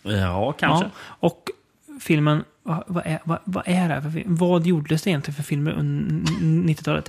Ja, 0.02 0.52
kanske. 0.52 0.84
Ja. 0.84 0.90
Och 1.00 1.50
filmen, 2.00 2.44
vad, 2.62 2.84
vad, 2.86 3.06
är, 3.06 3.18
vad, 3.24 3.38
vad 3.44 3.68
är 3.68 3.88
det 3.88 3.94
här 3.94 4.00
för 4.00 4.10
film? 4.10 4.36
Vad 4.36 4.66
gjordes 4.66 5.02
det 5.02 5.10
egentligen 5.10 5.36
för 5.36 5.42
filmer 5.42 5.72
under 5.72 6.32
90-talet? 6.74 7.08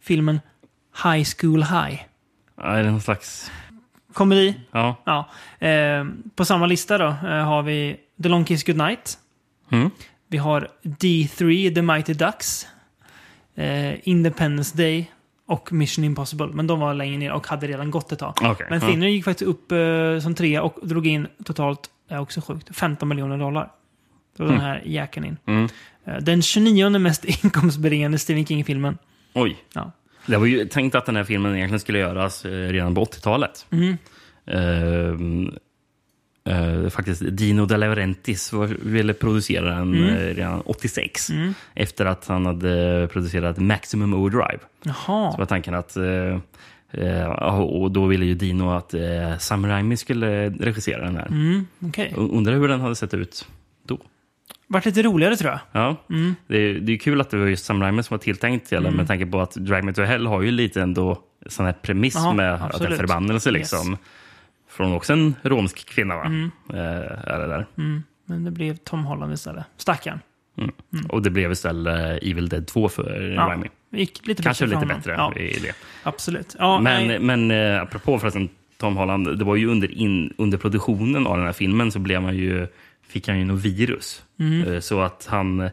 Filmen 0.00 0.40
High 1.04 1.28
School 1.38 1.62
High. 1.62 2.00
Ja, 2.56 2.62
är 2.62 2.82
det 2.84 2.90
någon 2.90 3.00
slags... 3.00 3.50
Komedi. 4.12 4.60
Ja. 4.70 4.96
Ja. 5.04 5.28
Eh, 5.66 6.04
på 6.34 6.44
samma 6.44 6.66
lista 6.66 6.98
då 6.98 7.06
eh, 7.06 7.44
har 7.44 7.62
vi 7.62 7.96
The 8.22 8.28
Long 8.28 8.44
Kiss 8.44 8.64
Goodnight. 8.64 9.18
Mm. 9.70 9.90
Vi 10.28 10.38
har 10.38 10.68
D3, 10.82 11.74
The 11.74 11.82
Mighty 11.82 12.12
Ducks. 12.14 12.66
Eh, 13.54 14.08
Independence 14.08 14.76
Day 14.76 15.10
och 15.46 15.72
Mission 15.72 16.04
Impossible. 16.04 16.46
Men 16.46 16.66
de 16.66 16.80
var 16.80 16.94
längre 16.94 17.16
ner 17.18 17.32
och 17.32 17.46
hade 17.46 17.66
redan 17.66 17.90
gått 17.90 18.12
ett 18.12 18.18
tag. 18.18 18.34
Okej, 18.42 18.66
Men 18.70 18.80
ja. 18.80 18.88
Thinner 18.88 19.06
gick 19.08 19.24
faktiskt 19.24 19.48
upp 19.48 19.72
eh, 19.72 20.18
som 20.22 20.34
trea 20.34 20.62
och 20.62 20.78
drog 20.88 21.06
in 21.06 21.26
totalt, 21.44 21.80
är 22.08 22.20
också 22.20 22.40
sjukt, 22.40 22.76
15 22.76 23.08
miljoner 23.08 23.38
dollar. 23.38 23.70
Då 24.36 24.44
Mm. 24.44 24.56
den 24.56 24.64
här 24.64 24.82
jäkeln 24.86 25.26
in. 25.26 25.36
Mm. 25.46 25.68
Eh, 26.04 26.16
den 26.16 26.42
29 26.42 26.98
mest 26.98 27.24
inkomstbringande 27.44 28.18
Stephen 28.18 28.46
King-filmen. 28.46 28.98
Oj. 29.34 29.56
Ja. 29.74 29.92
Det 30.26 30.36
var 30.36 30.46
ju 30.46 30.64
tänkt 30.64 30.94
att 30.94 31.06
den 31.06 31.16
här 31.16 31.24
filmen 31.24 31.56
egentligen 31.56 31.80
skulle 31.80 31.98
göras 31.98 32.44
eh, 32.44 32.50
redan 32.50 32.94
på 32.94 33.04
80-talet. 33.04 33.66
Mm. 33.70 33.96
Ehm, 34.46 35.54
eh, 36.48 36.88
faktiskt 36.88 37.22
Dino 37.30 37.66
De 37.66 37.76
Laurentiis 37.76 38.52
ville 38.82 39.14
producera 39.14 39.64
den 39.74 39.94
Mm. 39.94 40.08
eh, 40.08 40.34
redan 40.34 40.60
86. 40.60 41.30
Mm. 41.30 41.54
Efter 41.74 42.06
att 42.06 42.26
han 42.28 42.46
hade 42.46 43.08
producerat 43.12 43.58
Maximum 43.58 44.14
Overdrive. 44.14 44.58
Jaha. 44.84 45.32
Så 45.32 45.38
var 45.38 45.46
tanken 45.46 45.74
att... 45.74 45.96
Eh, 45.96 46.38
och 47.60 47.90
då 47.90 48.06
ville 48.06 48.24
ju 48.26 48.34
Dino 48.34 48.70
att 48.70 48.94
eh, 48.94 49.38
Sam 49.38 49.66
Raimi 49.66 49.96
skulle 49.96 50.48
regissera 50.50 51.04
den 51.04 51.16
här. 51.16 51.26
Mm. 51.26 51.66
Och 52.16 52.36
Undrar 52.36 52.54
hur 52.54 52.68
den 52.68 52.80
hade 52.80 52.96
sett 52.96 53.14
ut 53.14 53.46
då. 53.86 53.98
Vart 54.66 54.84
lite 54.86 55.02
roligare 55.02 55.36
tror 55.36 55.50
jag. 55.50 55.60
Ja, 55.72 55.96
Mm. 56.10 56.34
det, 56.46 56.56
är, 56.56 56.74
det 56.74 56.92
är 56.92 56.96
kul 56.98 57.20
att 57.20 57.30
det 57.30 57.36
var 57.36 57.46
just 57.46 57.64
Sam 57.64 57.82
Raimi 57.82 58.02
som 58.02 58.14
var 58.14 58.18
tilltänkt 58.18 58.68
till 58.68 58.78
Mm. 58.78 58.94
med 58.94 59.06
tanke 59.06 59.26
på 59.26 59.40
att 59.40 59.54
Drag 59.54 59.84
Me 59.84 59.92
To 59.92 60.02
Hell 60.02 60.26
har 60.26 60.42
ju 60.42 60.50
lite 60.50 60.82
ändå 60.82 61.18
sån 61.46 61.66
här 61.66 61.72
premiss 61.72 62.14
Ja, 62.14 62.32
med 62.32 62.54
att 62.54 62.60
det 62.60 62.64
är 62.64 62.68
absolut. 62.74 62.98
förbannelse 62.98 63.50
Yes. 63.50 63.72
Från 64.78 64.92
också 64.92 65.12
en 65.12 65.34
romsk 65.42 65.88
kvinna 65.88 66.16
va? 66.16 66.24
Mm. 66.24 66.50
Eh, 66.70 66.78
är 67.32 67.38
det 67.40 67.46
där. 67.46 67.66
Mm. 67.78 68.02
Men 68.24 68.44
det 68.44 68.50
blev 68.50 68.76
Tom 68.76 69.04
Holland 69.04 69.32
istället. 69.32 69.64
Stackarn. 69.76 70.20
Mm. 70.58 70.74
Och 71.08 71.22
det 71.22 71.30
blev 71.30 71.52
istället 71.52 72.22
Evil 72.22 72.48
Dead 72.48 72.66
2 72.66 72.88
för 72.88 73.20
Ja, 73.36 73.42
Raimi. 73.42 73.68
gick 73.90 74.26
lite 74.26 74.42
Kanske 74.42 74.66
lite 74.66 74.86
bättre 74.86 75.12
Ja. 75.12 75.34
i 75.36 75.58
det. 75.62 75.72
Absolut. 76.02 76.56
Ja, 76.58 76.80
men 76.80 77.06
nej. 77.06 77.18
men 77.18 77.50
eh, 77.50 77.82
apropå 77.82 78.18
förresten 78.18 78.48
Tom 78.76 78.96
Holland, 78.96 79.38
det 79.38 79.44
var 79.44 79.56
ju 79.56 79.66
under, 79.66 79.90
in, 79.98 80.34
under 80.38 80.58
produktionen 80.58 81.26
av 81.26 81.36
den 81.36 81.46
här 81.46 81.52
filmen 81.52 81.92
så 81.92 81.98
blev 81.98 82.22
han 82.22 82.36
ju, 82.36 82.66
fick 83.08 83.28
han 83.28 83.38
ju 83.38 83.44
något 83.44 83.64
virus. 83.64 84.22
Mm. 84.40 84.72
Eh, 84.74 84.80
Så 84.80 85.00
att 85.00 85.26
han, 85.30 85.70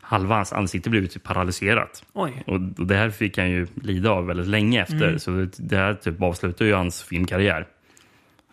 halva 0.00 0.34
hans 0.34 0.52
ansikte 0.52 0.90
blev 0.90 1.06
typ 1.06 1.22
paralyserat. 1.22 2.04
Oj. 2.12 2.42
Och, 2.46 2.54
och 2.54 2.86
det 2.86 2.94
här 2.96 3.10
fick 3.10 3.38
han 3.38 3.50
ju 3.50 3.66
lida 3.82 4.10
av 4.10 4.26
väldigt 4.26 4.46
länge 4.48 4.82
efter. 4.82 5.06
Mm. 5.08 5.18
Så 5.18 5.46
det, 5.56 5.76
här 5.76 5.94
typ 5.94 6.22
avslutade 6.22 6.70
ju 6.70 6.76
hans 6.76 7.02
filmkarriär. 7.02 7.66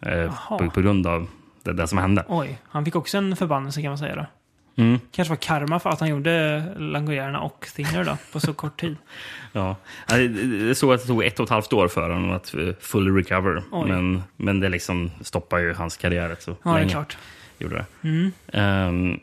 Eh, 0.01 0.47
på, 0.49 0.69
på 0.69 0.81
grund 0.81 1.07
av 1.07 1.27
det, 1.63 1.73
det 1.73 1.87
som 1.87 1.97
hände. 1.97 2.25
Oj, 2.27 2.59
han 2.69 2.85
fick 2.85 2.95
också 2.95 3.17
en 3.17 3.35
förbannelse 3.35 3.81
kan 3.81 3.89
man 3.91 3.97
säga 3.97 4.15
då. 4.15 4.25
Mm. 4.83 4.99
Kanske 5.11 5.29
var 5.29 5.35
karma 5.37 5.79
för 5.79 5.89
att 5.89 5.99
han 5.99 6.09
gjorde 6.09 6.63
Langojärerna 6.77 7.39
och 7.39 7.67
Thinner 7.75 8.03
då, 8.03 8.17
på 8.31 8.39
så 8.39 8.53
kort 8.53 8.79
tid. 8.79 8.95
Ja. 9.53 9.75
Det- 10.07 10.75
såg 10.77 10.93
att 10.93 11.01
det 11.01 11.07
tog 11.07 11.23
ett 11.23 11.39
och 11.39 11.43
ett 11.43 11.49
halvt 11.49 11.73
år 11.73 11.87
för 11.87 12.09
honom 12.09 12.31
att 12.31 12.53
eh, 12.53 12.69
fully 12.79 13.11
recover. 13.21 13.63
Oj. 13.71 13.89
Men, 13.89 14.23
men 14.37 14.59
det 14.59 14.69
liksom 14.69 15.11
stoppar 15.21 15.57
ju 15.57 15.73
hans 15.73 15.97
karriär 15.97 16.35
så 16.39 16.51
Ja, 16.51 16.57
det 16.63 16.69
är 16.69 16.73
länge. 16.79 16.91
klart. 16.91 17.17
Gjorde 17.57 17.75
det. 17.75 18.07
Mm. 18.09 18.31
Ehm, 18.53 19.19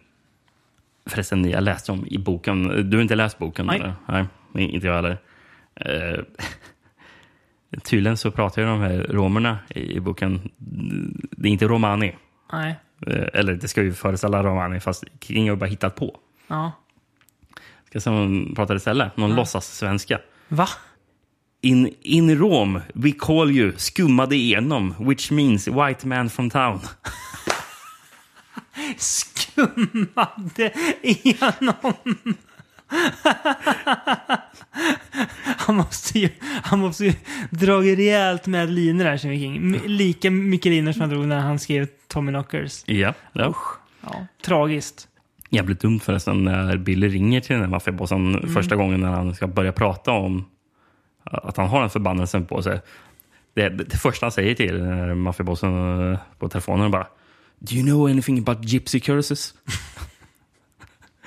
förresten, 1.06 1.50
jag 1.50 1.62
läste 1.62 1.92
om 1.92 2.06
i 2.06 2.18
boken. 2.18 2.90
Du 2.90 2.96
har 2.96 3.02
inte 3.02 3.14
läst 3.14 3.38
boken? 3.38 3.66
Nej. 3.66 3.76
Eller? 4.08 4.26
Nej, 4.52 4.64
inte 4.74 4.86
jag 4.86 4.94
heller. 4.94 5.18
Uh, 5.86 6.20
tydligen 7.84 8.16
så 8.16 8.30
pratar 8.30 8.62
ju 8.62 8.68
de 8.68 8.80
här 8.80 9.06
romerna 9.10 9.58
i, 9.68 10.00
boken. 10.00 10.50
Det 11.30 11.48
är 11.48 11.52
inte 11.52 11.68
romani. 11.68 12.16
Nej. 12.52 12.76
Eh, 13.06 13.26
eller 13.32 13.54
det 13.54 13.68
ska 13.68 13.82
ju 13.82 13.92
föreställa 13.92 14.42
romani, 14.42 14.80
fast 14.80 15.04
King 15.20 15.48
har 15.48 15.56
bara 15.56 15.66
hittat 15.70 15.96
på. 15.96 16.16
Ja. 16.48 16.72
Ska 17.94 18.10
de 18.10 18.52
pratar 18.56 18.76
istället. 18.76 19.16
Någon 19.16 19.30
Ja. 19.30 19.36
låtsas-svenska. 19.36 20.18
Va? 20.48 20.68
In, 21.60 21.94
in 22.00 22.38
Rome, 22.38 22.80
we 22.94 23.12
call 23.12 23.50
you 23.50 23.72
skummade 23.76 24.36
igenom, 24.36 24.94
which 24.98 25.30
means 25.30 25.68
white 25.68 26.06
man 26.06 26.30
from 26.30 26.50
town. 26.50 26.80
Skummade 28.96 30.72
igenom. 31.02 31.94
han, 35.56 35.76
måste 35.76 36.18
ju, 36.18 36.28
han 36.62 36.78
måste 36.78 37.04
ju 37.04 37.12
dra 37.50 37.80
rejält 37.80 38.46
med 38.46 38.70
linor 38.70 39.04
här, 39.04 39.16
Stephen 39.16 39.38
King. 39.38 39.80
Lika 39.86 40.30
mycket 40.30 40.72
linor 40.72 40.92
som 40.92 41.00
han 41.00 41.10
drog 41.10 41.26
när 41.26 41.40
han 41.40 41.58
skrev 41.58 41.88
Tommy 42.08 42.32
Knockers. 42.32 42.82
Ja, 42.86 43.14
ja. 43.32 43.54
Ja, 44.00 44.26
tragiskt. 44.44 45.08
Jävligt 45.50 45.80
dumt 45.80 46.00
förresten 46.00 46.44
när 46.44 46.76
Billy 46.76 47.08
ringer 47.08 47.40
till 47.40 47.52
den 47.52 47.60
här 47.60 47.68
maffiabossen 47.70 48.34
Mm. 48.34 48.54
första 48.54 48.76
gången 48.76 49.00
när 49.00 49.10
han 49.10 49.34
ska 49.34 49.46
börja 49.46 49.72
prata 49.72 50.10
om 50.12 50.44
att 51.24 51.56
han 51.56 51.68
har 51.68 51.82
en 51.82 51.90
förbannelse 51.90 52.40
på 52.40 52.62
sig. 52.62 52.80
Det, 53.54 53.68
det, 53.68 53.84
det 53.84 53.96
första 53.96 54.26
han 54.26 54.32
säger 54.32 54.54
till 54.54 54.78
den 54.78 54.98
här 54.98 55.14
maffiabossen 55.14 56.12
eh, 56.12 56.18
på 56.38 56.48
telefonen 56.48 56.86
är 56.86 56.90
bara 56.90 57.06
Do 57.58 57.74
you 57.74 57.84
know 57.84 58.06
anything 58.06 58.38
about 58.38 58.64
gypsy 58.64 59.00
curses? 59.00 59.54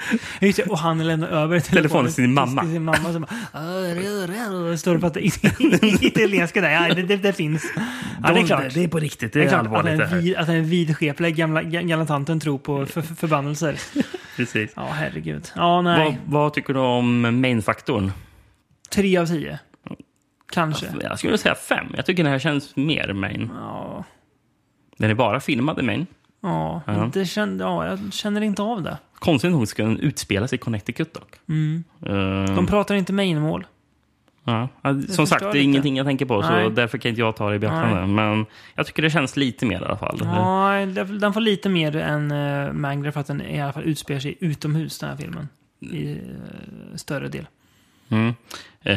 Just 0.41 0.57
det, 0.57 0.63
och 0.63 0.77
han 0.79 1.07
lämnar 1.07 1.27
över 1.27 1.59
Telefonen 1.59 2.05
till 2.05 2.13
sin 2.13 2.33
mamma. 2.33 2.61
Till 2.61 2.71
sin 2.71 2.83
mamma 2.83 3.13
som 3.13 3.21
bara... 3.21 4.71
"Ah, 4.73 4.77
Står 4.77 4.95
och 4.95 5.01
pratar 5.01 5.21
italienska 6.05 6.61
där. 6.61 6.69
Ja, 6.69 6.93
det, 6.93 7.01
det, 7.01 7.15
det 7.15 7.33
finns. 7.33 7.65
Ja, 8.23 8.33
det 8.33 8.39
är 8.39 8.45
klart. 8.45 8.73
Det 8.73 8.83
är 8.83 8.87
på 8.87 8.99
riktigt. 8.99 9.33
Det 9.33 9.43
är, 9.43 9.47
klart 9.49 9.59
allvarligt 9.59 10.01
att 10.01 10.09
det 10.09 10.15
den, 10.15 10.23
vid, 10.23 10.35
att 10.35 10.47
den 10.47 10.65
vidskepliga 10.65 11.29
gamla, 11.31 11.63
gamla 11.63 12.05
tanten 12.05 12.39
tror 12.39 12.57
på 12.57 12.85
för, 12.85 13.01
för, 13.01 13.15
förbannelser. 13.15 13.79
Precis. 14.35 14.71
Ja, 14.75 14.87
herregud. 14.93 15.51
Ja, 15.55 15.81
nej. 15.81 16.19
Vad, 16.25 16.41
vad 16.43 16.53
tycker 16.53 16.73
du 16.73 16.79
om 16.79 17.41
main-faktorn? 17.41 18.11
Tre 18.89 19.17
av 19.17 19.25
tio. 19.25 19.59
Kanske. 20.51 20.85
Jag 21.01 21.19
skulle 21.19 21.37
säga 21.37 21.55
fem. 21.55 21.85
Jag 21.95 22.05
tycker 22.05 22.23
den 22.23 22.31
här 22.31 22.39
känns 22.39 22.75
mer 22.75 23.13
main. 23.13 23.49
Ja. 23.55 24.03
Den 24.97 25.09
är 25.09 25.15
bara 25.15 25.39
filmad 25.39 25.79
i 25.79 25.81
main. 25.81 26.07
Ja, 26.41 26.81
Ja. 26.87 27.09
Det 27.13 27.25
kände, 27.25 27.63
ja, 27.63 27.85
jag 27.87 28.13
känner 28.13 28.41
inte 28.41 28.61
av 28.61 28.81
det. 28.83 28.97
Konstigt 29.19 29.51
nog 29.51 29.67
ska 29.67 29.83
den 29.83 29.99
utspelas 29.99 30.53
i 30.53 30.57
Connecticut 30.57 31.13
dock. 31.13 31.35
Mm. 31.49 31.83
Eh, 32.05 32.55
De 32.55 32.67
pratar 32.67 32.95
inte 32.95 33.13
mainmål. 33.13 33.65
Ja, 34.43 34.67
som 35.09 35.27
sagt, 35.27 35.41
det 35.41 35.47
är 35.47 35.53
lite. 35.53 35.59
ingenting 35.63 35.97
jag 35.97 36.05
tänker 36.05 36.25
på, 36.25 36.41
så 36.43 36.49
Nej. 36.49 36.71
därför 36.71 36.97
kan 36.97 37.09
inte 37.09 37.21
jag 37.21 37.35
ta 37.35 37.49
det 37.49 37.55
i 37.55 37.59
beaktande. 37.59 38.07
Men 38.07 38.45
jag 38.75 38.85
tycker 38.85 39.01
det 39.01 39.09
känns 39.09 39.37
lite 39.37 39.65
mer 39.65 39.81
i 39.81 39.85
alla 39.85 39.97
fall. 39.97 40.19
Ja, 40.23 40.85
den 41.05 41.33
får 41.33 41.41
lite 41.41 41.69
mer 41.69 41.95
än 41.95 42.31
uh, 42.31 42.73
Mangler 42.73 43.11
för 43.11 43.19
att 43.19 43.27
den 43.27 43.41
i 43.41 43.61
alla 43.61 43.73
fall 43.73 43.83
utspelar 43.83 44.19
sig 44.19 44.37
utomhus, 44.39 44.99
den 44.99 45.09
här 45.09 45.17
filmen. 45.17 45.47
I 45.79 46.11
eh, 46.11 46.17
större 46.95 47.27
del. 47.27 47.47
Mm. 48.09 48.33
Eh, 48.81 48.95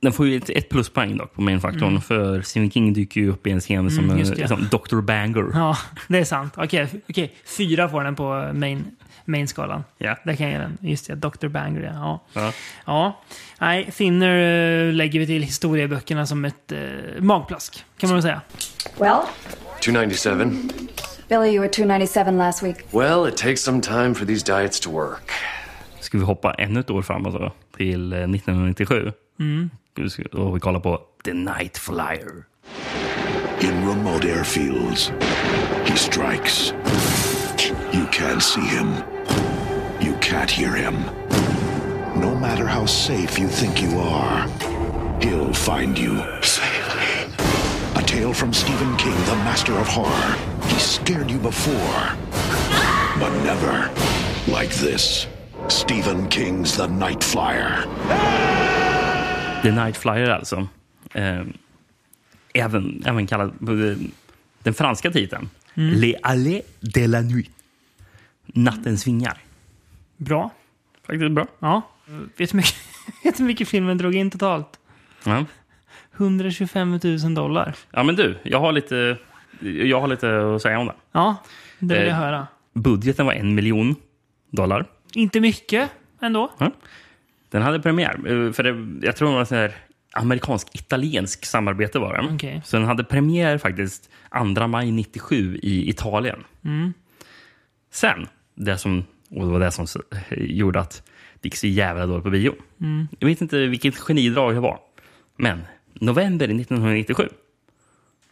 den 0.00 0.12
får 0.12 0.26
ju 0.28 0.36
ett, 0.36 0.50
ett 0.50 0.68
pluspoäng 0.68 1.16
dock 1.16 1.34
på 1.34 1.42
mainfaktorn, 1.42 1.88
Mm. 1.88 2.00
för 2.00 2.42
Stephen 2.42 2.70
King 2.70 2.92
dyker 2.92 3.20
ju 3.20 3.30
upp 3.30 3.46
i 3.46 3.50
en 3.50 3.60
scen 3.60 3.90
som, 3.90 4.04
Mm, 4.10 4.18
en, 4.18 4.48
som 4.48 4.68
Dr. 4.70 5.00
Banger. 5.00 5.50
Ja, 5.54 5.76
det 6.08 6.18
är 6.18 6.24
sant. 6.24 6.54
Okej, 6.56 6.88
okej. 7.08 7.34
fyra 7.56 7.88
får 7.88 8.04
den 8.04 8.14
på 8.14 8.50
main, 8.54 8.84
main-skalan. 9.24 9.84
Ja. 9.98 10.16
Där 10.24 10.34
kan 10.34 10.46
jag 10.46 10.52
ge 10.52 10.58
den. 10.58 10.78
Just 10.80 11.06
det, 11.06 11.14
Dr. 11.14 11.48
Banger. 11.48 11.80
Ja. 11.94 12.20
Ja. 12.32 12.52
ja. 12.86 13.22
Nej, 13.60 13.90
Thinner 13.96 14.86
eh, 14.88 14.92
lägger 14.92 15.20
vi 15.20 15.26
till 15.26 15.42
historieböckerna 15.42 16.26
som 16.26 16.44
ett 16.44 16.72
uh, 16.72 17.22
magplask, 17.22 17.84
kan 17.98 18.08
man 18.10 18.16
väl 18.16 18.22
säga. 18.22 18.40
Well, 18.98 19.16
297. 19.84 20.50
Billy, 21.28 21.48
you 21.48 21.60
were 21.60 21.68
297 21.68 22.30
last 22.38 22.62
week. 22.62 22.76
Well, 22.90 23.28
it 23.28 23.36
takes 23.36 23.62
some 23.62 23.80
time 23.80 24.14
for 24.14 24.26
these 24.26 24.52
diets 24.56 24.80
to 24.80 24.90
work. 24.92 25.30
Ska 26.00 26.18
vi 26.18 26.24
hoppa 26.24 26.54
ännu 26.54 26.80
ett 26.80 26.90
år 26.90 27.02
framåt 27.02 27.32
då, 27.34 27.52
till 27.76 28.12
eh, 28.12 28.18
1997? 28.18 29.12
Mm. 29.40 29.70
Och 30.32 30.56
vi 30.56 30.60
kollar 30.60 30.80
på 30.80 31.00
The 31.24 31.32
Night 31.32 31.78
Flyer. 31.78 32.44
In 33.60 33.88
remote 33.88 34.24
airfields, 34.24 35.12
he 35.84 35.96
strikes. 35.96 36.72
You 37.92 38.06
can't 38.12 38.40
see 38.40 38.60
him. 38.60 38.94
You 40.00 40.14
can't 40.20 40.50
hear 40.50 40.76
him. 40.76 40.94
No 42.14 42.34
matter 42.34 42.66
how 42.66 42.86
safe 42.86 43.38
you 43.40 43.48
think 43.48 43.82
you 43.82 43.98
are, 43.98 44.46
he'll 45.20 45.52
find 45.52 45.98
you. 45.98 46.22
Safely. 46.42 47.34
A 47.96 48.02
tale 48.02 48.32
from 48.32 48.52
Stephen 48.52 48.96
King, 48.96 49.16
the 49.24 49.36
master 49.44 49.72
of 49.78 49.88
horror. 49.88 50.36
He 50.68 50.78
scared 50.78 51.30
you 51.30 51.38
before, 51.38 52.16
but 53.18 53.32
never 53.42 53.90
like 54.46 54.74
this. 54.74 55.26
Stephen 55.68 56.28
King's 56.28 56.76
The 56.76 56.86
Night 56.86 57.24
Flyer. 57.24 58.67
The 59.62 59.72
Night 59.72 59.96
Flyer 59.96 60.30
alltså. 60.30 60.68
Eh, 61.14 61.40
även, 62.54 63.02
även 63.06 63.26
kallad 63.26 63.48
eh, 63.48 63.96
den 64.62 64.74
franska 64.74 65.10
titeln. 65.10 65.50
Mm. 65.74 65.94
Les 66.00 66.16
Allées 66.22 66.62
de 66.80 67.06
la 67.06 67.20
Nuit. 67.20 67.50
Nattens 68.46 69.06
vingar. 69.06 69.38
Bra. 70.16 70.50
Faktiskt 71.06 71.32
bra. 71.32 71.46
Ja. 71.58 71.82
Vet 72.36 72.50
du 72.50 72.56
mycket, 72.56 72.74
vet 73.24 73.40
hur 73.40 73.44
mycket 73.44 73.68
filmen 73.68 73.98
drog 73.98 74.14
in 74.14 74.30
totalt? 74.30 74.78
Ja. 75.24 75.44
125 76.16 77.00
000 77.04 77.34
dollar. 77.34 77.74
ja, 77.90 78.02
men 78.02 78.16
du, 78.16 78.38
jag 78.42 78.60
har 78.60 78.72
lite, 78.72 79.16
jag 79.60 80.00
har 80.00 80.08
lite 80.08 80.54
att 80.54 80.62
säga 80.62 80.78
om 80.78 80.86
det. 80.86 80.94
Ja, 81.12 81.36
det 81.78 81.94
vill 81.94 82.02
jag 82.06 82.12
Eh, 82.12 82.16
höra. 82.16 82.46
Budgeten 82.72 83.26
var 83.26 83.32
en 83.32 83.54
miljon 83.54 83.96
dollar. 84.50 84.86
Inte 85.14 85.40
mycket 85.40 85.90
ändå. 86.20 86.50
Ja. 86.58 86.72
Den 87.50 87.62
hade 87.62 87.80
premiär. 87.80 88.14
eh, 88.46 88.52
För 88.52 88.62
det, 88.62 89.06
jag 89.06 89.16
tror 89.16 89.28
det 89.30 89.34
var 89.34 89.44
så 89.44 89.54
här 89.54 89.74
amerikansk-italiensk 90.12 91.44
samarbete 91.44 91.98
var 91.98 92.14
det. 92.16 92.34
Okej. 92.34 92.62
Så 92.64 92.76
den 92.76 92.86
hade 92.86 93.04
premiär 93.04 93.58
faktiskt 93.58 94.10
2 94.56 94.66
maj 94.66 94.90
97 94.92 95.58
i 95.62 95.90
Italien. 95.90 96.44
Mm. 96.64 96.92
Sen, 97.90 98.26
det 98.54 98.78
som, 98.78 99.04
och 99.30 99.46
det 99.46 99.52
var 99.52 99.60
det 99.60 99.70
som 99.70 99.86
gjorde 100.30 100.80
att 100.80 101.02
det 101.40 101.46
gick 101.46 101.56
så 101.56 101.66
jävla 101.66 102.06
dåligt 102.06 102.24
på 102.24 102.30
bio. 102.30 102.54
Mm. 102.80 103.08
Jag 103.18 103.28
vet 103.28 103.40
inte 103.40 103.66
vilket 103.66 103.96
genidrag 103.98 104.54
det 104.54 104.60
var. 104.60 104.78
Men 105.36 105.60
november 105.94 106.44
1997, 106.44 107.28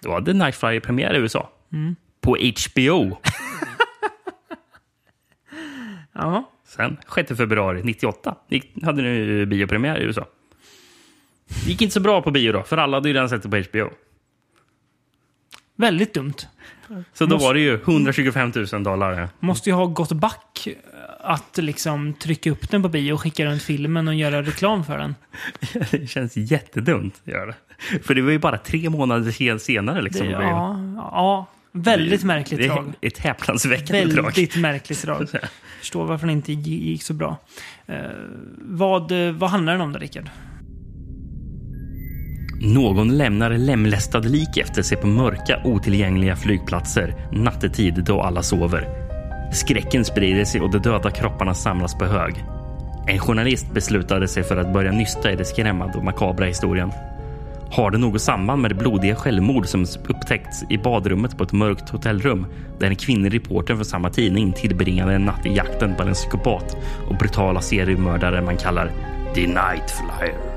då 0.01 0.13
hade 0.13 0.33
Night 0.33 0.55
Flyer 0.57 0.81
premiär 0.81 1.15
i 1.15 1.19
USA. 1.19 1.51
Mm. 1.73 1.97
På 2.21 2.37
HBO. 2.37 3.17
Ja. 6.13 6.51
Sen 6.77 6.97
6 7.15 7.37
februari 7.37 7.83
98 7.85 8.37
gick, 8.49 8.85
hade 8.85 9.03
nu 9.03 9.47
biopremiär 9.47 9.99
i 10.01 10.03
USA. 10.05 10.27
Det 11.65 11.71
gick 11.71 11.83
inte 11.83 11.95
så 11.95 12.01
bra 12.01 12.23
på 12.23 12.31
bio 12.31 12.53
då, 12.53 12.63
för 12.63 12.77
alla 12.77 12.97
hade 12.97 13.09
ju 13.09 13.15
redan 13.15 13.29
sett 13.29 13.43
det 13.43 13.49
på 13.49 13.57
HBO. 13.79 13.91
Väldigt 15.77 16.15
dumt. 16.15 16.35
Så 17.13 17.27
då 17.27 17.35
Måste- 17.35 17.47
var 17.47 17.55
det 17.55 17.61
ju 17.61 17.75
125 17.75 18.53
000 18.73 18.83
dollar. 18.83 19.29
Måste 19.41 19.71
ju 19.71 19.75
ha 19.77 19.87
gått 19.87 20.13
back 20.13 20.69
att 21.21 21.57
liksom 21.59 22.13
trycka 22.15 22.51
upp 22.51 22.71
den 22.71 22.83
på 22.83 22.89
bio 22.89 23.13
och 23.13 23.21
skicka 23.21 23.45
runt 23.47 23.63
filmen 23.63 24.09
och 24.09 24.15
göra 24.15 24.43
reklam 24.43 24.85
för 24.85 24.99
den. 24.99 25.15
Det 25.91 26.11
känns 26.11 26.37
jättedumt 26.37 27.21
att 27.25 27.33
göra 27.33 27.47
det. 27.47 27.55
För 28.03 28.15
det 28.15 28.23
var 28.23 28.31
ju 28.31 28.39
bara 28.39 28.59
tre 28.59 28.91
månader 28.91 29.31
sen- 29.33 29.59
senare. 29.61 30.03
Liksom, 30.03 30.27
Det, 30.27 30.33
ja, 30.33 30.79
ja, 30.97 31.47
väldigt 31.83 32.25
märkligt 32.25 32.61
det 32.61 32.67
drag. 32.67 32.93
ett 33.03 33.19
häpnadsväckande 33.19 34.05
drag. 34.05 34.25
Väldigt 34.25 34.57
märkligt 34.57 35.03
drag. 35.03 35.29
Förstår 35.81 36.05
varför 36.05 36.27
det 36.27 36.33
inte 36.33 36.53
gi- 36.53 36.91
gick 36.91 37.03
så 37.03 37.15
bra. 37.15 37.37
Eh, 37.87 37.97
vad, 38.59 39.13
vad 39.13 39.51
handlar 39.51 39.73
den 39.73 39.83
om 39.83 39.93
då, 39.93 39.99
Rickard? 39.99 40.29
Någon 42.61 43.17
lämnar 43.19 43.51
lemlästad 43.51 44.21
lik 44.21 44.57
efter 44.57 44.83
sig 44.83 44.99
på 44.99 45.07
mörka, 45.07 45.61
otillgängliga 45.65 46.37
flygplatser 46.37 47.29
nattetid 47.33 48.05
då 48.07 48.21
alla 48.23 48.43
sover. 48.43 48.89
Skräcken 49.53 50.05
sprider 50.05 50.45
sig 50.45 50.61
och 50.61 50.71
de 50.71 50.79
döda 50.79 51.11
kropparna 51.11 51.55
samlas 51.55 51.95
på 51.95 52.05
hög. 52.05 52.35
En 53.09 53.19
journalist 53.19 53.75
beslutade 53.75 54.29
sig 54.29 54.43
för 54.43 54.57
att 54.57 54.73
börja 54.73 54.93
nysta 54.93 55.33
i 55.33 55.37
det 55.37 55.45
skrämmande 55.45 55.99
och 55.99 56.05
makabra 56.05 56.47
historien. 56.47 56.91
Har 57.71 57.91
det 57.91 57.99
något 57.99 58.23
samband 58.23 58.63
med 58.63 58.71
det 58.71 58.75
blodiga 58.75 59.17
självmord 59.17 59.67
som 59.67 59.87
upptäckts 60.09 60.63
i 60.71 60.79
badrummet 60.79 61.39
på 61.39 61.45
ett 61.45 61.53
mörkt 61.53 61.89
hotellrum 61.89 62.47
där 62.79 62.87
en 62.87 62.97
kvinnlig 62.97 63.35
reporter 63.35 63.75
från 63.75 63.85
samma 63.85 64.11
tidning 64.11 64.53
tillbringade 64.53 65.15
en 65.15 65.25
natt 65.25 65.47
i 65.47 65.55
jakten 65.55 65.95
på 65.95 66.03
en 66.03 66.15
psykopat 66.15 66.77
och 67.09 67.17
brutala 67.17 67.61
seriemördare 67.61 68.43
man 68.43 68.57
kallar 68.57 68.91
The 69.35 69.47
Night 69.47 69.91
Flyer. 69.91 70.57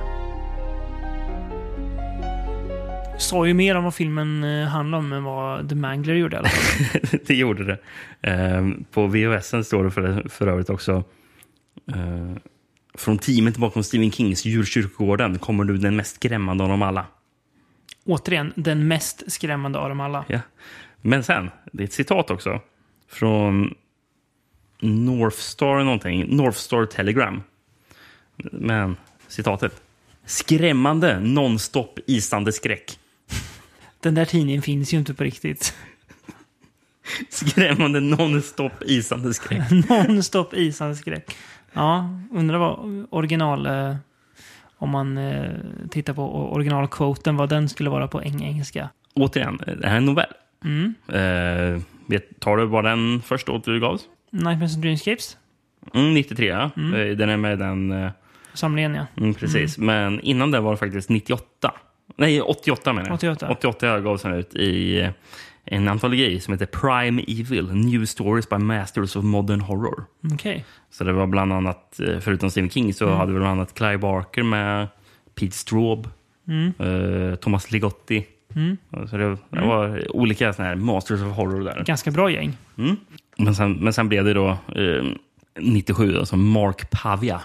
Sa 3.17 3.47
ju 3.47 3.53
mer 3.53 3.75
om 3.75 3.83
vad 3.83 3.93
filmen 3.93 4.43
eh, 4.43 4.67
handlar 4.67 4.97
om 4.97 5.13
än 5.13 5.23
vad 5.23 5.69
The 5.69 5.75
Mangler 5.75 6.13
gjorde 6.13 6.35
i 6.35 6.39
alla 6.39 6.49
fall. 6.49 7.19
det 7.27 7.35
gjorde 7.35 7.63
det. 7.63 7.77
Ehm, 8.21 8.85
på 8.91 9.07
VHS 9.07 9.65
står 9.67 9.83
det 9.83 9.91
för, 9.91 10.29
för 10.29 10.47
övrigt 10.47 10.69
också. 10.69 11.03
eh, 11.87 12.35
från 12.99 13.17
teamet 13.17 13.57
bakom 13.57 13.83
Stephen 13.83 14.11
Kings 14.11 14.45
Djurkyrkogården 14.45 15.39
kommer 15.39 15.63
du 15.63 15.77
den 15.77 15.95
mest 15.95 16.15
skrämmande 16.15 16.63
av 16.63 16.69
dem 16.69 16.81
alla. 16.81 17.05
Återigen, 18.05 18.53
den 18.55 18.87
mest 18.87 19.31
skrämmande 19.31 19.79
av 19.79 19.89
dem 19.89 19.99
alla. 19.99 20.25
Ja. 20.27 20.39
Men 21.01 21.23
sen, 21.23 21.49
det 21.71 21.83
är 21.83 21.87
ett 21.87 21.93
citat 21.93 22.31
också. 22.31 22.61
Från 23.07 23.75
North 24.79 25.37
Star 25.37 25.83
någonting. 25.83 26.35
North 26.35 26.57
Star 26.57 26.85
Telegram. 26.85 27.43
Men 28.51 28.97
citatet. 29.27 29.81
Skrämmande 30.25 31.19
nonstop 31.19 31.99
isande 32.07 32.51
skräck. 32.51 32.99
Den 33.99 34.15
där 34.15 34.25
tidningen 34.25 34.61
finns 34.61 34.93
ju 34.93 34.97
inte 34.97 35.13
på 35.13 35.23
riktigt. 35.23 35.73
Skrämmande 37.29 37.99
nonstop 37.99 38.83
isande 38.85 39.33
skräck. 39.33 39.71
Non-stop 39.89 40.53
isande 40.53 40.95
skräck. 40.95 41.35
Ja, 41.73 42.09
undrar 42.31 42.57
vad 42.57 43.05
original... 43.09 43.65
Eh, 43.65 43.95
om 44.81 44.89
man 44.89 45.17
eh, 45.17 45.51
tittar 45.89 46.13
på 46.13 46.51
originalquoten, 46.53 47.35
vad 47.37 47.49
den 47.49 47.69
skulle 47.69 47.89
vara 47.89 48.07
på 48.07 48.21
eng- 48.21 48.43
engelska. 48.43 48.89
Återigen, 49.13 49.57
det 49.57 49.87
här 49.87 49.93
är 49.93 49.97
en 49.97 50.05
novell. 50.05 50.33
Mm. 50.65 50.93
Eh, 51.07 51.81
vet, 52.05 52.39
tar 52.39 52.57
du 52.57 52.65
var 52.65 52.83
den 52.83 53.21
först 53.21 53.49
återgavs? 53.49 54.01
Nightmares 54.31 54.73
and 54.73 54.83
Dreamscapes. 54.83 55.37
Mm, 55.93 56.13
93, 56.13 56.47
ja. 56.47 56.69
Mm. 56.77 56.93
Eh, 57.09 57.17
Den 57.17 57.29
är 57.29 57.37
med 57.37 57.59
den... 57.59 57.91
eh, 57.91 58.11
Samlingen, 58.53 58.95
ja. 58.95 59.05
Mm, 59.17 59.33
precis. 59.33 59.77
Men 59.77 60.19
innan 60.19 60.51
det 60.51 60.59
var 60.59 60.71
det 60.71 60.77
faktiskt 60.77 61.09
98. 61.09 61.71
Nej, 62.15 62.41
88 62.41 62.93
menar 62.93 63.07
jag. 63.07 63.15
88. 63.15 63.47
88 63.51 63.99
gavs 63.99 64.21
den 64.21 64.33
ut 64.33 64.55
i 64.55 65.09
en 65.71 65.87
antologi 65.87 66.39
som 66.39 66.51
heter 66.53 66.65
Prime 66.65 67.23
Evil. 67.27 67.71
New 67.73 68.05
Stories 68.05 68.49
by 68.49 68.55
Masters 68.57 69.15
of 69.15 69.23
Modern 69.23 69.61
Horror. 69.61 70.03
Okej. 70.33 70.65
Så 70.91 71.03
det 71.03 71.13
var 71.13 71.27
bland 71.27 71.53
annat, 71.53 71.99
eh, 71.99 72.19
förutom 72.19 72.49
Stephen 72.51 72.69
King, 72.69 72.93
så 72.93 73.05
Mm. 73.05 73.17
hade 73.17 73.31
vi 73.33 73.39
bland 73.39 73.51
annat 73.51 73.73
Clive 73.73 73.97
Barker 73.97 74.43
med 74.43 74.87
Pete 75.35 75.55
Straub, 75.55 76.09
Mm. 76.47 76.73
eh, 76.79 77.35
Thomas 77.35 77.71
Ligotti. 77.71 78.25
Mm. 78.55 78.77
Så 79.09 79.17
det, 79.17 79.29
det 79.29 79.37
Mm. 79.57 79.67
var 79.67 80.15
olika 80.15 80.53
såna 80.53 80.67
här 80.67 80.75
Masters 80.75 81.21
of 81.21 81.35
Horror 81.35 81.63
där. 81.63 81.83
Ganska 81.85 82.11
bra 82.11 82.31
gäng. 82.31 82.57
Mm. 82.77 82.95
Men, 83.37 83.55
sen, 83.55 83.73
men 83.73 83.93
sen 83.93 84.09
blev 84.09 84.25
det 84.25 84.33
då 84.33 84.47
eh, 84.75 85.03
97, 85.59 86.17
alltså 86.17 86.37
Mark 86.37 86.89
Pavia 86.91 87.41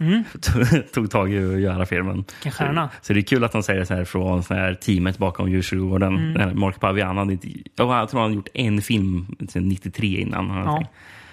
Mm. 0.00 0.24
tog 0.94 1.10
tag 1.10 1.32
i 1.32 1.54
att 1.54 1.60
göra 1.60 1.86
filmen. 1.86 2.16
Vilken 2.16 2.52
stjärna. 2.52 2.90
Så 3.02 3.12
det 3.12 3.20
är 3.20 3.22
kul 3.22 3.44
att 3.44 3.52
han 3.52 3.62
säger 3.62 3.84
så 3.84 3.94
här 3.94 4.04
från 4.04 4.42
så 4.42 4.54
här 4.54 4.74
teamet 4.74 5.18
bakom 5.18 5.50
Djurkyrkogården. 5.50 6.34
Mm. 6.36 6.60
Mark 6.60 6.80
Pavia, 6.80 7.06
han 7.06 7.16
hade 7.16 7.32
inte, 7.32 7.48
ja, 7.76 7.98
jag 7.98 8.08
tror 8.08 8.20
han 8.20 8.30
hade 8.30 8.34
gjort 8.36 8.48
en 8.54 8.82
film 8.82 9.36
sedan 9.48 9.68
93 9.68 10.20
innan. 10.20 10.50
Han 10.50 10.64
Ja. 10.64 10.86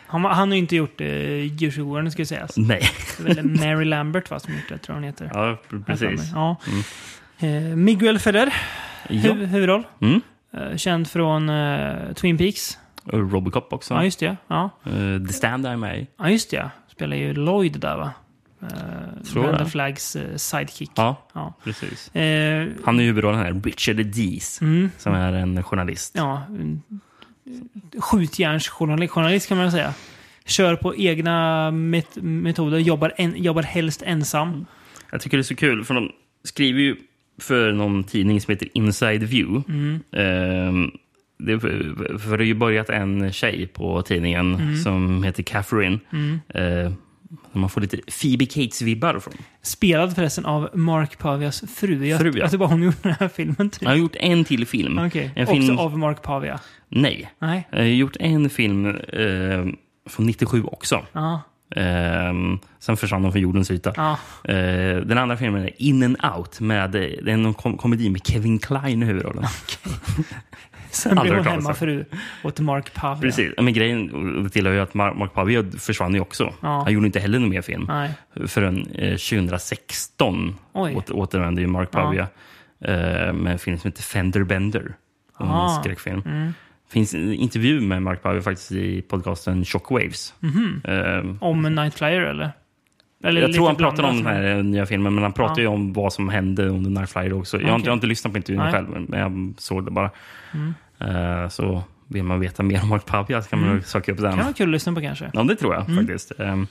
Han, 0.08 0.26
han 0.26 0.50
har 0.50 0.56
ju 0.56 0.62
inte 0.62 0.76
gjort 0.76 1.02
uh, 1.02 1.08
Djurkyrkogården, 1.46 2.12
ska 2.12 2.26
sägas. 2.26 2.58
Nej. 2.58 2.82
Det 3.18 3.32
är 3.32 3.36
väl 3.36 3.46
Mary 3.60 3.86
Lambert 3.86 4.30
va, 4.32 4.40
som 4.40 4.54
gjort 4.54 4.70
det, 4.70 4.78
tror 4.78 4.94
jag 4.96 4.96
hon 4.96 5.04
heter. 5.04 5.32
Ja, 5.34 5.58
precis. 5.86 6.32
Ja. 6.34 6.56
Mm. 7.40 7.70
Eh, 7.72 7.76
Miguel 7.76 8.20
Ferrer, 8.20 8.54
Ja. 9.10 9.34
hu 9.34 9.46
huvudroll. 9.46 9.84
Mm. 10.02 10.22
Eh, 10.54 10.78
känd 10.78 11.08
från 11.08 11.50
eh, 11.50 12.14
Twin 12.16 12.38
Peaks. 12.38 12.78
Och 13.04 13.32
Robocop 13.32 13.74
också. 13.74 13.94
Ja, 13.94 14.04
just 14.04 14.20
det. 14.20 14.38
Ja, 14.48 14.70
Eh, 14.86 15.28
The 15.28 15.34
Stand 15.34 15.66
är 15.66 15.76
med 15.76 16.00
i. 16.00 16.08
ja 16.18 16.30
just 16.30 16.52
det. 16.52 16.70
Spelar 16.92 17.18
ju 17.18 17.34
Lloyd 17.34 17.80
där 17.80 17.98
va? 17.98 18.12
Uh, 18.64 19.24
Tror 19.24 19.46
jag. 19.46 19.72
Flags 19.72 20.16
eh, 20.16 20.36
sidekick. 20.36 20.92
Ja, 20.96 21.28
Ja. 21.34 21.54
precis. 21.64 22.16
Eh, 22.16 22.68
Han 22.86 23.00
är 23.00 23.04
huvudrollen 23.04 23.40
här, 23.40 23.62
Richard 23.64 23.96
Dees, 24.06 24.62
Mm. 24.62 24.90
som 24.98 25.14
är 25.14 25.34
en 25.34 25.64
journalist. 25.64 26.14
ja, 26.18 26.44
skjutjärnsjournalist 28.00 29.12
journalist 29.14 29.48
kan 29.48 29.58
man 29.58 29.72
säga. 29.72 29.94
Kör 30.46 30.76
på 30.76 30.96
egna 30.96 31.72
met 31.72 32.16
metoder, 32.16 32.78
jobbar, 32.78 33.14
en, 33.18 33.44
jobbar 33.44 33.64
helst 33.64 34.02
ensam. 34.06 34.66
Jag 35.12 35.22
tycker 35.22 35.38
det 35.38 35.42
är 35.42 35.44
så 35.44 35.56
kul, 35.56 35.84
för 35.84 35.94
de 35.94 36.12
skriver 36.44 36.80
ju 36.80 36.96
för 37.42 37.72
någon 37.72 38.04
tidning 38.04 38.42
som 38.42 38.52
heter 38.52 38.68
Inside 38.74 39.24
View. 39.24 39.74
Mm. 39.74 40.00
Ehm, 40.12 40.92
det, 41.40 41.60
för 41.60 42.30
det 42.30 42.30
har 42.30 42.38
ju 42.38 42.54
börjat 42.54 42.90
en 42.90 43.32
tjej 43.32 43.68
på 43.68 44.02
tidningen 44.02 44.56
Mm. 44.56 44.78
som 44.78 45.24
heter 45.24 45.44
Catherine. 45.44 46.00
Mm. 46.12 46.40
Eh, 46.50 46.86
som 46.86 46.98
man 47.52 47.70
får 47.70 47.82
lite 47.82 47.98
Phoebe 47.98 48.46
Cates-vibbar 48.46 49.20
från. 49.20 49.34
Spelad 49.62 50.16
förresten 50.16 50.46
av 50.46 50.70
Mark 50.74 51.18
Pavias 51.18 51.64
fru. 51.76 52.08
Jag, 52.08 52.20
Fru, 52.20 52.32
ja. 52.32 52.38
jag 52.38 52.50
tror 52.50 52.60
bara 52.60 52.70
hon 52.70 52.84
gjorde 52.84 52.98
den 53.02 53.16
här 53.20 53.28
filmen 53.28 53.70
typ. 53.70 53.82
Jag 53.82 53.90
har 53.90 53.96
gjort 53.96 54.16
en 54.16 54.44
till 54.44 54.68
film. 54.68 55.00
Okej, 55.00 55.32
En 55.36 55.44
också 55.44 55.56
film 55.56 55.80
av 55.80 55.98
Mark 55.98 56.22
Pavia. 56.22 56.60
Nej. 56.90 57.32
Nej. 57.40 57.68
Jag 57.72 57.80
har 57.80 57.86
gjort 57.86 58.16
en 58.20 58.50
film 58.50 58.86
eh, 58.86 59.66
från 60.10 60.26
97 60.26 60.64
också. 60.64 61.06
Ja. 61.12 61.42
Eh, 61.76 62.34
sen 62.80 62.98
försvann 62.98 63.24
de 63.24 63.32
från 63.32 63.42
jordens 63.42 63.72
yta. 63.72 63.94
Ja. 63.96 64.12
Eh, 64.54 64.98
den 64.98 65.18
andra 65.18 65.38
filmen 65.38 65.64
är 65.64 65.72
In 65.78 66.04
and 66.04 66.18
Out. 66.36 66.60
Med, 66.60 66.92
det 66.92 67.32
är 67.32 67.38
någon 67.38 67.54
kom 67.54 67.78
komedi 67.78 68.10
med 68.10 68.28
Kevin 68.28 68.60
Kline 68.60 69.04
i 69.04 69.06
huvudrollen. 69.06 69.44
Sen 70.94 71.18
blev 71.22 71.36
hon 71.36 71.46
hemmafru 71.48 72.06
åt 72.44 72.60
Mark 72.60 72.94
Pavia. 72.94 73.22
Precis. 73.22 73.54
Men 73.58 73.74
grejen 73.74 74.50
tillhör 74.50 74.74
ju 74.74 74.80
att 74.80 74.94
Mark, 74.94 75.34
Pavia 75.34 75.64
försvann 75.80 76.14
ju 76.14 76.20
också. 76.20 76.54
Ja. 76.62 76.82
Han 76.84 76.94
gjorde 76.94 77.06
inte 77.06 77.20
heller 77.20 77.40
någon 77.40 77.50
mer 77.50 77.62
film. 77.62 77.86
Nej. 77.88 78.12
Förrän 78.48 78.88
eh, 78.92 79.18
2016 79.18 80.56
Oj. 80.74 80.96
åter, 80.96 81.16
återvände 81.16 81.62
ju 81.62 81.68
Mark 81.68 81.90
Ja. 81.92 82.00
Pavia 82.02 82.28
eh, 82.82 83.34
med 83.34 83.52
en 83.54 83.60
film 83.60 83.78
som 83.78 83.88
heter 83.92 84.04
Fender 84.04 84.44
Bender. 84.44 84.94
En 85.40 85.48
Ah. 85.50 85.82
skräckfilm. 85.82 86.22
Mm. 86.26 86.54
finns 86.90 87.14
en 87.14 87.34
intervju 87.34 87.82
med 87.82 88.02
Mark 88.02 88.22
Pavia 88.22 88.42
faktiskt 88.42 88.72
i 88.72 89.02
podcasten 89.02 89.66
Shockwaves. 89.66 90.34
Mhm. 90.40 90.82
Eh, 90.84 91.44
Om 91.44 91.62
Night 91.76 91.94
Flyer 91.94 92.22
eller? 92.22 92.52
Eller 93.24 93.42
jag 93.42 93.54
tror 93.54 93.68
han 93.68 93.76
pratar 93.76 94.04
om 94.04 94.16
den 94.18 94.26
här 94.26 94.64
nya 94.64 94.86
filmen, 94.86 95.14
men 95.16 95.24
han 95.24 95.34
pratar 95.34 95.56
Ja. 95.56 95.62
ju 95.62 95.68
om 95.68 95.94
vad 95.94 96.14
som 96.14 96.30
hände 96.30 96.66
under 96.68 96.90
Night 96.90 97.10
Flyer 97.10 97.34
också. 97.34 97.62
Jag, 97.62 97.68
har 97.68 97.76
inte, 97.76 97.88
jag 97.88 97.92
har 97.92 97.98
inte 97.98 98.08
lyssnat 98.08 98.34
på 98.34 98.38
intervjun 98.38 98.64
Nej. 98.64 98.74
själv, 98.74 98.88
men 99.10 99.20
jag 99.20 99.54
såg 99.58 99.86
det 99.86 99.92
bara. 99.92 100.12
Mm. 100.54 100.74
Eh, 101.44 101.50
så 101.50 101.84
vill 102.08 102.24
man 102.24 102.40
veta 102.40 102.64
mer 102.64 102.82
om 102.84 102.90
Mark 102.90 103.06
Papia 103.06 103.42
så 103.42 103.50
kan 103.50 103.60
man 103.60 103.70
Mm. 103.70 103.82
söka 103.84 104.12
upp 104.12 104.18
den. 104.22 104.32
Kan 104.36 104.44
vara 104.44 104.54
kul 104.54 104.68
att 104.70 104.72
lyssna 104.72 104.94
på 104.94 105.02
kanske. 105.02 105.32
Ja, 105.34 105.44
det 105.44 105.56
tror 105.56 105.74
jag 105.74 105.90
Mm. 105.90 105.98
faktiskt. 106.08 106.32
Um, 106.38 106.68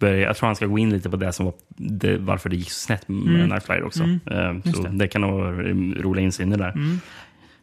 jag 0.00 0.36
tror 0.36 0.46
han 0.46 0.56
ska 0.56 0.66
gå 0.66 0.78
in 0.78 0.90
lite 0.90 1.10
på 1.10 1.16
det 1.16 1.32
som 1.32 1.46
var 1.46 1.54
det, 1.76 2.18
varför 2.18 2.48
det 2.48 2.56
gick 2.56 2.70
så 2.70 2.80
snett 2.80 3.08
med 3.08 3.34
Mm. 3.34 3.48
Night 3.48 3.64
Flyer 3.64 3.84
också. 3.84 4.04
Just 4.64 4.76
så 4.76 4.82
det. 4.82 4.88
det. 4.98 5.08
kan 5.08 5.20
nog 5.20 5.32
vara 5.32 5.52
roliga 6.02 6.24
insyner 6.24 6.56
där. 6.58 6.70
Mm. 6.70 6.98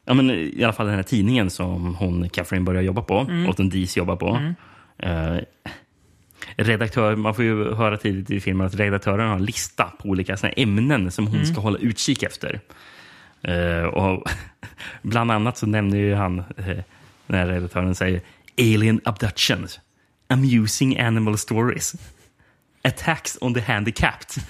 Ja, 0.06 0.14
men 0.14 0.30
I 0.30 0.64
alla 0.64 0.74
fall 0.74 0.86
den 0.86 0.96
här 0.96 1.04
tidningen 1.04 1.50
som 1.50 1.96
hon, 1.96 2.30
Catherine 2.30 2.66
börjar 2.66 2.82
jobba 2.82 3.02
på 3.02 3.18
Mm. 3.20 3.50
och 3.50 3.56
den 3.56 3.70
Dees 3.70 3.98
jobbar 3.98 4.16
på. 4.16 4.30
Mm. 4.30 4.54
Eh, 6.58 6.66
redaktör, 6.66 7.16
man 7.16 7.36
får 7.36 7.46
ju 7.46 7.74
höra 7.74 7.98
tidigt 7.98 8.30
i 8.32 8.40
filmen 8.40 8.68
att 8.68 8.76
redaktören 8.76 9.28
har 9.30 9.36
en 9.36 9.46
lista 9.46 9.84
på 10.00 10.10
olika 10.10 10.38
såna 10.38 10.52
ämnen 10.54 11.12
som 11.12 11.28
hon 11.28 11.36
Mm. 11.36 11.46
ska 11.46 11.62
hålla 11.62 11.78
utkik 11.78 12.24
efter. 12.24 12.60
Eh, 13.42 13.84
och 13.84 14.24
bland 15.02 15.32
annat 15.32 15.58
så 15.58 15.66
nämner 15.66 15.98
ju 15.98 16.14
han, 16.16 16.40
eh, 16.40 16.66
den 17.28 17.38
här 17.40 17.48
redaktören 17.48 17.96
säger 17.96 18.22
Alien 18.58 19.02
abductions, 19.06 19.80
amusing 20.30 21.00
animal 21.00 21.38
stories, 21.38 21.96
attacks 22.82 23.38
on 23.42 23.54
the 23.54 23.62
handicapped. 23.62 24.44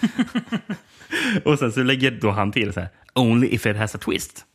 och 1.45 1.59
sen 1.59 1.71
så 1.71 1.83
lägger 1.83 2.11
då 2.11 2.31
han 2.31 2.51
till 2.51 2.73
så 2.73 2.79
här, 2.79 2.89
only 3.15 3.47
if 3.47 3.65
it 3.65 3.77
has 3.77 3.95
a 3.95 3.97
twist. 3.97 4.45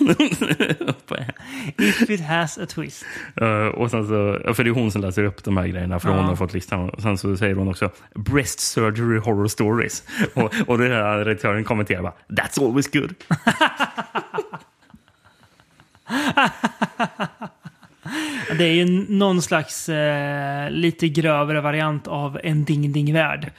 If 1.78 2.10
it 2.10 2.20
has 2.20 2.58
a 2.58 2.66
twist. 2.66 3.04
Eh, 3.40 3.66
och 3.66 3.90
sen 3.90 4.02
så, 4.06 4.54
för 4.54 4.64
det 4.64 4.70
är 4.70 4.74
hon 4.74 4.90
som 4.92 5.00
läser 5.00 5.24
upp 5.24 5.44
de 5.44 5.56
här 5.56 5.66
grejerna 5.66 6.00
för 6.00 6.08
Ja. 6.08 6.16
hon 6.16 6.24
har 6.24 6.36
fått 6.36 6.52
listan. 6.54 6.90
Och 6.90 7.02
sen 7.02 7.18
så 7.18 7.36
säger 7.36 7.54
hon 7.54 7.68
också 7.68 7.90
breast 8.14 8.60
surgery 8.60 9.18
horror 9.18 9.48
stories. 9.48 10.02
och, 10.34 10.54
och 10.66 10.78
den 10.78 10.92
här 10.92 11.18
redaktören 11.18 11.64
kommenterar 11.64 12.02
bara 12.02 12.14
that's 12.28 12.64
always 12.66 12.90
good. 12.90 13.14
Det 18.58 18.64
är 18.64 18.72
ju 18.72 19.06
någon 19.08 19.42
slags 19.42 19.88
eh, 19.88 20.70
lite 20.70 21.08
grövre 21.08 21.60
variant 21.60 22.06
av 22.08 22.40
en 22.44 22.64
ding-ding-värld. 22.64 23.52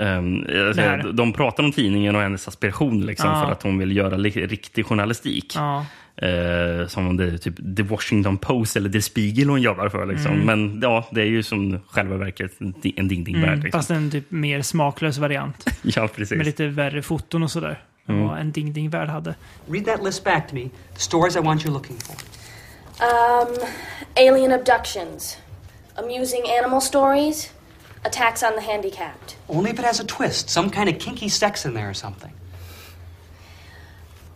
Um, 0.00 0.44
här. 0.76 1.12
de 1.12 1.32
pratar 1.32 1.62
om 1.62 1.72
tidningen 1.72 2.16
och 2.16 2.22
hennes 2.22 2.48
aspiration 2.48 3.06
liksom, 3.06 3.30
Ja. 3.30 3.44
för 3.44 3.52
att 3.52 3.62
hon 3.62 3.78
vill 3.78 3.96
göra 3.96 4.16
riktig 4.18 4.86
journalistik. 4.86 5.52
Ja. 5.56 5.86
Eh, 6.16 6.86
som 6.86 7.08
om 7.08 7.16
det 7.16 7.24
är 7.24 7.38
typ 7.38 7.76
The 7.76 7.82
Washington 7.82 8.38
Post 8.38 8.76
eller 8.76 8.90
The 8.90 9.02
Spiegel 9.02 9.48
hon 9.50 9.62
jobbar 9.62 9.88
för. 9.88 10.06
Liksom. 10.06 10.32
Mm. 10.32 10.46
Men 10.46 10.80
ja, 10.82 11.08
det 11.12 11.20
är 11.20 11.26
ju 11.26 11.42
som 11.42 11.80
själva 11.90 12.16
verket 12.16 12.60
en 12.60 12.72
di- 12.82 12.94
en 12.96 13.08
ding-ding-värld. 13.08 13.48
Mm, 13.52 13.60
liksom. 13.64 13.78
fast 13.78 13.90
en 13.90 14.10
typ 14.10 14.30
mer 14.30 14.62
smaklös 14.62 15.18
variant. 15.18 15.64
Ja, 15.82 16.08
precis. 16.08 16.36
Med 16.36 16.46
lite 16.46 16.66
värre 16.66 17.02
foton 17.02 17.42
och 17.42 17.50
sådär. 17.50 17.82
Mm. 18.08 18.22
vad 18.28 18.38
en 18.38 18.52
ding-ding-värld 18.52 19.08
hade. 19.08 19.34
Read 19.70 19.84
that 19.84 20.04
list 20.04 20.24
back 20.24 20.48
to 20.48 20.54
me. 20.54 20.62
The 20.94 21.00
stories 21.00 21.36
I 21.36 21.40
want 21.40 21.64
you 21.66 21.74
looking 21.74 21.96
for. 21.96 22.14
Um, 23.00 23.56
alien 24.16 24.52
abductions, 24.52 25.38
amusing 25.94 26.42
animal 26.62 26.80
stories, 26.80 27.50
attacks 28.04 28.42
on 28.42 28.54
the 28.54 28.60
handicapped. 28.60 29.36
Only 29.48 29.70
if 29.70 29.78
it 29.78 29.84
has 29.84 30.00
a 30.00 30.04
twist, 30.04 30.48
some 30.48 30.70
kind 30.70 30.88
of 30.88 30.98
kinky 30.98 31.28
sex 31.28 31.64
in 31.64 31.74
there 31.74 31.88
or 31.90 31.94
something. 31.94 32.32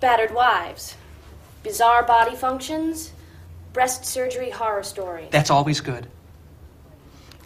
Battered 0.00 0.34
wives, 0.34 0.96
bizarre 1.62 2.02
body 2.02 2.34
functions, 2.34 3.12
breast 3.72 4.04
surgery 4.04 4.50
horror 4.50 4.82
stories. 4.82 5.28
That's 5.30 5.50
always 5.50 5.80
good. 5.80 6.06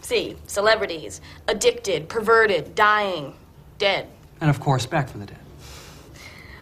See, 0.01 0.37
celebrities, 0.47 1.21
addicted, 1.47 2.09
perverted, 2.09 2.75
dying, 2.75 3.33
dead. 3.77 4.07
And 4.39 4.49
of 4.49 4.59
course, 4.59 4.85
back 4.85 5.09
from 5.09 5.19
the 5.19 5.25
dead. 5.25 5.39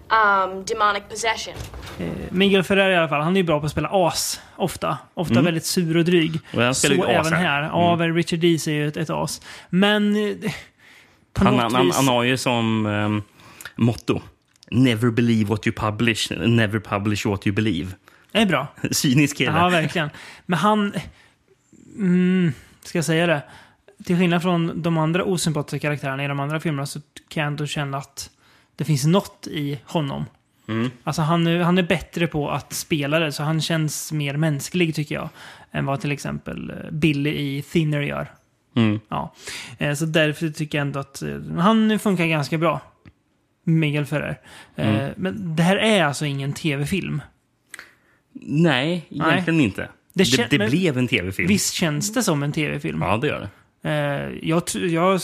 Um, 0.10 0.66
demonic 0.66 1.04
possession. 1.10 1.54
Eh, 2.00 2.08
Miguel 2.32 2.64
Ferrer 2.64 2.90
i 2.90 2.96
alla 2.96 3.08
fall, 3.10 3.22
han 3.22 3.34
är 3.36 3.40
ju 3.40 3.44
bra 3.44 3.60
på 3.60 3.66
att 3.66 3.72
spela 3.72 3.90
as. 3.92 4.42
Ofta. 4.56 4.98
Ofta 5.14 5.34
Mm. 5.34 5.46
väldigt 5.46 5.66
sur 5.66 5.98
och 5.98 6.06
dryg. 6.06 6.40
Och 6.54 6.62
han 6.62 6.76
spelar 6.76 6.96
Så 6.96 7.02
ju 7.12 7.18
as 7.18 7.28
även 7.28 7.40
här. 7.40 7.62
här. 7.62 7.98
Mm. 7.98 8.10
Ja, 8.12 8.16
Richard 8.18 8.40
Dees 8.40 8.68
är 8.68 8.72
ju 8.72 8.88
ett, 8.88 8.98
ett 8.98 9.10
as. 9.10 9.42
Men... 9.70 10.16
eh, 10.16 10.52
På 11.34 11.44
Han, 11.46 11.54
något 11.54 11.62
han, 11.64 11.76
han, 11.76 11.86
vis... 11.86 11.96
han 11.96 12.08
har 12.08 12.24
ju 12.24 12.38
som 12.38 12.86
um, 12.86 13.24
motto 13.76 14.22
Never 14.72 15.12
believe 15.12 15.50
what 15.50 15.68
you 15.68 15.74
publish, 15.76 16.32
never 16.48 16.80
publish 16.80 17.26
what 17.26 17.48
you 17.48 17.56
believe. 17.56 17.92
Det 18.32 18.40
är 18.42 18.46
bra. 18.46 18.68
Cynisk 18.92 19.38
kille. 19.38 19.52
Ja, 19.58 19.70
verkligen. 19.70 20.10
Men 20.46 20.60
han... 20.60 20.94
Mm, 21.98 22.54
ska 22.84 22.98
jag 22.98 23.06
säga 23.06 23.28
det? 23.28 23.44
Till 24.06 24.18
skillnad 24.18 24.42
från 24.42 24.82
de 24.82 24.98
andra 24.98 25.24
osympatiska 25.24 25.80
karaktärerna 25.88 26.24
i 26.24 26.28
de 26.28 26.40
andra 26.40 26.60
filmerna 26.60 26.86
så 26.86 27.00
kan 27.30 27.44
jag 27.44 27.48
ändå 27.48 27.66
känna 27.66 27.98
att 27.98 28.30
det 28.76 28.86
finns 28.86 29.06
något 29.06 29.48
i 29.48 29.80
honom. 29.86 30.26
Mm. 30.68 30.92
Alltså 31.04 31.22
han 31.22 31.48
han 31.62 31.78
är 31.78 31.84
bättre 31.84 32.28
på 32.28 32.50
att 32.50 32.74
spela 32.74 33.20
det, 33.20 33.32
så 33.32 33.44
han 33.44 33.62
känns 33.62 34.12
mer 34.12 34.38
mänsklig 34.38 34.96
tycker 34.96 35.16
jag. 35.16 35.30
Än 35.72 35.86
vad 35.86 36.02
till 36.02 36.12
exempel 36.12 36.70
eh, 36.70 36.92
Billy 36.92 37.30
i 37.30 37.62
Thinner 37.62 38.02
gör. 38.02 38.32
Mm. 38.76 39.00
Ja. 39.10 39.34
Eh, 39.78 39.94
Så 39.94 40.06
därför 40.06 40.50
tycker 40.50 40.78
jag 40.78 40.88
ändå 40.88 41.00
att 41.00 41.22
eh, 41.22 41.42
han 41.58 42.00
funkar 42.00 42.26
ganska 42.26 42.58
bra. 42.58 42.82
Miguel 43.64 44.06
Ferrer. 44.06 44.40
Mm. 44.76 45.14
Men 45.18 45.56
det 45.56 45.64
här 45.64 45.78
är 45.78 46.04
alltså 46.04 46.26
ingen 46.26 46.54
tv-film. 46.54 47.22
Nej, 48.42 49.06
egentligen 49.10 49.62
inte. 49.62 49.90
Det 50.14 50.38
Det, 50.38 50.58
det, 50.58 50.70
blev 50.70 50.98
en 50.98 51.08
tv-film. 51.08 51.48
Visst 51.48 51.74
känns 51.74 52.14
det 52.14 52.24
som 52.24 52.44
en 52.44 52.52
tv-film? 52.52 53.02
Ja, 53.02 53.18
det 53.18 53.28
gör 53.28 53.40
det. 53.40 53.50
Jag, 54.42 54.64
jag 54.74 55.22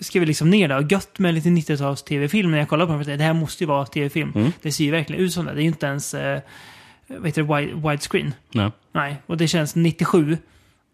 skrev 0.00 0.26
liksom 0.26 0.50
ner 0.50 0.68
det 0.68 0.76
och 0.76 0.92
gött 0.92 1.18
med 1.18 1.34
lite 1.34 1.48
90-tals 1.48 2.02
tv-film 2.02 2.50
när 2.50 2.58
jag 2.58 2.68
kollade 2.68 2.86
på 2.86 2.92
den. 2.92 3.04
För 3.04 3.12
att 3.12 3.18
det 3.18 3.24
här 3.24 3.32
måste 3.32 3.64
ju 3.64 3.68
vara 3.68 3.86
tv-film. 3.86 4.32
Mm. 4.34 4.52
Det 4.62 4.72
ser 4.72 4.84
ju 4.84 4.90
verkligen 4.90 5.22
ut 5.22 5.32
som 5.32 5.44
det. 5.44 5.52
Det 5.52 5.60
är 5.60 5.62
ju 5.62 5.68
inte 5.68 5.86
ens 5.86 6.14
eh, 6.14 6.40
vad 7.06 7.26
heter 7.26 7.42
det, 7.42 7.56
wide, 7.56 7.88
widescreen. 7.88 8.34
Nej. 8.52 8.70
Nej, 8.92 9.16
och 9.26 9.36
det 9.36 9.48
känns 9.48 9.74
97. 9.74 10.38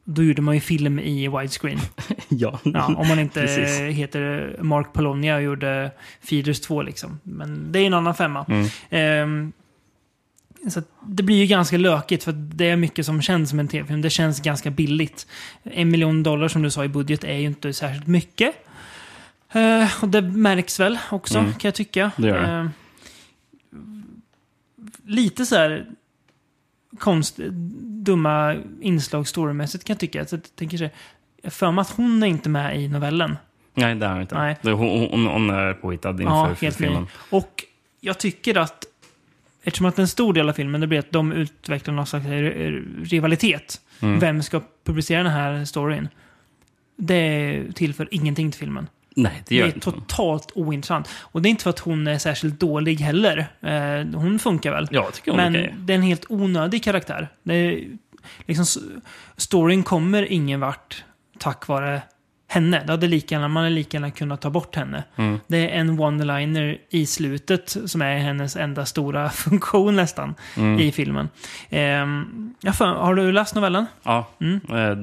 Då 0.05 0.23
gjorde 0.23 0.43
man 0.43 0.55
ju 0.55 0.61
film 0.61 0.99
i 0.99 1.29
widescreen. 1.29 1.79
ja. 2.29 2.59
ja, 2.65 2.95
om 2.97 3.09
man 3.09 3.19
inte 3.19 3.41
heter 3.93 4.57
Mark 4.61 4.93
Polonia 4.93 5.37
och 5.37 5.43
gjorde 5.43 5.91
Feeders 6.21 6.61
2 6.61 6.83
liksom. 6.83 7.21
Men 7.23 7.73
det 7.73 7.79
är 7.79 7.87
en 7.87 7.95
annan 7.95 8.15
femma. 8.15 8.47
Mm. 8.49 8.69
Ehm, 8.91 9.53
så 10.71 10.83
det 11.07 11.23
blir 11.23 11.37
ju 11.37 11.47
ganska 11.47 11.77
lökigt 11.79 12.25
för 12.25 12.33
det 12.33 12.71
är 12.71 12.77
mycket 12.77 13.07
som 13.07 13.23
känns 13.23 13.51
som 13.51 13.61
en 13.61 13.69
tv-film. 13.69 14.03
Det 14.03 14.11
känns 14.11 14.41
ganska 14.41 14.71
billigt. 14.71 15.27
En 15.63 15.91
miljon 15.91 16.23
dollar 16.23 16.49
som 16.49 16.63
du 16.63 16.71
sa 16.71 16.85
i 16.85 16.89
budget 16.89 17.25
är 17.25 17.37
ju 17.37 17.47
inte 17.47 17.73
särskilt 17.73 18.07
mycket. 18.07 18.55
Eh, 19.53 20.03
och 20.03 20.09
det 20.09 20.23
märks 20.23 20.81
väl 20.81 20.99
också 21.11 21.39
Mm. 21.39 21.53
kan 21.53 21.69
jag 21.69 21.75
tycka. 21.75 22.11
Det 22.17 22.27
gör 22.29 22.41
det. 22.43 22.49
Eh, 22.53 22.67
lite 25.05 25.47
så 25.47 25.57
här 25.57 25.87
konst, 26.99 27.37
dumma 27.83 28.57
inslag 28.81 29.29
storymässigt 29.29 29.85
kan 29.85 29.95
jag 29.95 30.01
tycka. 30.01 30.25
Så 30.27 30.35
jag 30.37 30.43
tänker 30.57 30.77
så 30.79 30.85
här, 30.85 30.93
jag 31.43 31.53
för 31.53 31.71
mig 31.71 31.83
att 31.83 31.91
hon 31.91 32.23
är 32.23 32.27
inte 32.27 32.49
med 32.49 32.81
i 32.81 32.89
novellen. 32.89 33.37
Nej, 33.75 33.95
det 33.95 34.07
är 34.07 34.11
han 34.11 34.21
inte. 34.21 34.35
Nej. 34.35 34.57
Det- 34.63 34.73
Hon, 34.73 35.09
hon, 35.11 35.27
hon 35.27 35.51
är 35.51 35.75
påhittad 35.75 36.11
inför 36.11 36.25
Ja, 36.25 36.55
helt 36.61 36.79
ny. 36.79 36.87
filmen. 36.87 37.07
Och 37.31 37.65
jag 38.01 38.19
tycker 38.19 38.59
att 38.59 38.85
eftersom 39.63 39.87
att 39.87 39.99
en 39.99 40.09
stor 40.09 40.33
del 40.35 40.49
av 40.49 40.53
filmen 40.53 40.81
det 40.81 40.87
blir 40.87 40.99
att 40.99 41.11
de 41.13 41.33
utvecklar 41.33 41.95
någon 41.95 42.07
slags 42.07 42.27
r- 42.27 42.85
rivalitet. 43.03 43.81
Mm. 44.01 44.19
Vem 44.19 44.43
ska 44.43 44.61
publicera 44.85 45.23
den 45.23 45.33
här 45.33 45.65
storyn? 45.65 46.09
Det 46.97 47.63
tillför 47.75 48.09
ingenting 48.11 48.51
till 48.51 48.61
filmen. 48.61 48.89
Nej, 49.17 49.43
det 49.49 49.55
gör 49.55 49.65
är 49.65 49.69
det 49.69 49.75
inte. 49.75 49.91
totalt 49.91 50.53
ointressant. 50.55 51.09
Och 51.21 51.43
det 51.43 51.49
är 51.49 51.51
inte 51.51 51.63
för 51.63 51.71
att 51.71 51.79
hon 51.79 52.07
är 52.07 52.19
särskilt 52.19 52.61
dålig 52.61 53.01
heller. 53.01 53.39
Eh, 53.61 54.19
hon 54.21 54.39
funkar 54.39 54.73
väl. 54.73 54.89
Ja, 54.91 55.03
jag 55.05 55.15
tycker 55.15 55.31
hon 55.31 55.41
är 55.41 55.51
Men 55.51 55.61
okej. 55.61 55.75
det 55.79 55.93
är 55.93 55.97
en 55.97 56.03
helt 56.03 56.25
onödig 56.29 56.85
karaktär. 56.85 57.29
Det 57.43 57.55
är, 57.55 57.85
liksom, 58.47 58.83
storyn 59.37 59.83
kommer 59.83 60.33
ingen 60.33 60.61
vart 60.61 61.05
tack 61.39 61.69
vare 61.69 62.03
henne. 62.53 62.83
Det 62.87 62.93
hade 62.93 63.07
lika 63.09 63.35
gärna, 63.35 63.49
man 63.49 63.63
hade 63.63 63.75
lika 63.75 63.97
gärna 63.97 64.11
kunnat 64.11 64.41
ta 64.41 64.51
bort 64.51 64.77
henne. 64.77 65.05
Mm. 65.17 65.41
Det 65.47 65.71
är 65.71 65.81
en 65.81 66.01
one-liner 66.01 66.79
i 66.91 67.07
slutet 67.07 67.77
som 67.87 68.03
är 68.03 68.19
hennes 68.19 68.57
enda 68.57 68.87
stora 68.87 69.31
funktion 69.31 69.97
nästan 69.97 70.35
Mm. 70.57 70.81
i 70.81 70.93
filmen. 70.93 71.29
Ehm, 71.71 72.55
ja, 72.61 72.73
fan, 72.73 72.97
har 72.97 73.15
du 73.15 73.33
läst 73.33 73.55
novellen? 73.55 73.87
Ja, 74.03 74.29
eh, 74.41 74.97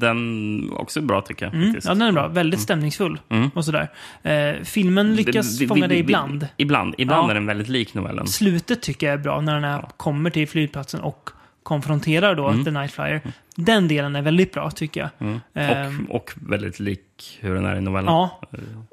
den 0.00 0.70
också 0.72 1.00
bra 1.00 1.20
tycker 1.20 1.44
jag. 1.46 1.54
Mm. 1.54 1.74
Ja, 1.84 1.90
den 1.94 2.02
är 2.02 2.12
bra. 2.12 2.28
Väldigt 2.28 2.60
stämningsfull. 2.60 3.20
Mm. 3.28 3.50
Och 3.54 3.64
sådär. 3.64 3.88
Eh, 4.22 4.62
filmen 4.64 5.14
lyckas 5.16 5.58
Det- 5.58 5.66
fånga 5.66 5.86
vi- 5.86 5.98
ibland. 5.98 6.46
Ibland, 6.56 6.94
ibland 6.98 7.26
Ja. 7.26 7.30
är 7.30 7.34
den 7.34 7.46
väldigt 7.46 7.68
lik 7.68 7.94
novellen. 7.94 8.26
Slutet 8.26 8.82
tycker 8.82 9.06
jag 9.06 9.14
är 9.14 9.18
bra 9.22 9.40
när 9.40 9.54
den 9.54 9.64
här 9.64 9.84
kommer 9.96 10.30
till 10.30 10.48
flygplatsen 10.48 11.00
och 11.00 11.30
konfronterar 11.68 12.34
då 12.34 12.48
Mm. 12.48 12.64
The 12.64 12.70
Night 12.70 12.90
Flyer. 12.92 13.20
Den 13.56 13.88
delen 13.88 14.16
är 14.16 14.22
väldigt 14.22 14.52
bra 14.52 14.70
tycker 14.70 15.00
jag. 15.00 15.10
Mm. 15.28 15.40
Ehm, 15.54 16.06
Och, 16.10 16.16
och 16.16 16.32
väldigt 16.34 16.80
lik 16.80 17.38
hur 17.40 17.54
den 17.54 17.64
är 17.66 17.76
i 17.76 17.80
novellen. 17.80 18.12
Ja. 18.12 18.40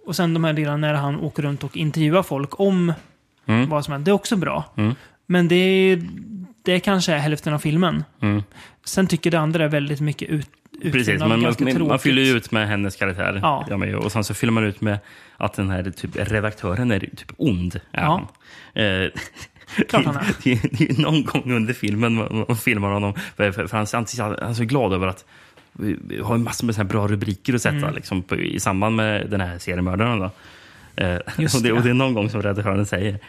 Och 0.06 0.16
sen 0.16 0.34
de 0.34 0.44
här 0.44 0.54
delarna 0.54 0.78
när 0.78 0.94
han 0.94 1.20
åker 1.20 1.44
runt 1.44 1.64
och 1.64 1.78
intervjuar 1.78 2.24
folk 2.24 2.60
om 2.60 2.94
Mm. 3.48 3.70
vad 3.70 3.86
som 3.86 3.92
händer. 3.92 4.06
Det 4.06 4.12
är 4.12 4.14
också 4.14 4.36
bra. 4.36 4.64
Mm. 4.78 4.96
Men 5.26 5.48
det, 5.48 5.56
är, 5.56 6.02
det 6.64 6.80
kanske 6.80 7.14
är 7.14 7.18
hälften 7.18 7.54
av 7.54 7.60
filmen. 7.60 8.04
Mm. 8.22 8.44
Sen 8.86 9.08
tycker 9.08 9.32
det 9.32 9.40
andra 9.40 9.64
är 9.64 9.68
väldigt 9.68 10.02
mycket 10.02 10.30
ut, 10.30 10.50
Precis, 10.82 11.20
men 11.20 11.30
man, 11.30 11.88
man, 11.88 12.00
fyller 12.00 12.22
ju 12.22 12.38
ut 12.38 12.52
med 12.52 12.68
hennes 12.68 12.96
karaktär. 12.96 13.40
Ja. 13.44 13.98
Och 13.98 14.12
sen 14.12 14.24
så 14.24 14.34
fyller 14.34 14.54
man 14.54 14.64
ut 14.64 14.82
med 14.82 15.00
att 15.38 15.54
den 15.54 15.70
här 15.70 15.84
typ, 15.84 16.16
redaktören 16.16 16.92
är 16.92 17.00
typ 17.00 17.32
ond. 17.38 17.80
Är 17.92 18.04
Ja. 18.04 18.28
Eh, 18.82 19.10
Klart 19.90 20.06
han 20.06 20.16
är. 20.18 20.36
det, 20.44 20.52
är- 20.52 20.70
det 20.78 20.90
är 20.90 21.02
någon 21.02 21.24
gång 21.26 21.52
under 21.52 21.74
filmen 21.74 22.14
man, 22.16 22.58
filmar 22.58 22.90
honom. 22.92 23.14
För, 23.36 23.52
för, 23.52 23.68
för 23.68 23.78
han, 23.78 23.88
han, 23.94 24.38
han 24.42 24.50
är 24.50 24.54
så 24.54 24.64
glad 24.64 24.94
över 24.94 25.08
att 25.08 25.26
har 26.24 26.36
en 26.36 26.44
massor 26.44 26.66
med 26.66 26.76
så 26.76 26.84
bra 26.84 27.08
rubriker 27.08 27.54
att 27.54 27.62
sätta 27.62 27.76
Mm. 27.78 27.94
liksom, 27.96 28.24
på, 28.24 28.36
i 28.36 28.60
samband 28.60 28.96
med 28.96 29.30
den 29.30 29.42
här 29.42 29.60
seriemördaren. 29.60 30.20
Då. 30.20 30.32
Eh, 30.96 31.20
Just 31.38 31.56
och, 31.56 31.62
det, 31.62 31.72
och 31.72 31.82
det 31.82 31.90
är 31.90 31.94
någon 31.94 32.14
gång 32.14 32.30
som 32.30 32.42
redaktören 32.42 32.86
säger 32.86 33.20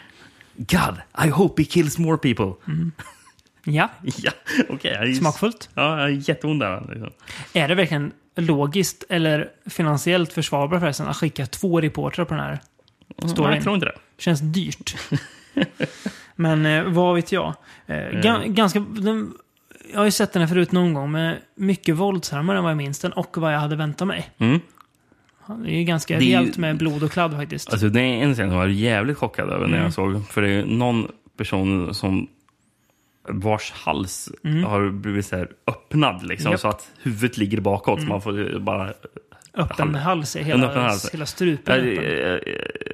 God, 0.56 0.96
I 1.26 1.28
hope 1.28 1.62
he 1.62 1.66
kills 1.66 1.98
more 1.98 2.16
people. 2.18 2.52
Ja, 3.68 3.88
Ja, 4.02 4.30
jag 4.82 4.84
är- 5.08 5.12
Smakfullt. 5.14 5.68
Ja, 5.74 6.08
jätteond 6.10 6.60
där. 6.60 6.80
Liksom. 6.88 7.10
är 7.52 7.68
det 7.68 7.74
verkligen 7.74 8.12
logiskt 8.36 9.04
eller 9.08 9.48
finansiellt 9.70 10.32
försvarbart 10.32 10.80
förresten 10.80 11.06
att 11.08 11.16
skicka 11.16 11.46
två 11.46 11.80
reportrar 11.80 12.24
på 12.24 12.34
den 12.34 12.42
här 12.44 12.58
storyn? 13.28 13.54
Jag 13.54 13.62
tror 13.62 13.74
inte 13.74 13.86
det. 13.86 13.96
Känns 14.18 14.40
dyrt. 14.40 14.96
Men 16.36 16.66
eh, 16.66 16.84
vad 16.84 17.14
vet 17.14 17.32
jag? 17.32 17.54
Eh, 17.86 17.96
Mm. 18.06 18.54
ganska, 18.54 18.80
den, 18.80 19.32
jag 19.92 19.98
har 19.98 20.04
ju 20.04 20.10
sett 20.10 20.32
den 20.32 20.42
här 20.42 20.48
förut 20.48 20.72
någon 20.72 20.94
gång, 20.94 21.10
men 21.12 21.36
mycket 21.54 21.96
våldsammare 21.96 22.56
än 22.58 22.64
vad 22.64 22.70
jag 22.70 22.76
minns 22.76 22.98
den 22.98 23.12
och 23.12 23.36
vad 23.38 23.54
jag 23.54 23.58
hade 23.58 23.76
väntat 23.76 24.08
mig. 24.08 24.30
Mm. 24.38 24.60
Det 25.64 25.70
är 25.70 25.78
ju 25.78 25.84
ganska 25.84 26.14
Det 26.18 26.24
är 26.24 26.38
rejält 26.38 26.58
med 26.58 26.76
blod 26.78 27.02
och 27.02 27.10
kladd 27.12 27.32
faktiskt. 27.36 27.70
Alltså, 27.72 27.88
det 27.88 28.00
är 28.00 28.04
en 28.22 28.34
scen 28.34 28.46
som 28.48 28.56
jag 28.56 28.62
var 28.62 28.66
jävligt 28.66 29.18
chockad 29.18 29.48
över 29.48 29.66
när 29.66 29.72
Mm. 29.74 29.82
jag 29.82 29.92
såg. 29.92 30.28
För 30.28 30.42
det 30.42 30.50
är 30.50 30.64
någon 30.64 31.08
person 31.36 31.94
som 31.94 32.28
vars 33.28 33.72
hals 33.72 34.28
Mm. 34.44 34.64
har 34.64 34.90
blivit 34.90 35.26
så 35.26 35.36
här 35.36 35.48
öppnad. 35.66 36.26
Liksom, 36.26 36.50
Japp. 36.50 36.60
Så 36.60 36.68
att 36.68 36.90
huvudet 37.02 37.36
ligger 37.38 37.60
bakåt. 37.60 38.00
Så 38.00 38.06
man 38.06 38.22
får 38.22 38.58
bara... 38.58 38.92
Öppen 39.56 39.94
hal- 39.94 40.02
hals, 40.02 40.36
En 40.36 40.44
hela, 40.44 40.66
öppen 40.66 40.82
hals. 40.82 41.10
hela 41.12 41.26
strupen 41.26 41.74
öppen. 41.80 41.98
eh, 42.04 42.32
eh, 42.34 42.38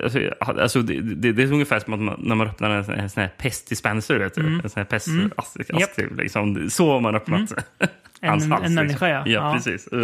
Alltså, 0.05 0.21
alltså, 0.41 0.83
det, 0.83 1.01
det, 1.01 1.33
det 1.33 1.43
är 1.43 1.53
ungefär 1.53 1.81
som 1.81 1.93
att 1.95 2.01
man, 2.01 2.17
när 2.19 2.35
man 2.35 2.47
öppnar 2.47 2.71
en, 2.71 2.91
en 2.91 3.11
sån 3.11 3.21
här 3.21 3.31
pestdispenser. 3.39 4.19
Vet 4.19 4.35
du? 4.35 4.41
Mm. 4.41 4.61
En 4.65 4.71
sån 4.71 4.81
här 4.81 4.85
pest, 4.85 5.07
Mm. 5.07 5.23
Japp. 5.23 5.39
ast, 5.39 5.99
liksom. 6.17 6.71
Så 6.71 6.93
har 6.93 7.01
man 7.01 7.15
öppnat 7.15 7.53
En- 8.21 8.29
hans 8.31 8.49
hals. 8.51 8.67
en 8.67 8.75
människa, 8.75 9.09
ja. 9.09 9.15
ja. 9.27 9.33
Ja. 9.33 9.53
precis. 9.55 9.89
Ja. 9.93 9.99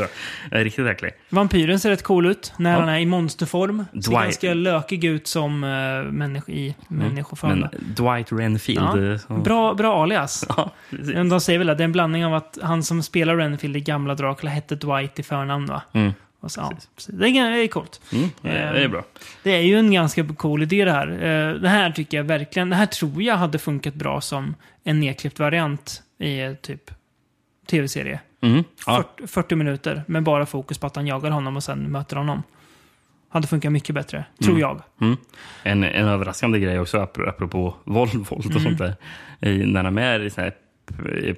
Eh, 0.59 0.65
Riktigt 0.65 0.87
äcklig. 0.87 1.11
Vampyren 1.31 1.81
ser 1.81 1.91
rätt 1.91 2.03
cool 2.03 2.27
ut 2.27 2.53
när 2.59 2.73
Ja. 2.73 2.81
han 2.81 2.89
är 2.89 2.99
i 2.99 3.07
monsterform. 3.07 3.85
Ser 3.93 4.01
Dwight. 4.01 4.23
ganska 4.25 4.55
lökig 4.55 5.05
ut 5.05 5.27
som 5.27 5.65
uh, 5.65 6.05
människa, 6.13 6.53
i 6.53 6.75
människoform. 6.89 7.51
Mm. 7.53 7.69
Men 7.73 7.95
Dwight 7.95 8.33
Renfield. 8.33 8.81
Ja. 9.29 9.35
eh, 9.35 9.43
Bra, 9.43 9.75
bra 9.75 10.03
alias. 10.03 10.47
Ja, 10.57 10.71
precis. 10.91 11.15
De 11.15 11.41
säger 11.41 11.59
väl 11.59 11.71
att 11.71 11.79
det 11.79 11.83
är 11.83 11.85
en 11.85 11.93
blandning 11.93 12.25
av 12.27 12.35
att 12.35 12.59
han 12.63 12.83
som 12.83 13.03
spelar 13.03 13.37
Renfield 13.37 13.77
i 13.77 13.81
gamla 13.81 14.15
Dracula 14.15 14.51
hette 14.51 14.75
Dwight 14.75 15.19
i 15.19 15.23
förnamn 15.23 15.67
va? 15.67 15.83
Mm. 15.93 16.13
Och 16.41 16.51
så, 16.53 16.61
ja, 16.61 16.73
så 16.97 17.13
det, 17.13 17.29
är, 17.29 17.67
coolt. 17.69 18.01
Mm, 18.13 18.29
det 18.43 18.49
är- 18.49 18.73
det 18.73 18.79
är 18.81 18.85
Eh, 18.85 18.91
bra. 18.91 19.05
Det 19.43 19.51
är 19.51 19.61
ju 19.61 19.79
en 19.79 19.93
ganska 19.93 20.25
cool 20.37 20.63
idé 20.63 20.85
det 20.85 20.93
här. 20.93 21.09
Eh, 21.09 21.55
Det 21.55 21.69
här 21.69 21.91
tycker 21.91 22.17
jag 22.17 22.25
verkligen, 22.25 22.71
det 22.71 22.77
här 22.77 22.87
tror 22.87 23.23
jag 23.23 23.37
hade 23.37 23.59
funkat 23.59 23.95
bra 23.95 24.21
som 24.21 24.55
en 24.85 25.01
nedklippt 25.01 25.39
variant 25.39 26.03
i 26.19 26.55
typ 26.63 26.91
tv-serie. 27.71 28.21
Mm. 28.41 28.65
Ja. 28.87 29.05
40, 29.17 29.27
40 29.27 29.55
minuter 29.57 30.03
med 30.07 30.23
bara 30.23 30.47
fokus 30.47 30.79
på 30.79 30.87
att 30.87 30.97
han 30.97 31.07
jagar 31.07 31.31
honom 31.31 31.57
och 31.57 31.65
sen 31.65 31.93
möter 31.93 32.17
honom. 32.17 32.43
Hade 33.31 33.47
funkat 33.47 33.73
mycket 33.73 33.95
bättre, 33.95 34.25
tror 34.41 34.51
Mm. 34.51 34.61
jag. 34.61 34.83
Mm. 35.01 35.17
En, 35.63 35.85
en 35.85 36.09
överraskande 36.09 36.59
grej 36.61 36.81
också, 36.81 36.99
apro- 36.99 37.29
apropå 37.29 37.75
våld, 37.85 38.15
våld 38.15 38.31
och 38.31 38.51
Mm. 38.51 38.63
sånt 38.63 38.79
där. 38.79 38.97
I- 39.41 39.67
När 39.67 39.83
de 39.83 39.99
är 39.99 40.21
i 40.21 40.31
så 40.31 40.41
här 40.41 40.53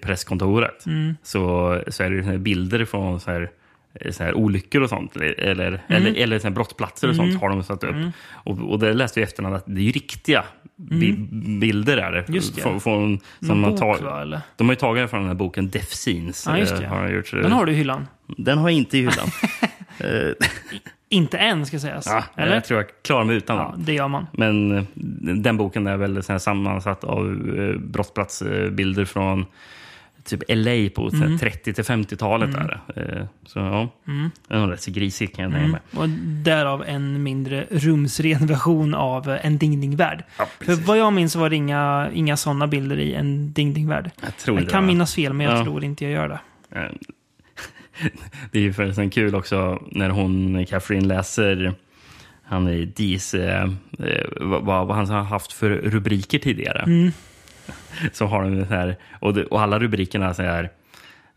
presskontoret 0.02 0.86
Mm. 0.86 1.16
så, 1.22 1.78
så 1.88 2.02
är 2.02 2.10
det 2.10 2.38
bilder 2.38 2.84
från 2.84 3.20
så 3.20 3.30
här, 3.30 3.50
så 4.10 4.24
här 4.24 4.34
olyckor 4.34 4.82
och 4.82 4.88
sånt. 4.88 5.16
Eller, 5.16 5.66
Mm. 5.66 5.80
eller, 5.88 6.14
eller 6.22 6.38
så 6.38 6.48
här 6.48 6.54
brottsplatser 6.54 7.08
och 7.08 7.14
Mm. 7.14 7.30
sånt 7.30 7.40
har 7.42 7.48
de 7.48 7.62
satt 7.62 7.84
upp. 7.84 7.90
Mm. 7.90 8.10
Och, 8.30 8.70
och 8.70 8.78
det 8.78 8.92
läste 8.92 9.20
jag 9.20 9.26
i 9.26 9.28
efterhand 9.28 9.54
att 9.56 9.64
det 9.66 9.88
är 9.88 9.92
riktiga 9.92 10.44
bi 10.76 11.12
bilder. 11.60 11.96
Där, 11.96 12.24
Just 12.28 12.54
det. 12.56 12.62
Från, 12.62 12.80
från, 12.80 13.20
som 13.46 13.60
man 13.60 13.70
bok, 13.70 13.80
tar, 13.80 13.98
va, 13.98 14.22
eller? 14.22 14.40
De 14.56 14.68
har 14.68 14.72
ju 14.72 14.76
tagit 14.76 15.10
från 15.10 15.20
den 15.20 15.28
här 15.28 15.34
boken 15.34 15.70
Death 15.70 15.86
Scenes. 15.90 16.46
Ja, 16.48 16.58
just 16.58 16.72
eh, 16.72 16.80
det. 16.80 16.86
Har 16.86 17.06
de 17.08 17.14
gjort, 17.14 17.30
Den 17.30 17.52
har 17.52 17.66
du 17.66 17.72
i 17.72 17.74
hyllan. 17.74 18.06
Den 18.26 18.58
har 18.58 18.68
jag 18.68 18.76
inte 18.78 18.98
i 18.98 19.00
hyllan. 19.00 19.28
Eh, 20.04 20.32
Inte 21.08 21.38
än, 21.38 21.66
ska 21.66 21.78
sägas. 21.78 22.06
Ja, 22.06 22.24
Eller? 22.36 22.54
Jag 22.54 22.64
tror 22.64 22.80
jag 22.80 22.88
klarar 23.02 23.24
mig 23.24 23.36
utan 23.36 23.56
Ja, 23.56 23.72
den. 23.76 23.84
det 23.84 23.92
gör 23.92 24.08
man. 24.08 24.26
Men 24.32 24.76
eh, 24.78 24.84
den 25.36 25.56
boken 25.56 25.86
är 25.86 25.96
väl 25.96 26.22
sammansatt 26.40 27.04
av 27.04 27.26
eh, 27.58 27.76
brottsplatsbilder 27.80 29.04
från 29.04 29.46
typ 30.24 30.42
LA 30.48 30.88
på 30.94 31.10
Mm. 31.14 31.38
30 31.38 31.72
till 31.72 31.84
50-talet. 31.84 32.54
Mm. 32.54 32.66
Där. 32.66 32.80
Eh, 32.96 33.24
Så 33.46 33.58
ja, 33.58 33.88
Mm. 34.08 34.30
den 34.48 34.56
är 34.58 34.60
nog 34.62 34.72
rätt 34.72 34.82
så 34.82 34.90
grisig 34.90 35.34
kan 35.34 35.44
jag 35.44 35.54
Mm. 35.54 35.70
mig. 35.70 35.80
Och 35.96 36.08
därav 36.44 36.84
en 36.86 37.22
mindre 37.22 37.66
rumsren 37.70 38.46
version 38.46 38.94
av 38.94 39.38
En 39.42 39.58
Ding 39.58 39.80
Ding 39.80 39.96
Värld. 39.96 40.24
Ja, 40.38 40.46
För 40.60 40.74
vad 40.74 40.98
jag 40.98 41.12
minns 41.12 41.36
var 41.36 41.50
det 41.50 41.56
inga, 41.56 42.10
inga 42.14 42.36
sådana 42.36 42.66
bilder 42.66 42.98
i 42.98 43.14
En 43.14 43.52
Ding 43.52 43.74
Ding 43.74 43.88
Värld. 43.88 44.10
Jag 44.22 44.36
tror 44.36 44.58
jag 44.58 44.66
det, 44.66 44.70
kan 44.70 44.82
va? 44.82 44.86
minnas 44.86 45.14
fel, 45.14 45.32
men 45.32 45.46
jag 45.46 45.58
Ja. 45.58 45.64
tror 45.64 45.84
inte 45.84 46.04
jag 46.04 46.12
gör 46.12 46.28
det. 46.28 46.40
Det 48.50 48.58
är 48.58 48.62
ju 48.62 48.72
förresten 48.72 49.10
kul 49.10 49.34
också 49.34 49.82
när 49.90 50.10
hon, 50.10 50.66
Catherine, 50.66 51.06
läser 51.06 51.74
han 52.42 52.66
är 52.66 52.86
eh, 53.34 53.62
eh, 53.98 54.26
vad, 54.40 54.64
vad 54.86 54.96
han 54.96 55.08
har 55.08 55.22
haft 55.22 55.52
för 55.52 55.70
rubriker 55.70 56.38
tidigare. 56.38 56.82
Mm. 56.82 57.12
Så 58.12 58.26
har 58.26 58.42
de 58.42 58.66
så 58.66 58.74
här, 58.74 58.96
och, 59.20 59.34
det, 59.34 59.44
och 59.44 59.60
alla 59.62 59.78
rubrikerna 59.78 60.34
så 60.34 60.42
här, 60.42 60.70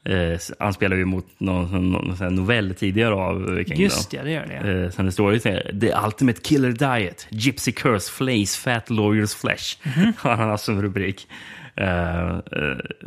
eh, 0.05 0.39
han 0.59 0.73
spelar 0.73 0.97
ju 0.97 1.05
mot 1.05 1.25
någon, 1.37 1.91
någon 1.91 2.17
sån 2.17 2.35
novell 2.35 2.75
tidigare 2.75 3.13
av 3.15 3.63
King. 3.67 3.79
Just 3.81 4.11
det, 4.11 4.21
det 4.21 4.31
gör 4.31 4.45
det. 4.63 4.83
Eh, 4.83 4.89
sen 4.89 5.05
det 5.05 5.11
står 5.11 5.33
ju 5.33 5.39
så 5.39 5.49
här, 5.49 5.75
The 5.81 5.93
Ultimate 6.05 6.41
Killer 6.41 6.71
Diet, 6.71 7.27
Gypsy 7.29 7.71
Curse, 7.71 8.11
Flays, 8.11 8.57
Fat 8.57 8.89
Lawyers 8.89 9.35
Flesh. 9.35 9.77
Mhm. 9.97 10.13
Har 10.17 10.35
han 10.35 10.49
haft 10.49 10.63
som 10.63 10.81
rubrik. 10.81 11.27
Eh, 11.75 12.27
eh, 12.29 12.37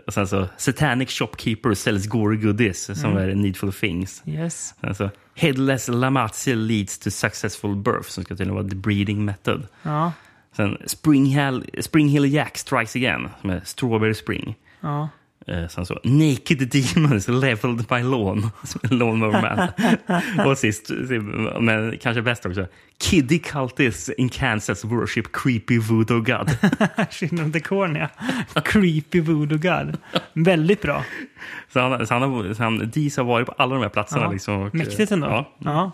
och 0.06 0.12
sen 0.14 0.28
så, 0.28 0.47
Satanic 0.56 1.10
Shopkeeper 1.10 1.74
sells 1.74 2.06
gory 2.06 2.36
goodies, 2.36 3.01
som 3.01 3.10
Mm. 3.10 3.31
är 3.31 3.35
Needful 3.35 3.73
Things. 3.73 4.23
Yes. 4.27 4.74
Alltså, 4.81 5.10
Headless 5.35 5.89
Lamazia 5.89 6.55
leads 6.55 6.98
to 6.98 7.10
successful 7.10 7.77
birth, 7.77 8.09
som 8.09 8.24
ska 8.24 8.35
tydligen 8.35 8.55
vara 8.55 8.68
the 8.68 8.74
breeding 8.77 9.24
method. 9.24 9.66
Ja. 9.82 10.12
Sen 10.56 10.78
Spring 10.86 12.08
Hill, 12.08 12.32
Jack 12.32 12.58
strikes 12.58 12.96
again, 12.96 13.28
som 13.40 13.50
är 13.50 13.60
Strawberry 13.64 14.14
Spring. 14.14 14.54
Ja. 14.80 15.08
Eh, 15.46 15.68
sen 15.68 15.86
så 15.86 16.00
Naked 16.04 16.68
Demons 16.68 17.28
leveled 17.28 17.86
by 17.88 18.02
lawn, 18.02 18.50
som 18.62 18.80
är 18.82 18.88
Lawnmower 18.88 19.42
Man. 19.42 20.46
och 20.46 20.58
sist, 20.58 20.90
men 21.60 21.98
kanske 21.98 22.22
bäst 22.22 22.46
också, 22.46 22.66
Kiddy 22.98 23.38
Cultists 23.38 24.08
in 24.08 24.28
Kansas 24.28 24.84
worship 24.84 25.32
creepy 25.32 25.78
voodoo 25.78 26.20
god. 26.20 26.58
Skillnad 27.10 27.50
dekor, 27.50 27.98
ja. 27.98 28.08
Creepy 28.60 29.20
voodoo 29.20 29.58
god. 29.58 29.98
Väldigt 30.32 30.82
bra. 30.82 31.04
så 31.72 31.80
han, 31.80 32.06
så 32.06 32.14
han, 32.14 32.54
så 32.54 32.62
han, 32.62 32.90
Dees 32.94 33.16
har 33.16 33.24
varit 33.24 33.46
på 33.46 33.54
alla 33.58 33.74
de 33.74 33.82
här 33.82 33.88
platserna. 33.88 34.22
Ja. 34.22 34.32
Liksom, 34.32 34.62
och, 34.62 34.74
Mäktigt 34.74 35.12
ändå. 35.12 35.26
Ja, 35.26 35.52
Ja. 35.58 35.92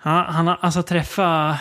Han, 0.00 0.34
han 0.34 0.46
har 0.46 0.58
alltså 0.60 0.82
träffat 0.82 1.56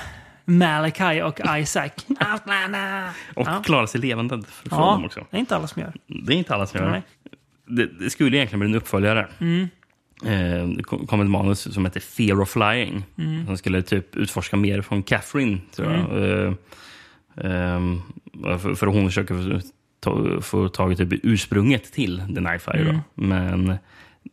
Malachi 0.49 1.21
och 1.21 1.39
Isaac. 1.59 1.89
Outlander! 2.33 3.09
och 3.35 3.47
ja. 3.47 3.61
klarar 3.65 3.85
sig 3.85 4.01
levande 4.01 4.41
från 4.43 4.79
Ja, 4.79 4.91
dem 4.91 5.05
också. 5.05 5.25
det 5.31 5.37
är 5.37 5.39
inte 5.39 5.55
alla 5.55 5.67
som 5.67 5.81
gör. 5.81 5.93
Det 6.07 6.33
är 6.33 6.37
inte 6.37 6.53
alla 6.55 6.65
som 6.67 6.79
gör 6.79 6.89
Nej. 6.91 7.01
det. 7.65 7.85
det. 7.85 8.09
Skulle 8.09 8.37
egentligen 8.37 8.59
bli 8.59 8.69
en 8.69 8.75
uppföljare. 8.75 9.27
Mm. 9.39 9.67
Eh, 10.25 10.67
Det 10.77 10.83
kom 10.83 11.21
ett 11.21 11.29
manus 11.29 11.73
som 11.73 11.85
heter 11.85 11.99
Fear 11.99 12.41
of 12.41 12.49
Flying. 12.49 13.03
Mm. 13.17 13.45
Som 13.45 13.57
skulle 13.57 13.81
typ 13.81 14.15
utforska 14.15 14.57
mer 14.57 14.81
från 14.81 15.03
Catherine, 15.03 15.57
tror 15.75 15.91
jag. 15.91 16.31
Eh, 16.47 16.53
ehm, 17.37 18.01
för, 18.59 18.75
för 18.75 18.87
hon 18.87 19.05
försöker 19.05 19.59
få, 19.61 19.67
ta, 19.99 20.41
få 20.41 20.69
tag 20.69 20.93
i 20.93 20.95
typ 20.95 21.19
ursprunget 21.23 21.93
till 21.93 22.17
The 22.35 22.41
Nightfire. 22.41 22.79
Mm. 22.81 22.95
Då. 23.15 23.23
Men 23.23 23.75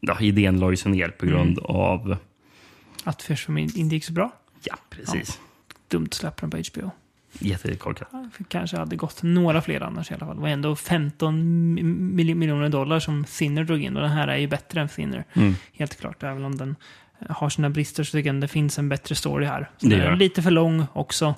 ja, 0.01 0.21
idén 0.21 0.61
la 0.61 0.71
ju 0.71 0.77
sig 0.77 0.93
ner 0.93 1.09
på 1.09 1.27
grund 1.27 1.59
Mm. 1.59 1.65
av... 1.65 2.17
Att 3.05 3.23
Fishful 3.23 3.59
inte 3.59 3.81
gick 3.95 4.05
så 4.05 4.13
bra. 4.13 4.33
Ja, 4.65 4.75
precis. 4.91 5.41
Dumt 5.89 6.07
att 6.07 6.15
släppa 6.15 6.47
den 6.47 6.51
på 6.51 6.57
HBO. 6.81 6.91
Jättekorkat. 7.39 8.09
Kanske 8.49 8.77
hade 8.77 8.97
gått 8.97 9.23
några 9.23 9.63
fler 9.63 9.81
annars 9.81 10.11
i 10.11 10.15
alla 10.15 10.27
fall. 10.27 10.37
Det 10.37 10.43
var 10.43 10.49
ändå 10.49 10.77
15 10.77 11.35
mil- 12.15 12.35
miljoner 12.37 12.69
dollar 12.69 13.01
som 13.01 13.25
Thinner 13.25 13.65
drog 13.65 13.83
in. 13.83 13.97
Och 13.97 14.03
den 14.03 14.11
här 14.11 14.29
är 14.29 14.37
ju 14.37 14.47
bättre 14.47 14.81
än 14.81 14.89
Thinner. 14.89 15.25
Mm. 15.33 15.55
Helt 15.73 16.01
klart. 16.01 16.23
Även 16.23 16.45
om 16.45 16.57
den 16.57 16.77
har 17.29 17.49
sina 17.51 17.71
brister 17.71 18.05
så 18.05 18.11
tycker 18.13 18.33
jag 18.33 18.41
det 18.41 18.49
finns 18.49 18.79
en 18.79 18.89
bättre 18.89 19.15
story 19.15 19.47
här. 19.47 19.71
Så 19.77 19.87
Det 19.87 19.97
är 19.97 20.17
lite 20.17 20.43
för 20.43 20.51
lång 20.51 20.87
också. 20.93 21.35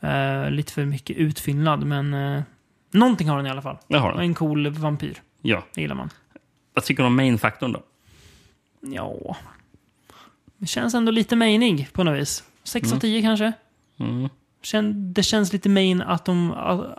Eh, 0.00 0.50
lite 0.50 0.72
för 0.72 0.84
mycket 0.84 1.16
utfyllnad. 1.16 1.86
Men 1.86 2.14
uh, 2.14 2.42
någonting 2.90 3.28
har 3.28 3.36
den 3.36 3.46
i 3.46 3.50
alla 3.50 3.62
fall. 3.62 3.76
Det 3.88 3.98
har 3.98 4.12
den. 4.12 4.20
En 4.20 4.34
cool 4.34 4.68
vampyr. 4.68 5.22
Ja. 5.42 5.64
Det 5.74 5.80
gillar 5.80 5.94
man. 5.94 6.10
Vad 6.74 6.84
tycker 6.84 7.02
du 7.02 7.06
om 7.06 7.16
main-faktorn 7.16 7.72
då? 7.72 7.82
Ja. 8.80 9.36
Det 10.56 10.66
känns 10.66 10.94
ändå 10.94 11.12
lite 11.12 11.36
mainig 11.36 11.88
på 11.92 12.04
något 12.04 12.18
vis. 12.20 12.44
6 12.64 12.86
av 12.86 12.92
Mm. 12.92 13.00
10 13.00 13.22
kanske. 13.22 13.52
Mm. 14.00 14.28
Kän, 14.62 15.12
det 15.12 15.22
känns 15.22 15.52
lite 15.52 15.68
main 15.68 16.02
att 16.02 16.24
de, 16.24 16.52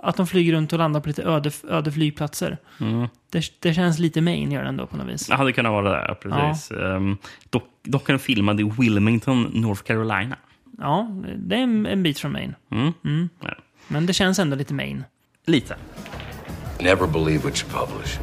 att 0.03 0.17
de 0.17 0.27
flyger 0.27 0.53
runt 0.53 0.73
och 0.73 0.79
landar 0.79 0.99
på 0.99 1.07
lite 1.07 1.23
öde, 1.23 1.51
öde 1.69 1.91
flygplatser. 1.91 2.57
Mm. 2.79 3.07
Det, 3.29 3.43
det 3.59 3.73
känns 3.73 3.99
lite 3.99 4.21
main 4.21 4.51
gör 4.51 4.63
det 4.63 4.69
ändå 4.69 4.87
på 4.87 4.97
något 4.97 5.07
vis. 5.07 5.27
Det 5.27 5.35
hade 5.35 5.53
kunnat 5.53 5.71
vara 5.71 5.89
det, 5.89 5.89
där, 5.89 6.13
precis. 6.13 6.71
Um, 6.71 7.17
dock, 7.49 7.63
dock 7.83 8.09
är 8.09 8.13
den 8.13 8.19
filmad 8.19 8.59
i 8.59 8.63
Wilmington, 8.63 9.51
North 9.53 9.81
Carolina. 9.81 10.37
Ja, 10.77 11.09
det 11.37 11.55
är 11.55 11.59
en, 11.59 11.85
en 11.85 12.03
bit 12.03 12.19
från 12.19 12.31
Maine. 12.31 12.55
Mm. 12.71 12.93
Mm. 13.05 13.29
Ja. 13.41 13.53
Men 13.87 14.05
det 14.05 14.13
känns 14.13 14.39
ändå 14.39 14.55
lite 14.55 14.73
Maine. 14.73 15.03
Lite. 15.45 15.75
Never 16.79 17.07
believe 17.07 17.43
what 17.43 17.63
you 17.63 17.71
publish. 17.71 18.19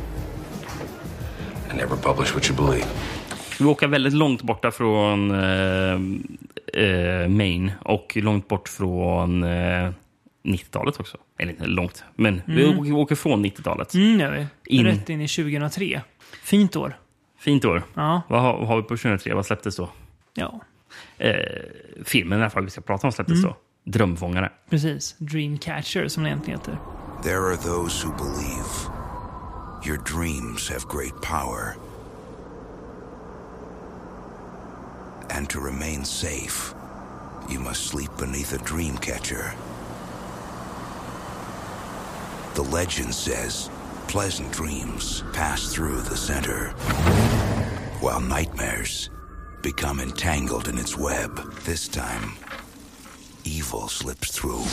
And 1.70 1.78
never 1.78 1.96
publish 1.96 2.34
what 2.34 2.50
you 2.50 2.66
believe. 2.66 2.86
Vi 3.58 3.64
åker 3.64 3.86
väldigt 3.86 4.12
långt 4.12 4.42
borta 4.42 4.70
från 4.70 5.30
eh, 5.30 5.98
eh, 6.76 7.28
Maine 7.28 7.72
och 7.80 8.16
långt 8.16 8.48
bort 8.48 8.68
från 8.68 9.42
eh, 9.44 9.90
90-talet 10.44 11.00
också. 11.00 11.16
Eller 11.38 11.52
inte 11.52 11.66
långt, 11.66 12.04
men 12.14 12.42
vi 12.46 12.64
Mm. 12.64 12.78
åker, 12.78 12.92
åker 12.92 13.14
från 13.14 13.44
90-talet. 13.46 13.94
Mm, 13.94 14.20
gör 14.20 14.32
vi. 14.32 14.46
In. 14.76 14.86
Rätt 14.86 15.08
in 15.08 15.20
i 15.20 15.28
2003. 15.28 16.00
Fint 16.42 16.76
år. 16.76 16.96
Fint 17.38 17.64
år. 17.64 17.82
Ja. 17.94 18.22
Vad 18.28 18.40
har, 18.42 18.58
vad 18.58 18.66
har 18.68 18.76
vi 18.76 18.82
på 18.82 18.88
2003? 18.88 19.34
Vad 19.34 19.46
släpptes 19.46 19.76
då? 19.76 19.88
Ja, 20.34 20.60
Eh, 21.18 21.34
filmen 22.04 22.38
i 22.38 22.42
alla 22.42 22.50
fall 22.50 22.64
vi 22.64 22.70
ska 22.70 22.80
prata 22.80 23.06
om 23.06 23.12
släpptes 23.12 23.38
Mm. 23.38 23.50
då. 23.50 23.56
Drömfångare. 23.90 24.52
precis. 24.70 25.16
Dreamcatcher 25.18 26.08
som 26.08 26.22
det 26.22 26.28
egentligen 26.28 26.58
heter. 26.60 26.78
There 27.22 27.36
are 27.38 27.56
those 27.56 28.06
who 28.06 28.12
believe 28.16 28.70
your 29.86 29.98
dreams 30.16 30.70
have 30.70 30.80
great 30.92 31.22
power. 31.22 31.74
And 35.34 35.48
to 35.50 35.60
remain 35.60 36.04
safe, 36.04 36.74
you 37.48 37.58
must 37.58 37.86
sleep 37.86 38.10
beneath 38.18 38.52
a 38.52 38.58
dream 38.58 38.96
catcher. 38.98 39.54
The 42.54 42.62
legend 42.62 43.14
says 43.14 43.70
pleasant 44.08 44.52
dreams 44.52 45.24
pass 45.32 45.74
through 45.74 46.02
the 46.02 46.16
center, 46.16 46.74
while 48.00 48.20
nightmares 48.20 49.10
become 49.62 50.02
entangled 50.02 50.68
in 50.68 50.78
its 50.78 50.98
web. 50.98 51.30
This 51.64 51.88
time, 51.88 52.32
evil 53.44 53.88
slips 53.88 54.30
through. 54.40 54.66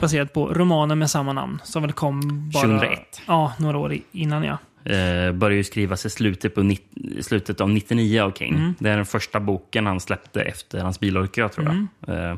Baserat 0.00 0.32
på 0.32 0.54
romanen 0.54 0.98
med 0.98 1.10
samma 1.10 1.32
namn. 1.32 1.60
Som 1.64 1.82
väl 1.82 1.92
kom 1.92 2.20
bara... 2.52 2.62
2001. 2.62 3.20
Ja, 3.26 3.52
några 3.58 3.78
år 3.78 3.98
innan 4.12 4.44
ja. 4.44 4.58
Eh, 4.86 5.32
började 5.32 5.64
skrivas 5.64 6.06
i 6.06 6.10
slutet, 6.10 6.54
på 6.54 6.74
slutet 7.20 7.60
av 7.60 7.70
99 7.70 8.20
av 8.20 8.32
King. 8.32 8.54
Mm. 8.54 8.74
Det 8.78 8.90
är 8.90 8.96
den 8.96 9.06
första 9.06 9.40
boken 9.40 9.86
han 9.86 10.00
släppte 10.00 10.42
efter 10.42 10.80
hans 10.80 11.00
bilolycka, 11.00 11.48
tror 11.48 11.66
jag. 11.66 11.74
Mm. 12.16 12.30
Eh, 12.30 12.36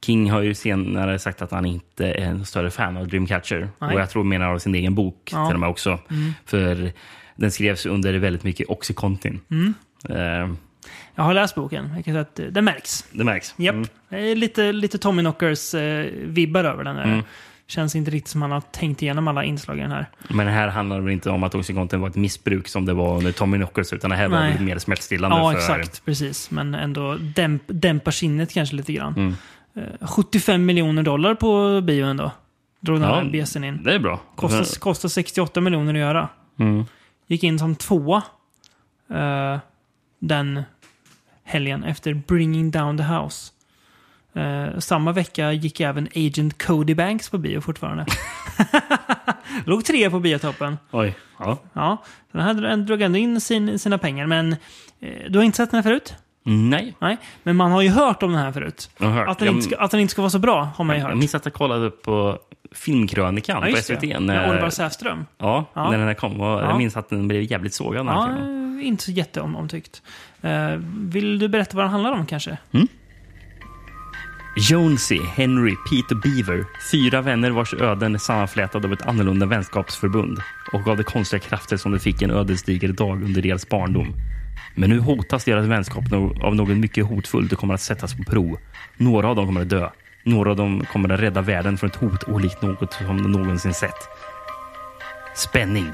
King 0.00 0.30
har 0.30 0.40
ju 0.42 0.54
senare 0.54 1.18
sagt 1.18 1.42
att 1.42 1.50
han 1.50 1.64
inte 1.66 2.06
är 2.06 2.24
en 2.24 2.44
större 2.46 2.70
fan 2.70 2.96
av 2.96 3.08
Dreamcatcher. 3.08 3.68
Nej. 3.78 3.94
Och 3.94 4.00
jag 4.00 4.10
tror 4.10 4.24
menar 4.24 4.46
av 4.54 4.58
sin 4.58 4.74
egen 4.74 4.94
bok 4.94 5.30
Ja. 5.32 5.46
till 5.46 5.54
och 5.54 5.60
med 5.60 5.68
också. 5.68 5.98
Mm. 6.10 6.32
För 6.44 6.92
den 7.36 7.50
skrevs 7.50 7.86
under 7.86 8.14
väldigt 8.14 8.44
mycket 8.44 8.68
Oxycontin. 8.68 9.40
Mm. 9.50 9.74
Eh, 10.08 10.54
Jag 11.14 11.22
har 11.24 11.34
läst 11.34 11.54
boken. 11.54 11.92
Jag 11.96 12.04
kan 12.04 12.14
säga 12.14 12.20
att 12.20 12.38
eh, 12.38 12.46
det 12.46 12.62
märks. 12.62 13.04
det 13.12 13.24
märks. 13.24 13.54
Japp. 13.56 13.74
Mm. 13.74 13.88
Det 14.08 14.16
är 14.30 14.36
lite, 14.36 14.72
lite 14.72 14.98
Tommy 14.98 15.22
Knockers 15.22 15.74
eh, 15.74 16.06
över 16.64 16.84
den. 16.84 16.96
Här. 16.96 17.04
Mm. 17.04 17.22
Känns 17.72 17.96
inte 17.96 18.10
riktigt 18.10 18.28
som 18.30 18.42
han 18.42 18.50
har 18.50 18.60
tänkt 18.60 19.02
igenom 19.02 19.28
alla 19.28 19.44
inslag 19.44 19.78
i 19.78 19.80
den 19.80 19.90
här. 19.90 20.06
Men 20.28 20.48
här 20.48 20.68
handlar 20.68 20.96
det 20.96 21.02
väl 21.02 21.12
inte 21.12 21.30
om 21.30 21.42
att 21.42 21.54
Oxycontin 21.54 22.00
var 22.00 22.08
ett 22.08 22.14
missbruk 22.14 22.68
som 22.68 22.86
det 22.86 22.92
var 22.92 23.16
under 23.16 23.32
Tommy 23.32 23.56
Knockers, 23.56 23.92
utan 23.92 24.10
det 24.10 24.16
här 24.16 24.28
var 24.28 24.40
Nej. 24.40 24.52
väl 24.52 24.62
mer 24.62 24.78
smärtstillande. 24.78 25.36
Ja, 25.36 25.50
för, 25.50 25.58
exakt. 25.58 26.04
Precis. 26.04 26.50
Men 26.50 26.74
ändå 26.74 27.14
dämp, 27.14 27.62
dämpar 27.66 28.10
sinnet 28.10 28.52
kanske 28.52 28.76
lite 28.76 28.92
grann. 28.92 29.14
Mm. 29.14 29.34
Eh, 30.00 30.08
75 30.08 30.66
miljoner 30.66 31.02
dollar 31.02 31.34
på 31.34 31.80
bio 31.80 32.06
ändå. 32.06 32.30
Drog 32.80 33.00
den 33.00 33.08
Ja, 33.08 33.14
här 33.14 33.24
bjässen 33.24 33.64
in. 33.64 33.82
Det 33.82 33.94
är 33.94 33.98
bra. 33.98 34.20
Kostar, 34.36 34.80
kostar 34.80 35.08
68 35.08 35.60
miljoner 35.60 35.94
att 35.94 36.00
göra. 36.00 36.28
Mm. 36.58 36.84
Gick 37.26 37.44
in 37.44 37.58
som 37.58 37.76
tvåa 37.76 38.22
eh, 39.10 39.58
den 40.18 40.62
helgen 41.44 41.84
efter 41.84 42.14
Bringing 42.14 42.70
Down 42.70 42.98
the 42.98 43.04
House. 43.04 43.52
Eh, 44.34 44.78
samma 44.78 45.12
vecka 45.12 45.52
gick 45.52 45.80
även 45.80 46.08
Agent 46.14 46.62
Cody 46.62 46.94
Banks 46.94 47.30
på 47.30 47.38
bio 47.38 47.60
fortfarande. 47.60 48.06
Låg 49.64 49.84
tre 49.84 50.10
på 50.10 50.20
biotoppen. 50.20 50.78
Oj. 50.90 51.14
Ja. 51.38 51.58
Ja, 51.72 52.02
den 52.32 52.42
här 52.42 52.76
drog 52.76 53.02
ändå 53.02 53.18
in 53.18 53.40
sin, 53.40 53.78
sina 53.78 53.98
pengar. 53.98 54.26
Men 54.26 54.52
eh, 55.00 55.08
du 55.28 55.38
har 55.38 55.44
inte 55.44 55.56
sett 55.56 55.70
den 55.70 55.78
här 55.78 55.82
förut? 55.82 56.14
Nej. 56.44 56.94
Nej, 56.98 57.16
men 57.42 57.56
man 57.56 57.72
har 57.72 57.82
ju 57.82 57.88
hört 57.88 58.22
om 58.22 58.32
den 58.32 58.40
här 58.40 58.52
förut. 58.52 58.90
Jag. 58.98 59.28
Att 59.28 59.38
den, 59.38 59.46
Jag- 59.46 59.54
inte 59.54 59.66
ska, 59.66 59.76
att 59.76 59.90
den 59.90 60.00
inte 60.00 60.10
ska 60.10 60.22
vara 60.22 60.30
så 60.30 60.38
bra 60.38 60.68
har 60.76 60.84
man 60.84 60.96
ju 60.96 61.02
Jag 61.02 61.08
hört. 61.08 61.18
minns 61.18 61.34
att 61.34 61.44
jag 61.44 61.54
kollade 61.54 61.90
på 61.90 62.38
Filmkrönikan 62.72 63.62
Ja, 63.66 63.74
på 63.76 63.82
SVT. 63.82 64.00
det. 64.00 64.20
När, 64.20 64.50
Oliver 64.50 64.70
Säfström. 64.70 65.26
Ja, 65.38 65.64
Ja. 65.74 65.90
när 65.90 65.98
den 65.98 66.06
här 66.06 66.14
kom. 66.14 66.40
Och 66.40 66.46
Ja. 66.46 66.62
Jag 66.68 66.78
minns 66.78 66.96
att 66.96 67.08
den 67.10 67.28
blev 67.28 67.42
jävligt 67.42 67.74
sågad. 67.74 68.06
Ja, 68.06 68.30
inte 68.82 69.04
så 69.04 69.10
jätteomtyckt. 69.10 70.02
Eh, 70.40 70.70
vill 70.98 71.38
du 71.38 71.48
berätta 71.48 71.76
vad 71.76 71.84
den 71.84 71.90
handlar 71.92 72.12
om 72.12 72.26
kanske? 72.26 72.58
Jonesy, 74.56 75.20
Henry, 75.34 75.76
Pete 75.76 76.14
och 76.14 76.20
Beaver. 76.20 76.64
Fyra 76.90 77.20
vänner 77.20 77.50
vars 77.50 77.74
öden 77.74 78.14
är 78.14 78.18
sammanflätade 78.18 78.86
av 78.86 78.92
ett 78.92 79.06
annorlunda 79.06 79.46
vänskapsförbund 79.46 80.38
och 80.72 80.88
av 80.88 80.96
de 80.96 81.02
konstiga 81.04 81.40
krafter 81.40 81.76
som 81.76 81.92
de 81.92 81.98
fick 81.98 82.22
en 82.22 82.30
ödesdiger 82.30 82.88
dag 82.88 83.22
under 83.22 83.42
deras 83.42 83.68
barndom. 83.68 84.14
Men 84.74 84.90
nu 84.90 84.98
hotas 84.98 85.44
deras 85.44 85.66
vänskap 85.66 86.04
av 86.42 86.54
något 86.54 86.76
mycket 86.76 87.06
hotfullt 87.06 87.52
och 87.52 87.58
kommer 87.58 87.74
att 87.74 87.80
sättas 87.80 88.14
på 88.14 88.22
prov. 88.22 88.58
Några 88.96 89.28
av 89.28 89.36
dem 89.36 89.46
kommer 89.46 89.60
att 89.60 89.68
dö. 89.68 89.90
Några 90.24 90.50
av 90.50 90.56
dem 90.56 90.84
kommer 90.92 91.08
att 91.08 91.20
rädda 91.20 91.40
världen 91.40 91.78
från 91.78 91.90
ett 91.90 91.96
hot 91.96 92.24
olikt 92.24 92.62
något 92.62 92.92
som 92.92 93.22
de 93.22 93.32
någonsin 93.32 93.74
sett. 93.74 94.08
Spänning, 95.34 95.90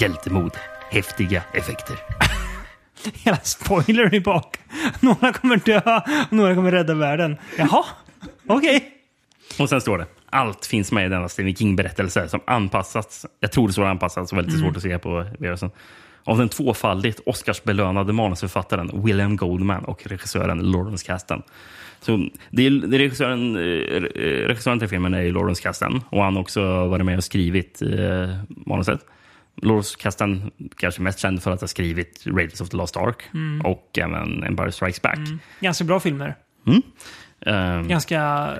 hjältemod, 0.00 0.52
häftiga 0.90 1.42
effekter. 1.52 1.96
Hela 3.24 3.36
spoiler 3.36 4.14
i 4.14 4.20
bak. 4.20 4.56
Några 5.00 5.32
kommer 5.32 5.56
dö 5.56 5.80
och 6.30 6.32
några 6.32 6.54
kommer 6.54 6.72
rädda 6.72 6.94
världen. 6.94 7.36
Jaha, 7.58 7.84
okej. 8.46 8.92
Och 9.58 9.68
sen 9.68 9.80
står 9.80 9.98
det. 9.98 10.06
Allt 10.30 10.66
finns 10.66 10.92
med 10.92 11.06
i 11.06 11.08
denna 11.08 11.28
Stephen 11.28 11.54
King-berättelse 11.54 12.28
som 12.28 12.40
anpassats. 12.46 13.26
Jag 13.40 13.52
tror 13.52 13.66
det 13.66 13.72
står 13.72 13.84
anpassats, 13.84 14.32
väldigt 14.32 14.52
var 14.54 14.58
lite 14.58 14.64
Mm. 14.64 14.68
svårt 14.68 14.76
att 14.76 14.82
se 14.82 14.98
på 14.98 15.26
VHSen. 15.38 15.70
Av 16.24 16.38
den 16.38 16.48
tvåfaldigt 16.48 17.20
Oscarsbelönade 17.26 18.12
manusförfattaren 18.12 19.04
William 19.04 19.36
Goldman 19.36 19.84
och 19.84 20.06
regissören 20.06 20.58
Lawrence 20.70 21.06
Kasten. 21.06 21.42
Så 22.00 22.28
det 22.50 22.66
är, 22.66 22.70
det 22.70 22.96
är 22.96 22.98
regissören, 22.98 23.56
eh, 23.56 23.62
eh, 23.62 24.46
regissören 24.46 24.78
till 24.78 24.88
filmen 24.88 25.14
är 25.14 25.22
ju 25.22 25.32
Lawrence 25.32 25.62
Kasten 25.62 26.00
och 26.10 26.22
han 26.22 26.34
har 26.34 26.40
också 26.42 26.86
varit 26.86 27.04
med 27.06 27.16
och 27.16 27.24
skrivit 27.24 27.82
eh, 27.82 28.36
manuset. 28.48 29.00
Lawrence 29.62 29.96
Kasdan 30.00 30.50
kanske 30.76 31.02
mest 31.02 31.18
känd 31.18 31.42
för 31.42 31.50
att 31.50 31.60
ha 31.60 31.68
skrivit 31.68 32.22
Raiders 32.26 32.60
of 32.60 32.68
the 32.68 32.76
Lost 32.76 32.96
Ark 32.96 33.22
Mm. 33.34 33.66
och 33.66 33.98
även 33.98 34.42
Empire 34.44 34.72
Strikes 34.72 35.02
Back. 35.02 35.16
Mm. 35.16 35.38
Ganska 35.60 35.84
bra 35.84 36.00
filmer. 36.00 36.34
Ehm, 37.46 37.88
Ganska 37.88 38.16
eh, 38.56 38.58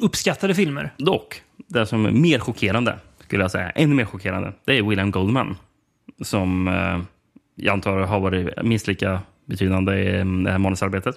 uppskattade 0.00 0.54
filmer. 0.54 0.94
Dock, 0.98 1.42
det 1.68 1.86
som 1.86 2.06
är 2.06 2.10
mer 2.10 2.38
chockerande, 2.38 2.98
skulle 3.20 3.44
jag 3.44 3.50
säga, 3.50 3.70
ännu 3.70 3.94
mer 3.94 4.04
chockerande, 4.04 4.52
det 4.64 4.78
är 4.78 4.82
William 4.82 5.10
Goldman. 5.10 5.56
Som 6.22 6.68
eh, 6.68 7.00
jag 7.54 7.72
antar 7.72 7.98
har 7.98 8.20
varit 8.20 8.62
minst 8.62 8.86
lika 8.86 9.20
betydande 9.44 9.92
i 9.94 10.18
eh, 10.18 10.24
det 10.24 10.50
här 10.50 10.58
manusarbetet. 10.58 11.14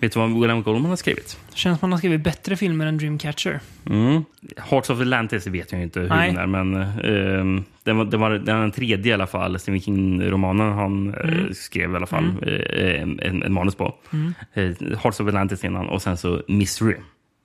Vet 0.00 0.12
du 0.12 0.18
vad 0.20 0.30
William 0.40 0.62
Goldman 0.62 0.90
har 0.90 0.96
skrivit? 0.96 1.38
Känns 1.54 1.80
som 1.80 1.88
man 1.88 1.92
har 1.92 1.98
skrivit 1.98 2.20
bättre 2.20 2.56
filmer 2.56 2.86
än 2.86 2.98
Dreamcatcher. 2.98 3.60
Mm. 3.86 4.24
Hearts 4.56 4.90
of 4.90 5.00
Atlantis 5.00 5.46
vet 5.46 5.72
jag 5.72 5.82
inte 5.82 6.00
hur 6.00 6.08
Nej. 6.08 6.32
den 6.32 6.38
är, 6.38 6.46
men 6.46 6.74
eh, 6.76 7.62
det, 7.84 7.92
var, 7.92 8.04
det 8.04 8.16
var 8.16 8.30
den 8.30 8.70
tredje 8.72 9.10
i 9.10 9.14
alla 9.14 9.26
fall, 9.26 9.58
Stephen 9.58 9.80
King-romanen 9.80 10.72
han 10.72 11.14
eh, 11.14 11.20
Mm. 11.38 11.54
skrev 11.54 11.92
i 11.92 11.96
alla 11.96 12.06
fall 12.06 12.24
Mm. 12.24 12.38
eh, 12.42 13.02
en, 13.28 13.42
en 13.42 13.52
manus 13.52 13.74
på. 13.74 13.94
Mm. 14.12 14.34
Eh, 14.54 14.62
Hearts 15.02 15.20
of 15.20 15.28
Atlantis 15.28 15.64
innan 15.64 15.88
och 15.88 16.02
sen 16.02 16.16
så 16.16 16.42
Mystery. 16.48 16.96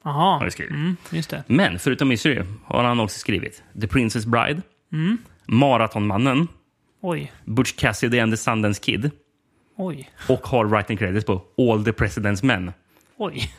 Jaha, 0.04 0.38
Har 0.38 0.44
jag 0.44 0.54
skrivit. 0.54 0.72
mm, 0.72 0.96
just 1.12 1.30
det. 1.30 1.44
Men 1.48 1.80
förutom 1.80 2.08
Mystery 2.08 2.42
har 2.66 2.84
han 2.84 3.00
också 3.00 3.20
skrivit 3.20 3.64
The 3.82 3.88
Princess 3.88 4.26
Bride, 4.26 4.62
Mm. 4.94 5.18
Maratonmannen, 5.46 6.48
Oj, 7.02 7.32
Butch 7.46 7.72
Cassidy 7.76 8.20
and 8.20 8.34
the 8.34 8.38
Sundance 8.38 8.82
Kid 8.84 9.12
oj, 9.76 10.10
och 10.30 10.48
har 10.48 10.66
writing 10.66 10.98
credits 10.98 11.26
på 11.26 11.42
All 11.58 11.86
the 11.86 11.92
President's 11.92 12.46
Men. 12.46 12.74
oj. 13.18 13.54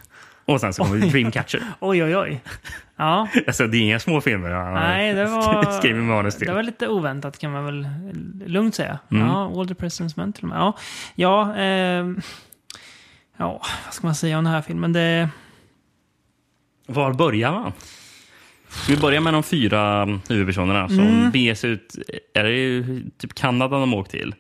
Och 0.45 0.61
sen 0.61 0.75
så 0.75 0.85
kommer 0.85 0.97
Oj. 1.05 1.11
Dreamcatcher. 1.11 1.63
Oj, 1.81 2.05
oj, 2.05 2.17
oj. 2.17 2.41
Ja, 2.97 3.29
Alltså 3.47 3.67
det 3.67 3.77
är 3.77 3.81
inga 3.81 3.99
små 4.01 4.21
filmer 4.21 4.51
han 4.51 4.75
nej, 4.75 5.15
det 5.15 5.25
var... 5.25 5.73
skriver 5.79 6.01
manus 6.01 6.37
till. 6.37 6.47
Det 6.47 6.55
var 6.55 6.63
lite 6.63 6.89
oväntat 6.89 7.39
kan 7.39 7.53
man 7.53 7.65
väl 7.65 7.89
lugnt 8.47 8.75
säga. 8.75 8.99
Mm. 9.11 9.27
Ja, 9.27 9.53
All 9.61 9.69
the 9.69 9.75
President's 9.75 10.13
Men 10.17 10.33
till 10.33 10.45
och 10.45 10.49
med. 10.49 10.59
Ja, 10.59 10.77
ja, 11.15 11.55
ehm, 11.57 12.21
ja, 13.37 13.63
vad 13.85 13.95
ska 13.95 14.07
man 14.07 14.15
säga 14.15 14.39
om 14.39 14.45
den 14.45 14.53
här 14.53 14.63
filmen? 14.63 14.93
Det... 14.93 15.29
Var 16.87 17.13
börjar 17.13 17.53
man? 17.53 17.73
Vi 18.89 18.97
börjar 18.97 19.21
med 19.21 19.33
de 19.35 19.43
fyra 19.43 20.05
huvudpersonerna 20.29 20.89
som 20.89 20.99
Mm. 21.01 21.31
beger 21.31 21.55
sig 21.55 21.71
ut. 21.71 21.97
Är 22.35 22.45
det 22.45 22.51
ju 22.51 23.03
typ 23.19 23.35
Kanada 23.35 23.79
de 23.79 23.95
åkt 23.95 24.11
till? 24.11 24.35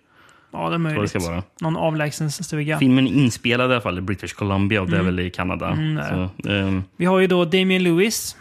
Ja, 0.52 0.58
det 0.58 0.64
är 0.64 0.70
Vad 0.70 0.72
det 0.72 0.78
möjligt. 0.78 1.10
ska 1.10 1.18
vara. 1.20 1.42
Någon 1.60 1.76
avlägsen 1.76 2.30
stuga. 2.30 2.78
Filmen 2.78 3.06
är 3.06 3.10
inspelad 3.12 3.70
i 3.70 3.72
alla 3.74 3.80
fall 3.82 3.98
i 3.98 4.00
British 4.00 4.32
Columbia 4.34 4.80
och 4.80 4.86
det 4.90 4.96
är 4.96 5.00
Mm. 5.00 5.16
väl 5.16 5.26
i 5.26 5.30
Kanada. 5.30 5.68
Mm, 5.68 6.04
så, 6.42 6.48
ehm, 6.50 6.84
Vi 6.96 7.04
har 7.04 7.18
ju 7.18 7.26
då 7.26 7.44
Damien 7.44 7.82
Lewis. 7.82 8.36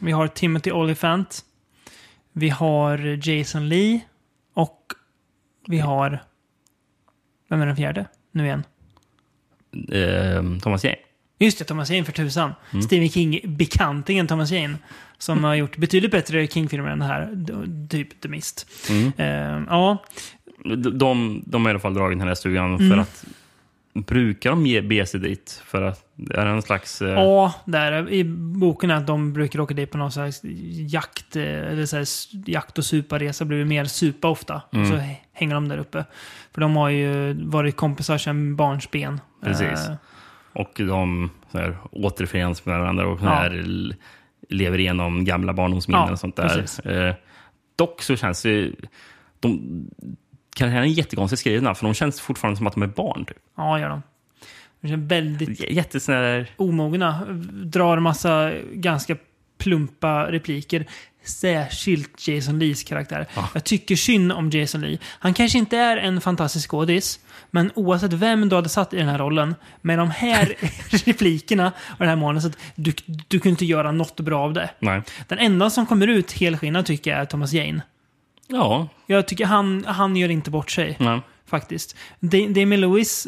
Vi 0.00 0.12
har 0.12 0.26
Timothy 0.28 0.70
Olyphant. 0.72 1.40
Vi 2.32 2.48
har 2.48 2.98
Jason 3.28 3.68
Lee. 3.68 4.00
Och 4.54 4.80
vi 5.68 5.78
har... 5.78 6.18
Vem 7.50 7.60
är 7.60 7.66
den 7.66 7.76
fjärde? 7.76 8.06
Nu 8.32 8.44
igen. 8.44 8.62
ehm, 9.92 10.60
Thomas 10.60 10.84
Jane. 10.84 10.96
Just 11.38 11.58
det, 11.58 11.64
Thomas 11.64 11.90
Jane 11.90 12.04
för 12.04 12.12
tusan. 12.12 12.52
Mm. 12.72 12.82
Stephen 12.82 13.08
King-bekantingen 13.08 14.26
Thomas 14.26 14.50
Jane. 14.50 14.76
Som 15.18 15.44
har 15.44 15.54
gjort 15.54 15.76
betydligt 15.76 16.10
bättre 16.10 16.46
King-filmer 16.46 16.90
än 16.90 16.98
det 16.98 17.04
här. 17.04 17.30
Typ 17.88 18.20
The 18.20 18.28
Mist. 18.28 18.66
Mm. 18.90 19.12
Eh, 19.16 19.64
ja, 19.68 20.04
De, 20.64 21.42
de, 21.46 21.62
har 21.64 21.68
i 21.68 21.70
alla 21.70 21.78
fall 21.80 21.94
dragit 21.94 22.18
den 22.18 22.28
här 22.28 22.34
stugan 22.34 22.74
Mm. 22.74 22.90
för 22.90 22.98
att 22.98 23.24
Brukar 23.96 24.50
de 24.50 24.66
ge 24.66 24.80
bege 24.82 25.06
sig 25.06 25.20
dit? 25.20 25.62
För 25.66 25.82
att 25.82 26.04
det 26.14 26.36
är 26.36 26.46
en 26.46 26.62
slags... 26.62 27.02
eh, 27.02 27.08
Ja, 27.08 27.54
där 27.64 28.10
i 28.10 28.24
boken 28.24 28.90
är 28.90 28.94
att 28.94 29.06
de 29.06 29.32
brukar 29.32 29.60
åka 29.60 29.74
dit 29.74 29.90
på 29.90 29.98
någon 29.98 30.12
slags 30.12 30.40
jakt, 30.88 31.36
eh, 31.36 31.42
eller 31.42 31.86
så 31.86 31.96
här, 31.96 32.06
jakt 32.50 32.78
och 32.78 32.84
suparesa. 32.84 33.44
blir 33.44 33.58
det 33.58 33.64
mer 33.64 33.84
supa 33.84 34.28
ofta. 34.28 34.62
Mm. 34.72 34.90
Så 34.90 35.00
hänger 35.32 35.54
de 35.54 35.68
där 35.68 35.78
uppe. 35.78 36.04
För 36.54 36.60
de 36.60 36.76
har 36.76 36.88
ju 36.88 37.32
varit 37.44 37.76
kompisar 37.76 38.18
sedan 38.18 38.56
barnsben. 38.56 39.20
Precis. 39.42 39.88
Eh, 39.88 39.94
Och 40.52 40.72
de 40.76 41.30
så 41.52 41.58
här, 41.58 41.76
återförenas 41.90 42.66
med 42.66 42.78
varandra 42.80 43.06
och 43.06 43.18
Ja. 43.22 43.26
här, 43.28 43.64
lever 44.48 44.78
igenom 44.80 45.24
gamla 45.24 45.52
barndomsminnen 45.52 46.06
Ja, 46.06 46.12
och 46.12 46.18
sånt 46.18 46.36
där. 46.36 47.08
Eh, 47.08 47.14
dock 47.76 48.02
så 48.02 48.16
känns 48.16 48.42
det... 48.42 48.70
De, 49.40 49.60
karaktären 50.54 50.84
är 50.84 50.88
jättekonstigt 50.88 51.40
skrivna, 51.40 51.74
för 51.74 51.86
de 51.86 51.94
känns 51.94 52.20
fortfarande 52.20 52.56
som 52.56 52.66
att 52.66 52.74
de 52.74 52.82
är 52.82 52.86
barn. 52.86 53.24
Typ. 53.24 53.36
ja, 53.56 53.78
gör 53.80 53.88
de. 53.88 54.02
De 54.80 54.88
känns 54.88 55.10
väldigt 55.10 55.70
Jättesnär... 55.70 56.50
omogna. 56.56 57.24
Drar 57.52 57.98
massa 57.98 58.52
ganska 58.72 59.16
plumpa 59.58 60.32
repliker. 60.32 60.86
Särskilt 61.24 62.28
Jason 62.28 62.58
Lees 62.58 62.84
karaktär. 62.84 63.26
Jag 63.54 63.64
tycker 63.64 63.96
synd 63.96 64.32
om 64.32 64.50
Jason 64.50 64.80
Lee. 64.80 64.98
Han 65.04 65.34
kanske 65.34 65.58
inte 65.58 65.76
är 65.78 65.96
en 65.96 66.20
fantastisk 66.20 66.70
skådis, 66.70 67.20
men 67.50 67.70
oavsett 67.74 68.12
vem 68.12 68.48
du 68.48 68.56
hade 68.56 68.68
satt 68.68 68.94
i 68.94 68.96
den 68.96 69.08
här 69.08 69.18
rollen, 69.18 69.54
med 69.80 69.98
de 69.98 70.10
här 70.10 70.54
replikerna 71.06 71.72
och 71.88 71.98
det 71.98 72.06
här 72.06 72.16
manuset, 72.16 72.58
du, 72.74 72.92
du 73.06 73.40
kunde 73.40 73.50
inte 73.50 73.64
göra 73.64 73.92
något 73.92 74.20
bra 74.20 74.44
av 74.44 74.52
det. 74.52 74.70
Nej. 74.78 75.02
Den 75.28 75.38
enda 75.38 75.70
som 75.70 75.86
kommer 75.86 76.06
ut 76.06 76.32
helskinnad 76.32 76.86
tycker 76.86 77.10
jag 77.10 77.20
är 77.20 77.24
Thomas 77.24 77.52
Jane. 77.52 77.82
Ja. 78.48 78.88
Jag 79.06 79.28
tycker 79.28 79.46
han, 79.46 79.84
han 79.86 80.16
gör 80.16 80.28
inte 80.28 80.50
bort 80.50 80.70
sig. 80.70 80.96
Nej. 81.00 81.20
Faktiskt. 81.46 81.96
Da- 82.20 82.48
Damien 82.48 82.80
Lewis... 82.80 83.26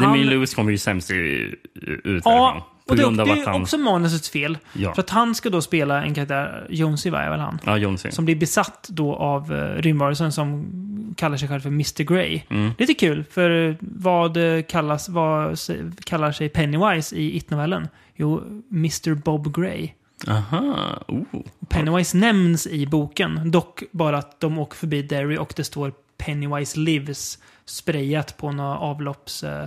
Demi 0.00 0.24
Lewis 0.24 0.54
kommer 0.54 0.70
ju 0.70 0.78
sämst 0.78 1.10
ut. 1.10 2.22
Ja, 2.24 2.66
På 2.86 2.90
och 2.90 2.96
det, 2.96 3.24
det 3.24 3.30
är 3.30 3.46
han... 3.46 3.62
också 3.62 3.78
manusets 3.78 4.30
fel. 4.30 4.58
Ja. 4.72 4.94
För 4.94 5.02
att 5.02 5.10
han 5.10 5.34
ska 5.34 5.50
då 5.50 5.62
spela 5.62 6.04
en 6.04 6.14
karaktär, 6.14 6.66
Jonesy 6.70 7.10
var 7.10 7.30
väl 7.30 7.40
han? 7.40 7.58
Ja, 7.64 7.76
Jonesy. 7.76 8.10
Som 8.10 8.24
blir 8.24 8.36
besatt 8.36 8.88
då 8.90 9.14
av 9.14 9.52
uh, 9.52 9.82
rymdvarelsen 9.82 10.32
som 10.32 10.66
kallar 11.16 11.36
sig 11.36 11.48
själv 11.48 11.60
för 11.60 11.68
Mr. 11.68 12.02
Grey. 12.02 12.40
Mm. 12.48 12.70
Lite 12.78 12.94
kul, 12.94 13.24
för 13.30 13.68
eh, 13.68 13.74
vad 13.80 14.56
eh, 14.56 14.62
kallas, 14.62 15.08
vad 15.08 15.58
kallar 16.04 16.32
sig 16.32 16.48
Pennywise 16.48 17.16
i 17.16 17.36
It-novellen? 17.36 17.88
Jo, 18.16 18.42
Mr. 18.70 19.14
Bob 19.14 19.56
Grey. 19.56 19.90
Aha. 20.28 20.98
Oh. 21.08 21.22
Pennywise 21.68 22.16
nämns 22.16 22.66
i 22.66 22.86
boken, 22.86 23.50
dock 23.50 23.82
bara 23.90 24.18
att 24.18 24.40
de 24.40 24.58
åker 24.58 24.76
förbi 24.76 25.02
Derry 25.02 25.36
och 25.36 25.52
det 25.56 25.64
står 25.64 25.92
Pennywise 26.18 26.78
Lives 26.80 27.38
sprayat 27.64 28.36
på 28.36 28.52
några 28.52 28.78
avlopps... 28.78 29.44
eh, 29.44 29.66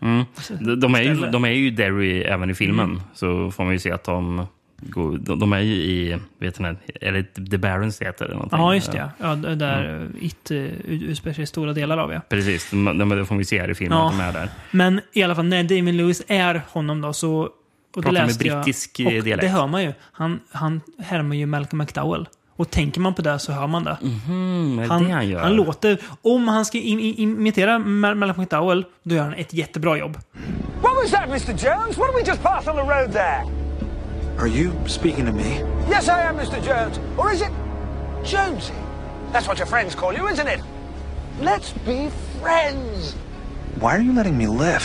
Mm. 0.00 0.24
De, 0.60 0.80
de, 0.80 0.94
är 0.94 1.02
ju, 1.02 1.14
de 1.14 1.44
är 1.44 1.48
ju 1.48 1.70
Derry 1.70 2.22
även 2.22 2.50
i 2.50 2.54
filmen. 2.54 2.90
Mm. 2.90 3.02
Så 3.14 3.50
får 3.50 3.64
man 3.64 3.72
ju 3.72 3.78
se 3.78 3.90
att 3.90 4.04
de... 4.04 4.46
De, 5.20 5.52
är 5.52 5.60
ju 5.60 5.74
i... 5.74 6.18
Vet 6.38 6.58
ni, 6.58 6.74
det 7.00 7.22
The 7.50 7.58
Barons 7.58 7.98
det 7.98 8.04
heter? 8.04 8.24
Eller 8.24 8.34
någonting? 8.34 8.58
Ja, 8.58 8.74
just 8.74 8.92
det. 8.92 9.10
Ja, 9.18 9.34
där 9.34 9.84
mm. 9.84 10.16
It 10.20 10.50
uh, 10.50 10.58
utspelar 10.86 11.34
sig 11.34 11.46
stora 11.46 11.72
delar 11.72 11.98
av, 11.98 12.12
ja. 12.12 12.20
Precis, 12.28 12.70
de, 12.70 12.98
de, 12.98 13.08
det 13.08 13.26
får 13.26 13.36
vi 13.36 13.44
se 13.44 13.60
här 13.60 13.70
i 13.70 13.74
filmen 13.74 13.98
Ja. 13.98 14.06
att 14.06 14.18
de 14.18 14.24
är 14.24 14.32
där. 14.32 14.48
Men 14.70 15.00
i 15.12 15.22
alla 15.22 15.34
fall, 15.34 15.44
när 15.44 15.62
Damien 15.62 15.96
Lewis 15.96 16.22
är 16.28 16.62
honom 16.68 17.00
då 17.00 17.12
så... 17.12 17.48
Och 17.94 18.02
det 18.02 18.06
Pratar 18.08 18.20
med 18.20 18.26
läste 18.28 18.46
jag- 18.46 18.62
brittisk, 18.64 19.00
och 19.06 19.12
eh, 19.12 19.22
dialekt. 19.24 19.40
Det 19.40 19.48
hör 19.58 19.66
man 19.66 19.82
ju. 19.82 19.92
Han, 20.12 20.40
han 20.52 20.80
härmar 20.98 21.36
ju 21.36 21.46
Malcolm 21.46 21.78
McDowell. 21.78 22.28
Och 22.56 22.70
tänker 22.70 23.00
man 23.00 23.14
på 23.14 23.22
det 23.22 23.38
så 23.38 23.52
hör 23.52 23.66
man 23.66 23.84
det. 23.84 23.96
Mm, 24.02 24.76
det 24.76 24.86
han, 24.86 25.04
det 25.04 25.10
han 25.12 25.28
gör? 25.28 25.40
han 25.40 25.52
låter... 25.54 25.98
Om 26.22 26.48
han 26.48 26.64
ska 26.64 26.78
im, 26.78 26.98
im, 27.00 27.14
imitera 27.18 27.78
Mal- 27.78 28.14
Malcolm 28.14 28.40
McDowell, 28.42 28.84
då 29.02 29.14
gör 29.14 29.22
han 29.22 29.34
ett 29.34 29.54
jättebra 29.54 29.98
jobb. 29.98 30.18
What 30.82 30.92
was 31.02 31.10
that, 31.10 31.28
Mr. 31.28 31.52
Jones? 31.52 31.98
What 31.98 32.14
did 32.14 32.24
we 32.24 32.30
just 32.30 32.42
pass 32.42 32.66
on 32.68 32.74
the 32.76 32.82
road 32.82 33.12
there? 33.12 33.42
Are 34.38 34.48
you 34.48 34.70
speaking 34.86 35.26
to 35.26 35.32
me? 35.32 35.60
Yes, 35.90 36.08
I 36.08 36.10
am, 36.28 36.36
Mr. 36.36 36.60
Jones. 36.66 37.00
Or 37.18 37.32
is 37.32 37.40
it 37.40 37.50
Jonesy? 38.24 38.72
That's 39.32 39.46
what 39.48 39.58
your 39.58 39.66
friends 39.68 39.94
call 39.94 40.12
you, 40.14 40.28
isn't 40.32 40.48
it? 40.48 40.60
Let's 41.40 41.72
be 41.86 42.08
friends. 42.42 43.16
Why 43.80 43.96
are 43.96 44.02
you 44.02 44.12
letting 44.16 44.36
me 44.38 44.46
live? 44.46 44.82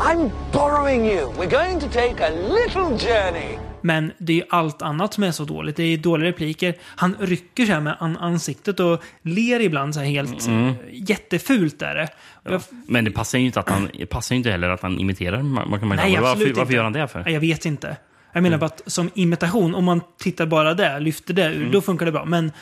I'm 0.00 0.30
borrowing 0.52 1.06
you. 1.06 1.32
We're 1.38 1.50
going 1.50 1.80
to 1.80 1.86
take 1.88 2.24
a 2.26 2.30
little 2.30 2.98
journey. 2.98 3.58
Men 3.82 4.12
det 4.18 4.32
är 4.32 4.36
ju 4.36 4.42
allt 4.50 4.82
annat 4.82 5.14
som 5.14 5.24
är 5.24 5.30
så 5.32 5.44
dåligt. 5.44 5.76
Det 5.76 5.82
är 5.82 5.98
dåliga 5.98 6.28
repliker. 6.28 6.74
Han 6.82 7.16
rycker 7.20 7.66
så 7.66 7.72
här 7.72 7.80
med 7.80 7.96
an 8.00 8.16
ansiktet 8.16 8.80
och 8.80 9.02
ler 9.22 9.60
ibland 9.60 9.94
så 9.94 10.00
här 10.00 10.06
helt 10.06 10.46
Mm. 10.46 10.74
jättefult 10.92 11.82
är 11.82 11.94
det. 11.94 12.08
Och 12.44 12.52
jag- 12.52 12.62
Men 12.86 13.04
det 13.04 13.10
passar 13.10 13.38
ju 13.38 13.46
inte, 13.46 13.60
att 13.60 13.68
han, 13.68 13.88
passar 14.10 14.34
ju 14.34 14.36
inte 14.36 14.50
heller 14.50 14.68
att 14.68 14.82
han 14.82 14.98
imiterar 14.98 15.42
McDowell. 15.42 15.88
Nej, 15.96 16.16
absolut 16.16 16.20
varför, 16.22 16.46
inte. 16.46 16.58
varför 16.60 16.72
gör 16.74 16.82
han 16.84 16.92
det 16.92 17.08
för? 17.08 17.28
Jag 17.28 17.40
vet 17.40 17.64
inte. 17.64 17.96
Jag 18.32 18.42
menar 18.42 18.58
bara 18.58 18.66
att 18.66 18.82
som 18.86 19.10
imitation, 19.14 19.74
om 19.74 19.84
man 19.84 20.00
tittar 20.18 20.46
bara 20.46 20.74
där, 20.74 21.00
lyfter 21.00 21.34
det 21.34 21.44
ur, 21.46 21.56
Mm. 21.56 21.70
då 21.70 21.80
funkar 21.80 22.06
det 22.06 22.12
bra. 22.12 22.24
Men 22.24 22.52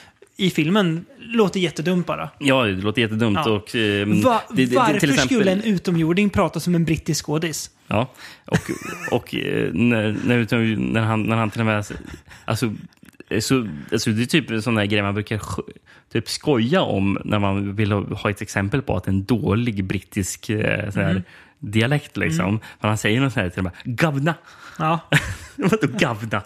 i 0.40 0.51
filmen 0.51 1.05
låter 1.20 1.60
jättedumt 1.60 2.06
bara. 2.06 2.31
Ja, 2.39 2.65
det 2.65 2.73
låter 2.73 3.02
jättedumt. 3.02 3.39
Ja. 3.44 3.51
Och, 3.51 3.74
ehm, 3.74 4.20
Va, 4.20 4.43
det- 4.51 4.66
det- 4.66 4.77
varför 4.77 4.98
till 5.01 5.10
exempel- 5.10 5.36
skulle 5.36 5.52
en 5.52 5.62
utomjording 5.62 6.31
prata 6.31 6.60
som 6.60 6.74
en 6.74 6.85
brittisk 6.85 7.24
skådis? 7.27 7.70
Ja, 7.86 8.10
och, 8.44 8.59
och 9.10 9.35
eh, 9.35 9.73
när, 9.73 10.16
när, 10.24 10.77
när, 10.77 11.01
han, 11.01 11.23
när 11.23 11.36
han 11.36 11.51
till 11.51 11.60
och 11.60 11.66
med... 11.66 11.85
Alltså, 12.44 12.74
eh, 13.31 13.40
så, 13.40 13.69
alltså 13.93 14.10
det 14.10 14.23
är 14.23 14.27
typ 14.27 14.51
en 14.51 14.62
sån 14.62 14.74
där 14.74 14.85
grej 14.85 15.02
man 15.02 15.15
brukar 15.15 15.40
typ 16.12 16.28
skoja 16.28 16.82
om 16.82 17.19
när 17.24 17.39
man 17.39 17.77
vill 17.77 17.93
ha 17.93 18.01
ha 18.16 18.31
ett 18.31 18.43
exempel 18.43 18.82
på 18.82 18.97
att 18.97 19.09
en 19.09 19.24
dålig 19.24 19.85
brittisk 19.85 20.51
eh, 20.51 20.90
sån 20.90 21.02
här, 21.02 21.10
Mm. 21.10 21.23
dialekt. 21.59 22.16
Liksom. 22.16 22.44
Mm. 22.48 22.60
Men 22.81 22.89
han 22.89 22.98
säger 22.98 23.20
något 23.20 23.32
sånt 23.32 23.43
här 23.43 23.51
till 23.51 23.59
och 23.66 23.73
med. 23.85 23.97
Gavna! 23.97 24.35
Ja. 24.78 25.00
Vadå 25.56 25.86
gavna? 25.98 26.42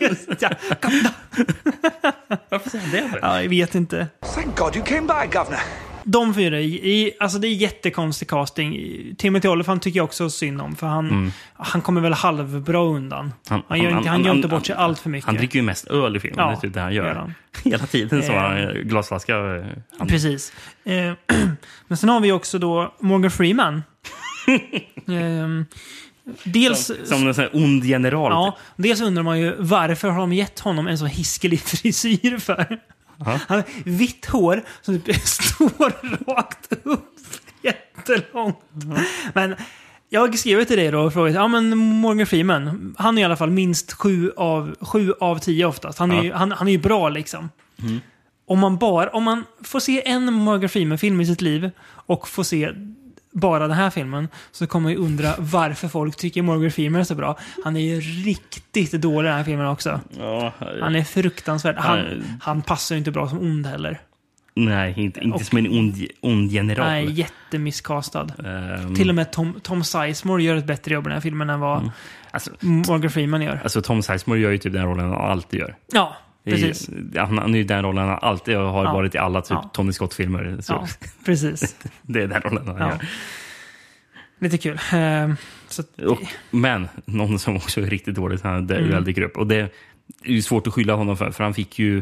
Just 0.00 0.28
ja, 0.42 0.50
gamla. 0.80 1.10
Varför 2.48 2.70
säger 2.70 2.84
han 2.84 2.92
det? 2.92 3.08
För? 3.08 3.18
Ja, 3.22 3.42
jag 3.42 3.48
vet 3.50 3.74
inte. 3.74 4.08
Thank 4.34 4.58
God 4.58 4.76
you 4.76 4.84
came 4.86 5.00
by, 5.00 5.36
Governor. 5.38 5.60
De 6.08 6.34
fyra, 6.34 6.60
i, 6.60 7.12
alltså 7.20 7.38
det 7.38 7.48
är 7.48 7.54
jättekonstig 7.54 8.28
casting. 8.28 8.74
Timothy 9.18 9.48
Olyphant 9.48 9.82
tycker 9.82 9.98
jag 9.98 10.04
också 10.04 10.30
synd 10.30 10.60
om, 10.60 10.76
för 10.76 10.86
han, 10.86 11.08
Mm. 11.10 11.32
han 11.54 11.80
kommer 11.82 12.00
väl 12.00 12.12
halvbra 12.12 12.78
undan. 12.78 13.32
Han, 13.48 13.82
gör, 13.82 13.98
inte, 13.98 14.08
han, 14.08 14.24
gör 14.24 14.34
inte 14.34 14.48
bort 14.48 14.66
sig 14.66 14.74
allt 14.76 14.98
för 14.98 15.10
mycket. 15.10 15.26
Han 15.26 15.34
dricker 15.36 15.58
ju 15.58 15.62
mest 15.62 15.86
öl 15.86 16.16
i 16.16 16.20
filmen. 16.20 16.38
Ja, 16.44 16.46
det 16.50 16.56
är 16.56 16.60
typ 16.60 16.74
det 16.74 16.80
han 16.80 16.94
gör 16.94 17.04
gör. 17.06 17.14
han. 17.14 17.34
Hela 17.64 17.86
tiden 17.86 18.22
så 18.22 18.32
Eh. 18.32 18.38
har 18.40 18.48
han 18.48 18.74
glasflaska. 18.88 19.36
eh, 19.36 19.64
Han, 19.98 20.08
Precis. 20.08 20.52
Eh, 20.84 21.12
men 21.88 21.96
sen 21.96 22.08
har 22.08 22.20
vi 22.20 22.32
också 22.32 22.58
då 22.58 22.94
Morgan 23.00 23.30
Freeman. 23.30 23.82
Ehm, 25.08 25.66
dels... 26.44 26.86
Som, 26.86 26.96
som 27.04 27.28
en 27.28 27.34
sån 27.34 27.42
här 27.44 27.50
ond 27.56 27.84
general. 27.84 28.32
Ja, 28.32 28.56
typ. 28.76 28.84
dels 28.86 29.00
undrar 29.00 29.22
man 29.22 29.40
ju 29.40 29.54
varför 29.58 30.08
har 30.08 30.18
de 30.20 30.32
gett 30.32 30.58
honom 30.60 30.86
en 30.86 30.98
så 30.98 31.06
hiskelig 31.06 31.60
frisyr 31.64 32.38
för? 32.38 32.80
Ja. 33.18 33.38
Han 33.48 33.56
har 33.58 33.64
vitt 33.84 34.26
hår 34.26 34.62
som 34.82 35.00
typ 35.00 35.16
står 35.26 36.26
rakt 36.36 36.72
upp 36.82 37.14
jättelångt. 37.62 38.58
Men 39.34 39.54
jag 40.08 40.20
har 40.20 40.32
skrivit 40.32 40.68
till 40.68 40.76
dig 40.76 40.90
då 40.90 41.00
och 41.00 41.12
frågat, 41.12 41.34
ja 41.34 41.48
men 41.48 41.76
Morgan 41.76 42.26
Freeman, 42.26 42.94
han 42.98 43.18
är 43.18 43.22
i 43.22 43.24
alla 43.24 43.36
fall 43.36 43.50
minst 43.50 43.92
sju 43.92 44.32
av, 44.36 44.76
sju 44.80 45.12
av 45.20 45.38
tio 45.38 45.64
oftast. 45.66 45.98
Han 45.98 46.10
är, 46.10 46.16
Ja. 46.16 46.22
ju, 46.24 46.32
han, 46.32 46.52
han 46.52 46.68
är 46.68 46.72
ju 46.72 46.78
bra 46.78 47.08
liksom. 47.08 47.50
Mm. 47.82 48.00
Om 48.48 48.58
man, 48.58 48.76
bara, 48.76 49.08
om 49.10 49.24
man 49.24 49.44
får 49.64 49.80
se 49.80 50.08
en 50.08 50.32
Morgan 50.32 50.68
Freeman-film 50.68 51.20
i 51.20 51.26
sitt 51.26 51.40
liv 51.40 51.70
och 51.82 52.28
får 52.28 52.42
se 52.42 52.70
bara 53.40 53.68
den 53.68 53.76
här 53.76 53.90
filmen 53.90 54.28
så 54.52 54.66
kommer 54.66 54.82
man 54.82 54.92
ju 54.92 54.98
undra 54.98 55.34
varför 55.38 55.88
folk 55.88 56.16
tycker 56.16 56.42
Morgan 56.42 56.70
Freeman 56.70 57.00
är 57.00 57.04
så 57.04 57.14
bra. 57.14 57.38
Han 57.64 57.76
är 57.76 57.80
ju 57.80 58.00
riktigt 58.00 58.92
dålig 58.92 59.28
i 59.28 59.30
den 59.30 59.36
här 59.38 59.44
filmen 59.44 59.66
också. 59.66 60.00
Ja, 60.18 60.52
Han 60.80 60.96
är 60.96 61.04
fruktansvärd. 61.04 61.76
Han, 61.78 61.98
Nej. 61.98 62.22
han 62.40 62.62
passar 62.62 62.94
ju 62.94 62.98
inte 62.98 63.10
bra 63.10 63.28
som 63.28 63.38
ond 63.38 63.66
heller. 63.66 64.00
Nej, 64.58 64.94
inte, 64.96 65.20
inte 65.20 65.34
Och- 65.36 65.42
som 65.42 65.58
en 65.58 65.66
ond, 65.78 65.94
ond 66.20 66.50
general. 66.52 66.86
Nej, 66.86 67.12
jättemisskastad. 67.12 68.26
Ehm, 68.46 68.94
Till 68.94 69.08
och 69.08 69.14
med 69.14 69.32
Tom, 69.32 69.60
Tom 69.62 69.84
Sizemore 69.84 70.42
gör 70.42 70.56
ett 70.56 70.66
bättre 70.66 70.94
jobb 70.94 71.04
i 71.04 71.08
den 71.08 71.12
här 71.14 71.20
filmen 71.20 71.50
än 71.50 71.60
vad 71.60 71.90
Alltså, 72.30 72.50
Morgan 72.60 73.10
Freeman 73.10 73.42
gör. 73.42 73.60
alltså 73.62 73.82
Tom 73.82 74.02
Sizemore 74.02 74.40
gör 74.40 74.50
ju 74.50 74.58
typ 74.58 74.72
den 74.72 74.86
rollen 74.86 75.04
han 75.10 75.30
alltid 75.30 75.60
gör. 75.60 75.76
Ja, 75.92 76.16
precis. 76.50 76.90
Han, 77.16 77.38
han 77.38 77.54
är 77.54 77.58
ju 77.58 77.64
den 77.64 77.82
rollen 77.82 78.08
han 78.08 78.18
alltid 78.22 78.56
har 78.56 78.84
Ja. 78.84 78.92
varit 78.92 79.14
i 79.14 79.18
alla 79.18 79.40
typ 79.42 79.50
Ja. 79.50 79.70
Tony 79.72 79.92
Scott-filmer. 79.92 80.58
Ja, 80.68 80.86
precis. 81.24 81.76
det 82.02 82.22
är 82.22 82.26
den 82.26 82.40
rollen 82.42 82.66
han 82.68 82.76
Ja. 82.78 82.88
gör. 82.88 82.98
Lite 84.38 84.58
kul. 84.58 84.72
Eh, 84.92 85.32
så 85.68 85.82
att, 85.82 86.00
Och, 86.00 86.18
men 86.50 86.88
någon 87.04 87.38
som 87.38 87.56
också 87.56 87.80
är 87.80 87.84
riktigt 87.86 88.14
dåligt 88.14 88.42
han 88.42 88.66
där 88.66 88.78
Mm. 88.78 88.90
väl 88.90 89.04
dyker 89.04 89.22
upp. 89.22 89.36
Och 89.36 89.46
det 89.46 89.56
är 89.56 89.70
ju 90.24 90.42
svårt 90.42 90.66
att 90.66 90.74
skylla 90.74 90.94
honom 90.94 91.16
för, 91.16 91.30
för 91.30 91.44
han 91.44 91.54
fick 91.54 91.78
ju 91.78 91.98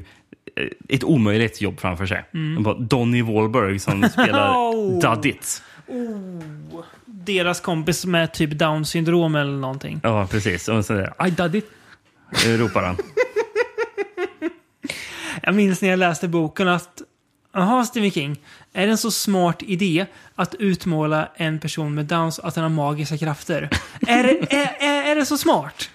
eh, 0.57 0.66
ett 0.89 1.05
omöjligt 1.05 1.61
jobb 1.61 1.81
framför 1.81 2.07
sig. 2.07 2.25
Mm. 2.35 2.62
Det 2.62 2.75
Donny 2.79 3.23
Wahlberg 3.23 3.79
som 3.79 4.03
spelar 4.09 4.49
Oh. 4.75 5.01
Duddit. 5.01 5.62
oh, 5.87 6.85
deras 7.07 7.61
kompis 7.61 8.07
med 8.07 8.33
typ 8.33 8.51
down 8.59 8.85
syndrom 8.85 9.35
eller 9.35 9.53
någonting. 9.53 10.01
Ja, 10.03 10.27
precis. 10.31 10.69
Och 10.69 10.85
så 10.85 10.93
där, 10.93 11.27
I 11.27 11.31
Duddit, 11.31 11.71
eh, 12.47 12.51
ropar 12.59 12.83
han. 12.83 12.97
Jag 15.47 15.55
minns 15.55 15.83
när 15.83 15.89
jag 15.89 15.99
läste 15.99 16.29
boken 16.29 16.69
att 16.69 17.03
Jaha, 17.53 17.85
Stephen 17.85 18.11
King. 18.11 18.37
Är 18.73 18.87
det 18.87 18.93
en 18.93 18.99
så 18.99 19.11
smart 19.11 19.62
idé 19.62 20.07
att 20.35 20.55
utmåla 20.55 21.29
en 21.37 21.59
person 21.59 21.95
med 21.95 22.05
Downs 22.05 22.39
att 22.39 22.55
den 22.55 22.62
har 22.62 22.71
magiska 22.71 23.19
krafter? 23.19 23.69
är, 24.07 24.23
det, 24.23 24.53
är, 24.55 24.77
är, 24.81 25.11
är 25.11 25.15
det 25.15 25.27
så 25.27 25.39
smart? 25.39 25.91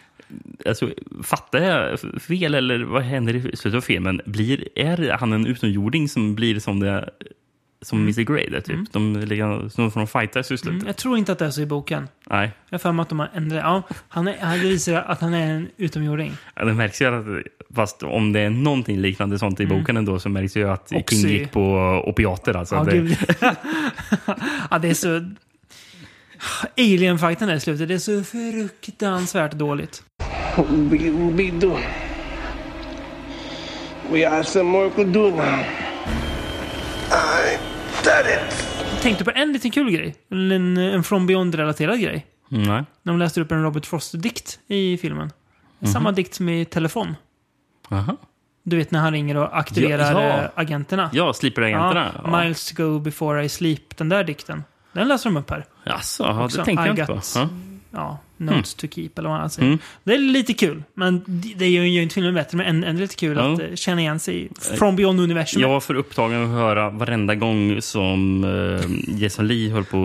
Alltså, 0.65 0.89
fattar 1.23 1.59
jag 1.59 1.99
fel 2.21 2.55
eller 2.55 2.79
vad 2.79 3.03
händer 3.03 3.35
i 3.35 3.41
slutet 3.41 3.77
av 3.77 3.81
filmen? 3.81 4.21
Blir, 4.25 4.69
är 4.75 5.11
han 5.11 5.33
en 5.33 5.47
utomjording 5.47 6.09
som 6.09 6.35
blir 6.35 6.59
som, 6.59 6.79
det, 6.79 7.09
som 7.81 7.99
Mr 8.01 8.21
Grey? 8.21 8.49
Där, 8.49 8.61
typ? 8.61 8.91
De, 8.93 9.15
ligger- 9.19 9.69
som 9.69 9.91
får 9.91 9.99
de 9.99 10.07
fightas 10.07 10.51
i 10.51 10.57
slutet? 10.57 10.67
Mm, 10.73 10.87
jag 10.87 10.95
tror 10.95 11.17
inte 11.17 11.31
att 11.31 11.39
det 11.39 11.45
är 11.45 11.49
så 11.51 11.61
i 11.61 11.65
boken. 11.65 12.07
Nej. 12.29 12.51
Jag 12.69 12.73
har 12.73 12.79
för 12.79 12.91
mig 12.91 13.01
att 13.03 13.09
de 13.09 13.19
har 13.19 13.29
ändrat. 13.33 13.61
Ja, 13.63 13.83
han, 14.09 14.27
är, 14.27 14.37
han 14.41 14.59
visar 14.59 14.93
att 14.95 15.21
han 15.21 15.33
är 15.33 15.53
en 15.53 15.67
utomjording. 15.77 16.33
Ja, 16.55 16.65
det 16.65 16.73
märks 16.73 17.01
ju 17.01 17.05
att, 17.05 17.25
fast 17.75 18.03
om 18.03 18.33
det 18.33 18.39
är 18.39 18.49
någonting 18.49 18.97
liknande 18.97 19.39
sånt 19.39 19.59
i 19.59 19.63
Mm. 19.63 19.79
boken 19.79 19.97
ändå 19.97 20.19
så 20.19 20.29
märks 20.29 20.57
ju 20.57 20.69
att 20.69 20.91
Oxy. 20.93 21.21
King 21.21 21.29
gick 21.31 21.51
på 21.51 21.61
opiater. 22.07 22.53
Alltså. 22.57 22.75
Ja, 22.75 22.83
det, 22.83 22.91
gud. 22.97 23.17
ja, 24.71 24.79
det 24.79 24.89
är 24.89 24.93
så... 24.93 25.25
Alien-fighten 26.77 27.47
där 27.47 27.55
i 27.55 27.59
slutet, 27.59 27.87
det 27.87 27.93
är 27.93 27.97
så 27.97 28.23
fruktansvärt 28.23 29.51
dåligt. 29.51 30.03
We, 30.57 30.97
we? 31.31 31.51
We 34.11 34.29
have 34.29 34.43
some 34.43 34.71
work 34.77 34.95
to 34.95 35.03
do 35.03 35.29
now. 35.29 35.59
I 37.11 37.58
tänkte 39.01 39.23
på 39.23 39.31
en 39.35 39.53
liten 39.53 39.71
kul 39.71 39.91
grej. 39.91 40.15
En, 40.31 40.77
en 40.77 41.03
From 41.03 41.27
Beyond-relaterad 41.27 41.99
grej. 42.01 42.25
Nej. 42.49 42.65
När 43.03 43.13
de 43.13 43.19
läste 43.19 43.41
upp 43.41 43.51
en 43.51 43.63
Robert 43.63 43.85
Frost-dikt 43.85 44.59
i 44.67 44.97
filmen. 44.97 45.31
Mhm. 45.79 45.91
Samma 45.91 46.11
dikt 46.11 46.33
som 46.33 46.49
i 46.49 46.65
Telefon. 46.65 47.15
Aha. 47.89 48.17
Du 48.63 48.77
vet 48.77 48.91
när 48.91 48.99
han 48.99 49.11
ringer 49.11 49.37
och 49.37 49.57
aktiverar 49.57 50.11
Ja, 50.11 50.23
ja. 50.23 50.43
eh, 50.43 50.49
agenterna. 50.55 51.09
Ja, 51.13 51.33
Sleeper-agenterna. 51.33 52.21
Ja, 52.23 52.39
Miles 52.41 52.73
to 52.73 52.83
go 52.83 52.99
before 52.99 53.43
I 53.45 53.49
sleep. 53.49 53.97
Den 53.97 54.09
där 54.09 54.23
dikten. 54.23 54.63
Den 54.91 55.07
läser 55.07 55.29
de 55.29 55.37
upp 55.37 55.49
här. 55.49 55.65
Jaså, 55.83 56.23
ja, 56.23 56.47
det 56.57 56.65
tänkte 56.65 56.85
jag 56.85 56.99
inte 56.99 57.05
på. 57.05 57.21
Ja. 57.35 57.49
Ja, 57.91 58.17
notes 58.37 58.73
to 58.75 58.87
keep 58.87 59.09
eller 59.17 59.29
vad 59.29 59.39
han 59.39 59.49
säger. 59.49 59.67
Mm. 59.67 59.79
Det 60.03 60.13
är 60.13 60.17
lite 60.17 60.53
kul. 60.53 60.83
Men 60.93 61.23
det 61.55 61.69
gör 61.69 61.83
ju 61.83 62.01
inte 62.03 62.15
filmen 62.15 62.33
bättre. 62.33 62.57
Men 62.57 62.65
än, 62.65 62.83
än 62.83 62.97
lite 62.97 63.15
kul 63.15 63.37
Ja. 63.37 63.53
att 63.53 63.59
eh, 63.59 63.75
känna 63.75 64.01
igen 64.01 64.19
sig 64.19 64.45
i 64.45 64.49
From 64.77 64.95
Beyond 64.95 65.19
Universum. 65.19 65.61
Jag 65.61 65.69
var 65.69 65.79
för 65.79 65.93
upptagen 65.95 66.43
att 66.43 66.49
höra 66.49 66.89
varenda 66.89 67.35
gång 67.35 67.81
som 67.81 68.43
uh, 68.43 68.81
Jason 69.21 69.47
Lee 69.47 69.71
höll 69.71 69.83
på 69.85 69.97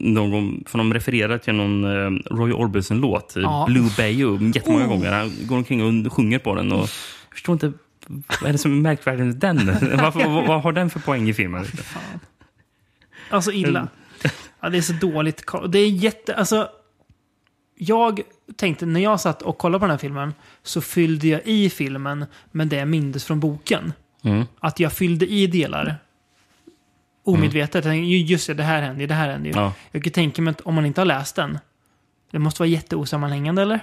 någon 0.00 0.64
för 0.66 0.78
de 0.78 0.94
refererar 0.94 1.38
till 1.38 1.54
någon 1.54 1.84
eh, 1.84 2.20
Roy 2.34 2.52
Orbison-låt, 2.52 3.36
eh, 3.36 3.42
Ja. 3.42 3.64
Blue 3.68 3.90
Bayou, 3.96 4.50
jättemånga 4.54 4.84
Oh. 4.84 4.88
gånger. 4.88 5.12
Han 5.12 5.32
går 5.46 5.56
omkring 5.56 6.06
och 6.06 6.12
sjunger 6.12 6.38
på 6.38 6.54
den 6.54 6.72
och 6.72 6.78
jag 6.80 6.88
förstår 7.32 7.52
inte 7.52 7.72
vad 8.40 8.48
är 8.48 8.52
det 8.52 8.58
som 8.58 8.72
är 8.72 8.80
märkvärdigt 8.82 9.26
med 9.26 9.36
den? 9.36 9.66
Varför, 10.02 10.28
vad, 10.28 10.46
vad 10.46 10.62
har 10.62 10.72
den 10.72 10.90
för 10.90 11.00
poäng 11.00 11.28
i 11.28 11.34
filmen? 11.34 11.64
Alltså 13.30 13.52
illa. 13.52 13.88
Ja, 14.60 14.68
det 14.68 14.78
är 14.78 14.82
så 14.82 14.92
dåligt. 14.92 15.44
Det 15.68 15.78
är 15.78 15.88
jätte... 15.88 16.34
Alltså, 16.34 16.68
jag 17.82 18.20
tänkte, 18.56 18.86
när 18.86 19.00
jag 19.00 19.20
satt 19.20 19.42
och 19.42 19.58
kollade 19.58 19.80
på 19.80 19.84
den 19.84 19.90
här 19.90 19.98
filmen, 19.98 20.34
så 20.62 20.80
fyllde 20.80 21.28
jag 21.28 21.40
i 21.44 21.70
filmen 21.70 22.26
med 22.50 22.68
det 22.68 22.76
jag 22.76 22.88
mindes 22.88 23.24
från 23.24 23.40
boken. 23.40 23.92
Mm. 24.22 24.44
Att 24.60 24.80
jag 24.80 24.92
fyllde 24.92 25.26
i 25.26 25.46
delar. 25.46 25.96
Omedvetet. 27.24 27.84
Tänkte, 27.84 28.06
Just 28.06 28.46
det, 28.46 28.54
det 28.54 28.62
här 28.62 28.82
hände 28.82 29.00
ju, 29.00 29.06
det 29.06 29.14
här 29.14 29.28
hände 29.28 29.48
ju. 29.48 29.54
Ja. 29.54 29.72
Jag 29.90 30.04
kan 30.04 30.12
tänka 30.12 30.42
mig 30.42 30.50
att 30.50 30.60
om 30.60 30.74
man 30.74 30.86
inte 30.86 31.00
har 31.00 31.06
läst 31.06 31.36
den, 31.36 31.58
det 32.30 32.38
måste 32.38 32.62
vara 32.62 32.68
jätteosammanhängande, 32.68 33.62
eller? 33.62 33.80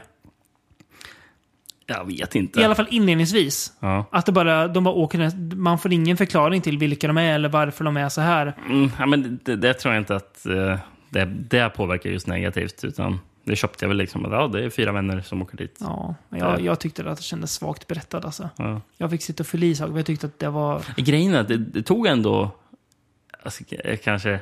Jag 1.86 2.06
vet 2.06 2.36
inte. 2.36 2.62
I 2.62 2.64
alla 2.64 2.76
fall 2.76 2.88
inledningsvis. 2.90 3.74
Ja. 3.80 4.06
Att 4.12 4.26
det 4.26 4.32
bara, 4.32 4.68
de 4.68 4.84
bara 4.84 4.94
åker, 4.96 5.56
man 5.56 5.80
får 5.80 5.94
ingen 5.94 6.18
förklaring 6.18 6.62
till 6.62 6.78
vilka 6.78 7.08
de 7.08 7.18
är 7.18 7.36
eller 7.36 7.50
varför 7.50 7.84
de 7.84 7.98
är 7.98 8.10
så 8.10 8.22
här. 8.22 8.54
Mm, 8.70 8.92
ja, 9.00 9.06
men 9.06 9.40
det, 9.44 9.56
det 9.56 9.74
tror 9.74 9.94
jag 9.94 10.02
inte 10.02 10.16
att 10.16 10.46
eh, 10.46 10.78
det, 11.10 11.26
det 11.26 11.70
påverkar 11.70 12.10
just 12.10 12.28
negativt. 12.28 12.84
Utan 12.84 13.20
det 13.48 13.56
köpte 13.56 13.86
jag 13.86 13.88
väl 13.88 13.98
liksom. 13.98 14.26
Att, 14.26 14.32
ja, 14.32 14.48
det 14.48 14.66
är 14.66 14.70
fyra 14.70 14.92
vänner 14.92 15.22
som 15.22 15.42
åker 15.42 15.58
dit. 15.58 15.78
Ja, 15.80 16.16
jag, 16.30 16.62
jag 16.62 16.80
tyckte 16.80 17.10
att 17.12 17.18
det 17.18 17.24
kändes 17.24 17.54
svagt 17.54 17.88
berättad 17.88 18.26
alltså. 18.26 18.50
Ja. 18.58 18.82
Jag 18.98 19.10
fick 19.10 19.22
sitta 19.22 19.44
och 19.44 19.48
fylla 19.48 19.66
i 19.66 19.76
saker, 19.76 19.92
för 19.92 20.00
jag 20.00 20.06
tyckte 20.06 20.28
att 20.28 20.40
det 20.40 20.50
var... 20.50 20.82
Grejen 20.98 21.34
är 21.34 21.40
att 21.40 21.48
det, 21.48 21.58
det 21.58 21.84
tog 21.84 22.08
ändå 22.08 22.52
alltså, 23.44 23.64
k- 23.64 23.76
kanske 24.04 24.40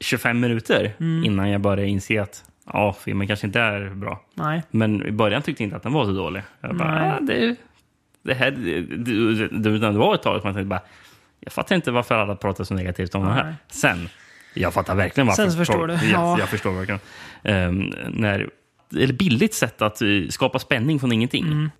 25 0.00 0.40
minuter 0.40 0.92
Mm. 1.00 1.24
innan 1.24 1.50
jag 1.50 1.60
började 1.60 1.86
inse 1.88 2.22
att 2.22 2.44
ja, 2.72 2.92
filmen 3.00 3.26
kanske 3.26 3.46
inte 3.46 3.60
är 3.60 3.90
bra. 3.94 4.20
Nej. 4.34 4.62
Men 4.70 5.06
i 5.06 5.10
början 5.12 5.42
tyckte 5.42 5.62
jag 5.62 5.66
inte 5.66 5.76
att 5.76 5.82
den 5.82 5.92
var 5.92 6.04
så 6.04 6.12
dålig. 6.12 6.42
Jag 6.60 6.76
bara, 6.76 6.90
Nej. 6.94 7.10
ah, 7.10 7.20
det, 7.20 7.56
det, 8.22 8.34
här, 8.34 8.50
det, 8.50 8.80
det, 8.80 9.48
det, 9.48 9.78
det 9.78 9.90
var 9.98 10.14
ett 10.14 10.22
tag 10.22 10.40
som 10.40 10.48
jag 10.48 10.54
tänkte 10.56 10.68
bara, 10.68 10.82
jag 11.40 11.52
fattar 11.52 11.76
inte 11.76 11.90
varför 11.90 12.14
alla 12.14 12.36
pratar 12.36 12.64
så 12.64 12.74
negativt 12.74 13.14
om 13.14 13.24
Nej. 13.24 13.32
här. 13.34 13.56
Sen, 13.68 14.08
jag 14.54 14.74
fattar 14.74 14.94
verkligen 14.94 15.26
varför. 15.26 15.42
Sen 15.50 15.58
förstår 15.58 15.86
du. 15.86 15.94
Jag, 15.94 16.04
Ja. 16.12 16.38
jag 16.38 16.48
förstår 16.48 16.72
verkligen. 16.72 17.00
Um, 17.48 17.92
när, 18.10 18.50
eller 18.92 19.12
billigt 19.14 19.54
sätt 19.54 19.82
att 19.82 20.02
eh, 20.02 20.08
skapa 20.30 20.58
spänning 20.58 21.00
från 21.00 21.12
ingenting. 21.12 21.44
Mm. 21.46 21.70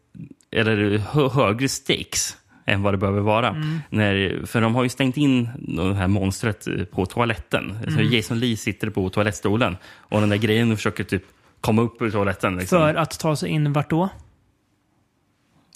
Eller 0.51 0.99
hö, 0.99 1.29
högre 1.29 1.69
stakes 1.69 2.37
än 2.67 2.83
vad 2.83 2.95
det 2.95 2.99
behöver 2.99 3.21
vara. 3.21 3.49
Mm. 3.49 3.79
När, 3.91 4.43
för 4.47 4.61
de 4.61 4.75
har 4.75 4.83
ju 4.83 4.89
stängt 4.89 5.17
in 5.17 5.49
det 5.59 5.95
här 5.95 6.09
monstret 6.09 6.67
eh, 6.67 6.85
på 6.85 7.07
toaletten. 7.07 7.79
Så 7.85 7.91
Mm. 7.91 8.13
Jason 8.13 8.39
Lee 8.39 8.57
sitter 8.57 8.91
på 8.91 9.09
toalettstolen 9.11 9.77
och 9.87 10.21
den 10.21 10.29
där 10.29 10.37
grejen 10.37 10.77
försöker 10.77 11.05
typ 11.05 11.23
komma 11.61 11.83
upp 11.83 12.03
ur 12.03 12.11
toaletten. 12.11 12.57
Liksom. 12.57 12.79
För 12.79 12.95
att 12.95 13.19
ta 13.21 13.37
sig 13.37 13.49
in 13.51 13.73
vart 13.73 13.91
då? 13.91 14.09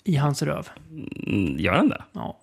I 0.05 0.17
hans 0.17 0.43
röv. 0.43 0.69
Mm, 1.27 1.59
Gör 1.59 1.73
den 1.75 1.89
det? 1.89 2.03
Ja. 2.12 2.39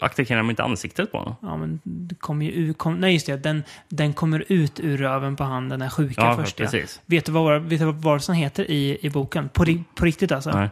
Attackerar 0.00 0.38
de 0.38 0.50
inte 0.50 0.62
ansiktet 0.62 1.12
på 1.12 1.18
honom? 1.18 1.34
Ja, 1.42 1.56
men 1.56 1.80
det 1.84 2.14
kommer 2.14 2.46
ju 2.46 2.52
ut... 2.52 2.78
Kom, 2.78 2.94
nej, 3.00 3.12
just 3.12 3.26
det. 3.26 3.36
Den, 3.36 3.62
den 3.88 4.12
kommer 4.12 4.44
ut 4.48 4.80
ur 4.80 4.96
röven 4.98 5.36
på 5.36 5.44
han, 5.44 5.68
den 5.68 5.82
här 5.82 5.88
sjuka 5.90 6.20
Ja, 6.20 6.36
först. 6.36 6.60
ja. 6.60 6.64
precis. 6.64 7.00
Vet 7.06 7.24
du 7.26 7.32
vad, 7.32 7.62
vet 7.62 7.78
du 7.80 7.84
vad 7.86 7.94
varelsen 7.94 8.34
heter 8.34 8.70
i, 8.70 8.98
i 9.02 9.10
boken? 9.10 9.48
På, 9.48 9.64
på 9.94 10.04
riktigt 10.04 10.32
alltså? 10.32 10.50
Nej. 10.50 10.68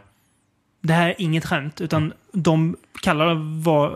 Det 0.81 0.93
här 0.93 1.09
är 1.09 1.15
inget 1.17 1.45
skämt, 1.45 1.81
utan 1.81 2.13
de 2.31 2.75
kallar 3.01 3.35
var, 3.63 3.89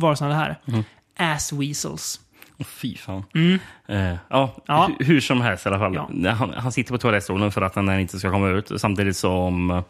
varelserna 0.00 0.30
det 0.30 0.36
här. 0.36 0.60
Mm. 0.66 0.84
Ass 1.18 1.52
weasels. 1.52 2.20
Åh, 2.58 2.66
fy 2.66 2.96
fan. 2.96 3.22
Mm. 3.34 3.58
Eh, 3.86 4.16
ja, 4.28 4.56
Ja. 4.66 4.90
Hur, 4.98 5.06
hur 5.06 5.20
som 5.20 5.40
helst 5.40 5.66
i 5.66 5.68
alla 5.68 5.78
fall. 5.78 5.94
Ja. 5.94 6.30
Han, 6.30 6.50
han 6.56 6.72
sitter 6.72 6.92
på 6.92 6.98
toalettstolen 6.98 7.52
för 7.52 7.62
att 7.62 7.74
den 7.74 8.00
inte 8.00 8.18
ska 8.18 8.30
komma 8.30 8.48
ut. 8.48 8.70
Samtidigt 8.80 9.16
som 9.16 9.82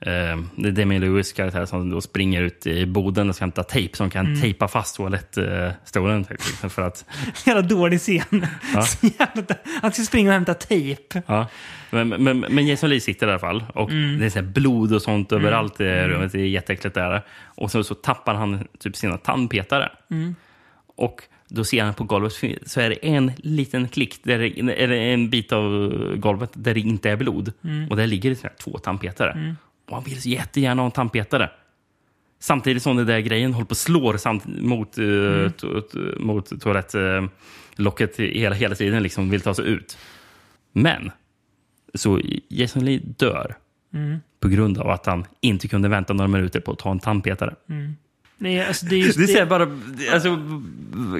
det 0.00 0.68
är 0.68 0.72
Demi 0.72 0.98
Lewis 0.98 1.32
karaktär 1.32 1.66
som 1.66 1.90
då 1.90 2.00
springer 2.00 2.42
ut 2.42 2.66
i 2.66 2.86
boden 2.86 3.28
och 3.28 3.34
ska 3.34 3.42
hämta 3.44 3.62
tejp 3.62 3.96
som 3.96 4.10
kan 4.10 4.26
Mm. 4.26 4.40
tejpa 4.40 4.68
fast 4.68 4.96
toalettstolen. 4.96 6.24
för 6.70 6.82
att, 6.82 7.04
Jävla 7.46 7.62
dålig 7.62 7.98
scen. 8.00 8.46
Ja. 8.74 8.82
Så 8.86 9.06
jävla, 9.18 9.54
han 9.82 9.92
ska 9.92 10.02
springa 10.02 10.30
och 10.30 10.34
hämta 10.34 10.54
tejp. 10.54 11.22
ja. 11.26 11.46
men, 11.90 12.08
men, 12.08 12.40
men 12.40 12.66
Jason 12.66 12.90
Lee 12.90 13.00
sitter 13.00 13.26
i 13.26 13.30
alla 13.30 13.38
fall. 13.38 13.64
Och 13.74 13.90
Mm. 13.90 14.18
Det 14.18 14.26
är 14.26 14.30
så 14.30 14.42
blod 14.42 14.92
och 14.94 15.02
sånt 15.02 15.32
Mm. 15.32 15.44
överallt 15.44 15.80
i 15.80 15.84
Mm. 15.88 16.08
rummet. 16.08 16.32
Det 16.32 16.40
är 16.40 16.46
jätteäckligt 16.46 16.94
där. 16.94 17.22
Och 17.44 17.70
så, 17.70 17.84
så 17.84 17.94
tappar 17.94 18.34
han 18.34 18.64
typ 18.78 18.96
sina 18.96 19.16
tandpetare. 19.18 19.92
Mm. 20.10 20.34
Och 20.96 21.22
då 21.48 21.64
ser 21.64 21.84
han 21.84 21.94
på 21.94 22.04
golvet 22.04 22.32
så 22.66 22.80
är 22.80 22.88
det 22.90 23.06
en 23.06 23.32
liten 23.36 23.88
klick, 23.88 24.20
där 24.22 24.38
eller 24.70 24.96
en 24.96 25.30
bit 25.30 25.52
av 25.52 25.92
golvet 26.16 26.50
där 26.54 26.74
det 26.74 26.80
inte 26.80 27.10
är 27.10 27.16
blod. 27.16 27.52
Mm. 27.64 27.88
Och 27.90 27.96
där 27.96 28.06
ligger 28.06 28.30
det 28.30 28.48
två 28.58 28.78
tandpetare. 28.78 29.56
Och 29.90 29.96
han 29.96 30.04
vill 30.04 30.22
så 30.22 30.28
jättegärna 30.28 30.82
ha 30.82 30.86
en 30.86 30.92
tandpetare. 30.92 31.50
Samtidigt 32.40 32.82
som 32.82 32.96
den 32.96 33.06
där 33.06 33.20
grejen 33.20 33.52
håller 33.54 33.66
på 33.66 33.72
att 33.72 33.78
slå 33.78 34.18
samt, 34.18 34.44
mot, 34.46 34.98
eh, 34.98 35.04
Mm. 35.04 35.52
mot 36.18 36.60
toalettlocket 36.60 38.16
hela, 38.16 38.54
hela 38.54 38.74
tiden. 38.74 39.02
Liksom 39.02 39.30
vill 39.30 39.40
ta 39.40 39.54
sig 39.54 39.64
ut. 39.66 39.98
Men 40.72 41.10
så 41.94 42.20
Jason 42.48 42.84
Lee 42.84 43.00
dör 43.16 43.54
Mm. 43.94 44.18
på 44.40 44.48
grund 44.48 44.78
av 44.78 44.90
att 44.90 45.06
han 45.06 45.24
inte 45.40 45.68
kunde 45.68 45.88
vänta 45.88 46.12
några 46.12 46.28
minuter 46.28 46.60
på 46.60 46.72
att 46.72 46.78
ta 46.78 46.90
en 46.90 46.98
tandpetare. 46.98 47.54
Mm. 47.68 47.96
Nej, 48.38 48.66
alltså 48.66 48.86
det 48.86 48.94
är 48.96 48.98
just 48.98 49.18
Det 49.34 49.46
bara, 49.46 49.68
alltså, 50.12 50.28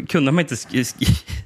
kunde 0.09 0.33
man 0.33 0.41
inte 0.41 0.57
sk 0.57 0.85
sk 0.87 0.97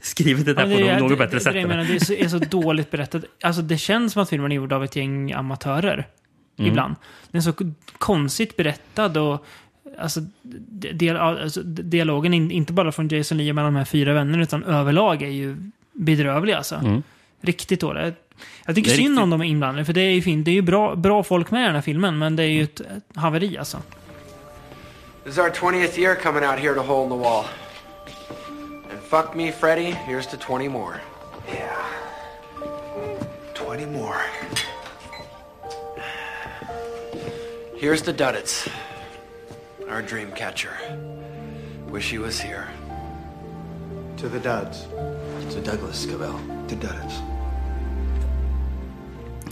skrivit 0.02 0.46
det 0.46 0.54
där 0.54 0.62
Ja, 0.66 0.86
men 0.86 0.96
på 0.98 1.02
något 1.02 1.10
det- 1.10 1.16
bättre 1.16 1.36
det, 1.36 1.40
sätt? 1.44 1.52
Det, 1.54 1.66
menar, 1.66 1.84
det 1.84 1.94
är, 1.94 1.98
så, 1.98 2.12
är 2.12 2.28
så 2.28 2.38
dåligt 2.62 2.90
berättat. 2.90 3.24
Alltså 3.42 3.62
det 3.62 3.78
känns 3.78 4.12
som 4.12 4.22
att 4.22 4.28
filmen 4.28 4.52
är 4.52 4.56
gjord 4.56 4.72
av 4.72 4.84
ett 4.84 4.96
gäng 4.96 5.32
amatörer. 5.32 6.06
Mm. 6.58 6.70
ibland. 6.70 6.94
Den 7.30 7.38
är 7.38 7.42
så 7.42 7.52
konstigt 7.98 8.56
berättad 8.56 9.16
och 9.16 9.44
alltså, 9.98 10.20
del, 10.92 11.16
alltså, 11.16 11.62
dialogen, 11.62 12.34
in- 12.34 12.50
inte 12.50 12.72
bara 12.72 12.92
från 12.92 13.08
Jason 13.08 13.38
Lee 13.38 13.52
med 13.52 13.64
de 13.64 13.76
här 13.76 13.84
fyra 13.84 14.12
vännerna, 14.14 14.42
utan 14.42 14.64
överlag 14.64 15.22
är 15.22 15.28
ju 15.28 15.56
bedrövlig 15.92 16.52
alltså. 16.52 16.74
Mm. 16.74 17.02
Riktigt 17.40 17.80
dålig. 17.80 18.14
Jag 18.66 18.74
tycker 18.76 18.90
synd 18.90 18.98
riktigt- 19.08 19.22
om 19.22 19.30
de 19.30 19.40
är 19.40 19.44
inblandade, 19.44 19.84
för 19.84 19.92
det 19.92 20.00
är 20.00 20.10
ju 20.10 20.22
fint. 20.22 20.44
Det 20.44 20.50
är 20.50 20.54
ju 20.54 20.62
bra, 20.62 20.94
bra 20.94 21.22
folk 21.22 21.50
med 21.50 21.62
i 21.62 21.66
den 21.66 21.74
här 21.74 21.82
filmen, 21.82 22.18
men 22.18 22.36
det 22.36 22.42
är 22.42 22.46
ju 22.48 22.62
ett, 22.62 22.80
ett 22.80 23.04
haveri 23.14 23.58
alltså. 23.58 23.78
This 25.24 25.32
is 25.32 25.38
our 25.38 25.50
20th 25.50 25.98
year 25.98 26.14
coming 26.14 26.44
out 26.44 26.58
here 26.58 26.74
to 26.74 26.80
hole 26.82 27.04
in 27.04 27.10
the 27.10 27.28
wall. 27.28 27.44
And 28.90 29.00
fuck 29.10 29.34
me, 29.34 29.52
Freddy, 29.52 29.92
here's 29.92 30.30
to 30.30 30.36
20 30.58 30.68
more. 30.68 30.94
Yeah. 31.48 31.76
20 33.78 33.86
more. 33.86 34.16
Here's 37.76 38.02
to 38.02 38.12
Duddits, 38.12 38.68
our 39.90 40.02
dream 40.02 40.30
catcher. 40.36 40.72
Wish 41.92 42.10
he 42.12 42.18
was 42.18 42.40
here. 42.40 42.64
To 44.18 44.28
the 44.28 44.38
duds. 44.38 44.86
To 45.54 45.60
Douglas 45.70 46.06
Cavell. 46.06 46.38
To 46.68 46.74
Duddits. 46.74 47.14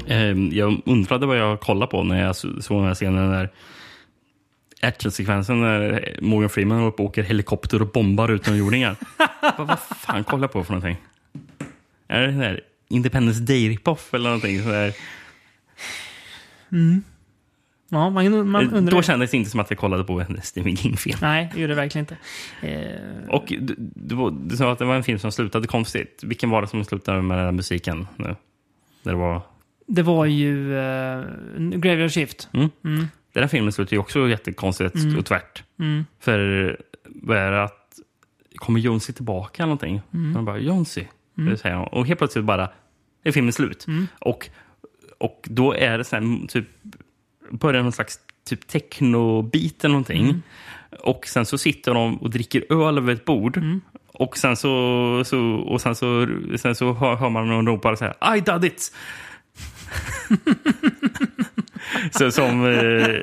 Eh, 0.06 0.56
jag 0.58 0.82
undrade 0.86 1.26
vad 1.26 1.38
jag 1.38 1.60
kollade 1.60 1.90
på 1.90 2.02
när 2.02 2.24
jag 2.24 2.36
så- 2.36 2.62
såg 2.62 2.78
den 2.78 2.86
här 2.86 2.94
scenen 2.94 3.30
där 3.30 3.50
actionsekvensen 4.80 5.60
när 5.60 6.16
Morgan 6.20 6.50
Freeman 6.50 6.92
på 6.92 7.04
och 7.04 7.08
åker 7.10 7.22
helikopter 7.22 7.82
och 7.82 7.88
bombar 7.88 8.28
utomjordingar. 8.28 8.96
vad, 9.58 9.66
vad 9.66 9.78
fan 9.80 10.24
kollar 10.24 10.44
jag 10.44 10.52
på 10.52 10.64
för 10.64 10.72
någonting? 10.72 10.96
Är 12.08 12.20
det 12.20 12.26
den 12.26 12.38
där 12.38 12.60
Independence 12.88 13.40
Day-ripoff 13.40 14.14
eller 14.14 14.24
någonting? 14.24 14.62
Sådär? 14.62 14.94
Mm. 16.72 17.02
Ja, 17.94 18.10
man, 18.10 18.48
man 18.48 18.62
Eh, 18.68 18.74
undrar. 18.74 18.90
Då 18.96 19.02
kändes 19.02 19.30
det 19.30 19.36
inte 19.36 19.50
som 19.50 19.60
att 19.60 19.70
jag 19.70 19.78
kollade 19.78 20.04
på 20.04 20.20
en 20.20 20.40
Stephen 20.42 20.76
King-film. 20.76 21.18
Nej, 21.22 21.50
det 21.54 21.60
gjorde 21.60 21.72
det 21.72 21.80
verkligen 21.80 22.02
inte. 22.02 22.16
Eh, 22.68 23.28
Och 23.30 23.44
du, 23.48 23.74
du, 23.78 24.30
du 24.30 24.56
sa 24.56 24.72
att 24.72 24.78
det 24.78 24.84
var 24.84 24.94
en 24.94 25.02
film 25.02 25.18
som 25.18 25.32
slutade 25.32 25.66
konstigt. 25.66 26.20
Vilken 26.26 26.50
var 26.50 26.62
det 26.62 26.68
som 26.68 26.84
slutade 26.84 27.22
med 27.22 27.38
den 27.38 27.44
här 27.44 27.52
musiken 27.52 28.06
nu? 28.16 28.36
Där 29.02 29.12
det 29.12 29.16
var... 29.18 29.42
det 29.86 30.02
var 30.02 30.24
ju 30.26 30.72
uh, 30.72 31.24
Graveyard 31.78 32.10
Shift. 32.12 32.48
Mm. 32.52 32.70
Mm. 32.84 33.06
Den 33.32 33.42
här 33.42 33.48
filmen 33.48 33.72
slutar 33.72 33.92
ju 33.92 33.98
också 34.00 34.28
jättekonstigt 34.28 34.94
Mm. 34.94 35.18
och 35.18 35.24
tvärt. 35.26 35.62
Mm. 35.78 36.04
För 36.20 36.76
vad 37.04 37.36
är 37.36 37.50
det 37.52 37.62
att... 37.64 37.78
Kommer 38.56 38.80
Jonsi 38.80 39.12
tillbaka 39.12 39.62
eller 39.62 39.68
någonting? 39.68 40.00
Mm. 40.14 40.32
Man 40.32 40.44
bara, 40.44 40.58
Jonsi? 40.58 41.08
Mm. 41.38 41.56
Säger. 41.56 41.94
Och 41.94 42.06
helt 42.06 42.18
plötsligt 42.18 42.44
bara 42.44 42.68
är 43.24 43.32
filmen 43.32 43.52
slut. 43.52 43.86
Mm. 43.88 44.06
Och, 44.18 44.48
och 45.18 45.46
då 45.50 45.74
är 45.74 45.98
det 45.98 46.04
så 46.04 46.16
här, 46.16 46.46
typ... 46.46 46.68
Börjar 47.52 47.82
någon 47.82 47.92
slags 47.92 48.18
typ 48.44 48.66
techno-bit 48.66 49.84
eller 49.84 49.92
någonting. 49.92 50.24
Mm. 50.24 50.42
Och 51.00 51.26
sen 51.26 51.46
så 51.46 51.58
sitter 51.58 51.94
de 51.94 52.16
och 52.22 52.30
dricker 52.30 52.72
öl 52.72 52.98
över 52.98 53.12
ett 53.12 53.24
bord. 53.24 53.56
Mm. 53.56 53.80
Och 54.14 54.36
sen 54.36 54.56
så, 54.56 55.22
så, 55.26 55.40
och 55.54 55.80
sen 55.80 55.94
så, 55.94 56.26
sen 56.56 56.74
så 56.74 56.92
hör, 56.92 57.16
hör 57.16 57.30
man 57.30 57.48
någon 57.48 57.66
ropa 57.66 57.96
så 57.96 58.04
här 58.04 58.36
I 58.36 58.40
did 58.40 58.64
it! 58.64 58.92
så, 62.12 62.30
som, 62.30 62.66
eh, 62.66 63.16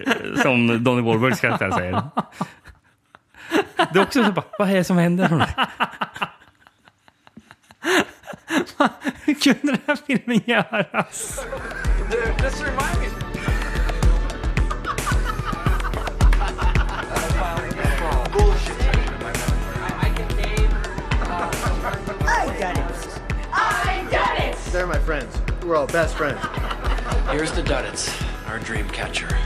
som 0.43 0.83
Donny 0.83 1.01
Wahlbergs 1.01 1.39
karaktär 1.39 1.71
säger. 1.71 2.03
Det 3.93 3.99
är 3.99 4.03
också 4.03 4.23
så 4.23 4.31
bara, 4.31 4.45
vad 4.59 4.69
är 4.69 4.75
det 4.75 4.83
som 4.83 4.97
händer? 4.97 5.29
Hur 9.25 9.33
kunde 9.33 9.59
den 9.61 9.77
här 9.87 9.97
filmen 10.07 10.41
göras? 10.45 11.45
They're 24.79 24.87
my 24.87 25.05
friends. 25.05 25.41
We're 25.65 25.75
all 25.75 25.87
best 25.87 26.15
friends. 26.15 26.39
Here's 27.31 27.51
to 27.51 27.61
Duddits, 27.61 28.23
our 28.49 28.59
dream 28.59 28.87
catcher. 28.89 29.37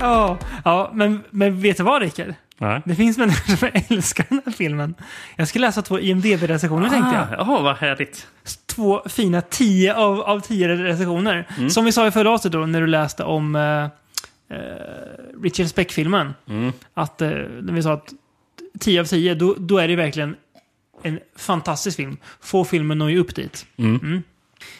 Ja, 0.00 0.38
ja 0.64 0.90
men, 0.94 1.24
men 1.30 1.60
vet 1.60 1.76
du 1.76 1.82
vad 1.82 2.02
Rickard? 2.02 2.34
Nej. 2.58 2.82
Det 2.84 2.94
finns 2.94 3.18
människor 3.18 3.56
som 3.56 3.68
älskar 3.88 4.26
den 4.28 4.42
här 4.44 4.52
filmen. 4.52 4.94
Jag 5.36 5.48
ska 5.48 5.58
läsa 5.58 5.82
två 5.82 5.98
IMDB-recensioner 5.98 6.88
tänkte 6.88 7.14
jag. 7.14 7.26
Jaha, 7.38 7.62
vad 7.62 7.76
härligt. 7.76 8.26
Två 8.66 9.02
fina 9.06 9.40
10 9.40 9.94
av, 9.94 10.20
av 10.20 10.40
10 10.40 10.68
recensioner. 10.68 11.48
Mm. 11.58 11.70
Som 11.70 11.84
vi 11.84 11.92
sa 11.92 12.06
i 12.06 12.10
förra 12.10 12.30
avsnittet 12.30 12.60
då, 12.60 12.66
när 12.66 12.80
du 12.80 12.86
läste 12.86 13.24
om 13.24 13.54
uh, 13.54 13.88
Richard 15.42 15.66
Speck-filmen. 15.66 16.34
Mm. 16.48 16.72
Att, 16.94 17.22
eh, 17.22 17.28
när 17.62 17.72
vi 17.72 17.82
sa 17.82 17.92
att 17.92 18.12
10 18.80 19.00
av 19.00 19.04
10, 19.04 19.34
då, 19.34 19.54
då 19.58 19.78
är 19.78 19.88
det 19.88 19.96
verkligen 19.96 20.36
en 21.04 21.20
fantastisk 21.36 21.96
film. 21.96 22.16
Få 22.40 22.64
filmer 22.64 22.94
når 22.94 23.10
ju 23.10 23.18
upp 23.18 23.34
dit. 23.34 23.66
Mm. 23.76 24.22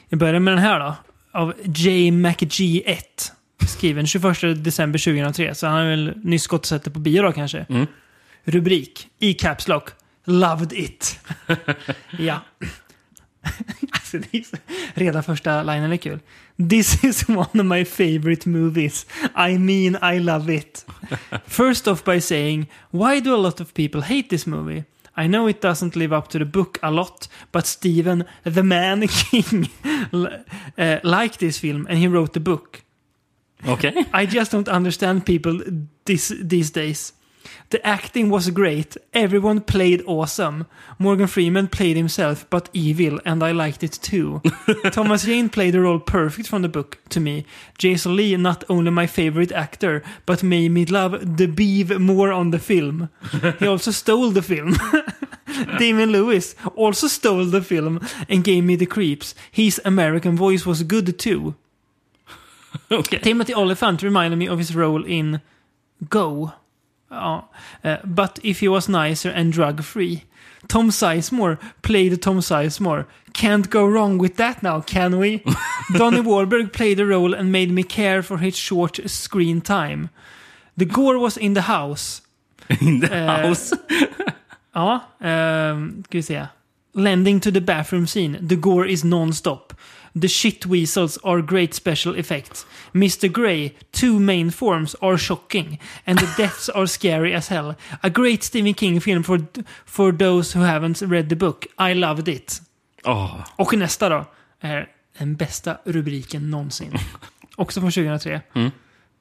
Jag 0.09 0.19
börjar 0.19 0.41
med 0.41 0.53
den 0.53 0.63
här 0.63 0.81
då. 0.81 0.95
Av 1.33 1.55
J. 1.65 2.11
McGee 2.11 2.83
1. 2.87 3.33
Skriven 3.67 4.07
21 4.07 4.65
december 4.65 4.99
2003. 4.99 5.55
Så 5.55 5.67
han 5.67 5.77
har 5.77 5.91
väl 5.91 6.13
nyss 6.23 6.47
gått 6.47 6.61
och 6.61 6.67
sett 6.67 6.85
det 6.85 6.91
på 6.91 6.99
bio 6.99 7.23
då 7.23 7.33
kanske. 7.33 7.67
Mm. 7.69 7.87
Rubrik. 8.45 9.09
I 9.19 9.35
Caps 9.35 9.69
Lock. 9.69 9.91
Loved 10.25 10.73
it. 10.73 11.21
ja. 12.19 12.41
alltså, 13.91 14.19
det 14.19 14.39
är 14.39 14.43
så, 14.43 14.57
redan 14.95 15.23
första 15.23 15.63
linen 15.63 15.93
är 15.93 15.97
kul. 15.97 16.21
This 16.71 17.05
is 17.05 17.29
one 17.29 17.63
of 17.63 17.67
my 17.67 17.85
favorite 17.85 18.49
movies. 18.49 19.07
I 19.49 19.59
mean 19.59 20.15
I 20.15 20.21
love 20.21 20.55
it. 20.55 20.87
First 21.47 21.89
off 21.89 22.05
by 22.05 22.21
saying, 22.21 22.67
why 22.91 23.21
do 23.21 23.35
a 23.35 23.39
lot 23.39 23.61
of 23.61 23.75
people 23.75 24.01
hate 24.01 24.29
this 24.29 24.47
movie? 24.47 24.85
I 25.17 25.27
know 25.27 25.47
it 25.47 25.61
doesn't 25.61 25.97
live 25.97 26.13
up 26.13 26.29
to 26.29 26.39
the 26.39 26.45
book 26.45 26.79
a 26.83 26.91
lot, 26.91 27.29
but 27.51 27.67
Stephen, 27.67 28.25
the 28.45 28.63
man 28.63 29.07
king, 29.09 29.69
uh, 30.13 31.01
liked 31.03 31.39
this 31.39 31.59
film 31.59 31.87
and 31.89 31.99
he 31.99 32.09
wrote 32.09 32.33
the 32.33 32.41
book. 32.41 32.85
Okay. 33.67 34.07
I 34.13 34.27
just 34.27 34.51
don't 34.51 34.69
understand 34.69 35.27
people 35.27 35.61
this, 36.05 36.33
these 36.41 36.71
days. 36.71 37.13
The 37.73 37.87
acting 37.87 38.29
was 38.29 38.51
great. 38.51 38.99
Everyone 39.15 39.63
played 39.63 40.03
awesome. 40.07 40.67
Morgan 40.99 41.27
Freeman 41.27 41.69
played 41.69 41.97
himself, 41.97 42.45
but 42.51 42.69
evil, 42.75 43.19
and 43.25 43.43
I 43.43 43.53
liked 43.53 43.83
it 43.83 43.93
too. 43.93 44.43
Thomas 44.93 45.25
Jane 45.25 45.49
played 45.49 45.73
the 45.73 45.81
role 45.81 45.99
perfect 45.99 46.49
from 46.49 46.61
the 46.61 46.69
book 46.69 46.99
to 47.09 47.19
me. 47.19 47.47
Jason 47.79 48.15
Lee, 48.15 48.37
not 48.37 48.63
only 48.69 48.91
my 48.91 49.07
favorite 49.07 49.53
actor, 49.53 50.03
but 50.27 50.43
made 50.43 50.71
me 50.71 50.85
love 50.85 51.39
the 51.39 51.47
beeve 51.47 51.99
more 51.99 52.31
on 52.31 52.51
the 52.51 52.59
film. 52.59 53.09
He 53.59 53.67
also 53.67 53.91
stole 53.91 54.33
the 54.33 54.43
film. 54.43 54.77
Damon 55.79 56.13
Lewis 56.13 56.55
also 56.77 57.07
stole 57.07 57.47
the 57.47 57.63
film 57.63 58.07
and 58.29 58.45
gave 58.45 58.65
me 58.65 58.77
the 58.77 58.85
creeps. 58.85 59.35
His 59.51 59.81
American 59.87 60.37
voice 60.37 60.67
was 60.67 60.83
good 60.83 61.19
too. 61.19 61.55
Okay. 62.91 63.19
Timothy 63.19 63.55
Oliphant 63.55 64.03
reminded 64.03 64.37
me 64.37 64.47
of 64.47 64.59
his 64.59 64.77
role 64.77 65.07
in 65.07 65.41
Go. 66.11 66.53
Ja. 67.13 67.49
Eh, 67.83 67.97
but 68.05 68.39
if 68.43 68.61
he 68.63 68.69
was 68.69 68.89
nicer 68.89 69.31
and 69.31 69.53
drug 69.53 69.83
free. 69.83 70.23
Tom 70.69 70.91
Sizemore 70.91 71.59
played 71.83 72.23
Tom 72.23 72.41
Sizemore. 72.41 73.05
Can't 73.33 73.69
go 73.71 73.87
wrong 73.87 74.19
with 74.19 74.37
that 74.37 74.63
now, 74.63 74.81
can 74.81 75.19
we? 75.19 75.43
Donny 75.99 76.21
Wahlberg 76.21 76.73
played 76.73 76.99
the 76.99 77.05
role 77.07 77.35
and 77.35 77.51
made 77.53 77.71
me 77.71 77.83
care 77.83 78.23
for 78.23 78.39
his 78.39 78.57
short 78.57 79.01
screen 79.07 79.61
time. 79.61 80.09
The 80.77 80.85
gore 80.87 81.19
was 81.19 81.37
in 81.37 81.55
the 81.55 81.63
house. 81.63 82.23
In 82.81 83.01
the 83.01 83.13
Eh, 83.13 83.27
house? 83.27 83.73
ja, 84.75 85.01
ehm, 85.21 86.03
ska 86.05 86.19
vi 86.19 86.23
se. 86.23 86.47
Landing 86.95 87.41
to 87.41 87.51
the 87.51 87.61
bathroom 87.61 88.07
scene. 88.07 88.39
The 88.49 88.57
gore 88.57 88.87
is 88.89 89.05
non-stop. 89.05 89.72
The 90.21 90.29
shit 90.29 90.67
weasels 90.67 91.19
are 91.25 91.43
great 91.43 91.75
special 91.75 92.15
effects. 92.15 92.67
Mr. 92.95 93.29
Grey, 93.29 93.75
two 93.93 94.19
main 94.21 94.51
forms 94.51 94.95
are 95.01 95.19
shocking. 95.19 95.79
And 96.07 96.19
the 96.19 96.43
deaths 96.43 96.69
are 96.69 96.87
scary 96.87 97.35
as 97.35 97.49
hell. 97.49 97.75
A 98.03 98.11
great 98.11 98.43
Stephen 98.43 98.75
King 98.75 99.01
film 99.01 99.23
for, 99.23 99.39
for 99.87 100.13
those 100.13 100.53
who 100.53 100.65
haven't 100.65 101.11
read 101.11 101.29
the 101.29 101.37
book. 101.37 101.67
I 101.79 101.95
loved 101.95 102.29
it. 102.29 102.61
Åh. 103.05 103.45
Och 103.57 103.75
nästa 103.79 104.09
då 104.09 104.25
är 104.61 104.89
den 105.19 105.37
bästa 105.37 105.79
rubriken 105.85 106.51
någonsin. 106.51 106.93
Också 107.57 107.81
från 107.81 107.93
2003. 107.93 108.41
Mm. 108.55 108.71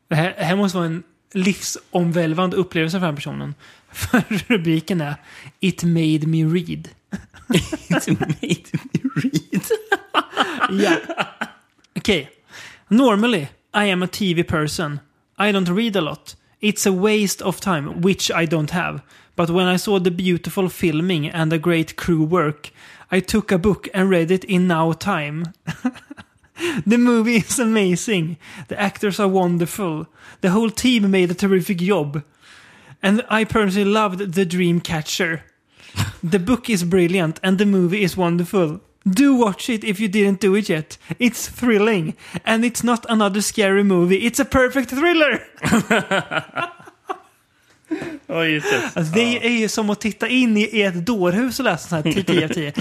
Det 0.08 0.16
här, 0.16 0.36
det 0.38 0.44
här 0.44 0.56
måste 0.56 0.78
vara 0.78 0.88
en 0.88 1.04
livsomvälvande 1.34 2.58
upplevelse 2.58 3.00
för 3.00 3.06
den 3.06 3.16
personen. 3.16 3.56
För 3.92 4.24
rubriken 4.48 5.02
är 5.02 5.16
It 5.60 5.84
made 5.84 6.28
me 6.28 6.44
read. 6.44 6.88
It 7.54 8.08
made 8.20 8.70
me 8.74 9.02
read. 9.16 9.66
ja. 10.70 10.98
Okej. 11.96 12.28
Normally, 12.88 13.48
I 13.74 13.86
am 13.86 14.04
a 14.04 14.08
TV 14.08 14.44
person. 14.44 15.00
I 15.38 15.52
don't 15.52 15.70
read 15.70 15.96
a 15.96 16.02
lot. 16.02 16.36
It's 16.62 16.86
a 16.86 16.92
waste 16.92 17.42
of 17.42 17.60
time, 17.60 18.02
which 18.02 18.32
I 18.32 18.46
don't 18.46 18.72
have. 18.72 19.02
But 19.36 19.50
when 19.50 19.68
I 19.68 19.78
saw 19.78 20.00
the 20.00 20.12
beautiful 20.12 20.70
filming 20.70 21.28
and 21.30 21.52
the 21.52 21.60
great 21.60 21.96
crew 21.96 22.24
work, 22.24 22.72
I 23.12 23.20
took 23.22 23.52
a 23.52 23.58
book 23.58 23.88
and 23.94 24.10
read 24.10 24.32
it 24.32 24.44
in 24.44 24.68
now 24.68 24.94
time. 24.94 25.44
The 26.86 26.98
movie 26.98 27.38
is 27.38 27.60
amazing. 27.60 28.38
The 28.68 28.80
actors 28.80 29.20
are 29.20 29.28
wonderful. 29.28 30.06
The 30.42 30.52
whole 30.52 30.70
team 30.70 31.10
made 31.10 31.32
a 31.32 31.34
terrific 31.34 31.80
job. 31.80 32.24
And 33.02 33.26
I 33.30 33.46
personally 33.46 33.90
loved 33.90 34.34
The 34.34 34.46
Dreamcatcher. 34.46 35.42
The 36.30 36.40
book 36.40 36.70
is 36.70 36.84
brilliant 36.84 37.40
and 37.44 37.58
the 37.58 37.66
movie 37.66 38.04
is 38.04 38.18
wonderful. 38.18 38.80
Do 39.04 39.34
watch 39.34 39.70
it 39.70 39.84
if 39.84 40.00
you 40.00 40.10
didn't 40.10 40.42
do 40.42 40.58
it 40.58 40.70
yet. 40.70 41.00
It's 41.18 41.48
thrilling. 41.60 42.14
And 42.44 42.66
it's 42.66 42.84
not 42.84 43.06
another 43.10 43.42
scary 43.42 43.84
movie. 43.84 44.18
It's 44.30 44.40
a 44.42 44.46
perfect 44.46 44.90
thriller! 44.90 45.44
Det. 48.28 48.64
Alltså, 48.94 49.14
det 49.14 49.46
är 49.46 49.60
ju 49.60 49.68
som 49.68 49.90
att 49.90 50.02
titta 50.02 50.28
in 50.28 50.58
i 50.58 50.82
ett 50.82 51.06
dårhus 51.06 51.60
och 51.60 51.66
läsa 51.66 51.90
så 51.90 51.96
här 51.96 52.24
10 52.24 52.46
av 52.46 52.50
10. 52.50 52.74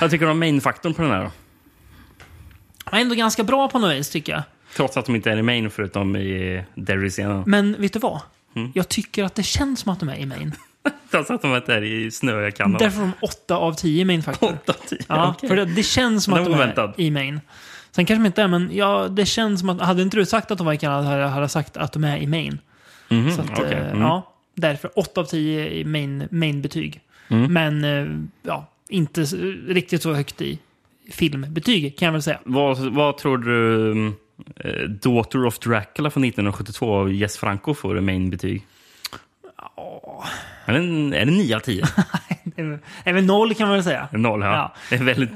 Jag 0.00 0.10
tycker 0.10 0.26
om 0.26 0.38
main-faktorn 0.38 0.94
på 0.94 1.02
den 1.02 1.10
här 1.10 1.22
då. 1.22 1.30
är 2.96 3.00
ändå 3.00 3.14
ganska 3.14 3.44
bra 3.44 3.68
på 3.68 3.78
något 3.78 3.92
vis 3.92 4.10
tycker 4.10 4.32
jag. 4.32 4.42
Trots 4.76 4.96
att 4.96 5.06
de 5.06 5.14
inte 5.16 5.30
är 5.30 5.36
i 5.36 5.42
main 5.42 5.70
förutom 5.70 6.16
i 6.16 6.64
Derry-scenen. 6.74 7.42
Men 7.46 7.80
vet 7.80 7.92
du 7.92 7.98
vad? 7.98 8.20
Mm. 8.56 8.72
Jag 8.74 8.88
tycker 8.88 9.24
att 9.24 9.34
det 9.34 9.42
känns 9.42 9.80
som 9.80 9.92
att 9.92 10.00
de 10.00 10.08
är 10.08 10.16
i 10.16 10.26
main. 10.26 10.52
Trots 11.16 11.30
att 11.30 11.42
de 11.42 11.56
inte 11.56 11.74
är 11.74 11.82
i 11.84 12.10
snöiga 12.10 12.50
Kanada. 12.50 12.84
Därför 12.84 12.98
är 13.02 13.06
de 13.06 13.12
8 13.20 13.56
av 13.56 13.72
10 13.72 14.02
i 14.02 14.04
main 14.04 14.22
faktor. 14.22 14.52
8 14.64 14.72
av 14.72 14.86
10? 14.88 14.98
Ja, 15.08 15.34
okej. 15.36 15.48
för 15.48 15.56
det, 15.56 15.64
det 15.64 15.82
känns 15.82 16.24
som 16.24 16.34
att 16.34 16.44
de 16.44 16.54
är 16.54 17.00
i 17.00 17.10
main. 17.10 17.40
Sen 17.90 18.06
kanske 18.06 18.22
de 18.22 18.26
inte 18.26 18.42
är, 18.42 18.48
men 18.48 18.70
ja, 18.72 19.08
det 19.08 19.26
känns 19.26 19.60
som 19.60 19.68
att... 19.70 19.80
Hade 19.80 20.02
inte 20.02 20.16
du 20.16 20.26
sagt 20.26 20.50
att 20.50 20.58
de 20.58 20.66
var 20.66 20.72
i 20.72 20.78
Kanada 20.78 21.26
hade 21.28 21.42
jag 21.42 21.50
sagt 21.50 21.76
att 21.76 21.92
de 21.92 22.04
är 22.04 22.16
i 22.16 22.26
main. 22.26 22.58
Mhm, 23.08 23.30
Så 23.32 23.40
att, 23.40 23.50
okej. 23.58 23.72
eh, 23.72 23.86
Mm. 23.90 24.00
ja, 24.00 24.32
därför 24.54 24.90
8 24.98 25.20
av 25.20 25.24
10 25.24 25.68
i 25.70 25.84
main, 25.84 26.28
main-betyg. 26.30 27.00
Mm. 27.28 27.52
Men 27.52 27.84
eh, 27.84 28.18
ja, 28.42 28.70
inte 28.88 29.22
riktigt 29.68 30.02
så 30.02 30.12
högt 30.12 30.40
i 30.40 30.58
filmbetyg 31.12 31.98
kan 31.98 32.06
jag 32.06 32.12
väl 32.12 32.22
säga. 32.22 32.38
Vad, 32.44 32.78
vad 32.78 33.18
tror 33.18 33.38
du 33.38 33.90
eh, 34.56 34.88
Daughter 34.88 35.46
of 35.46 35.58
Dracula 35.58 36.10
från 36.10 36.24
1972 36.24 36.94
av 36.94 37.12
Jess 37.12 37.36
Franco 37.36 37.74
får 37.74 37.98
i 37.98 38.00
main-betyg? 38.00 38.62
Är 40.66 40.72
det, 41.10 41.16
är 41.18 41.24
det 41.26 41.32
9 41.32 41.56
av 41.56 41.60
10? 41.60 41.84
Det 42.44 42.60
är 42.62 42.64
väl- 42.66 42.78
är 43.04 43.12
väl 43.12 43.24
noll 43.24 43.54
kan 43.54 43.68
man 43.68 43.76
väl 43.76 43.84
säga. 43.84 44.08
Noll, 44.12 44.40
ja. 44.42 44.52
Ja. 44.54 44.74
Det 44.90 44.96
är 44.96 45.04
väldigt 45.04 45.30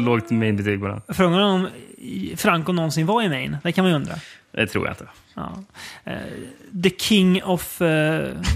lågt 0.00 0.30
main-betyg 0.30 0.80
på 0.80 0.86
den. 0.86 1.00
Frågan 1.08 1.40
om 1.42 1.68
Franco 2.36 2.72
någonsin 2.72 3.06
var 3.06 3.22
i 3.22 3.28
main. 3.28 3.56
Det 3.62 3.72
kan 3.72 3.84
man 3.84 3.90
ju 3.90 3.96
undra. 3.96 4.14
Det 4.52 4.66
tror 4.66 4.86
jag 4.86 4.92
inte. 4.92 5.06
Ja. 5.34 5.52
Eh, 6.04 6.16
The 6.82 6.90
King 6.90 7.42
of 7.44 7.80
uh, 7.82 7.88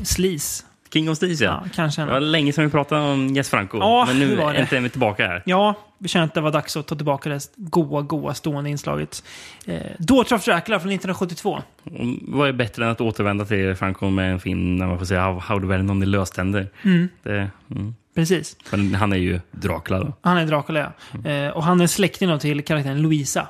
Sleaze. 0.05 0.65
King 0.93 1.11
of 1.11 1.17
Steez, 1.17 1.41
ja. 1.41 1.65
Kanske. 1.75 2.03
Det 2.03 2.11
var 2.11 2.21
länge 2.21 2.53
sedan 2.53 2.65
vi 2.65 2.71
pratade 2.71 3.01
om 3.13 3.27
Jess 3.29 3.51
Franco. 3.51 3.79
Ja, 3.79 4.05
men 4.09 4.19
nu 4.19 4.31
det 4.37 4.37
var 4.43 4.53
det. 4.53 4.59
äntligen 4.59 4.85
är 4.85 4.89
vi 4.89 4.91
tillbaka 4.91 5.27
här. 5.27 5.43
Ja, 5.47 5.75
vi 5.99 6.09
känner 6.09 6.27
att 6.27 6.35
det 6.35 6.41
var 6.41 6.53
dags 6.53 6.77
att 6.77 6.87
ta 6.87 6.95
tillbaka 6.95 7.29
det 7.31 7.41
goa, 7.57 8.03
goa 8.03 8.35
stående 8.35 8.71
inslaget. 8.71 9.25
Eh, 9.67 9.81
Daughter 9.99 10.37
of 10.37 10.45
Dracula 10.45 10.81
från 10.81 10.93
1972. 10.93 11.51
Och 11.85 11.93
Vad 12.23 12.49
är 12.49 12.53
bättre 12.53 12.85
än 12.85 12.91
att 12.91 13.01
återvända 13.01 13.45
till 13.45 13.75
Franco 13.75 14.11
med 14.11 14.33
en 14.33 14.41
film 14.41 14.77
när 14.77 14.87
man 14.87 14.99
får 14.99 15.07
säga 15.07 15.21
How, 15.23 15.39
how 15.41 15.61
to 15.61 15.67
wear 15.67 15.79
någon 15.83 16.03
i 16.03 16.07
löständer? 16.07 16.69
Mm. 16.85 17.09
Det, 17.23 17.51
mm. 17.71 17.95
Precis. 18.15 18.57
Men 18.71 18.95
han 18.95 19.13
är 19.13 19.17
ju 19.17 19.41
Dracula 19.51 19.99
då. 20.01 20.13
Han 20.23 20.37
är 20.37 20.47
Dracula, 20.47 20.93
ja. 21.25 21.31
Eh, 21.31 21.49
och 21.51 21.65
han 21.65 21.81
är 21.81 21.87
släkting 21.87 22.39
till 22.39 22.65
karaktären 22.65 23.03
Louisa. 23.03 23.49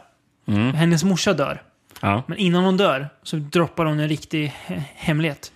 Mm. 0.49 0.75
Hennes 0.75 1.05
morsa 1.05 1.33
dör. 1.33 1.63
Ja. 2.01 2.23
Men 2.27 2.39
innan 2.39 2.65
hon 2.65 2.77
dör 2.77 3.09
så 3.23 3.37
droppar 3.37 3.85
hon 3.85 4.01
en 4.01 4.09
riktig 4.09 4.53
he- 4.67 4.83
hemlighet. 4.95 5.53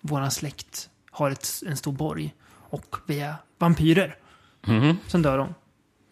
Våran 0.00 0.30
släkt 0.30 0.88
har 1.12 1.30
ett, 1.30 1.48
en 1.66 1.76
stor 1.76 1.92
borg. 1.92 2.34
Och 2.54 2.96
vi 3.06 3.20
är 3.20 3.34
vampyrer. 3.58 4.16
Mhm. 4.66 4.98
Sen 5.06 5.22
dör 5.22 5.38
hon. 5.38 5.54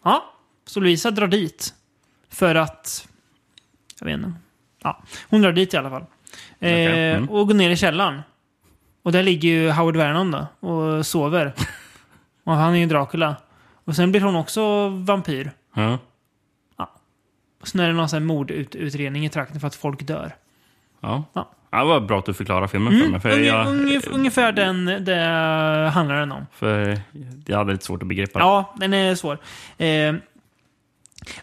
Ja, 0.03 0.33
så 0.65 0.79
Louisa 0.79 1.11
drar 1.11 1.27
dit. 1.27 1.73
För 2.29 2.55
att... 2.55 3.07
Jag 3.99 4.05
vet 4.05 4.17
inte. 4.17 4.33
Ja, 4.83 5.03
hon 5.29 5.41
drar 5.41 5.51
dit 5.51 5.73
i 5.73 5.77
alla 5.77 5.89
fall. 5.89 6.05
Okej, 6.55 6.85
Eh, 6.85 7.17
mm. 7.17 7.29
Och 7.29 7.47
går 7.47 7.53
ner 7.53 7.69
i 7.69 7.75
källaren. 7.75 8.21
Och 9.03 9.11
där 9.11 9.23
ligger 9.23 9.49
ju 9.49 9.69
Howard 9.71 9.95
Vernon 9.95 10.31
då 10.31 10.67
och 10.69 11.05
sover. 11.05 11.53
och 12.43 12.53
han 12.53 12.73
är 12.73 12.77
ju 12.77 12.85
Dracula. 12.85 13.35
Och 13.85 13.95
sen 13.95 14.11
blir 14.11 14.21
hon 14.21 14.35
också 14.35 14.89
vampyr. 14.89 15.51
Ja. 15.73 15.97
Och 17.61 17.67
sen 17.67 17.81
är 17.81 17.87
det 17.87 17.93
någon 17.93 18.09
sån 18.09 18.21
här 18.21 18.27
mordutredning 18.27 19.25
i 19.25 19.29
trakten 19.29 19.59
för 19.59 19.67
att 19.67 19.75
folk 19.75 20.01
dör. 20.07 20.35
Ja. 20.99 21.23
Ja. 21.33 21.49
Ja, 21.71 21.77
det 21.79 21.85
var 21.85 21.99
bra 21.99 22.19
att 22.19 22.25
du 22.25 22.33
förklarade 22.33 22.67
filmen 22.67 22.91
för 22.93 22.99
Mm, 22.99 23.11
mig. 23.11 23.21
För 23.21 23.29
unge, 23.31 23.43
jag, 23.47 23.67
unge, 23.67 24.01
ungefär 24.11 24.51
den 24.51 24.85
det 24.85 25.15
handlar 25.93 26.15
den 26.15 26.31
om. 26.31 26.45
för 26.53 26.99
jag 27.45 27.57
hade 27.57 27.71
lite 27.71 27.85
svårt 27.85 28.01
att 28.01 28.07
begripa. 28.07 28.39
Ja, 28.39 28.75
den 28.77 28.93
är 28.93 29.15
svår. 29.15 29.37
Eh, 29.77 30.13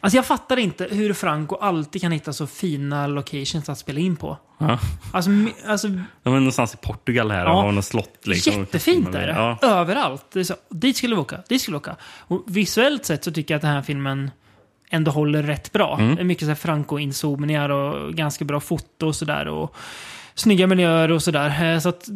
alltså 0.00 0.16
jag 0.16 0.26
fattar 0.26 0.56
inte 0.56 0.88
hur 0.90 1.12
Franco 1.12 1.56
alltid 1.56 2.02
kan 2.02 2.12
hitta 2.12 2.32
så 2.32 2.46
fina 2.46 3.06
locations 3.06 3.68
att 3.68 3.78
spela 3.78 4.00
in 4.00 4.16
på. 4.16 4.36
Ja. 4.58 4.78
Alltså, 5.12 5.30
mi- 5.30 5.52
alltså 5.68 5.88
De 5.88 6.34
är 6.34 6.38
någonstans 6.38 6.74
i 6.74 6.76
Portugal 6.76 7.30
här 7.30 7.44
Ja. 7.44 7.52
och 7.56 7.62
har 7.62 7.72
något 7.72 7.84
slott. 7.84 8.26
Liksom. 8.26 8.52
jättefint 8.52 9.14
är 9.14 9.26
det. 9.26 9.32
Ja. 9.32 9.58
Överallt. 9.62 10.24
Det 10.32 10.40
är 10.40 10.44
så, 10.44 10.54
dit 10.70 10.96
skulle 10.96 11.14
vi 11.14 11.20
åka, 11.20 11.38
dit 11.48 11.62
skulle 11.62 11.74
vi 11.74 11.78
åka. 11.78 11.96
Och 12.18 12.42
visuellt 12.46 13.04
sett 13.04 13.24
så 13.24 13.30
tycker 13.32 13.54
jag 13.54 13.56
att 13.56 13.62
den 13.62 13.70
här 13.70 13.82
filmen 13.82 14.30
ändå 14.90 15.10
håller 15.10 15.42
rätt 15.42 15.72
bra. 15.72 15.96
Mm. 16.00 16.14
Det 16.16 16.22
är 16.22 16.24
mycket 16.24 16.42
så 16.44 16.48
här 16.48 16.54
Franco-inzoomningar 16.54 17.68
och 17.68 18.14
ganska 18.14 18.44
bra 18.44 18.60
foto 18.60 19.06
och 19.06 19.16
sådär. 19.16 19.48
Och 19.48 19.76
snygga 20.40 20.66
miljöer 20.66 21.10
och 21.10 21.22
sådär. 21.22 21.74
Eh, 21.74 21.78
Så 21.80 21.88
att 21.88 22.08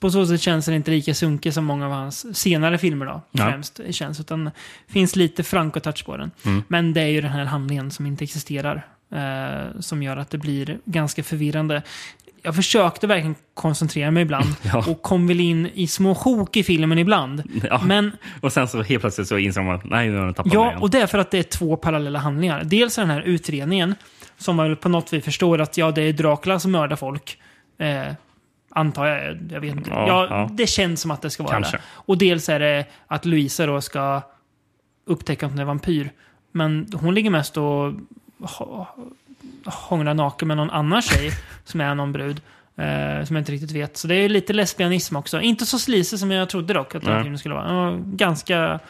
på 0.00 0.10
så 0.10 0.26
sätt 0.26 0.40
känns 0.40 0.66
den 0.66 0.74
inte 0.74 0.90
lika 0.90 1.14
sunkig 1.14 1.54
som 1.54 1.64
många 1.64 1.86
av 1.86 1.92
hans 1.92 2.36
senare 2.38 2.78
filmer 2.78 3.06
då. 3.06 3.20
Ja. 3.30 3.50
Främst 3.50 3.80
känns. 3.90 4.20
Utan 4.20 4.44
det 4.44 4.52
finns 4.88 5.16
lite 5.16 5.42
Franco-touch 5.42 6.04
på 6.04 6.16
den. 6.16 6.30
Mm. 6.44 6.62
Men 6.68 6.92
det 6.94 7.00
är 7.00 7.06
ju 7.08 7.20
den 7.20 7.30
här 7.30 7.44
handlingen 7.44 7.90
som 7.90 8.06
inte 8.06 8.24
existerar. 8.24 8.86
Eh, 9.14 9.80
som 9.80 10.02
gör 10.02 10.16
att 10.16 10.30
det 10.30 10.38
blir 10.38 10.78
ganska 10.84 11.22
förvirrande. 11.22 11.82
Jag 12.42 12.56
försökte 12.56 13.06
verkligen 13.06 13.34
koncentrera 13.54 14.10
mig 14.10 14.22
ibland. 14.22 14.46
Ja. 14.62 14.84
Och 14.88 15.02
kom 15.02 15.26
väl 15.26 15.40
in 15.40 15.66
i 15.74 15.86
små 15.86 16.14
sjok 16.14 16.56
i 16.56 16.62
filmen 16.62 16.98
ibland. 16.98 17.42
Ja. 17.70 17.80
Men 17.84 18.12
Och 18.40 18.52
sen 18.52 18.68
så 18.68 18.82
helt 18.82 19.00
plötsligt 19.00 19.28
så 19.28 19.38
inser 19.38 19.62
man 19.62 19.74
att 19.74 19.84
nej, 19.84 20.08
nu 20.08 20.18
har 20.18 20.26
jag 20.26 20.36
tappat 20.36 20.52
Ja, 20.52 20.68
igen. 20.68 20.82
och 20.82 20.90
det 20.90 21.00
är 21.00 21.06
för 21.06 21.18
att 21.18 21.30
det 21.30 21.38
är 21.38 21.42
två 21.42 21.76
parallella 21.76 22.18
handlingar. 22.18 22.64
Dels 22.64 22.98
är 22.98 23.02
den 23.02 23.10
här 23.10 23.20
utredningen, 23.22 23.94
som 24.38 24.56
man 24.56 24.76
på 24.76 24.88
något 24.88 25.12
vis 25.12 25.24
förstår 25.24 25.60
att 25.60 25.76
ja, 25.76 25.90
det 25.90 26.02
är 26.02 26.12
Dracula 26.12 26.58
som 26.60 26.70
mördar 26.72 26.96
folk. 26.96 27.38
Eh, 27.78 28.12
antar 28.70 29.06
jag. 29.06 29.38
Jag 29.52 29.60
vet 29.60 29.76
inte. 29.76 29.90
Ja, 29.90 30.06
Ja, 30.08 30.26
ja. 30.30 30.48
Det 30.52 30.66
känns 30.66 31.00
som 31.00 31.10
att 31.10 31.22
det 31.22 31.30
ska 31.30 31.42
vara 31.42 31.52
Kanske. 31.52 31.76
det. 31.76 31.82
Och 31.88 32.18
dels 32.18 32.48
är 32.48 32.58
det 32.58 32.84
att 33.06 33.24
Louisa 33.24 33.66
då 33.66 33.80
ska 33.80 34.22
upptäcka 35.06 35.46
att 35.46 35.52
hon 35.52 35.58
är 35.60 35.64
vampyr. 35.64 36.10
Men 36.52 36.88
hon 36.94 37.14
ligger 37.14 37.30
mest 37.30 37.56
och 37.56 37.92
hånglar 39.64 40.14
naken 40.14 40.48
med 40.48 40.56
någon 40.56 40.70
annan 40.70 41.02
tjej 41.02 41.30
som 41.64 41.80
är 41.80 41.94
någon 41.94 42.12
brud. 42.12 42.40
Eh, 42.76 43.24
som 43.24 43.36
jag 43.36 43.40
inte 43.40 43.52
riktigt 43.52 43.72
vet. 43.72 43.96
Så 43.96 44.08
det 44.08 44.14
är 44.14 44.28
lite 44.28 44.52
lesbianism 44.52 45.16
också. 45.16 45.40
Inte 45.40 45.66
så 45.66 45.78
slisig 45.78 46.18
som 46.18 46.30
jag 46.30 46.48
trodde 46.48 46.74
dock 46.74 46.94
att 46.94 47.02
den 47.02 47.22
filmen 47.22 47.38
skulle 47.38 47.54
vara. 47.54 47.96
Ganska, 48.04 48.80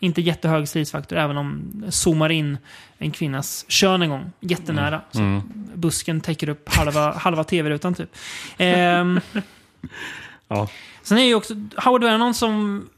inte 0.00 0.20
jättehög 0.20 0.68
slisfaktor 0.68 1.18
även 1.18 1.36
om 1.36 1.70
den 1.72 1.92
zoomar 1.92 2.30
in 2.32 2.58
en 2.98 3.10
kvinnas 3.10 3.64
kön 3.68 4.02
en 4.02 4.10
gång. 4.10 4.32
Jättenära. 4.40 4.88
Mm. 4.88 5.02
Så 5.12 5.18
Mm. 5.20 5.42
busken 5.74 6.20
täcker 6.20 6.48
upp 6.48 6.68
halva, 6.68 7.12
halva 7.12 7.44
tv-rutan 7.44 7.94
typ. 7.94 8.16
Ehm, 8.58 9.20
Ja. 10.48 10.68
sen 11.02 11.18
är 11.18 11.22
ju 11.24 11.34
också 11.34 11.54
Howard 11.76 12.04
Vernon 12.04 12.34
som 12.34 12.88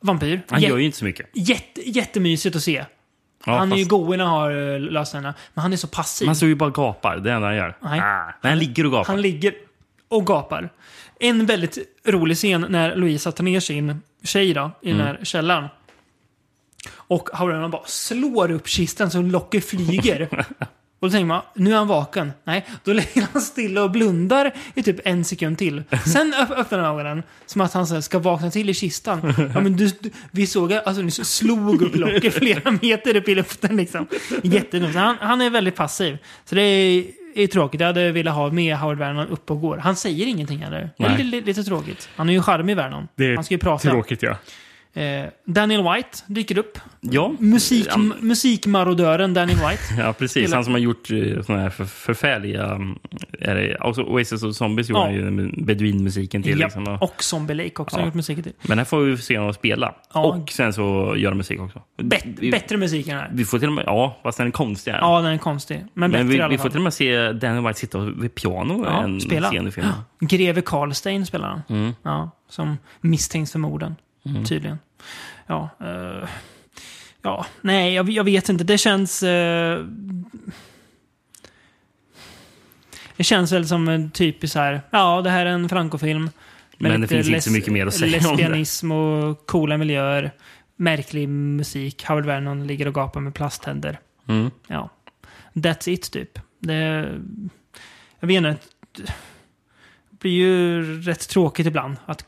vampyr. 0.00 0.42
Han 0.48 0.60
gör 0.60 0.76
ju 0.78 0.84
inte 0.84 0.98
så 0.98 1.04
mycket. 1.04 1.30
Jätte, 1.32 1.90
jättemysigt 1.90 2.56
att 2.56 2.62
se. 2.62 2.84
Ja, 3.46 3.58
han 3.58 3.72
är 3.72 3.76
ju 3.76 3.82
fast- 3.82 3.90
god 3.90 4.18
när 4.18 4.24
han 4.24 4.34
har 4.34 4.74
eh, 4.74 4.80
lösningarna. 4.80 5.34
Men 5.54 5.62
han 5.62 5.72
är 5.72 5.76
så 5.76 5.86
passiv. 5.88 6.26
Man 6.26 6.36
såg 6.36 6.48
ju 6.48 6.54
bara 6.54 6.70
gapar. 6.70 7.16
Det 7.16 7.30
är 7.30 7.34
enda 7.34 7.46
han 7.48 7.56
gör. 7.56 7.76
Nej. 7.82 8.00
Ah, 8.00 8.32
men 8.42 8.50
han 8.50 8.58
ligger 8.58 8.86
och 8.86 8.92
gapar. 8.92 9.12
Han 9.12 9.22
ligger 9.22 9.54
och 10.08 10.26
gapar. 10.26 10.70
En 11.20 11.46
väldigt 11.46 11.78
rolig 12.06 12.36
scen 12.36 12.66
när 12.68 12.96
Louisa 12.96 13.32
tar 13.32 13.44
ner 13.44 13.60
sin 13.60 14.00
tjej 14.22 14.54
då, 14.54 14.70
i 14.82 14.90
den 14.90 15.00
Mm. 15.00 15.06
här 15.16 15.24
källaren. 15.24 15.68
Och 16.92 17.28
Vernon 17.32 17.70
bara 17.70 17.82
slår 17.86 18.50
upp 18.50 18.68
kistan 18.68 19.10
så 19.10 19.22
locket 19.22 19.64
flyger. 19.68 20.28
och 21.00 21.08
då 21.08 21.10
tänker 21.10 21.24
man, 21.26 21.42
nu 21.54 21.72
är 21.72 21.76
han 21.76 21.88
vaken. 21.88 22.32
Nej, 22.44 22.66
då 22.84 22.92
ligger 22.92 23.26
han 23.32 23.42
stilla 23.42 23.82
och 23.82 23.90
blundar 23.90 24.52
i 24.74 24.82
typ 24.82 25.00
en 25.04 25.24
sekund 25.24 25.58
till. 25.58 25.82
Sen 26.12 26.34
öpp- 26.34 26.50
öppnar 26.56 26.78
han 26.78 26.94
ögonen, 26.98 27.22
som 27.46 27.60
att 27.60 27.72
han 27.74 27.86
så 27.86 27.94
här, 27.94 28.00
ska 28.00 28.18
vakna 28.18 28.50
till 28.50 28.70
i 28.70 28.74
kistan. 28.74 29.34
Ja, 29.54 29.60
men 29.60 29.76
du, 29.76 29.86
du, 30.00 30.10
vi 30.30 30.46
såg 30.46 30.72
att 30.72 30.86
alltså, 30.86 31.02
ni 31.02 31.10
slog 31.10 31.82
upp 31.82 31.96
locket 31.96 32.34
flera 32.38 32.78
meter 32.82 33.16
upp 33.16 33.28
i 33.28 33.34
luften. 33.34 33.76
Liksom. 33.76 34.06
Jättedumt. 34.42 34.94
Han, 34.94 35.16
han 35.20 35.40
är 35.40 35.50
väldigt 35.50 35.74
passiv. 35.76 36.18
Så 36.44 36.54
det 36.54 36.62
är, 36.62 37.04
är 37.34 37.46
tråkigt. 37.46 37.80
Jag 37.80 37.86
hade 37.86 38.12
velat 38.12 38.34
ha 38.34 38.50
med 38.50 38.76
Howard 38.76 38.98
Vernon 38.98 39.28
upp 39.28 39.50
och 39.50 39.60
går. 39.60 39.76
Han 39.76 39.96
säger 39.96 40.26
ingenting 40.26 40.58
heller. 40.58 40.90
Det 40.98 41.04
är 41.04 41.18
lite, 41.18 41.46
lite 41.46 41.64
tråkigt. 41.64 42.08
Han 42.16 42.28
är 42.28 42.32
ju 42.32 42.42
charmig 42.42 42.76
Vernon. 42.76 43.08
Det 43.16 43.24
är 43.24 43.34
han 43.34 43.44
ska 43.44 43.54
ju 43.54 43.58
prata. 43.58 43.90
tråkigt, 43.90 44.22
ja. 44.22 44.36
Eh, 44.96 45.24
Daniel 45.44 45.82
White 45.82 46.18
dyker 46.26 46.58
upp. 46.58 46.78
Ja. 47.00 47.34
Musik, 47.38 47.86
Ja. 47.90 47.96
Musikmarodören 48.20 49.34
Daniel 49.34 49.58
White. 49.58 49.82
Ja, 49.98 50.12
precis. 50.12 50.52
Han 50.52 50.64
som 50.64 50.72
har 50.72 50.80
gjort 50.80 51.10
uh, 51.10 51.42
såna 51.42 51.58
här 51.60 51.70
för, 51.70 51.84
förfärliga... 51.84 52.64
mm, 52.64 52.98
Är 53.40 53.54
det, 53.54 53.76
också 53.80 54.02
Oasis 54.02 54.42
och 54.42 54.56
Zombies 54.56 54.88
gjorde 54.88 55.00
Ja. 55.00 55.04
han 55.06 55.14
ju 55.14 55.52
beduinmusiken 55.64 56.42
till. 56.42 56.60
Ja, 56.60 56.66
Liksom, 56.66 56.98
och, 57.00 57.22
Zombie 57.22 57.54
Lake 57.54 57.70
också 57.82 57.96
har 57.96 58.00
Ja. 58.02 58.06
gjort 58.06 58.14
musiken 58.14 58.42
till. 58.44 58.52
men 58.62 58.78
här 58.78 58.84
får 58.84 59.00
vi 59.00 59.16
se 59.16 59.38
honom 59.38 59.54
spela. 59.54 59.94
Ja. 60.14 60.24
Och 60.24 60.50
sen 60.50 60.72
så 60.72 61.14
göra 61.16 61.34
musik 61.34 61.60
också. 61.60 61.82
Bet- 62.02 62.24
vi, 62.38 62.50
bättre 62.50 62.76
musik 62.76 63.08
än 63.08 63.16
den 63.16 63.24
här. 63.24 63.30
vi 63.34 63.44
får 63.44 63.58
till 63.58 63.68
och 63.68 63.74
med... 63.74 63.84
Ja, 63.86 64.18
fast 64.22 64.38
den 64.38 64.46
är 64.46 64.50
konstig. 64.50 64.92
här. 64.92 64.98
Ja, 64.98 65.20
den 65.20 65.32
är 65.32 65.38
konstig. 65.38 65.84
Men, 65.94 66.10
men 66.10 66.28
vi, 66.28 66.42
vi 66.50 66.58
får 66.58 66.68
till 66.68 66.78
och 66.78 66.84
med 66.84 66.94
se 66.94 67.32
Daniel 67.32 67.66
White 67.66 67.78
sitta 67.78 67.98
vid 67.98 68.34
piano 68.34 68.84
Ja, 68.86 69.02
en 69.02 69.20
spela. 69.20 69.48
scen 69.50 69.68
i 69.68 69.70
filmen. 69.70 69.92
Greve 70.20 70.60
Karlstein 70.60 71.26
spelar 71.26 71.48
han. 71.48 71.62
Mm. 71.68 71.92
Ja, 72.02 72.30
som 72.48 72.78
misstänks 73.00 73.52
för 73.52 73.58
morden. 73.58 73.94
Mm. 74.26 74.44
Tydligen. 74.44 74.78
Ja, 75.46 75.68
eh, 75.80 76.28
ja 77.22 77.46
nej, 77.60 77.94
jag, 77.94 78.10
jag 78.10 78.24
vet 78.24 78.48
inte. 78.48 78.64
Det 78.64 78.78
känns... 78.78 79.22
eh, 79.22 79.84
det 83.16 83.24
känns 83.24 83.52
väl 83.52 83.68
som 83.68 83.88
en 83.88 84.10
typisk 84.10 84.54
här, 84.54 84.80
ja, 84.90 85.22
det 85.22 85.30
här 85.30 85.46
är 85.46 85.50
en 85.50 85.68
Franco-film. 85.68 86.30
Men 86.78 87.00
det 87.00 87.08
finns 87.08 87.28
inte 87.28 87.40
så 87.40 87.52
mycket 87.52 87.72
mer 87.72 87.86
att 87.86 87.94
säga 87.94 88.18
om 88.18 88.22
det. 88.22 88.42
Lesbianism 88.42 88.92
och 88.92 89.46
coola 89.46 89.76
miljöer. 89.76 90.32
Märklig 90.76 91.28
musik. 91.28 92.04
Howard 92.04 92.26
Vernon 92.26 92.66
ligger 92.66 92.88
och 92.88 92.94
gapar 92.94 93.20
med 93.20 93.34
plasthänder. 93.34 93.98
Mm. 94.28 94.50
Ja. 94.66 94.90
That's 95.52 95.88
it, 95.88 96.10
typ. 96.10 96.38
Det... 96.58 97.12
Jag 98.20 98.28
vet 98.28 98.36
inte. 98.36 98.56
Det 100.10 100.18
blir 100.18 100.32
ju 100.32 100.82
rätt 101.02 101.28
tråkigt 101.28 101.66
ibland 101.66 101.96
att 102.06 102.26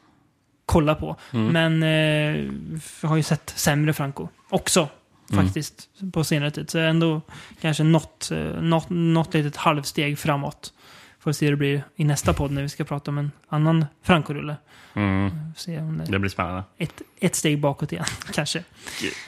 kolla 0.66 0.94
på. 0.94 1.16
Mm. 1.32 1.52
Men 1.52 1.82
eh, 1.82 2.78
jag 3.01 3.09
har 3.09 3.16
ju 3.16 3.22
sett 3.22 3.52
sämre 3.56 3.93
Franco 3.93 4.28
också. 4.48 4.88
Mm. 5.32 5.44
Faktiskt. 5.44 5.88
På 6.12 6.24
senare 6.24 6.51
tid. 6.51 6.70
Så 6.70 6.78
ändå 6.78 7.20
kanske 7.60 7.82
något, 7.82 8.30
eh, 8.30 8.38
något, 8.38 8.86
något 8.88 9.34
litet 9.34 9.56
halvsteg 9.56 10.18
framåt. 10.18 10.72
Får 11.20 11.32
se 11.32 11.47
hur 11.47 11.52
det 11.52 11.56
blir 11.56 11.84
i 11.97 12.05
nästa 12.05 12.32
podd 12.32 12.51
när 12.51 12.62
vi 12.62 12.68
ska 12.68 12.84
prata 12.84 13.10
om 13.10 13.18
en 13.18 13.32
annan 13.48 13.84
Franco-rulle. 14.02 14.56
Mm. 14.94 15.30
Se 15.56 15.78
om 15.78 15.98
det, 15.98 16.05
Det 16.05 16.18
blir 16.18 16.30
spännande. 16.30 16.64
ett, 16.78 17.02
ett 17.20 17.34
steg 17.34 17.60
bakåt 17.60 17.93
igen, 17.93 18.05
kanske. 18.32 18.64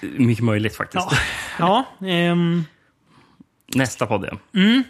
Mycket 0.01 0.45
möjligt 0.45 0.77
faktiskt. 0.77 1.07
Ja, 1.59 1.85
ja 2.01 2.07
ehm, 2.09 2.65
Nästa 3.75 4.07
podd, 4.07 4.29
ja. 4.33 4.61
Mm. 4.61 4.85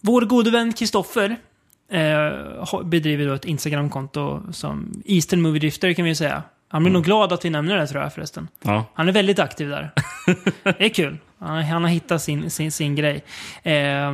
Vår 0.00 0.22
gode 0.22 0.50
vän 0.50 0.72
Kristoffer 0.72 1.36
eh, 1.88 2.82
bedriver 2.84 3.26
då 3.26 3.34
ett 3.34 3.44
Instagramkonto 3.44 4.42
som 4.52 5.02
Eastern 5.04 5.40
Movie 5.40 5.60
Drifter 5.60 5.92
kan 5.92 6.04
vi 6.04 6.10
ju 6.10 6.14
säga. 6.14 6.42
Han 6.68 6.82
blir 6.82 6.92
nog 6.92 7.04
glad 7.04 7.32
att 7.32 7.44
vi 7.44 7.50
nämner 7.50 7.76
det 7.76 7.86
tror 7.86 8.02
jag 8.02 8.12
förresten. 8.12 8.48
Ja. 8.62 8.84
Han 8.94 9.08
är 9.08 9.12
väldigt 9.12 9.38
aktiv 9.38 9.68
där. 9.68 9.90
det 10.62 10.84
är 10.84 10.88
kul. 10.88 11.18
Han, 11.38 11.62
han 11.62 11.82
har 11.82 11.90
hittat 11.90 12.22
sin, 12.22 12.50
sin, 12.50 12.72
sin 12.72 12.94
grej. 12.94 13.24
Eh, 13.62 14.12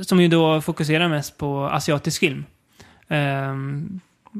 som 0.00 0.20
ju 0.20 0.28
då 0.28 0.60
fokuserar 0.60 1.08
mest 1.08 1.38
på 1.38 1.64
asiatisk 1.64 2.20
film. 2.20 2.44
Eh, 3.08 3.54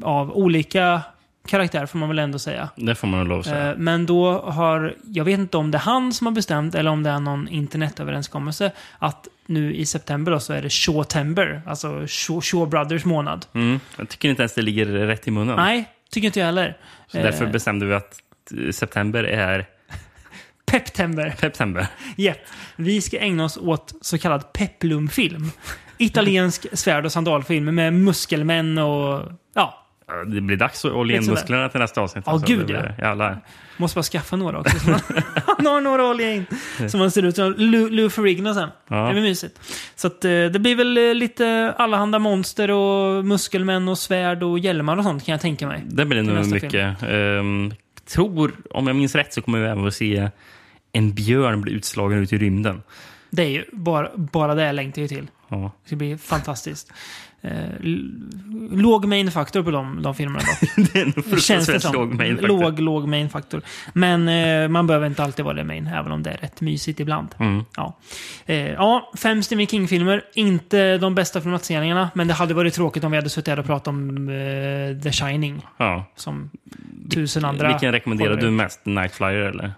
av 0.03 0.31
olika 0.31 1.01
karaktär 1.47 1.85
får 1.85 1.99
man 1.99 2.09
väl 2.09 2.19
ändå 2.19 2.39
säga. 2.39 2.69
Det 2.75 2.95
får 2.95 3.07
man 3.07 3.19
nog 3.19 3.27
lov 3.29 3.39
att 3.39 3.45
säga. 3.45 3.71
Eh, 3.71 3.77
Men 3.77 4.05
då 4.05 4.41
har, 4.41 4.95
jag 5.03 5.23
vet 5.25 5.39
inte 5.39 5.57
om 5.57 5.71
det 5.71 5.77
är 5.77 5.79
han 5.79 6.13
som 6.13 6.27
har 6.27 6.31
bestämt 6.33 6.75
eller 6.75 6.91
om 6.91 7.03
det 7.03 7.09
är 7.09 7.19
någon 7.19 7.47
internetöverenskommelse 7.47 8.71
att 8.99 9.27
nu 9.45 9.75
i 9.75 9.85
september 9.85 10.31
då 10.31 10.39
så 10.39 10.53
är 10.53 10.61
det 10.61 10.69
Shawtember, 10.69 11.61
alltså 11.67 12.05
Shaw, 12.07 12.41
Shaw 12.41 12.69
Brothers 12.69 13.05
månad. 13.05 13.45
Mm. 13.53 13.79
Jag 13.97 14.09
tycker 14.09 14.29
inte 14.29 14.41
ens 14.41 14.53
det 14.53 14.61
ligger 14.61 14.85
rätt 14.85 15.27
i 15.27 15.31
munnen. 15.31 15.55
Nej, 15.55 15.89
tycker 16.11 16.25
inte 16.25 16.39
jag 16.39 16.45
heller. 16.45 16.77
Så 17.07 17.17
därför 17.17 17.45
Eh, 17.45 17.51
bestämde 17.51 17.85
vi 17.85 17.93
att 17.93 18.21
eh, 18.65 18.71
september 18.71 19.23
är 19.23 19.65
Peptember. 20.71 21.35
Peptember. 21.39 21.87
Japp. 22.15 22.37
Vi 22.75 23.01
ska 23.01 23.17
ägna 23.19 23.45
oss 23.45 23.57
åt 23.57 23.93
så 24.01 24.17
kallad 24.17 24.53
peplumfilm. 24.53 25.51
Italiensk 25.97 26.65
svärd 26.73 27.05
och 27.05 27.11
sandalfilm 27.11 27.75
med 27.75 27.93
muskelmän 27.93 28.77
och 28.77 29.31
Ja, 29.53 29.84
Det 30.25 30.41
blir 30.41 30.57
dags 30.57 30.85
att 30.85 31.07
Lite 31.07 31.23
sådär. 31.23 31.35
musklerna 31.35 31.69
till 31.69 31.79
nästa 31.79 32.01
avsnitt. 32.01 32.23
Ja, 32.27 32.31
alltså. 32.31 32.47
gud, 32.47 32.69
ja. 32.69 32.83
Jävlar. 32.97 33.37
Måste 33.77 33.95
bara 33.95 34.03
skaffa 34.03 34.35
några 34.35 34.59
också. 34.59 34.89
Man, 34.89 34.99
han 35.57 35.65
har 35.65 35.81
några 35.81 36.11
att 36.11 36.17
in. 36.31 36.45
Så 36.89 36.97
man 36.97 37.11
ser 37.11 37.23
ut 37.23 37.35
som 37.35 37.53
Lou, 37.57 37.89
Lou 37.89 38.09
Ferrigno 38.09 38.53
sen. 38.53 38.69
Ja. 38.87 39.07
Det 39.07 39.13
blir 39.13 39.21
mysigt. 39.21 39.59
Så 39.95 40.07
att, 40.07 40.25
eh, 40.25 40.29
det 40.31 40.59
blir 40.59 40.75
väl 40.75 40.97
eh, 40.97 41.13
lite 41.13 41.73
allehanda 41.77 42.19
monster 42.19 42.71
och 42.71 43.25
muskelmän 43.25 43.87
och 43.87 43.97
svärd 43.97 44.43
och 44.43 44.59
hjälmar 44.59 44.97
och 44.97 45.03
sånt 45.03 45.25
kan 45.25 45.31
jag 45.31 45.41
tänka 45.41 45.67
mig. 45.67 45.83
Det 45.85 46.05
blir 46.05 46.23
nog 46.23 46.47
mycket. 46.47 47.03
Ehm, 47.03 47.73
tror, 48.09 48.51
om 48.69 48.87
jag 48.87 48.95
minns 48.95 49.15
rätt, 49.15 49.33
så 49.33 49.41
kommer 49.41 49.59
vi 49.59 49.65
även 49.65 49.83
få 49.83 49.91
se 49.91 50.29
en 50.91 51.13
björn 51.13 51.61
bli 51.61 51.73
utslagen 51.73 52.19
ut 52.19 52.33
i 52.33 52.37
rymden. 52.37 52.83
Det 53.29 53.43
är 53.43 53.49
ju 53.49 53.65
bara, 53.71 54.09
bara 54.15 54.55
det 54.55 54.71
längtar 54.71 55.01
jag 55.01 55.09
till. 55.09 55.27
Ja. 55.47 55.71
Det 55.83 55.87
ska 55.87 55.95
bli 55.95 56.17
fantastiskt. 56.17 56.91
Eh, 57.45 57.69
låg 58.71 59.05
main 59.05 59.31
faktor 59.31 59.63
på 59.63 59.71
de, 59.71 60.01
de 60.01 60.15
filmerna 60.15 60.39
dock. 60.39 60.69
det 60.93 60.99
är 61.01 61.05
nog 61.31 61.41
Känns 61.41 61.65
det 61.67 61.79
som. 61.79 61.93
låg 61.93 62.13
main 62.13 62.35
faktor. 62.37 62.47
Låg, 62.47 62.79
låg 62.79 63.07
main 63.07 63.29
faktor. 63.29 63.61
Men 63.93 64.27
eh, 64.27 64.67
man 64.67 64.87
behöver 64.87 65.07
inte 65.07 65.23
alltid 65.23 65.45
vara 65.45 65.55
det 65.55 65.63
main, 65.63 65.87
även 65.87 66.11
om 66.11 66.23
det 66.23 66.29
är 66.31 66.37
rätt 66.37 66.61
mysigt 66.61 66.99
ibland. 66.99 67.27
Mm. 67.39 67.63
Ja. 67.77 67.97
Eh, 68.45 68.71
ja, 68.71 69.11
fem 69.17 69.43
Stephen 69.43 69.67
King-filmer. 69.67 70.21
Inte 70.33 70.97
de 70.97 71.15
bästa 71.15 71.41
filmatiseringarna, 71.41 72.09
men 72.13 72.27
det 72.27 72.33
hade 72.33 72.53
varit 72.53 72.73
tråkigt 72.73 73.03
om 73.03 73.11
vi 73.11 73.17
hade 73.17 73.29
suttit 73.29 73.47
här 73.47 73.59
och 73.59 73.65
pratat 73.65 73.87
om 73.87 74.29
eh, 74.29 75.01
The 75.03 75.11
Shining. 75.11 75.65
Ja. 75.77 76.05
Som 76.15 76.49
tusen 77.13 77.45
andra. 77.45 77.67
Vilken 77.67 77.91
rekommenderar 77.91 78.35
du 78.35 78.51
mest? 78.51 78.85
Night 78.85 79.11
Flyer 79.11 79.41
eller? 79.41 79.73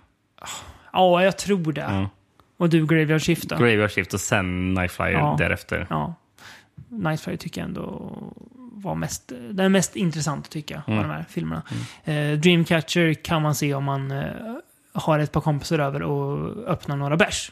Ja, 0.94 1.24
jag 1.24 1.38
tror 1.38 1.74
det. 1.74 1.82
Ja. 1.82 2.10
Och 2.58 2.70
du, 2.70 2.86
Graveyard 2.88 3.22
Shift 3.22 3.50
då? 3.50 3.56
Graveyard 3.56 3.92
Shift 3.92 4.14
och 4.14 4.20
sen 4.20 4.74
Night 4.74 4.92
Flyer 4.92 5.12
Ja. 5.12 5.36
därefter. 5.40 5.88
Ja. 5.90 6.16
Nightfire 6.90 7.38
tycker 7.38 7.62
jag 7.62 7.68
ändå 7.68 8.12
var 8.72 8.96
mest, 8.96 9.32
den 9.52 9.72
mest 9.72 9.96
intressant 9.96 10.50
tycker 10.50 10.76
jag, 10.76 10.84
Mm. 10.88 11.00
av 11.00 11.06
de 11.08 11.14
här 11.14 11.26
filmerna. 11.30 11.62
Eh, 12.04 12.40
Dreamcatcher 12.40 13.14
kan 13.14 13.42
man 13.42 13.56
se 13.56 13.74
om 13.74 13.84
man 13.84 14.12
eh, 14.12 14.26
har 14.94 15.20
ett 15.20 15.32
par 15.32 15.42
kompisar 15.42 15.80
över 15.80 16.02
och 16.02 16.58
öppnar 16.68 16.96
några 16.96 17.18
bärs. 17.18 17.52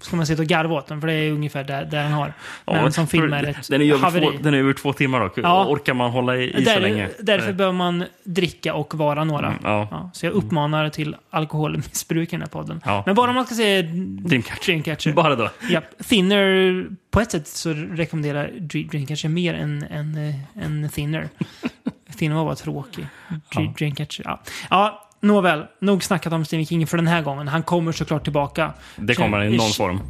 Ska 0.00 0.16
man 0.16 0.26
sitta 0.26 0.42
och 0.42 0.48
garva 0.48 0.74
åt 0.74 0.86
den, 0.86 1.00
för 1.00 1.08
det 1.08 1.14
är 1.14 1.30
ungefär 1.32 1.64
där, 1.64 1.84
där 1.84 2.02
den 2.02 2.12
har. 2.12 2.32
Men 2.66 2.74
Ja, 2.84 2.90
som 2.90 3.06
film 3.06 3.32
är 3.32 3.44
ett 3.44 3.68
den 3.68 3.82
är 3.82 3.86
över 3.92 3.98
haveri. 4.04 4.24
två, 4.26 4.32
den 4.42 4.54
är 4.54 4.58
över 4.58 4.72
två 4.72 4.92
timmar 4.92 5.20
dock. 5.20 5.38
Ja. 5.38 5.66
Orkar 5.68 5.94
man 5.94 6.10
hålla 6.10 6.36
i, 6.36 6.50
i 6.50 6.64
så 6.64 6.70
Där, 6.70 6.80
länge? 6.80 7.08
därför 7.20 7.48
Eh, 7.48 7.54
behöver 7.54 7.76
man 7.76 8.04
dricka 8.24 8.74
och 8.74 8.94
vara 8.94 9.24
några. 9.24 9.46
Mm, 9.46 9.58
ja. 9.62 10.10
Så 10.14 10.26
jag 10.26 10.32
uppmanar 10.32 10.88
till 10.88 11.16
alkoholmissbruk 11.30 12.28
i 12.28 12.30
den 12.30 12.40
här 12.40 12.48
podden. 12.48 12.80
Ja. 12.84 13.02
Men 13.06 13.14
bara 13.14 13.28
om 13.30 13.34
man 13.34 13.46
ska 13.46 13.54
se 13.54 13.82
Dreamcatcher. 13.82 14.66
Dreamcatcher. 14.66 15.12
Bara 15.12 15.36
då. 15.36 15.50
Japp. 15.70 15.84
Thinner, 16.08 16.86
på 17.10 17.20
ett 17.20 17.30
sätt 17.30 17.46
så 17.48 17.72
rekommenderar 17.72 18.48
Dre- 18.48 18.90
Dreamcatcher 18.90 19.28
mer 19.28 19.54
än, 19.54 19.86
än, 19.90 20.28
eh, 20.28 20.64
än 20.64 20.88
Thinner. 20.88 21.28
Thinner 22.18 22.36
var 22.36 22.44
bara 22.44 22.54
tråkig. 22.56 23.06
Dre- 23.28 23.40
Ja. 23.50 23.74
Dreamcatcher, 23.78 24.22
ja. 24.24 24.40
Ja, 24.70 25.08
nåväl. 25.22 25.64
Nog 25.80 26.04
snackat 26.04 26.32
om 26.32 26.44
Stephen 26.44 26.66
King 26.66 26.86
för 26.86 26.96
den 26.96 27.06
här 27.06 27.22
gången. 27.22 27.48
Han 27.48 27.62
kommer 27.62 27.92
såklart 27.92 28.24
tillbaka. 28.24 28.72
Det 28.96 29.14
kommer 29.14 29.38
han 29.38 29.46
i 29.46 29.56
någon 29.56 29.70
form. 29.70 30.00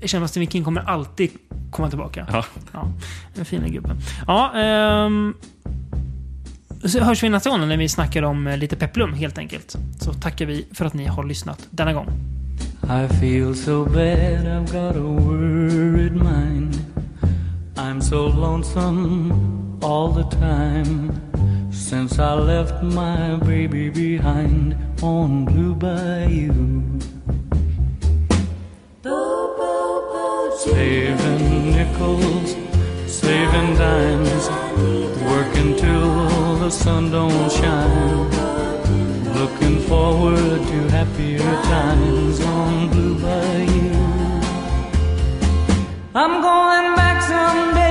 Jag, 0.00 0.10
känner 0.10 0.24
att 0.24 0.30
Stephen 0.30 0.50
King 0.50 0.64
kommer 0.64 0.80
alltid 0.80 1.30
komma 1.70 1.88
tillbaka. 1.88 2.26
Ja. 2.32 2.44
Ja, 2.72 2.92
den 3.34 3.44
fina 3.44 3.68
gubben. 3.68 3.96
Ja, 4.26 4.52
ehm, 4.54 5.34
så 6.84 7.00
hörs 7.00 7.22
vi 7.22 7.28
nästa 7.28 7.50
gång 7.50 7.68
när 7.68 7.76
vi 7.76 7.88
snackar 7.88 8.22
om 8.22 8.46
eh, 8.46 8.56
lite 8.56 8.76
peplum 8.76 9.12
helt 9.14 9.38
enkelt. 9.38 9.76
Så 10.00 10.12
tackar 10.12 10.46
vi 10.46 10.66
för 10.72 10.84
att 10.84 10.94
ni 10.94 11.04
har 11.04 11.24
lyssnat 11.24 11.66
denna 11.70 11.92
gång. 11.92 12.08
I 12.84 13.08
feel 13.20 13.54
so 13.54 13.84
bad, 13.84 14.46
I've 14.46 14.72
got 14.72 14.96
a 14.96 15.00
worried 15.00 16.12
mind. 16.12 16.76
I'm 17.76 18.00
so 18.00 18.28
lonesome 18.28 19.32
all 19.82 20.14
the 20.14 20.36
time. 20.36 21.12
Since 21.74 22.18
I 22.18 22.34
left 22.34 22.82
my 22.82 23.36
baby 23.36 23.90
behind 23.90 24.76
on 25.02 25.44
Blue 25.44 25.74
Bayou. 25.74 26.82
Saving 30.56 31.72
nickels, 31.72 32.56
saving 33.06 33.76
dimes, 33.76 34.48
working 35.28 35.76
till 35.76 36.56
the 36.58 36.70
sun 36.70 37.10
don't 37.10 37.50
shine. 37.50 38.30
Looking 39.34 39.80
forward 39.80 40.60
to 40.70 40.78
happier 40.96 41.52
times 41.74 42.40
on 42.40 42.88
Blue 42.88 43.18
Bayou. 43.18 43.92
I'm 46.14 46.40
going 46.40 46.94
back 46.96 47.20
someday, 47.22 47.83